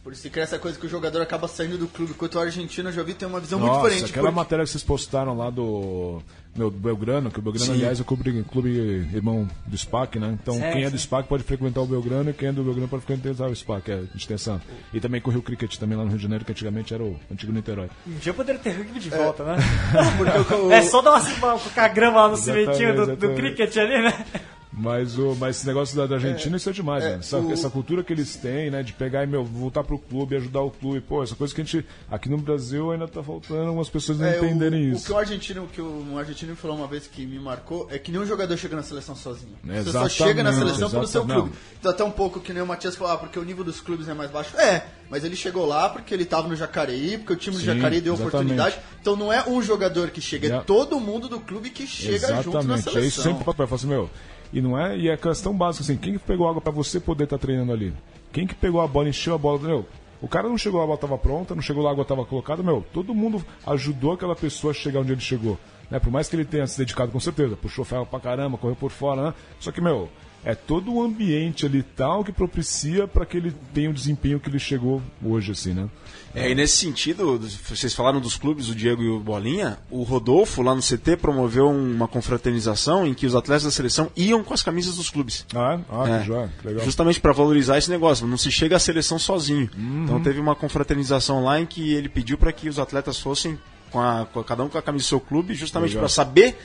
Por 0.02 0.12
isso 0.12 0.22
se 0.22 0.30
cria 0.30 0.42
essa 0.42 0.58
coisa 0.58 0.76
que 0.78 0.84
o 0.84 0.88
jogador 0.88 1.22
acaba 1.22 1.46
saindo 1.46 1.78
do 1.78 1.86
clube. 1.86 2.10
Enquanto 2.10 2.34
o 2.34 2.40
argentino, 2.40 2.88
eu 2.88 2.92
já 2.92 3.02
vi, 3.04 3.14
tem 3.14 3.28
uma 3.28 3.38
visão 3.38 3.58
muito 3.60 3.70
Nossa, 3.72 3.88
diferente. 3.88 4.10
aquela 4.10 4.26
porque- 4.26 4.36
matéria 4.36 4.64
que 4.64 4.70
vocês 4.72 4.82
postaram 4.82 5.36
lá 5.36 5.48
do, 5.48 6.20
meu, 6.56 6.72
Belgrano, 6.72 7.30
que 7.30 7.38
o 7.38 7.42
Belgrano, 7.42 7.66
Sim. 7.66 7.72
aliás, 7.74 8.00
é 8.00 8.02
o 8.02 8.04
clube, 8.04 8.42
clube 8.50 8.68
irmão 9.14 9.48
do 9.64 9.78
SPAC, 9.78 10.18
né? 10.18 10.36
Então, 10.42 10.54
Certo, 10.54 10.72
quem 10.72 10.82
é 10.84 10.90
do. 10.90 10.98
SPAC 10.98 11.28
pode 11.28 11.44
frequentar 11.44 11.82
o 11.82 11.86
Belgrano 11.86 12.30
e 12.30 12.32
quem 12.32 12.48
é 12.48 12.52
do 12.52 12.64
Belgrano 12.64 12.88
pode 12.88 13.04
frequentar 13.04 13.46
o 13.48 13.54
SPAC, 13.54 13.92
é, 13.92 13.94
a 13.94 14.00
gente 14.02 14.26
tem 14.26 14.34
essa. 14.34 14.60
E 14.92 14.98
também 14.98 15.20
correu 15.20 15.38
o 15.38 15.42
cricket 15.42 15.76
também 15.76 15.96
lá 15.96 16.02
no 16.02 16.08
Rio 16.08 16.16
de 16.18 16.22
Janeiro, 16.24 16.44
que 16.44 16.50
antigamente 16.50 16.92
era 16.92 17.04
o 17.04 17.16
antigo 17.30 17.52
Niterói. 17.52 17.88
Um 18.04 18.14
dia 18.16 18.34
poderia 18.34 18.60
ter 18.60 18.70
rugby 18.70 18.98
de 18.98 19.08
volta, 19.08 19.44
né? 19.44 19.56
porque 20.18 20.54
o- 20.54 20.72
É 20.72 20.82
só 20.82 21.00
dar 21.00 21.12
uma, 21.12 21.54
uma 21.54 21.88
grama 21.88 22.22
lá 22.22 22.28
no 22.28 22.36
cimentinho 22.36 22.96
do, 22.96 23.16
do 23.16 23.34
cricket 23.34 23.76
ali, 23.76 24.02
né? 24.02 24.26
Mas, 24.74 25.18
o, 25.18 25.34
mas 25.38 25.56
esse 25.58 25.66
negócio 25.66 25.94
da, 25.94 26.06
da 26.06 26.14
Argentina, 26.14 26.56
isso 26.56 26.70
é 26.70 26.72
demais, 26.72 27.04
né? 27.04 27.16
Essa, 27.20 27.38
o- 27.38 27.52
essa 27.52 27.68
cultura 27.68 28.02
que 28.02 28.10
eles 28.10 28.36
têm, 28.36 28.70
né? 28.70 28.82
De 28.82 28.94
pegar 28.94 29.22
e, 29.22 29.26
meu, 29.26 29.44
voltar 29.44 29.84
pro 29.84 29.98
clube, 29.98 30.34
ajudar 30.36 30.62
o 30.62 30.70
clube. 30.70 31.02
Pô, 31.02 31.22
essa 31.22 31.34
coisa 31.34 31.54
que 31.54 31.60
a 31.60 31.64
gente. 31.64 31.86
Aqui 32.10 32.30
no 32.30 32.38
Brasil 32.38 32.90
ainda 32.90 33.06
tá 33.06 33.22
faltando 33.22 33.66
algumas 33.66 33.90
pessoas 33.90 34.18
não 34.18 34.26
É, 34.26 34.40
o- 34.40 34.44
entenderem 34.46 34.90
o, 34.90 34.94
isso. 34.94 35.04
que 35.04 35.12
o 35.12 35.18
argentino, 35.18 35.66
que 35.70 35.82
um 35.82 36.16
argentino 36.18 36.52
me 36.52 36.56
falou 36.56 36.78
uma 36.78 36.86
vez 36.86 37.06
que 37.06 37.26
me 37.26 37.38
marcou 37.38 37.86
é 37.90 37.98
que 37.98 38.10
nenhum 38.10 38.24
jogador 38.24 38.56
chega 38.56 38.74
na 38.74 38.82
seleção 38.82 39.14
sozinho. 39.14 39.52
Você 39.62 39.72
só 39.74 39.80
Exatamente, 39.90 40.14
chega 40.14 40.42
na 40.42 40.52
seleção 40.54 40.90
pelo 40.90 41.06
seu 41.06 41.20
exatamente. 41.22 41.50
clube. 41.50 41.58
Então 41.78 41.90
até 41.90 42.04
um 42.04 42.10
pouco 42.10 42.40
que 42.40 42.54
nem 42.54 42.62
o 42.62 42.66
Matias 42.66 42.96
falou, 42.96 43.12
ah, 43.12 43.18
porque 43.18 43.38
o 43.38 43.44
nível 43.44 43.64
dos 43.64 43.78
clubes 43.78 44.08
é 44.08 44.14
mais 44.14 44.30
baixo. 44.30 44.56
É, 44.56 44.86
mas 45.10 45.22
ele 45.22 45.36
chegou 45.36 45.66
lá 45.66 45.90
porque 45.90 46.14
ele 46.14 46.24
tava 46.24 46.48
no 46.48 46.56
Jacareí, 46.56 47.18
porque 47.18 47.34
o 47.34 47.36
time 47.36 47.56
do 47.56 47.62
Jacareí 47.62 48.00
deu 48.00 48.14
exatamente. 48.14 48.36
oportunidade. 48.36 48.78
Então 49.02 49.16
não 49.16 49.30
é 49.30 49.46
um 49.46 49.60
jogador 49.60 50.08
que 50.10 50.22
chega, 50.22 50.48
é 50.56 50.60
todo 50.60 50.98
mundo 50.98 51.28
do 51.28 51.38
clube 51.40 51.68
que 51.68 51.86
chega 51.86 52.42
junto 52.42 52.62
na 52.66 52.74
Exatamente. 52.76 52.88
É 52.88 52.90
isso 53.06 53.20
seleção. 53.20 53.24
sempre 53.24 53.44
o. 53.44 53.50
Eu 53.50 53.54
falo 53.66 53.74
assim, 53.74 53.86
meu. 53.86 54.08
E 54.52 54.60
não 54.60 54.78
é. 54.78 54.96
E 54.96 55.08
é 55.08 55.16
questão 55.16 55.56
básica, 55.56 55.84
assim, 55.84 55.96
quem 55.96 56.14
que 56.14 56.18
pegou 56.18 56.48
água 56.48 56.60
pra 56.60 56.72
você 56.72 57.00
poder 57.00 57.24
estar 57.24 57.38
treinando 57.38 57.72
ali? 57.72 57.92
Quem 58.32 58.46
que 58.46 58.54
pegou 58.54 58.80
a 58.80 58.86
bola, 58.86 59.08
encheu 59.08 59.34
a 59.34 59.38
bola, 59.38 59.58
meu? 59.58 59.86
O 60.20 60.28
cara 60.28 60.48
não 60.48 60.56
chegou 60.56 60.78
lá, 60.78 60.84
a 60.84 60.86
bola 60.86 60.98
tava 60.98 61.18
pronta, 61.18 61.54
não 61.54 61.62
chegou 61.62 61.82
lá, 61.82 61.90
a 61.90 61.92
água 61.92 62.04
tava 62.04 62.24
colocada, 62.24 62.62
meu. 62.62 62.84
Todo 62.92 63.14
mundo 63.14 63.44
ajudou 63.66 64.12
aquela 64.12 64.36
pessoa 64.36 64.70
a 64.70 64.74
chegar 64.74 65.00
onde 65.00 65.12
ele 65.12 65.20
chegou. 65.20 65.58
Né? 65.90 65.98
Por 65.98 66.10
mais 66.10 66.28
que 66.28 66.36
ele 66.36 66.44
tenha 66.44 66.66
se 66.66 66.78
dedicado 66.78 67.10
com 67.10 67.18
certeza, 67.18 67.56
puxou 67.56 67.84
ferro 67.84 68.06
pra 68.06 68.20
caramba, 68.20 68.56
correu 68.56 68.76
por 68.76 68.90
fora, 68.90 69.22
né? 69.22 69.34
Só 69.58 69.72
que, 69.72 69.80
meu, 69.80 70.08
é 70.44 70.54
todo 70.54 70.92
o 70.92 71.02
ambiente 71.02 71.66
ali 71.66 71.82
tal 71.82 72.24
que 72.24 72.32
propicia 72.32 73.06
para 73.06 73.26
que 73.26 73.36
ele 73.36 73.52
tenha 73.74 73.90
o 73.90 73.92
desempenho 73.92 74.40
que 74.40 74.48
ele 74.48 74.58
chegou 74.58 75.02
hoje, 75.24 75.52
assim, 75.52 75.74
né? 75.74 75.88
É, 76.34 76.50
e 76.50 76.54
nesse 76.54 76.76
sentido, 76.78 77.38
vocês 77.68 77.92
falaram 77.94 78.18
dos 78.20 78.36
clubes, 78.36 78.68
o 78.68 78.74
Diego 78.74 79.02
e 79.02 79.08
o 79.08 79.20
Bolinha, 79.20 79.78
o 79.90 80.02
Rodolfo, 80.02 80.62
lá 80.62 80.74
no 80.74 80.80
CT, 80.80 81.16
promoveu 81.18 81.68
uma 81.68 82.08
confraternização 82.08 83.06
em 83.06 83.12
que 83.14 83.26
os 83.26 83.34
atletas 83.34 83.64
da 83.64 83.70
seleção 83.70 84.10
iam 84.16 84.42
com 84.42 84.54
as 84.54 84.62
camisas 84.62 84.96
dos 84.96 85.10
clubes. 85.10 85.44
Ah, 85.54 85.78
ah 85.90 86.08
É. 86.08 86.18
que 86.20 86.62
que 86.62 86.66
legal. 86.68 86.84
Justamente 86.84 87.20
para 87.20 87.32
valorizar 87.32 87.76
esse 87.78 87.90
negócio, 87.90 88.26
não 88.26 88.36
se 88.38 88.50
chega 88.50 88.76
à 88.76 88.78
seleção 88.78 89.18
sozinho. 89.18 89.68
Uhum. 89.76 90.04
Então 90.04 90.22
teve 90.22 90.40
uma 90.40 90.54
confraternização 90.54 91.44
lá 91.44 91.60
em 91.60 91.66
que 91.66 91.92
ele 91.92 92.08
pediu 92.08 92.38
para 92.38 92.52
que 92.52 92.68
os 92.68 92.78
atletas 92.78 93.18
fossem 93.18 93.58
com, 93.90 94.00
a, 94.00 94.24
com 94.32 94.40
a- 94.40 94.44
cada 94.44 94.64
um 94.64 94.68
com 94.70 94.78
a 94.78 94.82
camisa 94.82 95.04
do 95.04 95.08
seu 95.08 95.20
clube, 95.20 95.54
justamente 95.54 95.94
para 95.94 96.08
saber, 96.08 96.56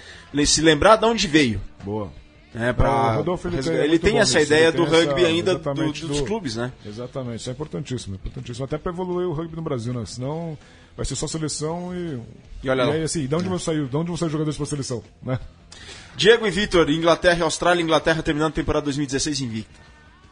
se 0.45 0.61
lembrar 0.61 0.95
de 0.95 1.05
onde 1.05 1.27
veio. 1.27 1.59
Boa. 1.83 2.09
Né, 2.57 2.73
pra, 2.73 2.89
É, 3.13 3.15
Rodolfo, 3.17 3.47
ele 3.47 3.57
é 3.69 3.83
ele 3.83 3.99
tem 3.99 4.19
essa 4.19 4.39
nisso, 4.39 4.51
ideia 4.53 4.71
do 4.71 4.83
rugby 4.83 5.21
essa- 5.21 5.27
ainda 5.27 5.55
do- 5.55 5.91
dos 5.91 6.01
do- 6.01 6.23
clubes, 6.25 6.55
né? 6.55 6.71
Exatamente, 6.85 7.39
isso 7.41 7.49
é 7.49 7.53
importantíssimo, 7.53 8.15
é 8.15 8.17
importantíssimo. 8.17 8.65
Até 8.65 8.77
para 8.77 8.91
evoluir 8.91 9.27
o 9.27 9.33
rugby 9.33 9.55
no 9.55 9.61
Brasil, 9.61 9.93
né? 9.93 10.03
Senão 10.05 10.57
vai 10.95 11.05
ser 11.05 11.15
só 11.15 11.27
seleção 11.27 11.93
e. 11.95 12.19
E 12.63 12.69
olha 12.69 12.85
lá. 12.85 12.93
aí, 12.93 13.03
assim, 13.03 13.27
de 13.27 13.35
onde 13.35 13.47
vão 13.47 13.59
sair, 13.59 13.85
de 13.85 13.95
onde 13.95 14.07
vão 14.07 14.17
sair 14.17 14.29
jogadores 14.29 14.57
para 14.57 14.65
seleção, 14.65 15.03
né? 15.21 15.39
Diego 16.15 16.47
e 16.47 16.51
Vitor, 16.51 16.89
Inglaterra 16.89 17.39
e 17.39 17.41
Austrália, 17.43 17.81
Inglaterra 17.83 18.23
terminando 18.23 18.49
a 18.49 18.55
temporada 18.55 18.85
2016 18.85 19.39
invicta. 19.41 19.79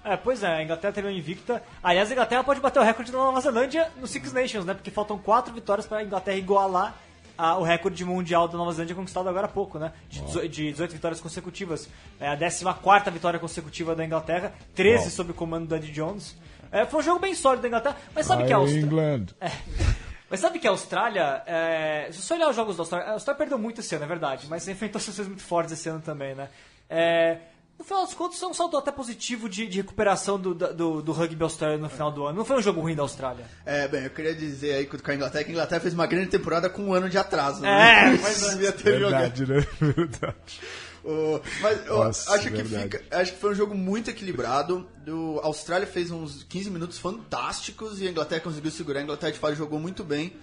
É, 0.03 0.15
pois 0.17 0.43
é, 0.43 0.47
a 0.57 0.63
Inglaterra 0.63 0.93
terminou 0.93 1.17
invicta. 1.17 1.61
Aliás, 1.83 2.09
a 2.09 2.13
Inglaterra 2.13 2.43
pode 2.43 2.59
bater 2.59 2.79
o 2.79 2.83
recorde 2.83 3.11
da 3.11 3.17
Nova 3.17 3.41
Zelândia 3.41 3.89
no 3.99 4.07
Six 4.07 4.33
Nations, 4.33 4.65
né? 4.65 4.73
Porque 4.73 4.89
faltam 4.91 5.17
quatro 5.17 5.53
vitórias 5.53 5.85
para 5.87 5.97
a 5.99 6.03
Inglaterra 6.03 6.37
igualar 6.37 6.95
a- 7.37 7.57
o 7.57 7.63
recorde 7.63 8.03
mundial 8.05 8.47
da 8.47 8.57
Nova 8.57 8.71
Zelândia 8.71 8.95
conquistado 8.95 9.27
agora 9.29 9.45
há 9.45 9.49
pouco, 9.49 9.77
né? 9.79 9.91
De, 10.09 10.47
de 10.47 10.71
18 10.71 10.91
vitórias 10.93 11.19
consecutivas. 11.21 11.89
É 12.19 12.27
a 12.27 12.35
14 12.37 13.09
vitória 13.11 13.39
consecutiva 13.39 13.95
da 13.95 14.05
Inglaterra, 14.05 14.53
13 14.73 15.03
Uau. 15.03 15.11
sob 15.11 15.31
o 15.31 15.33
comando 15.33 15.67
do 15.67 15.75
Andy 15.75 15.91
Jones. 15.91 16.35
É, 16.71 16.85
foi 16.85 16.99
um 16.99 17.03
jogo 17.03 17.19
bem 17.19 17.33
sólido 17.35 17.61
da 17.61 17.67
Inglaterra, 17.67 17.97
mas 18.13 18.25
sabe 18.25 18.45
que 18.45 18.53
a 18.53 18.57
Austrália. 18.57 18.85
England. 18.85 19.25
Mas 20.27 20.39
sabe 20.39 20.57
que 20.57 20.67
a 20.67 20.71
Austrália, 20.71 21.43
é, 21.45 22.07
se 22.11 22.19
você 22.19 22.33
olhar 22.33 22.49
os 22.49 22.55
jogos 22.55 22.75
da 22.75 22.81
Austrália, 22.81 23.09
a 23.09 23.11
Austrália 23.13 23.37
perdeu 23.37 23.59
muito 23.59 23.79
esse 23.81 23.93
ano, 23.93 24.05
é 24.05 24.07
verdade, 24.07 24.47
mas 24.49 24.67
enfrentou 24.67 24.99
seleções 24.99 25.27
muito 25.27 25.43
fortes 25.43 25.71
esse 25.73 25.87
ano 25.87 26.01
também, 26.01 26.33
né? 26.33 26.49
É, 26.89 27.37
no 27.77 27.83
final 27.83 28.05
das 28.05 28.13
contas, 28.13 28.41
é 28.41 28.47
um 28.47 28.53
saldo 28.53 28.77
até 28.77 28.91
positivo 28.91 29.49
de, 29.49 29.67
de 29.67 29.77
recuperação 29.81 30.39
do, 30.39 30.53
do, 30.53 31.01
do 31.01 31.11
rugby 31.11 31.43
australiano 31.43 31.83
no 31.83 31.89
final 31.89 32.11
do 32.11 32.25
ano. 32.25 32.37
Não 32.37 32.45
foi 32.45 32.57
um 32.57 32.61
jogo 32.61 32.79
ruim 32.81 32.95
da 32.95 33.01
Austrália. 33.03 33.45
É, 33.65 33.87
bem, 33.87 34.03
eu 34.03 34.09
queria 34.09 34.33
dizer 34.33 34.73
aí 34.75 34.85
com 34.85 35.11
a 35.11 35.15
Inglaterra 35.15 35.43
que 35.43 35.49
a 35.49 35.53
Inglaterra 35.53 35.81
fez 35.81 35.93
uma 35.93 36.07
grande 36.07 36.29
temporada 36.29 36.69
com 36.69 36.83
um 36.83 36.93
ano 36.93 37.09
de 37.09 37.17
atraso. 37.17 37.65
É, 37.65 38.11
né? 38.11 38.19
mas 38.21 38.43
é. 38.43 38.49
Devia 38.51 38.71
ter 38.71 38.99
jogado. 38.99 39.35
Verdade, 39.45 39.45
né? 39.51 39.67
Verdade. 39.93 40.61
O- 41.03 41.39
mas 41.61 41.85
eu 41.85 41.97
Nossa, 41.97 42.33
acho, 42.33 42.49
que 42.49 42.63
fica, 42.63 43.03
acho 43.11 43.33
que 43.33 43.39
foi 43.39 43.51
um 43.51 43.55
jogo 43.55 43.75
muito 43.75 44.09
equilibrado. 44.09 44.87
Do, 45.05 45.39
a 45.43 45.45
Austrália 45.45 45.85
fez 45.85 46.09
uns 46.09 46.43
15 46.43 46.69
minutos 46.71 46.97
fantásticos 46.97 48.01
e 48.01 48.07
a 48.07 48.11
Inglaterra 48.11 48.41
conseguiu 48.41 48.71
segurar. 48.71 49.01
A 49.01 49.03
Inglaterra 49.03 49.31
de 49.31 49.37
fato 49.37 49.53
jogou 49.55 49.79
muito 49.79 50.03
bem. 50.03 50.33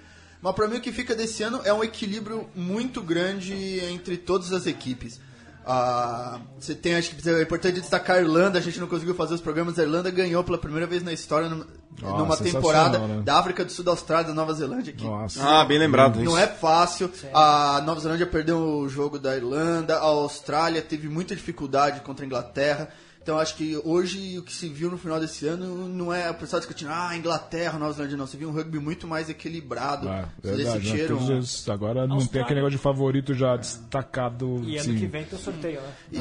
Mas 0.40 0.54
pra 0.54 0.68
mim 0.68 0.76
o 0.76 0.80
que 0.80 0.92
fica 0.92 1.14
desse 1.14 1.42
ano 1.42 1.60
é 1.64 1.72
um 1.72 1.82
equilíbrio 1.82 2.48
muito 2.54 3.00
grande 3.00 3.80
entre 3.80 4.16
todas 4.16 4.52
as 4.52 4.66
equipes. 4.66 5.20
Ah, 5.64 6.40
você 6.58 6.74
tem, 6.74 6.94
acho 6.96 7.14
que 7.14 7.28
é 7.28 7.42
importante 7.42 7.80
destacar 7.80 8.16
a 8.16 8.20
Irlanda, 8.20 8.58
a 8.58 8.62
gente 8.62 8.80
não 8.80 8.86
conseguiu 8.88 9.14
fazer 9.14 9.34
os 9.34 9.40
programas. 9.40 9.78
A 9.78 9.82
Irlanda 9.82 10.10
ganhou 10.10 10.42
pela 10.42 10.58
primeira 10.58 10.86
vez 10.86 11.02
na 11.02 11.12
história 11.12 11.48
numa, 11.48 11.66
Ah, 12.02 12.10
numa 12.18 12.36
sensacional, 12.36 12.52
temporada 12.62 12.98
né? 12.98 13.22
da 13.24 13.38
África 13.38 13.64
do 13.64 13.70
Sul, 13.70 13.84
da 13.84 13.92
Austrália, 13.92 14.26
da 14.28 14.34
Nova 14.34 14.52
Zelândia. 14.54 14.92
Que 14.92 15.04
Nossa. 15.04 15.40
Ah, 15.42 15.64
bem 15.64 15.78
lembrado 15.78 16.16
não 16.16 16.32
isso. 16.32 16.36
é 16.38 16.46
fácil. 16.48 17.10
A 17.32 17.80
Nova 17.86 18.00
Zelândia 18.00 18.26
perdeu 18.26 18.58
o 18.58 18.88
jogo 18.88 19.18
da 19.18 19.36
Irlanda, 19.36 19.96
a 19.98 20.02
Austrália 20.02 20.82
teve 20.82 21.08
muita 21.08 21.36
dificuldade 21.36 22.00
contra 22.00 22.24
a 22.24 22.26
Inglaterra. 22.26 22.88
Então 23.22 23.38
acho 23.38 23.54
que 23.56 23.80
hoje 23.84 24.36
o 24.38 24.42
que 24.42 24.52
se 24.52 24.68
viu 24.68 24.90
no 24.90 24.98
final 24.98 25.20
desse 25.20 25.46
ano 25.46 25.86
não 25.88 26.12
é 26.12 26.28
o 26.28 26.34
pessoal 26.34 26.58
discutindo, 26.58 26.90
ah, 26.90 27.16
Inglaterra, 27.16 27.78
Nova 27.78 27.92
Zelândia, 27.92 28.16
não. 28.16 28.26
Você 28.26 28.36
viu 28.36 28.48
um 28.48 28.52
rugby 28.52 28.80
muito 28.80 29.06
mais 29.06 29.28
equilibrado. 29.30 30.08
Ah, 30.08 30.28
Vocês 30.42 30.56
verdade, 30.56 30.92
né? 30.92 31.06
Todos 31.06 31.30
esses- 31.30 31.68
agora 31.68 32.00
não 32.00 32.16
tem 32.16 32.24
Austrália. 32.24 32.42
aquele 32.44 32.60
negócio 32.60 32.76
de 32.78 32.82
favorito 32.82 33.32
já 33.34 33.56
destacado. 33.56 34.60
E 34.64 34.76
ano 34.76 34.84
sim. 34.92 34.98
que 34.98 35.06
vem 35.06 35.24
tem 35.24 35.38
o 35.38 35.42
sorteio, 35.42 35.80
né? 35.80 35.92
E, 36.12 36.18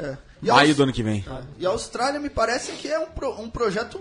é. 0.00 0.18
E 0.42 0.50
a 0.50 0.54
Maio 0.54 0.68
Aus- 0.68 0.76
do 0.76 0.82
ano 0.84 0.92
que 0.92 1.02
vem. 1.02 1.24
E 1.58 1.66
a 1.66 1.70
Austrália 1.70 2.20
me 2.20 2.30
parece 2.30 2.72
que 2.72 2.88
é 2.88 2.98
um, 2.98 3.06
pro- 3.06 3.40
um 3.40 3.50
projeto 3.50 4.00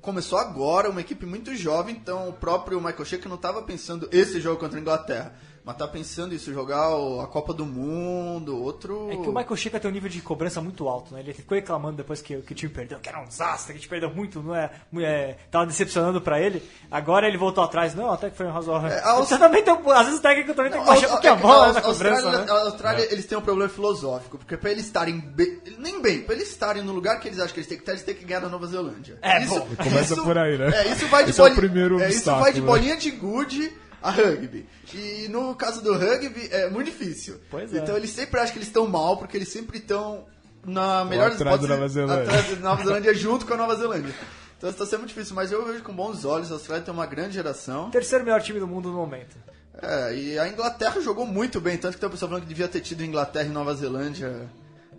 começou 0.00 0.38
agora, 0.38 0.88
uma 0.90 1.00
equipe 1.00 1.26
muito 1.26 1.54
jovem, 1.56 1.94
então 1.96 2.28
o 2.28 2.32
próprio 2.32 2.80
Michael 2.80 3.04
Sheik 3.04 3.26
não 3.28 3.34
estava 3.36 3.62
pensando 3.62 4.08
esse 4.12 4.40
jogo 4.40 4.58
contra 4.60 4.78
a 4.78 4.80
Inglaterra, 4.80 5.34
mas 5.66 5.76
tá 5.76 5.88
pensando 5.88 6.32
isso, 6.32 6.54
jogar 6.54 6.86
a 6.86 7.26
Copa 7.26 7.52
do 7.52 7.66
Mundo, 7.66 8.62
outro... 8.62 9.08
É 9.10 9.16
que 9.16 9.28
o 9.28 9.34
Michael 9.34 9.56
Chica 9.56 9.80
tem 9.80 9.90
um 9.90 9.92
nível 9.92 10.08
de 10.08 10.20
cobrança 10.20 10.60
muito 10.60 10.86
alto, 10.88 11.12
né? 11.12 11.18
Ele 11.18 11.34
ficou 11.34 11.56
reclamando 11.56 11.96
depois 11.96 12.22
que, 12.22 12.36
que 12.36 12.52
o 12.52 12.54
time 12.54 12.72
perdeu, 12.72 13.00
que 13.00 13.08
era 13.08 13.20
um 13.20 13.24
desastre, 13.24 13.72
que 13.72 13.78
a 13.78 13.80
gente 13.80 13.88
perdeu 13.88 14.08
muito, 14.14 14.40
não 14.40 14.54
é? 14.54 14.70
é 15.00 15.36
tava 15.50 15.66
decepcionando 15.66 16.20
pra 16.20 16.40
ele. 16.40 16.62
Agora 16.88 17.26
ele 17.26 17.36
voltou 17.36 17.64
atrás, 17.64 17.96
não, 17.96 18.12
até 18.12 18.30
que 18.30 18.36
foi 18.36 18.46
um 18.46 18.52
razoável. 18.52 18.90
É, 18.90 19.00
a 19.00 19.10
Aust- 19.10 19.28
Você 19.28 19.38
também 19.38 19.60
tem, 19.64 19.74
um- 19.74 19.90
às 19.90 20.04
vezes 20.04 20.20
o 20.20 20.22
técnico 20.22 20.54
também 20.54 20.70
tem 20.70 20.80
que 20.80 20.86
pouquinho 20.86 21.32
a 21.32 21.34
é 21.34 21.36
que 21.36 21.42
bola 21.42 21.66
a 21.66 21.72
na 21.72 21.80
cobrança, 21.80 22.14
Austrália, 22.14 22.38
né? 22.38 22.52
a 22.52 22.60
Austrália, 22.60 23.08
eles 23.12 23.26
têm 23.26 23.38
um 23.38 23.42
problema 23.42 23.68
filosófico, 23.68 24.38
porque 24.38 24.56
pra 24.56 24.70
eles 24.70 24.84
estarem 24.84 25.18
bem, 25.18 25.60
nem 25.78 26.00
bem, 26.00 26.22
pra 26.22 26.36
eles 26.36 26.48
estarem 26.48 26.84
no 26.84 26.92
lugar 26.92 27.18
que 27.18 27.26
eles 27.26 27.40
acham 27.40 27.52
que 27.52 27.58
eles 27.58 27.66
têm 27.68 27.76
que 27.76 27.82
estar, 27.82 27.90
eles 27.92 28.04
têm 28.04 28.14
que 28.14 28.24
ganhar 28.24 28.38
da 28.38 28.48
Nova 28.48 28.68
Zelândia. 28.68 29.18
É, 29.20 29.44
bom. 29.46 29.66
Começa 29.82 30.14
por 30.22 30.38
aí, 30.38 30.56
né? 30.56 30.70
É, 30.76 30.92
isso 30.92 31.08
vai 31.08 31.24
de 31.24 31.30
é 31.32 32.04
é, 32.04 32.08
isso 32.08 32.30
vai 32.30 32.52
de 32.52 32.60
né? 32.60 32.66
bolinha 32.68 32.96
de 32.96 33.10
gude 33.10 33.84
a 34.02 34.10
rugby. 34.10 34.66
E 34.94 35.28
no 35.28 35.54
caso 35.54 35.82
do 35.82 35.92
rugby 35.92 36.48
é 36.50 36.70
muito 36.70 36.90
difícil. 36.90 37.40
Pois 37.50 37.74
é. 37.74 37.78
Então 37.78 37.96
eles 37.96 38.10
sempre 38.10 38.40
acham 38.40 38.52
que 38.52 38.58
eles 38.58 38.68
estão 38.68 38.86
mal, 38.86 39.16
porque 39.16 39.36
eles 39.36 39.48
sempre 39.48 39.78
estão 39.78 40.24
na 40.64 41.04
melhor 41.04 41.30
atrás 41.30 41.60
da 41.60 41.68
Nova 41.68 41.88
Zelândia. 41.88 42.22
atrás 42.22 42.50
da 42.50 42.56
Nova 42.56 42.84
Zelândia 42.84 43.14
junto 43.14 43.46
com 43.46 43.54
a 43.54 43.56
Nova 43.56 43.76
Zelândia. 43.76 44.14
Então 44.58 44.70
está 44.70 44.86
sendo 44.86 45.00
muito 45.00 45.10
difícil, 45.10 45.34
mas 45.34 45.52
eu 45.52 45.64
vejo 45.64 45.82
com 45.82 45.94
bons 45.94 46.24
olhos. 46.24 46.50
A 46.50 46.54
Austrália 46.54 46.84
tem 46.84 46.92
uma 46.92 47.06
grande 47.06 47.34
geração. 47.34 47.90
Terceiro 47.90 48.24
melhor 48.24 48.40
time 48.42 48.58
do 48.58 48.66
mundo 48.66 48.88
no 48.90 48.96
momento. 48.96 49.36
É, 49.80 50.14
e 50.14 50.38
a 50.38 50.48
Inglaterra 50.48 51.00
jogou 51.00 51.26
muito 51.26 51.60
bem, 51.60 51.76
tanto 51.76 51.94
que 51.94 52.00
tem 52.00 52.08
o 52.08 52.10
pessoal 52.10 52.30
falando 52.30 52.44
que 52.44 52.48
devia 52.48 52.66
ter 52.66 52.80
tido 52.80 53.04
Inglaterra 53.04 53.46
e 53.46 53.50
Nova 53.50 53.74
Zelândia 53.74 54.48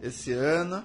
esse 0.01 0.31
ano. 0.31 0.83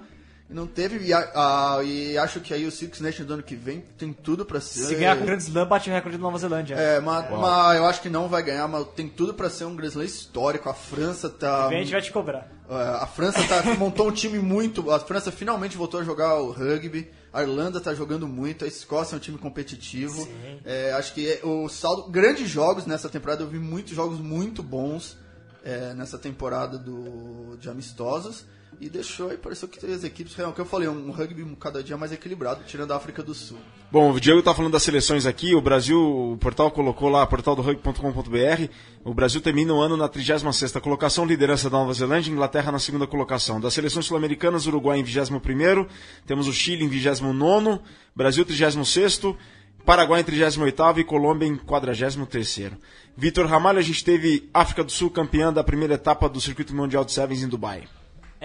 E 0.49 0.53
não 0.53 0.67
teve, 0.67 0.99
e, 1.07 1.13
a- 1.13 1.31
a- 1.77 1.83
e 1.83 2.17
acho 2.17 2.41
que 2.41 2.53
aí 2.53 2.65
o 2.67 2.71
Six 2.71 2.99
Nations 2.99 3.25
do 3.25 3.33
ano 3.35 3.43
que 3.43 3.55
vem 3.55 3.81
tem 3.97 4.11
tudo 4.11 4.45
pra 4.45 4.59
ser. 4.59 4.81
Se 4.83 4.95
ganhar 4.95 5.15
com 5.15 5.23
o 5.23 5.25
Grand 5.25 5.37
Slam, 5.37 5.65
bate 5.65 5.89
o 5.89 5.93
recorde 5.93 6.17
da 6.17 6.21
Nova 6.21 6.37
Zelândia. 6.37 6.75
É, 6.75 6.99
mas, 6.99 7.29
mas 7.31 7.77
eu 7.77 7.85
acho 7.85 8.01
que 8.01 8.09
não 8.09 8.27
vai 8.27 8.43
ganhar, 8.43 8.67
mas 8.67 8.85
tem 8.95 9.07
tudo 9.07 9.33
pra 9.33 9.49
ser 9.49 9.63
um 9.65 9.75
Grand 9.75 9.87
Slam 9.87 10.03
histórico. 10.03 10.69
A 10.69 10.73
França 10.73 11.29
tá. 11.29 11.69
Vem, 11.69 11.79
a 11.79 11.83
gente 11.83 11.93
vai 11.93 12.01
te 12.01 12.11
cobrar. 12.11 12.51
É, 12.69 12.73
A 13.03 13.07
França 13.07 13.41
tá, 13.47 13.63
montou 13.79 14.07
um 14.07 14.11
time 14.11 14.37
muito. 14.37 14.91
A 14.91 14.99
França 14.99 15.31
finalmente 15.31 15.77
voltou 15.77 16.01
a 16.01 16.03
jogar 16.03 16.35
o 16.35 16.51
rugby. 16.51 17.09
A 17.31 17.41
Irlanda 17.41 17.79
tá 17.79 17.93
jogando 17.95 18.27
muito. 18.27 18.65
A 18.65 18.67
Escócia 18.67 19.15
é 19.15 19.17
um 19.17 19.19
time 19.19 19.37
competitivo. 19.37 20.27
É, 20.65 20.91
acho 20.93 21.13
que 21.13 21.27
é- 21.31 21.39
o 21.43 21.67
saldo. 21.69 22.11
Grandes 22.11 22.49
jogos 22.49 22.85
nessa 22.85 23.07
temporada. 23.09 23.41
Eu 23.43 23.47
vi 23.47 23.59
muitos 23.59 23.93
jogos 23.95 24.19
muito 24.19 24.61
bons 24.61 25.17
é, 25.63 25.93
nessa 25.93 26.17
temporada 26.17 26.77
do, 26.77 27.55
de 27.57 27.69
amistosos. 27.69 28.45
E 28.83 28.89
deixou 28.89 29.29
aí, 29.29 29.37
pareceu 29.37 29.65
que 29.69 29.85
as 29.85 30.03
equipes. 30.03 30.37
É 30.37 30.45
o 30.45 30.51
que 30.51 30.59
eu 30.59 30.65
falei, 30.65 30.89
um 30.89 31.09
rugby 31.09 31.45
cada 31.57 31.81
dia 31.81 31.95
mais 31.95 32.11
equilibrado, 32.11 32.65
tirando 32.65 32.91
a 32.91 32.97
África 32.97 33.23
do 33.23 33.33
Sul. 33.33 33.57
Bom, 33.89 34.11
o 34.11 34.19
Diego 34.19 34.43
tá 34.43 34.53
falando 34.53 34.73
das 34.73 34.83
seleções 34.83 35.25
aqui. 35.25 35.55
O 35.55 35.61
Brasil, 35.61 35.97
o 35.97 36.37
portal 36.37 36.69
colocou 36.69 37.07
lá, 37.07 37.25
portaldorugby.com.br. 37.25 38.67
O 39.05 39.13
Brasil 39.13 39.39
termina 39.39 39.73
o 39.73 39.79
ano 39.79 39.95
na 39.95 40.09
36ª 40.09 40.81
colocação, 40.81 41.25
liderança 41.25 41.69
da 41.69 41.77
Nova 41.77 41.93
Zelândia, 41.93 42.29
Inglaterra 42.29 42.73
na 42.73 42.79
segunda 42.79 43.07
colocação. 43.07 43.61
Das 43.61 43.73
seleções 43.73 44.05
sul-americanas, 44.05 44.67
Uruguai 44.67 44.99
em 44.99 45.03
21º, 45.05 45.87
temos 46.25 46.49
o 46.49 46.51
Chile 46.51 46.83
em 46.83 46.89
29º, 46.89 47.79
Brasil 48.13 48.45
36º, 48.45 49.37
Paraguai 49.85 50.19
em 50.19 50.23
38º 50.25 50.97
e 50.97 51.05
Colômbia 51.05 51.47
em 51.47 51.55
43º. 51.55 52.73
Vitor 53.15 53.45
Ramalho, 53.45 53.79
a 53.79 53.81
gente 53.81 54.03
teve 54.03 54.49
África 54.53 54.83
do 54.83 54.91
Sul 54.91 55.09
campeã 55.09 55.53
da 55.53 55.63
primeira 55.63 55.93
etapa 55.93 56.27
do 56.27 56.41
Circuito 56.41 56.75
Mundial 56.75 57.05
de 57.05 57.13
Sevens 57.13 57.41
em 57.41 57.47
Dubai. 57.47 57.87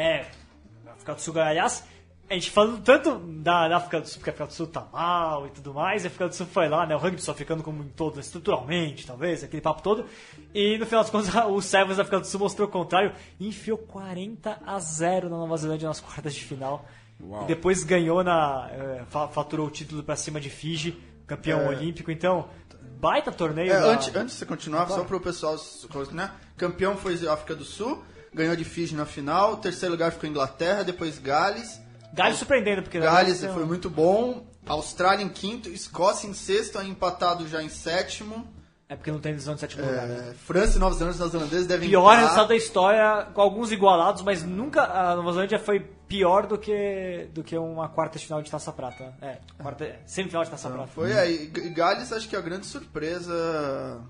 É, 0.01 0.27
a 0.87 0.93
África 0.93 1.15
do 1.15 1.21
Sul, 1.21 1.41
aliás, 1.41 1.85
a 2.31 2.35
gente 2.35 2.51
falando 2.51 2.81
tanto 2.83 3.19
da, 3.19 3.69
da 3.69 3.77
África 3.79 4.01
do 4.01 4.07
Sul, 4.09 4.19
porque 4.19 4.31
a 4.31 4.33
África 4.33 4.47
do 4.47 4.53
Sul 4.53 4.67
tá 4.67 4.87
mal 4.93 5.47
e 5.47 5.51
tudo 5.51 5.75
mais, 5.75 6.05
e 6.05 6.07
a 6.07 6.09
África 6.09 6.29
do 6.29 6.35
Sul 6.35 6.47
foi 6.47 6.69
lá, 6.69 6.87
né, 6.87 6.95
o 6.95 6.99
rugby 6.99 7.21
só 7.21 7.35
ficando 7.35 7.63
como 7.63 7.83
em 7.83 7.89
todo, 7.89 8.21
estruturalmente, 8.21 9.07
talvez, 9.07 9.43
aquele 9.43 9.61
papo 9.63 9.83
todo, 9.83 10.05
e 10.55 10.79
no 10.79 10.87
final 10.87 11.03
das 11.03 11.11
contas 11.11 11.35
o 11.51 11.61
Sevens 11.61 11.97
da 11.97 12.03
África 12.03 12.21
do 12.21 12.27
Sul 12.27 12.41
mostrou 12.41 12.69
o 12.69 12.71
contrário, 12.71 13.13
e 13.41 13.49
enfiou 13.49 13.77
40 13.79 14.61
a 14.65 14.79
0 14.79 15.29
na 15.29 15.37
Nova 15.37 15.57
Zelândia 15.57 15.89
nas 15.89 16.01
quartas 16.01 16.33
de 16.35 16.45
final, 16.45 16.87
e 17.43 17.47
depois 17.47 17.83
ganhou 17.83 18.23
na, 18.23 18.71
fa- 19.09 19.27
faturou 19.29 19.67
o 19.67 19.71
título 19.71 20.05
pra 20.05 20.15
cima 20.15 20.41
de 20.41 20.49
Fiji, 20.51 20.97
campeão 21.27 21.61
É. 21.63 21.69
olímpico, 21.69 22.11
então, 22.13 22.49
baita 23.01 23.33
torneio. 23.33 23.73
É, 23.73 23.81
da- 23.81 23.87
antes, 23.89 24.15
antes 24.15 24.35
de 24.35 24.39
você 24.39 24.47
continuar, 24.47 24.87
só 24.89 25.03
para 25.03 25.17
o 25.17 25.21
pessoal, 25.21 25.57
né? 26.13 26.31
Campeão 26.57 26.97
foi 26.97 27.27
a 27.27 27.33
África 27.33 27.57
do 27.57 27.65
Sul, 27.65 28.05
ganhou 28.35 28.55
de 28.57 28.65
Fiji 28.65 28.95
na 28.95 29.07
final, 29.07 29.57
terceiro 29.57 29.95
lugar 29.95 30.13
ficou 30.13 30.29
Inglaterra, 30.29 30.83
depois 30.83 31.19
Gales. 31.19 31.81
Gales 32.13 32.39
surpreendendo, 32.39 32.83
porque... 32.83 32.99
Gales 32.99 33.43
um- 33.43 33.53
foi 33.53 33.65
muito 33.65 33.89
bom, 33.91 34.47
Austrália 34.67 35.23
em 35.25 35.29
quinto, 35.29 35.69
Escócia 35.69 36.27
em 36.29 36.35
sexto, 36.35 36.79
aí 36.79 36.89
empatado 36.89 37.47
já 37.49 37.63
em 37.63 37.69
sétimo. 37.69 38.47
É 38.91 38.97
porque 38.97 39.11
não 39.13 39.21
tem 39.21 39.33
divisão 39.33 39.55
de 39.55 39.61
sétimo 39.61 39.85
lugar. 39.85 40.07
né? 40.07 40.31
É, 40.31 40.35
França 40.35 40.77
e 40.79 40.81
Nova 40.81 40.95
Zelândia, 40.95 41.17
os 41.23 41.33
neozelandeses 41.33 41.67
devem 41.67 41.91
Pior 41.91 42.11
estar- 42.11 42.21
resultado 42.23 42.49
da 42.49 42.57
história, 42.57 43.27
com 43.35 43.41
alguns 43.43 43.71
igualados, 43.71 44.23
mas 44.23 44.43
nunca 44.43 44.83
a 44.83 45.15
Nova 45.15 45.33
Zelândia 45.33 45.59
foi 45.59 45.81
pior 45.81 46.47
do 46.47 46.57
que, 46.57 47.29
do 47.35 47.45
que 47.45 47.55
uma 47.59 47.91
quarta 47.91 48.19
final 48.19 48.41
de 48.41 48.51
Taça 48.51 48.73
Prata. 48.73 49.13
É, 49.21 49.37
quarta, 49.63 49.85
é, 49.85 50.01
semifinal 50.07 50.43
de 50.43 50.51
Taça 50.51 50.71
Prata. 50.71 50.87
Foi 50.87 51.13
aí. 51.13 51.53
E 51.55 51.69
Gales 51.69 52.11
acho 52.15 52.27
que 52.31 52.35
é 52.35 52.39
a 52.39 52.43
grande 52.43 52.65
surpresa 52.65 54.01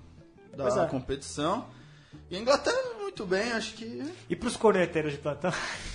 da 0.55 0.83
é. 0.85 0.87
competição. 0.87 1.65
E 2.29 2.37
a 2.37 2.39
Inglaterra 2.39 2.77
muito 3.09 3.25
bem, 3.25 3.51
acho 3.53 3.73
que. 3.73 4.03
E 4.29 4.35
pros 4.35 4.55
corneteiros 4.55 5.11
de 5.13 5.17
plantão, 5.17 5.51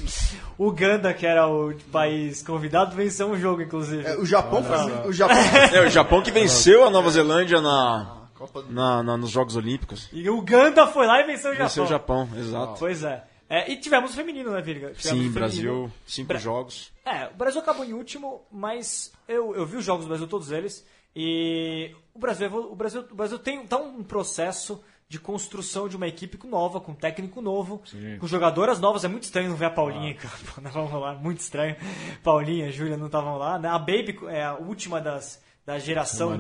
o 0.59 0.67
Uganda, 0.67 1.15
que 1.15 1.25
era 1.25 1.47
o 1.49 1.73
país 1.93 2.43
convidado, 2.43 2.95
venceu 2.97 3.29
um 3.29 3.39
jogo, 3.39 3.63
inclusive. 3.63 4.05
É, 4.05 4.17
o 4.17 4.27
Japão 4.27 4.63
foi. 4.65 5.09
O 5.09 5.13
Japão. 5.13 5.37
É, 5.73 5.87
o 5.87 5.89
Japão 5.91 6.23
que 6.23 6.31
venceu 6.31 6.85
a 6.85 6.91
Nova 6.91 7.09
Zelândia 7.11 7.61
na, 7.61 8.27
do- 8.53 8.73
na, 8.73 9.03
na- 9.03 9.17
nos 9.17 9.31
Jogos 9.31 9.55
Olímpicos. 9.57 10.09
E 10.13 10.29
o 10.29 10.39
Uganda 10.39 10.87
foi 10.89 11.07
lá 11.07 11.21
e 11.21 11.25
venceu 11.25 11.53
o 11.53 11.55
Japão. 11.55 11.69
Venceu 11.69 11.85
o 11.85 11.87
Japão, 11.87 12.29
exato. 12.37 12.75
Pois 12.79 13.03
é. 13.05 13.25
É, 13.49 13.71
E 13.71 13.77
tivemos 13.77 14.11
o 14.11 14.15
feminino, 14.15 14.51
né, 14.51 14.61
Virga? 14.61 14.93
Tivemos 14.95 15.25
Sim. 15.27 15.31
Brasil, 15.31 15.93
cinco 16.07 16.29
Bra- 16.29 16.39
jogos. 16.39 16.91
É, 17.07 17.27
o 17.33 17.37
Brasil 17.37 17.61
acabou 17.61 17.85
em 17.85 17.93
último, 17.93 18.43
mas 18.51 19.13
eu, 19.29 19.55
eu 19.55 19.65
vi 19.65 19.77
os 19.77 19.85
jogos 19.85 20.05
do 20.07 20.09
Brasil, 20.09 20.27
todos 20.27 20.51
eles, 20.51 20.85
e 21.15 21.95
o 22.13 22.19
Brasil, 22.19 22.49
o 22.53 22.75
Brasil, 22.75 23.05
o 23.09 23.15
Brasil 23.15 23.39
tem 23.39 23.65
tá 23.67 23.77
um 23.77 24.03
processo 24.03 24.83
de 25.09 25.19
construção 25.19 25.89
de 25.89 25.97
uma 25.97 26.07
equipe 26.09 26.39
nova, 26.47 26.81
com 26.81 26.95
técnico 26.95 27.41
novo, 27.41 27.83
com 28.19 28.27
jogadoras 28.27 28.81
novas. 28.81 29.05
É 29.05 29.09
muito 29.09 29.25
estranho 29.25 29.51
não 29.51 29.57
ver 29.57 29.67
a 29.67 29.71
Paulinha 29.71 30.15
campo, 30.15 30.61
não 30.63 30.71
vamos 30.71 30.93
lá, 31.01 31.15
muito 31.15 31.41
estranho. 31.41 31.77
Paulinha, 32.23 32.71
Júlia 32.73 32.97
não 32.97 33.07
estavam 33.07 33.37
lá, 33.37 33.59
né? 33.59 33.69
A 33.69 33.79
Baby 33.79 34.19
é 34.29 34.43
a 34.45 34.55
última 34.55 35.01
das, 35.01 35.41
da 35.65 35.79
geração 35.79 36.37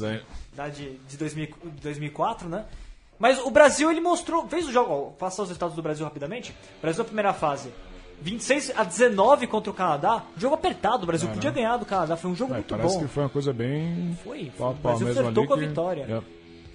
da, 0.00 0.08
aí. 0.08 0.22
da 0.54 0.68
de, 0.68 0.96
de 1.08 1.16
2000 1.16 1.46
de 1.64 1.82
2004, 1.82 2.48
né? 2.48 2.64
Mas 3.18 3.38
o 3.44 3.50
Brasil, 3.50 3.90
ele 3.90 4.00
mostrou, 4.00 4.48
fez 4.48 4.66
o 4.68 4.72
jogo, 4.72 5.12
passar 5.18 5.42
os 5.42 5.48
resultados 5.48 5.74
do 5.76 5.82
Brasil 5.82 6.04
rapidamente. 6.04 6.52
O 6.78 6.80
Brasil 6.80 6.98
na 7.00 7.04
primeira 7.04 7.32
fase, 7.32 7.68
26 8.22 8.72
a 8.76 8.84
19 8.84 9.46
contra 9.48 9.70
o 9.70 9.74
Canadá, 9.74 10.22
jogo 10.36 10.54
apertado, 10.54 11.02
o 11.02 11.06
Brasil 11.06 11.28
podia 11.28 11.50
ganhar 11.50 11.76
do 11.76 11.84
Canadá, 11.84 12.16
foi 12.16 12.30
um 12.30 12.36
jogo 12.36 12.52
É, 12.52 12.56
muito 12.56 12.68
parece 12.76 12.94
bom. 12.96 13.02
que 13.02 13.08
foi 13.08 13.22
uma 13.24 13.28
coisa 13.28 13.52
bem. 13.52 14.16
Foi, 14.22 14.52
pau 14.56 14.68
a 14.68 14.70
o 14.70 14.74
pau 14.76 14.96
Brasil 14.98 15.26
ali 15.26 15.46
com 15.46 15.54
a 15.54 15.58
que- 15.58 15.66
vitória. 15.66 16.22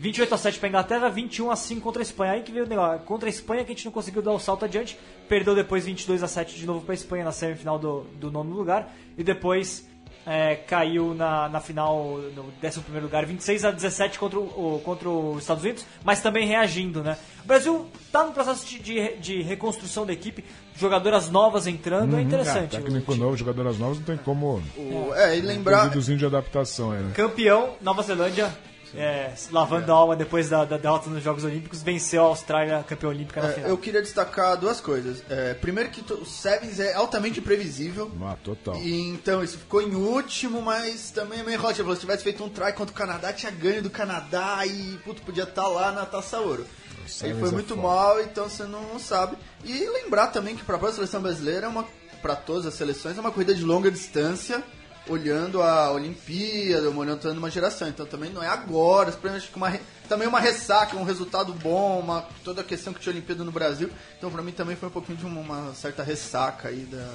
É. 0.04 0.10
28 0.10 0.34
a 0.36 0.38
7 0.38 0.60
para 0.60 0.70
Inglaterra, 0.70 1.10
21 1.10 1.50
a 1.52 1.56
5 1.56 1.82
contra 1.82 2.02
a 2.02 2.04
Espanha. 2.04 2.34
Aí 2.34 2.42
que 2.42 2.52
veio 2.52 2.66
o 2.66 2.68
negócio. 2.70 3.00
Contra 3.06 3.28
a 3.28 3.32
Espanha 3.32 3.64
que 3.64 3.72
a 3.72 3.76
gente 3.76 3.86
não 3.86 3.92
conseguiu 3.92 4.22
dar 4.22 4.32
o 4.32 4.40
salto 4.40 4.66
adiante. 4.66 4.98
Perdeu 5.30 5.56
depois 5.56 5.86
22 5.86 6.22
a 6.24 6.28
7 6.28 6.56
de 6.56 6.66
novo 6.66 6.82
para 6.82 6.94
a 6.94 6.96
Espanha 6.96 7.24
na 7.24 7.32
semifinal 7.32 7.80
do, 7.80 8.02
do 8.20 8.30
nono 8.32 8.54
lugar. 8.56 8.94
E 9.18 9.24
depois 9.24 9.88
é, 10.26 10.56
caiu 10.56 11.14
na, 11.14 11.50
na 11.50 11.60
final, 11.60 12.18
no 12.36 12.46
11 12.64 12.82
lugar, 13.02 13.26
26 13.26 13.66
a 13.66 13.72
17 13.72 14.18
contra, 14.18 14.40
o, 14.40 14.82
contra 14.84 15.10
os 15.10 15.40
Estados 15.42 15.64
Unidos, 15.64 15.86
mas 16.04 16.22
também 16.22 16.48
reagindo, 16.48 17.04
né? 17.04 17.18
O 17.44 17.48
Brasil 17.48 17.88
tá 18.12 18.24
no 18.24 18.32
processo 18.32 18.66
de, 18.66 18.80
de, 18.80 19.18
de 19.18 19.42
reconstrução 19.42 20.06
da 20.06 20.14
equipe, 20.14 20.44
jogadoras 20.76 21.30
novas 21.30 21.68
entrando, 21.68 22.16
é 22.18 22.22
interessante. 22.22 22.78
Ah, 22.78 22.80
técnico 22.80 23.16
novo, 23.16 23.36
jogadoras 23.36 23.78
novas, 23.78 23.98
não 23.98 24.06
tem 24.06 24.18
como. 24.18 24.64
O- 24.78 25.14
é, 25.16 25.38
e 25.38 25.42
lembrar. 25.42 25.82
Cozidozinho 25.88 26.18
de 26.18 26.26
adaptação 26.26 26.92
aí, 26.92 27.02
né? 27.02 27.12
Campeão, 27.14 27.74
Nova 27.82 28.02
Zelândia, 28.02 28.50
é, 28.96 29.34
lavando 29.52 29.92
a 29.92 29.96
alma 29.96 30.16
depois 30.16 30.50
da, 30.50 30.66
da 30.66 30.78
derrota 30.78 31.10
nos 31.10 31.24
Jogos 31.24 31.44
Olímpicos, 31.44 31.82
venceu 31.82 32.24
a 32.24 32.28
Austrália, 32.28 32.84
campeã 32.88 33.10
olímpica 33.10 33.42
na 33.42 33.50
é, 33.50 33.54
final. 33.54 33.70
eu 33.70 33.78
queria 33.78 34.02
destacar 34.02 34.58
duas 34.58 34.80
coisas. 34.80 35.24
É, 35.30 35.54
primeiro 35.56 35.90
que 35.90 36.14
o 36.14 36.26
Sevens 36.26 36.80
é 36.80 36.94
altamente 36.94 37.40
imprevisível. 37.40 38.12
Ah, 38.22 38.36
total. 38.44 38.76
E, 38.76 39.10
então, 39.10 39.44
isso 39.44 39.58
ficou 39.58 39.82
em 39.82 39.96
último, 39.96 40.62
mas 40.62 41.12
também 41.12 41.40
é 41.40 41.44
meio 41.44 41.60
relativo. 41.60 41.94
Se 41.96 42.02
tivesse 42.02 42.24
feito 42.24 42.44
um 42.44 42.50
try 42.50 42.74
contra 42.74 42.94
o 42.94 42.98
Canadá, 42.98 43.34
tinha 43.34 43.52
ganho 43.52 43.82
do 43.82 43.90
Canadá 43.90 44.66
e 44.66 44.98
puto, 45.04 45.22
podia 45.22 45.44
estar 45.44 45.68
lá 45.68 45.92
na 45.92 46.06
Taça 46.06 46.40
Ouro. 46.40 46.66
Aí 47.04 47.10
Sevens 47.10 47.40
foi 47.40 47.50
é 47.50 47.52
muito 47.52 47.76
foda. 47.76 47.82
mal, 47.82 48.22
então 48.22 48.48
você 48.48 48.64
não 48.64 48.98
sabe. 49.00 49.38
E 49.64 49.86
lembrar 49.90 50.28
também 50.28 50.56
que 50.56 50.64
para 50.64 50.76
a 50.76 50.80
própria 50.80 50.96
seleção 50.96 51.22
brasileira, 51.22 51.66
é 51.66 51.70
uma 51.70 51.86
para 52.22 52.38
todas 52.38 52.66
as 52.66 52.74
seleções, 52.76 53.18
é 53.18 53.20
uma 53.20 53.32
corrida 53.32 53.54
de 53.54 53.64
longa 53.66 53.92
distância, 53.92 54.64
olhando 55.08 55.62
a 55.62 55.92
Olimpíada, 55.92 56.90
olhando 56.90 57.38
uma 57.38 57.50
geração. 57.50 57.88
Então 57.88 58.06
também 58.06 58.30
não 58.32 58.42
é 58.42 58.48
agora, 58.48 59.10
acho 59.10 59.50
que 59.50 59.58
uma, 59.58 59.78
também 60.08 60.28
uma 60.28 60.40
ressaca, 60.40 60.96
um 60.98 61.04
resultado 61.04 61.54
bom, 61.54 62.00
uma, 62.00 62.26
toda 62.44 62.62
a 62.62 62.64
questão 62.64 62.94
que 62.94 63.00
tinha 63.00 63.14
Olimpíada 63.14 63.44
no 63.44 63.52
Brasil. 63.52 63.90
Então 64.18 64.32
para 64.32 64.42
mim 64.42 64.52
também 64.52 64.76
foi 64.76 64.90
um 64.90 64.92
pouquinho 64.92 65.18
de 65.18 65.26
uma, 65.26 65.42
uma 65.42 65.74
certa 65.74 66.04
ressaca 66.04 66.70
aí 66.70 66.88
da, 66.90 67.08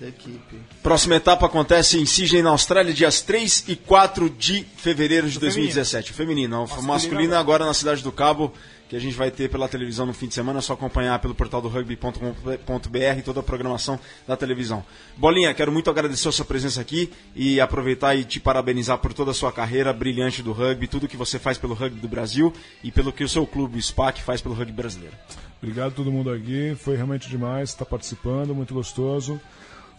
da 0.00 0.08
equipe. 0.08 0.60
Próxima 0.82 1.16
etapa 1.16 1.46
acontece 1.46 1.98
em 1.98 2.06
Sydney, 2.06 2.42
na 2.42 2.50
Austrália, 2.50 2.92
dias 2.92 3.20
3 3.22 3.64
e 3.68 3.76
4 3.76 4.28
de 4.30 4.66
fevereiro 4.76 5.28
de 5.28 5.38
2017. 5.38 6.10
O 6.10 6.14
feminino. 6.14 6.64
O 6.64 6.82
masculino 6.82 7.36
agora 7.36 7.64
na 7.64 7.74
Cidade 7.74 8.02
do 8.02 8.10
Cabo, 8.10 8.52
que 8.92 8.96
a 8.96 9.00
gente 9.00 9.16
vai 9.16 9.30
ter 9.30 9.48
pela 9.48 9.66
televisão 9.66 10.04
no 10.04 10.12
fim 10.12 10.28
de 10.28 10.34
semana. 10.34 10.58
É 10.58 10.60
só 10.60 10.74
acompanhar 10.74 11.18
pelo 11.18 11.34
portal 11.34 11.62
do 11.62 11.68
rugby.com.br 11.68 13.22
toda 13.24 13.40
a 13.40 13.42
programação 13.42 13.98
da 14.28 14.36
televisão. 14.36 14.84
Bolinha, 15.16 15.54
quero 15.54 15.72
muito 15.72 15.88
agradecer 15.88 16.28
a 16.28 16.32
sua 16.32 16.44
presença 16.44 16.78
aqui 16.78 17.10
e 17.34 17.58
aproveitar 17.58 18.14
e 18.14 18.22
te 18.22 18.38
parabenizar 18.38 18.98
por 18.98 19.14
toda 19.14 19.30
a 19.30 19.34
sua 19.34 19.50
carreira 19.50 19.94
brilhante 19.94 20.42
do 20.42 20.52
rugby, 20.52 20.86
tudo 20.86 21.08
que 21.08 21.16
você 21.16 21.38
faz 21.38 21.56
pelo 21.56 21.72
rugby 21.72 22.00
do 22.00 22.08
Brasil 22.08 22.52
e 22.84 22.92
pelo 22.92 23.14
que 23.14 23.24
o 23.24 23.28
seu 23.30 23.46
clube, 23.46 23.78
o 23.78 23.82
SPAC, 23.82 24.20
faz 24.22 24.42
pelo 24.42 24.54
rugby 24.54 24.72
brasileiro. 24.72 25.16
Obrigado 25.62 25.92
a 25.92 25.94
todo 25.94 26.12
mundo 26.12 26.30
aqui, 26.30 26.76
foi 26.78 26.94
realmente 26.94 27.30
demais 27.30 27.70
estar 27.70 27.86
participando, 27.86 28.54
muito 28.54 28.74
gostoso. 28.74 29.40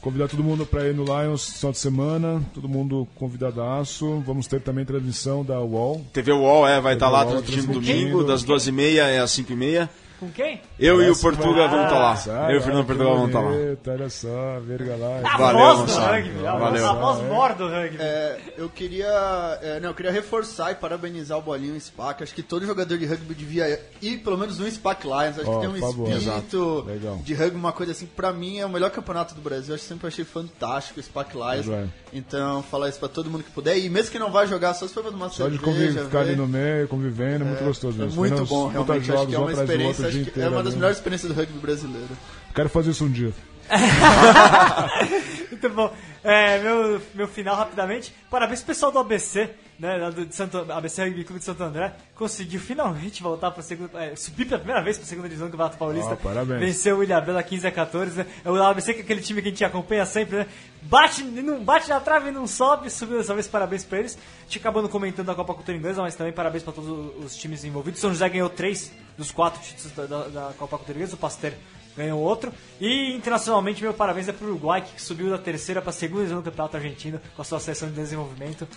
Convidar 0.03 0.27
todo 0.27 0.43
mundo 0.43 0.65
para 0.65 0.85
ir 0.85 0.93
no 0.93 1.05
Lions 1.05 1.53
final 1.53 1.71
de 1.71 1.77
semana, 1.77 2.43
todo 2.53 2.67
mundo 2.67 3.07
convidadaço. 3.15 4.21
Vamos 4.27 4.47
ter 4.47 4.59
também 4.59 4.83
transmissão 4.83 5.45
da 5.45 5.61
UOL. 5.61 6.05
TV 6.11 6.33
UOL 6.33 6.67
é, 6.67 6.81
vai 6.81 6.95
estar 6.95 7.09
lá 7.09 7.23
UOL 7.23 7.41
transmitindo 7.41 7.79
domingo, 7.79 8.21
das 8.21 8.43
2h30 8.43 9.23
às 9.23 9.31
5h30. 9.31 9.87
Com 10.23 10.31
quem? 10.31 10.61
Eu 10.79 10.95
e 11.01 11.03
o 11.03 11.03
Parece 11.07 11.21
Portuga 11.21 11.63
que- 11.63 11.67
vamos 11.69 11.85
estar 11.85 11.99
lá. 11.99 12.45
Ah, 12.45 12.51
Eu 12.51 12.55
e 12.55 12.57
o 12.57 12.61
Fernando 12.61 12.85
Portugal 12.85 13.13
vamos 13.15 13.27
estar 13.27 13.39
lá. 13.41 13.51
bonito, 13.51 13.91
Olha 13.91 14.09
só, 14.09 14.59
verga 14.61 14.95
lá. 14.95 15.19
A 15.23 15.37
Valeu, 15.37 15.57
voz 15.59 15.77
do 15.79 15.81
moçada. 15.83 16.11
rugby, 16.15 16.47
a, 16.47 16.55
Valeu. 16.55 16.87
a 16.89 16.93
voz 16.93 17.21
mor 17.27 17.53
do 17.55 17.67
rugby. 17.69 17.97
É, 17.99 18.37
eu 18.57 18.69
queria. 18.69 19.59
é, 19.61 19.79
não, 19.81 19.89
eu 19.89 19.93
queria 19.95 20.11
reforçar 20.11 20.71
e 20.71 20.75
parabenizar 20.75 21.37
o 21.37 21.41
Bolinho 21.41 21.73
e 21.73 21.77
o 21.77 21.81
SPAC. 21.81 22.23
Acho 22.23 22.33
que 22.33 22.41
todo 22.41 22.65
jogador 22.65 22.97
de 22.97 23.05
rugby 23.05 23.33
devia 23.33 23.79
ir 24.01 24.17
pelo 24.19 24.37
menos 24.37 24.59
um 24.59 24.65
SPAC 24.69 25.03
Lions. 25.05 25.39
Acho 25.39 25.49
Ó, 25.49 25.55
que 25.59 25.67
tem 25.67 25.69
um 25.69 25.89
espírito 25.89 26.83
Legal. 26.87 27.17
de 27.17 27.33
rugby, 27.33 27.55
uma 27.57 27.71
coisa 27.73 27.91
assim, 27.91 28.05
pra 28.05 28.31
mim 28.31 28.59
é 28.59 28.65
o 28.65 28.69
melhor 28.69 28.89
campeonato 28.91 29.35
do 29.35 29.41
Brasil. 29.41 29.75
Que 29.75 29.81
sempre 29.81 30.07
achei 30.07 30.23
fantástico 30.23 30.99
o 30.99 31.03
SPAC 31.03 31.35
Lions. 31.35 31.89
Então, 32.13 32.61
falar 32.63 32.89
isso 32.89 32.99
pra 32.99 33.09
todo 33.09 33.29
mundo 33.29 33.43
que 33.43 33.51
puder. 33.51 33.77
E 33.77 33.89
mesmo 33.89 34.11
que 34.11 34.19
não 34.19 34.31
vai 34.31 34.45
jogar, 34.47 34.73
só 34.75 34.87
se 34.87 34.93
for 34.93 35.01
pra 35.03 35.11
tomar 35.11 35.29
Só 35.29 35.47
de 35.49 35.57
cerveja. 35.57 35.61
conviver, 35.63 36.03
ficar 36.05 36.19
ali 36.19 36.35
no 36.35 36.47
meio, 36.47 36.87
convivendo, 36.87 37.43
é 37.43 37.47
muito 37.47 37.63
gostoso 37.63 37.99
É 38.01 38.05
mesmo. 38.05 38.19
muito 38.19 38.45
bom, 38.45 38.67
realmente. 38.67 39.11
Acho 39.11 39.27
que 39.27 39.35
é 39.35 39.39
um 39.39 39.43
uma 39.43 39.51
experiência, 39.51 40.05
acho 40.21 40.31
que 40.31 40.41
é 40.41 40.49
uma 40.49 40.63
das 40.63 40.75
melhores 40.75 40.97
experiências 40.97 41.31
do 41.31 41.37
rugby 41.37 41.57
brasileiro. 41.59 42.17
Quero 42.53 42.69
fazer 42.69 42.91
isso 42.91 43.05
um 43.05 43.09
dia. 43.11 43.33
Muito 45.51 45.69
bom. 45.69 45.93
É, 46.23 46.59
meu, 46.59 47.01
meu 47.13 47.27
final 47.27 47.55
rapidamente. 47.55 48.13
Parabéns 48.29 48.59
pro 48.59 48.67
pessoal 48.67 48.91
do 48.91 48.99
ABC, 48.99 49.49
né? 49.77 50.09
Do, 50.11 50.25
de 50.25 50.33
Santo, 50.33 50.71
ABC 50.71 51.03
Rugby 51.03 51.23
Clube 51.23 51.39
de 51.39 51.45
Santo 51.45 51.63
André. 51.63 51.93
Conseguiu 52.15 52.59
finalmente 52.59 53.21
voltar 53.21 53.51
pra 53.51 53.61
segunda. 53.61 54.01
É, 54.01 54.15
subir 54.15 54.45
pela 54.45 54.59
primeira 54.59 54.81
vez 54.81 54.97
pra 54.97 55.05
segunda 55.05 55.27
divisão 55.27 55.47
do 55.47 55.51
Campeonato 55.51 55.77
Paulista. 55.77 56.13
Ó, 56.13 56.15
parabéns. 56.15 56.59
Venceu 56.59 56.97
o 56.97 57.03
Ilhabela 57.03 57.43
15 57.43 57.67
a 57.67 57.71
14, 57.71 58.17
né? 58.19 58.25
O 58.45 58.55
ABC 58.55 58.93
que 58.93 59.01
é 59.01 59.03
aquele 59.03 59.21
time 59.21 59.41
que 59.41 59.49
a 59.49 59.51
gente 59.51 59.65
acompanha 59.65 60.05
sempre, 60.05 60.37
né? 60.37 60.47
Bate, 60.83 61.23
não 61.23 61.63
bate 61.63 61.89
na 61.89 61.99
trave 61.99 62.29
e 62.29 62.31
não 62.31 62.47
sobe, 62.47 62.89
subiu 62.89 63.17
dessa 63.17 63.33
vez, 63.33 63.47
parabéns 63.47 63.83
pra 63.83 63.99
eles. 63.99 64.15
A 64.15 64.43
gente 64.43 64.59
acabando 64.59 64.87
comentando 64.89 65.29
a 65.29 65.35
Copa 65.35 65.53
Cultura 65.53 65.77
Inglesa, 65.77 66.01
mas 66.01 66.15
também 66.15 66.33
parabéns 66.33 66.63
pra 66.63 66.73
todos 66.73 66.89
os, 66.89 67.25
os 67.25 67.35
times 67.35 67.63
envolvidos. 67.63 67.99
São 67.99 68.09
José 68.09 68.27
ganhou 68.29 68.49
três 68.49 68.91
dos 69.17 69.31
quatro 69.31 69.61
títulos 69.61 69.91
da, 69.91 70.05
da, 70.05 70.27
da 70.27 70.53
Copa 70.57 70.77
Cultura 70.77 70.97
Inglesa, 70.97 71.15
o 71.15 71.19
Pasteur 71.19 71.53
ganhou 71.95 72.19
outro. 72.19 72.51
E 72.81 73.13
internacionalmente, 73.15 73.81
meu 73.81 73.93
parabéns 73.93 74.27
é 74.27 74.31
pro 74.33 74.47
Uruguai, 74.47 74.81
que 74.81 75.01
subiu 75.01 75.29
da 75.29 75.37
terceira 75.37 75.81
pra 75.81 75.91
segunda 75.91 76.21
divisão 76.21 76.41
do 76.41 76.45
Campeonato 76.45 76.77
Argentino 76.77 77.19
com 77.35 77.41
a 77.41 77.45
sua 77.45 77.59
seleção 77.59 77.89
de 77.89 77.95
desenvolvimento. 77.95 78.67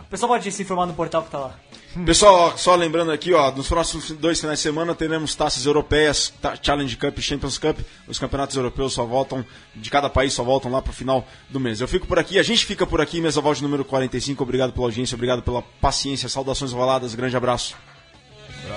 O 0.00 0.04
pessoal 0.10 0.28
pode 0.32 0.50
se 0.52 0.62
informar 0.62 0.86
no 0.86 0.94
portal 0.94 1.22
que 1.22 1.30
tá 1.30 1.38
lá. 1.38 1.54
Pessoal, 2.04 2.58
só 2.58 2.74
lembrando 2.74 3.12
aqui, 3.12 3.32
ó, 3.32 3.52
nos 3.52 3.68
próximos 3.68 4.10
dois 4.10 4.40
finais 4.40 4.58
de 4.58 4.62
semana 4.64 4.94
teremos 4.96 5.32
taças 5.36 5.64
europeias, 5.64 6.32
ta- 6.42 6.58
Challenge 6.60 6.96
Cup 6.96 7.16
e 7.18 7.22
Champions 7.22 7.56
Cup. 7.56 7.78
Os 8.08 8.18
campeonatos 8.18 8.56
europeus 8.56 8.92
só 8.92 9.04
voltam, 9.04 9.44
de 9.76 9.90
cada 9.90 10.10
país 10.10 10.32
só 10.32 10.42
voltam 10.42 10.72
lá 10.72 10.82
pro 10.82 10.92
final 10.92 11.24
do 11.48 11.60
mês. 11.60 11.80
Eu 11.80 11.86
fico 11.86 12.06
por 12.08 12.18
aqui, 12.18 12.36
a 12.38 12.42
gente 12.42 12.66
fica 12.66 12.84
por 12.84 13.00
aqui, 13.00 13.20
Mesoval 13.20 13.54
de 13.54 13.62
número 13.62 13.84
45. 13.84 14.42
Obrigado 14.42 14.72
pela 14.72 14.86
audiência, 14.86 15.14
obrigado 15.14 15.42
pela 15.42 15.62
paciência, 15.80 16.28
saudações 16.28 16.72
roladas, 16.72 17.14
grande 17.14 17.36
abraço. 17.36 17.76